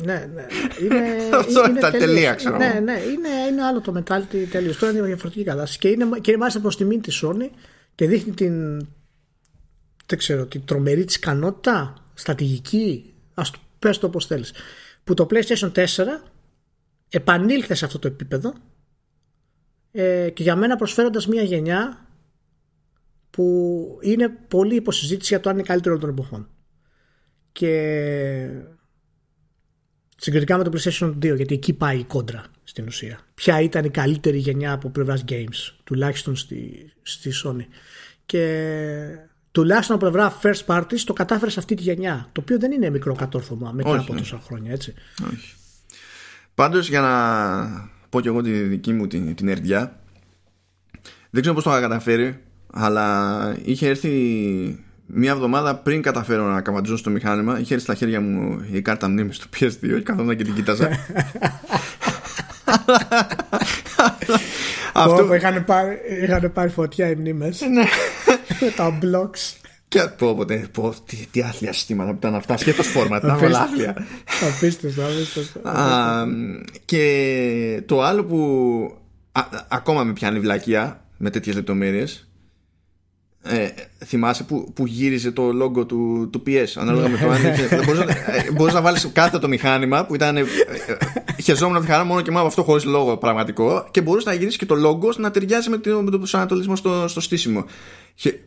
Ναι, 0.03 0.29
ναι. 0.33 0.45
Είναι, 0.83 1.01
Αυτό 1.39 1.69
είναι 1.69 1.79
τα 1.79 1.91
τελεία, 1.91 2.33
ξέρω. 2.33 2.57
Ναι, 2.57 2.79
ναι, 2.83 2.91
είναι, 2.91 3.29
είναι 3.51 3.63
άλλο 3.63 3.81
το 3.81 3.93
mentality 3.97 4.47
τελείω. 4.51 4.75
Τώρα 4.75 4.91
είναι 4.91 5.01
διαφορετική 5.01 5.43
κατάσταση. 5.43 5.77
Και 5.77 5.87
είναι, 5.87 6.05
και 6.21 6.31
είναι 6.31 6.39
μάλιστα 6.39 6.59
προς 6.59 6.77
τιμήν 6.77 7.01
της 7.01 7.23
Sony 7.25 7.49
και 7.95 8.07
δείχνει 8.07 8.33
την. 8.33 8.87
Δεν 10.05 10.17
ξέρω, 10.17 10.45
την 10.45 10.65
τρομερή 10.65 11.05
της 11.05 11.15
ικανότητα, 11.15 11.93
στρατηγική, 12.13 13.13
ας 13.33 13.51
το 13.51 13.59
πες 13.79 13.97
το 13.97 14.07
όπως 14.07 14.25
θέλεις. 14.25 14.53
Που 15.03 15.13
το 15.13 15.27
PlayStation 15.29 15.71
4 15.71 15.83
επανήλθε 17.13 17.73
σε 17.73 17.85
αυτό 17.85 17.99
το 17.99 18.07
επίπεδο 18.07 18.53
ε, 19.91 20.29
και 20.29 20.43
για 20.43 20.55
μένα 20.55 20.75
προσφέροντας 20.75 21.27
μια 21.27 21.41
γενιά 21.41 22.07
που 23.29 23.99
είναι 24.01 24.29
πολύ 24.29 24.75
υποσυζήτηση 24.75 25.33
για 25.33 25.39
το 25.39 25.49
αν 25.49 25.55
είναι 25.55 25.65
καλύτερο 25.67 25.97
των 25.97 26.09
εποχών. 26.09 26.49
Και 27.51 28.49
συγκριτικά 30.17 30.57
με 30.57 30.63
το 30.63 30.71
PlayStation 30.73 31.09
2, 31.09 31.35
γιατί 31.35 31.53
εκεί 31.53 31.73
πάει 31.73 31.99
η 31.99 32.03
κόντρα 32.03 32.45
στην 32.63 32.87
ουσία. 32.87 33.19
Ποια 33.33 33.61
ήταν 33.61 33.85
η 33.85 33.89
καλύτερη 33.89 34.37
γενιά 34.37 34.71
από 34.71 34.89
πλευράς 34.89 35.23
games, 35.29 35.73
τουλάχιστον 35.83 36.35
στη, 36.35 36.91
στη 37.01 37.31
Sony. 37.43 37.65
Και 38.25 38.47
τουλάχιστον 39.51 39.95
από 39.95 40.09
πλευρά 40.09 40.39
first 40.41 40.65
parties 40.65 40.99
το 41.05 41.13
κατάφερε 41.13 41.51
σε 41.51 41.59
αυτή 41.59 41.75
τη 41.75 41.81
γενιά. 41.81 42.29
Το 42.31 42.41
οποίο 42.41 42.59
δεν 42.59 42.71
είναι 42.71 42.89
μικρό 42.89 43.15
κατόρθωμα 43.15 43.71
μετά 43.71 43.89
Όχι, 43.89 43.99
από 43.99 44.13
ναι. 44.13 44.19
τόσα 44.19 44.39
χρόνια, 44.39 44.71
έτσι. 44.71 44.93
Όχι. 45.33 45.55
Πάντως 46.55 46.89
για 46.89 47.01
να 47.01 47.89
πω 48.09 48.21
και 48.21 48.27
εγώ 48.27 48.41
τη 48.41 48.51
δική 48.51 48.93
μου 48.93 49.07
την, 49.07 49.35
την 49.35 49.47
ερδιά, 49.47 49.99
δεν 51.29 51.41
ξέρω 51.41 51.55
πώς 51.55 51.63
το 51.63 51.69
είχα 51.69 51.79
καταφέρει, 51.79 52.39
αλλά 52.73 53.57
είχε 53.63 53.87
έρθει 53.87 54.09
μία 55.05 55.31
εβδομάδα 55.31 55.75
πριν 55.75 56.01
καταφέρω 56.01 56.43
να 56.45 56.61
καμπατζώ 56.61 56.97
στο 56.97 57.09
μηχάνημα, 57.09 57.59
είχε 57.59 57.73
έρθει 57.73 57.85
στα 57.85 57.95
χέρια 57.95 58.21
μου 58.21 58.65
η 58.71 58.81
κάρτα 58.81 59.09
μνήμης 59.09 59.35
στο 59.35 59.47
PS2 59.55 59.77
και 59.79 60.01
καθόμουν 60.01 60.35
και 60.35 60.43
την 60.43 60.53
κοίταζα. 60.53 60.89
Αυτό 64.93 65.33
είχαν 65.33 65.65
πάρει, 65.65 65.97
είχαν 66.23 66.51
πάρει 66.53 66.69
φωτιά 66.69 67.09
οι 67.09 67.15
μνήμες 67.15 67.61
ναι. 67.61 67.83
τα 68.75 68.99
blocks. 69.01 69.62
Και 69.93 69.99
πω, 70.17 70.35
πω, 70.35 70.45
πω, 70.71 70.93
τι, 71.05 71.15
τι 71.31 71.41
άθλια 71.41 71.73
συστήματα 71.73 72.09
που 72.11 72.17
ήταν 72.19 72.35
αυτά, 72.35 72.57
σκέτος 72.57 72.87
φόρμα, 72.87 73.17
ήταν 73.17 73.43
όλα 73.43 73.61
άθλια. 73.61 73.95
Απίστευτο, 74.55 75.01
απίστευτο. 75.07 75.61
Και 76.85 77.83
το 77.85 78.01
άλλο 78.01 78.23
που 78.23 78.39
ακόμα 79.67 80.03
με 80.03 80.13
πιάνει 80.13 80.39
βλακεία 80.39 81.05
με 81.17 81.29
τέτοιες 81.29 81.55
λεπτομέρειες 81.55 82.27
ε, 83.43 83.67
θυμάσαι 84.05 84.43
που, 84.43 84.71
που 84.73 84.85
γύριζε 84.85 85.31
το 85.31 85.49
logo 85.63 85.87
του, 85.87 86.29
του 86.31 86.43
PS 86.47 86.65
ανάλογα 86.75 87.09
με 87.09 87.17
το 87.17 87.29
αν 87.29 87.45
είχες. 87.45 87.85
Μπορείς 88.53 88.73
να, 88.73 88.79
να 88.79 88.81
βάλεις 88.81 89.09
κάθε 89.13 89.39
το 89.39 89.47
μηχάνημα 89.47 90.05
που 90.05 90.15
ήταν. 90.15 90.37
Ε, 90.37 90.39
ε, 90.39 91.41
χεζόμουν 91.41 91.75
το 91.75 91.81
μηχάνημα 91.81 92.03
μόνο 92.03 92.21
και 92.21 92.31
μόνο 92.31 92.45
αυτό 92.45 92.63
χωρίς 92.63 92.85
λόγο 92.85 93.17
πραγματικό 93.17 93.87
και 93.91 94.01
μπορούσε 94.01 94.29
να 94.29 94.35
γυρίσεις 94.35 94.57
και 94.57 94.65
το 94.65 94.75
logo 94.75 95.15
να 95.15 95.31
ταιριάζει 95.31 95.69
με, 95.69 95.77
το, 95.77 96.01
με 96.01 96.09
τον 96.09 96.19
προσανατολισμό 96.19 96.75
στο, 96.75 97.07
στο 97.07 97.21
στήσιμο. 97.21 97.65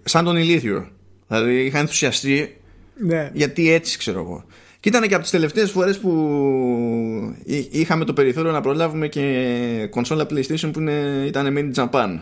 σαν 0.05 0.25
τον 0.25 0.37
ηλίθιο. 0.37 0.89
Δηλαδή 1.27 1.65
είχα 1.65 1.79
ενθουσιαστεί 1.79 2.57
ναι. 2.97 3.31
γιατί 3.33 3.73
έτσι 3.73 3.99
ξέρω 3.99 4.21
εγώ. 4.21 4.45
Και 4.81 4.89
ήταν 4.89 5.09
και 5.09 5.15
από 5.15 5.23
τις 5.23 5.33
τελευταίες 5.33 5.71
φορές 5.71 5.99
που 5.99 7.37
είχαμε 7.71 8.05
το 8.05 8.13
περιθώριο 8.13 8.53
να 8.53 8.61
προλάβουμε 8.61 9.09
και 9.09 9.89
κονσόλα 9.91 10.27
PlayStation 10.31 10.71
που 10.73 10.81
είναι, 10.81 11.25
ήταν 11.27 11.55
made 11.57 11.75
in 11.75 11.91
Japan. 11.91 12.21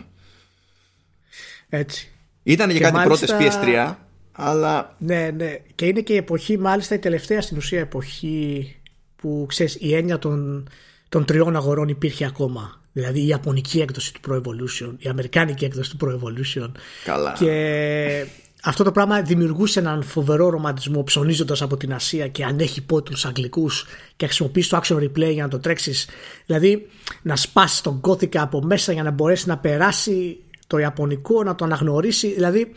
Έτσι. 1.69 2.11
Ήταν 2.43 2.69
για 2.69 2.79
κάτι 2.79 2.95
μάλιστα... 2.95 3.37
πρώτες 3.37 3.55
PS3, 3.55 3.95
αλλά... 4.31 4.95
Ναι, 4.97 5.29
ναι. 5.35 5.57
Και 5.75 5.85
είναι 5.85 6.01
και 6.01 6.13
η 6.13 6.17
εποχή, 6.17 6.57
μάλιστα 6.57 6.95
η 6.95 6.99
τελευταία 6.99 7.41
στην 7.41 7.57
ουσία 7.57 7.79
εποχή 7.79 8.75
που 9.15 9.45
ξέρεις 9.47 9.77
η 9.79 9.95
έννοια 9.95 10.19
των, 10.19 10.69
των 11.09 11.25
τριών 11.25 11.55
αγορών 11.55 11.87
υπήρχε 11.87 12.25
ακόμα. 12.25 12.81
Δηλαδή 12.91 13.19
η 13.19 13.27
Ιαπωνική 13.27 13.79
έκδοση 13.79 14.13
του 14.13 14.19
Pro 14.27 14.35
Evolution, 14.35 14.93
η 14.97 15.09
Αμερικάνικη 15.09 15.65
έκδοση 15.65 15.97
του 15.97 16.05
Pro 16.05 16.09
Evolution. 16.09 16.71
Καλά. 17.03 17.33
Και 17.39 18.25
αυτό 18.67 18.83
το 18.83 18.91
πράγμα 18.91 19.21
δημιουργούσε 19.21 19.79
έναν 19.79 20.03
φοβερό 20.03 20.49
ρομαντισμό 20.49 21.03
ψωνίζοντας 21.03 21.61
από 21.61 21.77
την 21.77 21.93
Ασία 21.93 22.27
και 22.27 22.43
ανέχει 22.43 22.81
πότους 22.81 23.25
αγγλικούς 23.25 23.85
και 24.15 24.25
χρησιμοποιείς 24.25 24.67
το 24.67 24.79
action 24.83 24.95
replay 24.95 25.31
για 25.31 25.43
να 25.43 25.49
το 25.49 25.59
τρέξεις. 25.59 26.09
Δηλαδή 26.45 26.87
να 27.21 27.35
σπάσει 27.35 27.83
τον 27.83 27.99
κώδικα 27.99 28.41
από 28.41 28.61
μέσα 28.61 28.91
για 28.91 29.03
να 29.03 29.11
μπορέσει 29.11 29.47
να 29.47 29.57
περάσει 29.57 30.39
το 30.67 30.77
Ιαπωνικό, 30.77 31.43
να 31.43 31.55
το 31.55 31.65
αναγνωρίσει. 31.65 32.33
Δηλαδή 32.33 32.71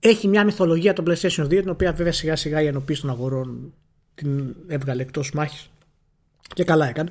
έχει 0.00 0.28
μια 0.28 0.44
μυθολογία 0.44 0.92
το 0.92 1.02
PlayStation 1.06 1.44
2, 1.44 1.48
την 1.48 1.70
οποία 1.70 1.92
βέβαια 1.92 2.12
σιγά 2.12 2.36
σιγά 2.36 2.62
η 2.62 2.66
ενοποίηση 2.66 3.00
των 3.00 3.10
αγορών 3.10 3.72
την 4.14 4.54
έβγαλε 4.66 5.02
εκτός 5.02 5.32
μάχης. 5.32 5.70
Και 6.54 6.64
καλά 6.64 6.88
έκανε. 6.88 7.10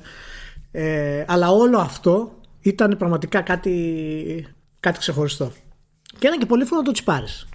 Ε, 0.70 1.24
αλλά 1.26 1.50
όλο 1.50 1.78
αυτό 1.78 2.38
ήταν 2.60 2.96
πραγματικά 2.96 3.40
κάτι, 3.40 4.46
κάτι 4.80 4.98
ξεχωριστό. 4.98 5.52
Και 6.18 6.26
ήταν 6.26 6.38
και 6.38 6.46
πολύ 6.46 6.64
φόνο 6.64 6.80
να 6.80 6.86
το 6.86 6.92
τσιπάρεις. 6.92 7.48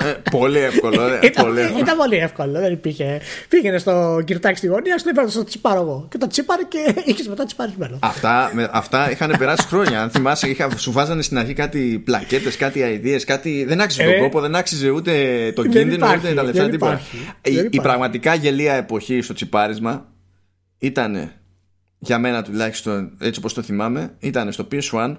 Ε, 0.00 0.12
πολύ 0.30 0.58
εύκολο. 0.58 1.18
ήταν, 1.22 1.44
πολύ 1.44 1.60
εύκολο. 1.60 1.80
ήταν 1.80 1.96
πολύ 1.96 2.16
εύκολο. 2.16 2.60
Δεν 2.60 2.72
υπήρχε. 2.72 3.20
Πήγαινε 3.48 3.78
στο 3.78 4.22
κυρτάκι 4.24 4.56
στη 4.56 4.66
γωνία, 4.66 4.98
σου 4.98 5.08
είπε 5.08 5.22
να 5.22 5.30
το 5.30 5.44
τσιπάρω 5.44 5.80
εγώ. 5.80 6.06
Και 6.10 6.18
το 6.18 6.26
τσιπάρε 6.26 6.62
και 6.62 6.94
είχες 7.10 7.28
μετά 7.28 7.44
τσιπαρισμένο. 7.44 7.98
Αυτά, 8.02 8.50
με, 8.54 8.68
αυτά 8.72 9.10
είχαν 9.10 9.34
περάσει 9.38 9.66
χρόνια. 9.66 10.02
Αν 10.02 10.10
θυμάσαι, 10.10 10.48
είχα, 10.48 10.78
σου 10.78 10.92
βάζανε 10.92 11.22
στην 11.22 11.38
αρχή 11.38 11.52
κάτι 11.52 12.02
πλακέτες, 12.04 12.56
κάτι 12.56 12.78
ιδέε, 12.78 13.20
κάτι. 13.20 13.64
Δεν 13.64 13.80
άξιζε 13.80 14.04
τον 14.04 14.12
ε, 14.12 14.18
κόπο, 14.18 14.40
δεν 14.40 14.54
άξιζε 14.54 14.90
ούτε 14.90 15.12
τον 15.54 15.68
κίνδυνο, 15.68 16.14
ούτε 16.16 16.34
τα 16.34 16.42
λεφτά. 16.42 16.68
Τίποτα. 16.68 17.00
Η, 17.42 17.68
η 17.70 17.80
πραγματικά 17.80 18.34
γελία 18.34 18.74
εποχή 18.74 19.20
στο 19.20 19.34
τσιπάρισμα 19.34 20.06
ήταν 20.78 21.32
για 21.98 22.18
μένα 22.18 22.42
τουλάχιστον 22.42 23.12
έτσι 23.20 23.38
όπως 23.38 23.54
το 23.54 23.62
θυμάμαι 23.62 24.14
ήταν 24.18 24.52
στο 24.52 24.68
PS1 24.72 25.16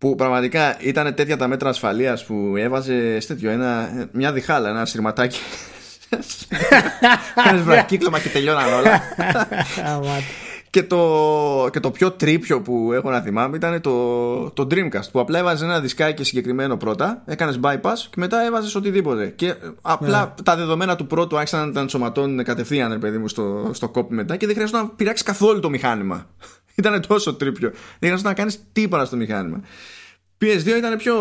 που 0.00 0.14
πραγματικά 0.14 0.76
ήταν 0.80 1.14
τέτοια 1.14 1.36
τα 1.36 1.48
μέτρα 1.48 1.68
ασφαλείας 1.68 2.24
που 2.24 2.54
έβαζε 2.56 3.18
τέτοιο, 3.26 3.50
ένα, 3.50 3.90
μια 4.12 4.32
διχάλα, 4.32 4.68
ένα 4.68 4.84
σειρματάκι. 4.84 5.38
Κάνεις 7.44 7.62
βρακύκλωμα 7.62 8.20
και 8.20 8.28
τελειώναν 8.28 8.72
όλα. 8.72 9.02
Και, 10.70 10.82
το, 10.82 11.68
και 11.72 11.80
το 11.80 11.90
πιο 11.90 12.10
τρίπιο 12.10 12.60
που 12.60 12.92
έχω 12.92 13.10
να 13.10 13.20
θυμάμαι 13.20 13.56
ήταν 13.56 13.80
το, 13.80 14.50
το 14.50 14.66
Dreamcast 14.70 15.10
που 15.12 15.20
απλά 15.20 15.38
έβαζε 15.38 15.64
ένα 15.64 15.80
δισκάκι 15.80 16.24
συγκεκριμένο 16.24 16.76
πρώτα 16.76 17.22
έκανες 17.26 17.60
bypass 17.62 17.96
και 18.10 18.16
μετά 18.16 18.44
έβαζες 18.44 18.74
οτιδήποτε. 18.74 19.26
Και 19.26 19.54
απλά 19.80 20.20
ναι. 20.20 20.42
τα 20.42 20.56
δεδομένα 20.56 20.96
του 20.96 21.06
πρώτου 21.06 21.36
άρχισαν 21.36 21.66
να 21.66 21.72
τα 21.72 21.80
ενσωματώνουν 21.80 22.44
κατευθείαν 22.44 22.98
παιδί 22.98 23.18
μου 23.18 23.28
στο, 23.28 23.70
στο 23.72 23.88
κόπι 23.88 24.14
μετά 24.14 24.36
και 24.36 24.46
δεν 24.46 24.54
χρειάζεται 24.54 24.78
να 24.78 24.88
πειράξει 24.88 25.24
καθόλου 25.24 25.60
το 25.60 25.70
μηχάνημα 25.70 26.26
ήταν 26.80 27.06
τόσο 27.06 27.34
τρίπιο. 27.34 27.70
Δεν 27.70 27.80
χρειάζεται 27.98 28.28
να 28.28 28.34
κάνεις 28.34 28.60
τίποτα 28.72 29.04
στο 29.04 29.16
μηχάνημα. 29.16 29.60
PS2 30.42 30.66
ήταν 30.78 30.96
πιο, 30.96 31.14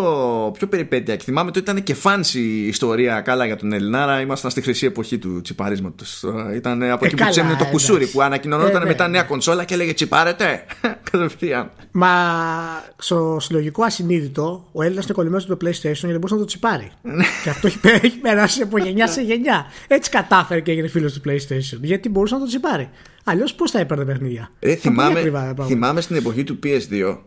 πιο 0.58 0.68
περιπέτεια 0.68 1.16
και 1.16 1.24
θυμάμαι 1.24 1.50
ότι 1.50 1.60
ήταν 1.60 1.84
και 1.84 1.96
fancy 2.04 2.38
ιστορία 2.68 3.22
καλά 3.22 3.46
για 3.46 3.56
τον 3.56 3.74
Ελληνάρα. 3.74 4.22
Ήμασταν 4.22 4.52
στη 4.52 4.62
χρυσή 4.62 4.86
εποχή 4.86 5.18
του 5.18 5.42
τσιπαρίσματος. 5.42 6.26
Ήταν 6.56 6.84
από 6.84 7.06
εκεί 7.06 7.16
ε, 7.20 7.24
που 7.24 7.30
τσέμνε 7.30 7.56
το 7.56 7.66
κουσούρι 7.66 8.08
που 8.08 8.22
ανακοινωνόταν 8.22 8.82
ε, 8.82 8.86
μετά 8.86 9.08
ναι. 9.08 9.12
νέα 9.12 9.24
κονσόλα 9.24 9.64
και 9.64 9.74
έλεγε 9.74 9.94
Τσιπάρετε. 9.94 10.66
Κατευθείαν. 11.12 11.72
Μα 11.92 12.10
στο 12.98 13.38
συλλογικό 13.40 13.84
ασυνείδητο 13.84 14.70
ο 14.72 14.84
Έλληνας 14.84 15.04
είναι 15.04 15.14
κολλημένος 15.14 15.44
στο 15.44 15.58
PlayStation 15.62 15.94
γιατί 15.94 16.14
μπορούσε 16.14 16.34
να 16.34 16.40
το 16.40 16.46
τσιπάρει. 16.46 16.92
Ναι. 17.02 17.26
και 17.44 17.50
αυτό 17.50 17.68
έχει, 18.02 18.18
περάσει 18.18 18.62
από 18.62 18.78
γενιά 18.78 19.08
σε 19.08 19.22
γενιά. 19.22 19.66
Έτσι 19.88 20.10
κατάφερε 20.10 20.60
και 20.60 20.72
έγινε 20.72 20.88
φίλος 20.88 21.14
του 21.14 21.22
PlayStation. 21.26 21.80
Γιατί 21.82 22.10
μπορούσε 22.10 22.34
να 22.34 22.40
το 22.40 22.48
τσιπάρει. 22.48 22.90
Αλλιώς 23.24 23.54
πώς 23.54 23.72
θα 23.72 23.80
έπαιρνε 23.80 24.06
παιχνίδια. 24.06 24.52
Ε, 24.60 24.76
θυμάμαι, 24.76 25.32
θυμάμαι 25.66 26.02
στην 26.02 26.16
εποχή 26.16 26.44
του 26.44 26.60
PS2 26.64 27.18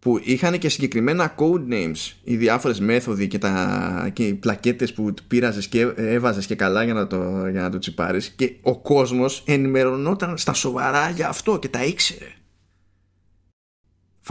που 0.00 0.20
είχαν 0.22 0.58
και 0.58 0.68
συγκεκριμένα 0.68 1.34
code 1.38 1.72
names 1.72 2.12
οι 2.24 2.36
διάφορες 2.36 2.80
μέθοδοι 2.80 3.28
και, 3.28 3.38
τα, 3.38 4.10
και 4.12 4.26
οι 4.26 4.34
πλακέτες 4.34 4.92
που 4.92 5.14
πήραζες 5.28 5.66
και 5.66 5.80
έβαζες 5.96 6.46
και 6.46 6.54
καλά 6.54 6.84
για 6.84 6.94
να 6.94 7.06
το, 7.06 7.46
για 7.50 7.60
να 7.60 7.70
το 7.70 7.78
τσιπάρεις 7.78 8.28
και 8.28 8.54
ο 8.62 8.78
κόσμος 8.78 9.42
ενημερωνόταν 9.46 10.38
στα 10.38 10.52
σοβαρά 10.52 11.10
για 11.10 11.28
αυτό 11.28 11.58
και 11.58 11.68
τα 11.68 11.84
ήξερε. 11.84 12.32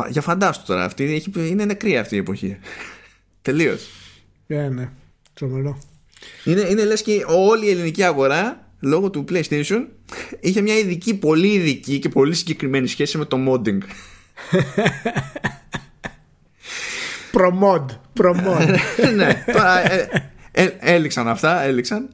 Για 0.10 0.22
φαντάστο 0.22 0.66
τώρα 0.66 0.84
αυτή, 0.84 1.24
είναι 1.36 1.66
νεκρή 1.66 1.98
αυτή 1.98 2.16
η 2.16 2.20
εποχή. 2.20 2.58
Τελείως. 3.42 3.90
Yeah, 4.48 4.70
ναι, 4.72 4.90
τρομερό. 5.34 5.80
Είναι, 6.44 6.62
είναι 6.62 6.86
λες 6.86 7.02
και 7.02 7.26
όλη 7.28 7.66
η 7.66 7.70
ελληνική 7.70 8.04
αγορά 8.04 8.72
λόγω 8.80 9.10
του 9.10 9.26
PlayStation 9.30 9.86
είχε 10.40 10.62
μια 10.62 10.78
ειδική, 10.78 11.14
πολύ 11.14 11.48
ειδική 11.48 12.00
και 12.00 12.10
πολύ 12.10 12.34
συγκεκριμένη 12.34 12.88
σχέση 12.88 13.18
με 13.18 13.26
το 13.26 13.38
modding 13.48 13.78
Προμόντ. 17.32 17.90
Προμόντ. 18.14 18.70
ναι, 19.16 19.44
τώρα 19.54 19.92
ε, 19.92 20.30
ε, 20.52 20.70
έληξαν 20.80 21.28
αυτά, 21.28 21.62
έληξαν. 21.62 22.10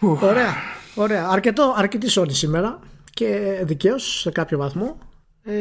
Ωραία. 0.00 0.54
Ωραία. 0.94 1.28
Αρκετό, 1.28 1.74
αρκετή 1.76 2.06
Sony 2.10 2.32
σήμερα 2.32 2.78
και 3.10 3.58
δικαίως 3.62 4.20
σε 4.20 4.30
κάποιο 4.30 4.58
βαθμό. 4.58 4.98
Ε, 5.42 5.52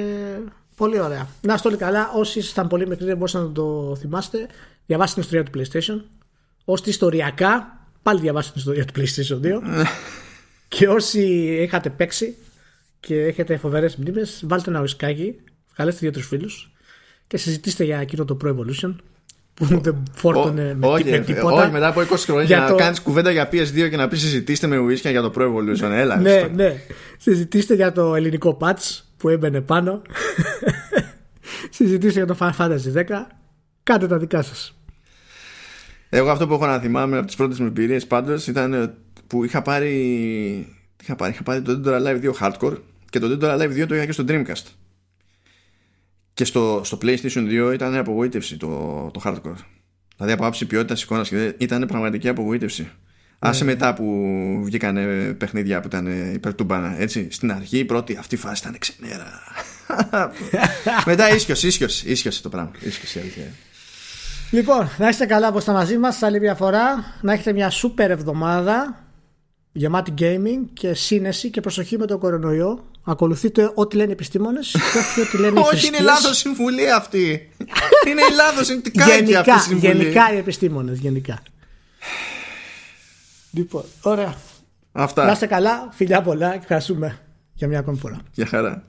πολύ 0.76 1.00
ωραία. 1.00 1.28
Να 1.42 1.54
είστε 1.54 1.68
όλοι 1.68 1.78
καλά. 1.78 2.12
Όσοι 2.16 2.40
ήσασταν 2.40 2.68
πολύ 2.68 2.88
μικροί 2.88 3.06
δεν 3.06 3.18
μπορούσατε 3.18 3.46
να 3.46 3.52
το 3.52 3.96
θυμάστε, 4.00 4.48
διαβάστε 4.86 5.22
την 5.22 5.30
ιστορία 5.30 5.52
του 5.52 5.60
PlayStation. 5.60 6.02
Όσοι 6.66 6.90
ιστοριακά, 6.90 7.80
πάλι 8.04 8.20
διαβάστε 8.20 8.52
την 8.52 8.60
ιστορία 8.60 8.86
του 8.86 8.94
PlayStation 9.00 9.58
2. 9.58 9.62
Ναι. 9.62 9.84
και 10.68 10.88
όσοι 10.88 11.22
είχατε 11.62 11.90
παίξει 11.90 12.38
και 13.00 13.22
έχετε 13.22 13.58
φοβερές 13.58 13.96
μνήμες, 13.96 14.44
βάλτε 14.48 14.70
ένα 14.70 14.82
ουσκάκι, 14.82 15.36
βγάλετε 15.76 15.98
δύο-τρεις 16.00 16.26
φίλους 16.26 16.73
και 17.34 17.40
συζητήστε 17.40 17.84
για 17.84 17.98
εκείνο 17.98 18.26
το 18.26 18.38
Pro 18.44 18.48
Evolution 18.48 18.96
που 19.54 19.66
δεν 19.66 20.04
φόρτωνε 20.14 20.76
με, 20.80 20.88
όχι, 20.88 21.20
τίποτα. 21.20 21.64
Όχι, 21.64 21.72
μετά 21.72 21.88
από 21.88 22.02
20 22.02 22.06
χρόνια 22.18 22.44
για 22.44 22.60
να 22.60 22.68
το... 22.68 22.76
κάνεις 22.76 23.02
κουβέντα 23.02 23.32
για 23.32 23.50
PS2 23.52 23.90
και 23.90 23.98
να 23.98 24.08
πεις 24.08 24.22
συζητήστε 24.22 24.68
με 24.68 24.78
ουίσκια 24.78 25.12
για 25.12 25.22
το 25.22 25.34
Pro 25.38 25.42
Evolution. 25.42 25.92
Έλα. 25.92 26.16
ναι, 26.16 26.50
ναι. 26.54 26.76
Συζητήστε 27.18 27.74
για 27.74 27.92
το 27.92 28.16
ελληνικό 28.16 28.58
patch 28.62 29.00
που 29.18 29.30
έμπαινε 29.30 29.62
πάνω. 29.62 30.02
συζητήστε 31.70 32.24
για 32.24 32.36
το 32.36 32.38
Final 32.40 32.56
Fantasy 32.58 32.96
10. 32.96 33.04
Κάντε 33.84 34.08
τα 34.08 34.18
δικά 34.18 34.42
σας. 34.42 34.78
Εγώ 36.10 36.30
αυτό 36.30 36.48
που 36.48 36.54
έχω 36.54 36.66
να 36.66 36.80
θυμάμαι 36.80 37.18
από 37.18 37.26
τις 37.26 37.36
πρώτες 37.36 37.60
μου 37.60 37.66
εμπειρίες 37.66 38.08
πάντως 38.08 38.48
ήταν 38.48 38.94
που 39.28 39.44
είχα 39.44 39.62
πάρει. 39.62 39.98
Είχα 41.04 41.16
πάρει, 41.16 41.32
είχα 41.32 41.44
πάρει 41.44 41.62
το 41.62 41.82
Dead 41.86 41.88
or 41.88 42.02
Alive 42.02 42.32
2 42.32 42.32
Hardcore 42.40 42.78
και 43.10 43.20
το 43.20 43.38
Dead 43.42 43.44
or 43.44 43.60
Alive 43.60 43.82
2 43.82 43.86
το 43.88 43.96
είχα 43.96 44.06
και 44.06 44.12
στο 44.12 44.24
Dreamcast. 44.28 44.83
Και 46.34 46.46
στο, 46.46 46.82
στο 46.84 46.98
PlayStation 47.02 47.70
2 47.70 47.74
ήταν 47.74 47.96
απογοήτευση 47.96 48.58
το, 48.58 48.68
το 49.14 49.22
hardcore. 49.26 49.64
Δηλαδή 50.16 50.34
από 50.34 50.46
άψη 50.46 50.66
ποιότητας 50.66 51.04
εικόνας 51.04 51.30
και 51.30 51.56
ήταν 51.58 51.86
πραγματική 51.86 52.28
απογοήτευση. 52.28 52.82
Ναι. 52.82 52.90
Άσε 53.40 53.64
μετά 53.64 53.94
που 53.94 54.06
βγήκαν 54.64 54.96
παιχνίδια 55.38 55.80
που 55.80 55.88
ήταν 55.88 56.34
υπέρ 56.34 56.56
του 56.56 56.64
μπάνα. 56.64 57.02
Έτσι, 57.02 57.28
στην 57.32 57.52
αρχή 57.52 57.78
η 57.78 57.86
πρώτη 57.86 58.16
αυτή 58.20 58.36
φάση 58.36 58.62
ήταν 58.68 58.78
ξενέρα. 58.80 59.40
μετά 61.06 61.36
ίσιος, 61.36 61.64
ίσιος, 61.64 62.04
ίσιος 62.04 62.42
το 62.42 62.50
πράγμα. 62.50 62.72
Ίσιος 62.80 63.16
η 63.16 63.20
αλήθεια. 63.20 63.44
Λοιπόν, 64.52 64.90
να 64.98 65.08
είστε 65.08 65.26
καλά 65.26 65.48
από 65.48 65.64
τα 65.64 65.74
μαζί 65.74 65.98
μας 65.98 66.22
άλλη 66.22 66.40
μια 66.40 66.56
φορά. 66.56 67.16
Να 67.22 67.34
έχετε 67.34 67.54
μια 67.54 67.70
σούπερ 67.70 68.12
εβδομάδα 68.12 69.04
γεμάτη 69.72 70.14
gaming 70.20 70.68
και 70.74 70.94
σύνεση 70.94 71.50
και 71.50 71.62
προσοχή 71.62 71.98
με 71.98 72.06
τον 72.06 72.20
κορονοϊό. 72.20 72.92
Ακολουθείτε 73.06 73.72
ό,τι 73.76 73.96
λένε 73.96 74.10
οι 74.10 74.14
επιστήμονες 74.14 74.72
και 74.72 74.98
όχι 74.98 75.22
ό,τι 75.22 75.38
λένε 75.38 75.60
οι 75.60 75.64
Όχι, 75.74 75.88
είναι 75.88 76.00
λάθο 76.00 76.34
συμβουλή 76.34 76.92
αυτή. 76.92 77.50
είναι 78.08 78.22
η 78.22 78.34
λάθο, 78.36 78.74
είναι 78.74 78.82
τι 78.82 78.92
κάνει 78.92 79.36
αυτή 79.36 79.52
η 79.52 79.60
συμβουλή. 79.60 79.92
Γενικά 79.92 80.34
οι 80.34 80.38
επιστήμονες, 80.38 81.00
γενικά. 81.00 81.42
Λοιπόν, 83.52 83.84
ωραία. 84.02 84.36
Αυτά. 84.92 85.26
Να 85.26 85.32
είστε 85.32 85.46
καλά, 85.46 85.90
φιλιά 85.92 86.22
πολλά 86.22 86.52
και 86.52 86.58
ευχαριστούμε 86.58 87.20
για 87.54 87.68
μια 87.68 87.80
ακόμη 87.80 87.98
φορά. 87.98 88.20
Γεια 88.32 88.46
χαρά. 88.46 88.84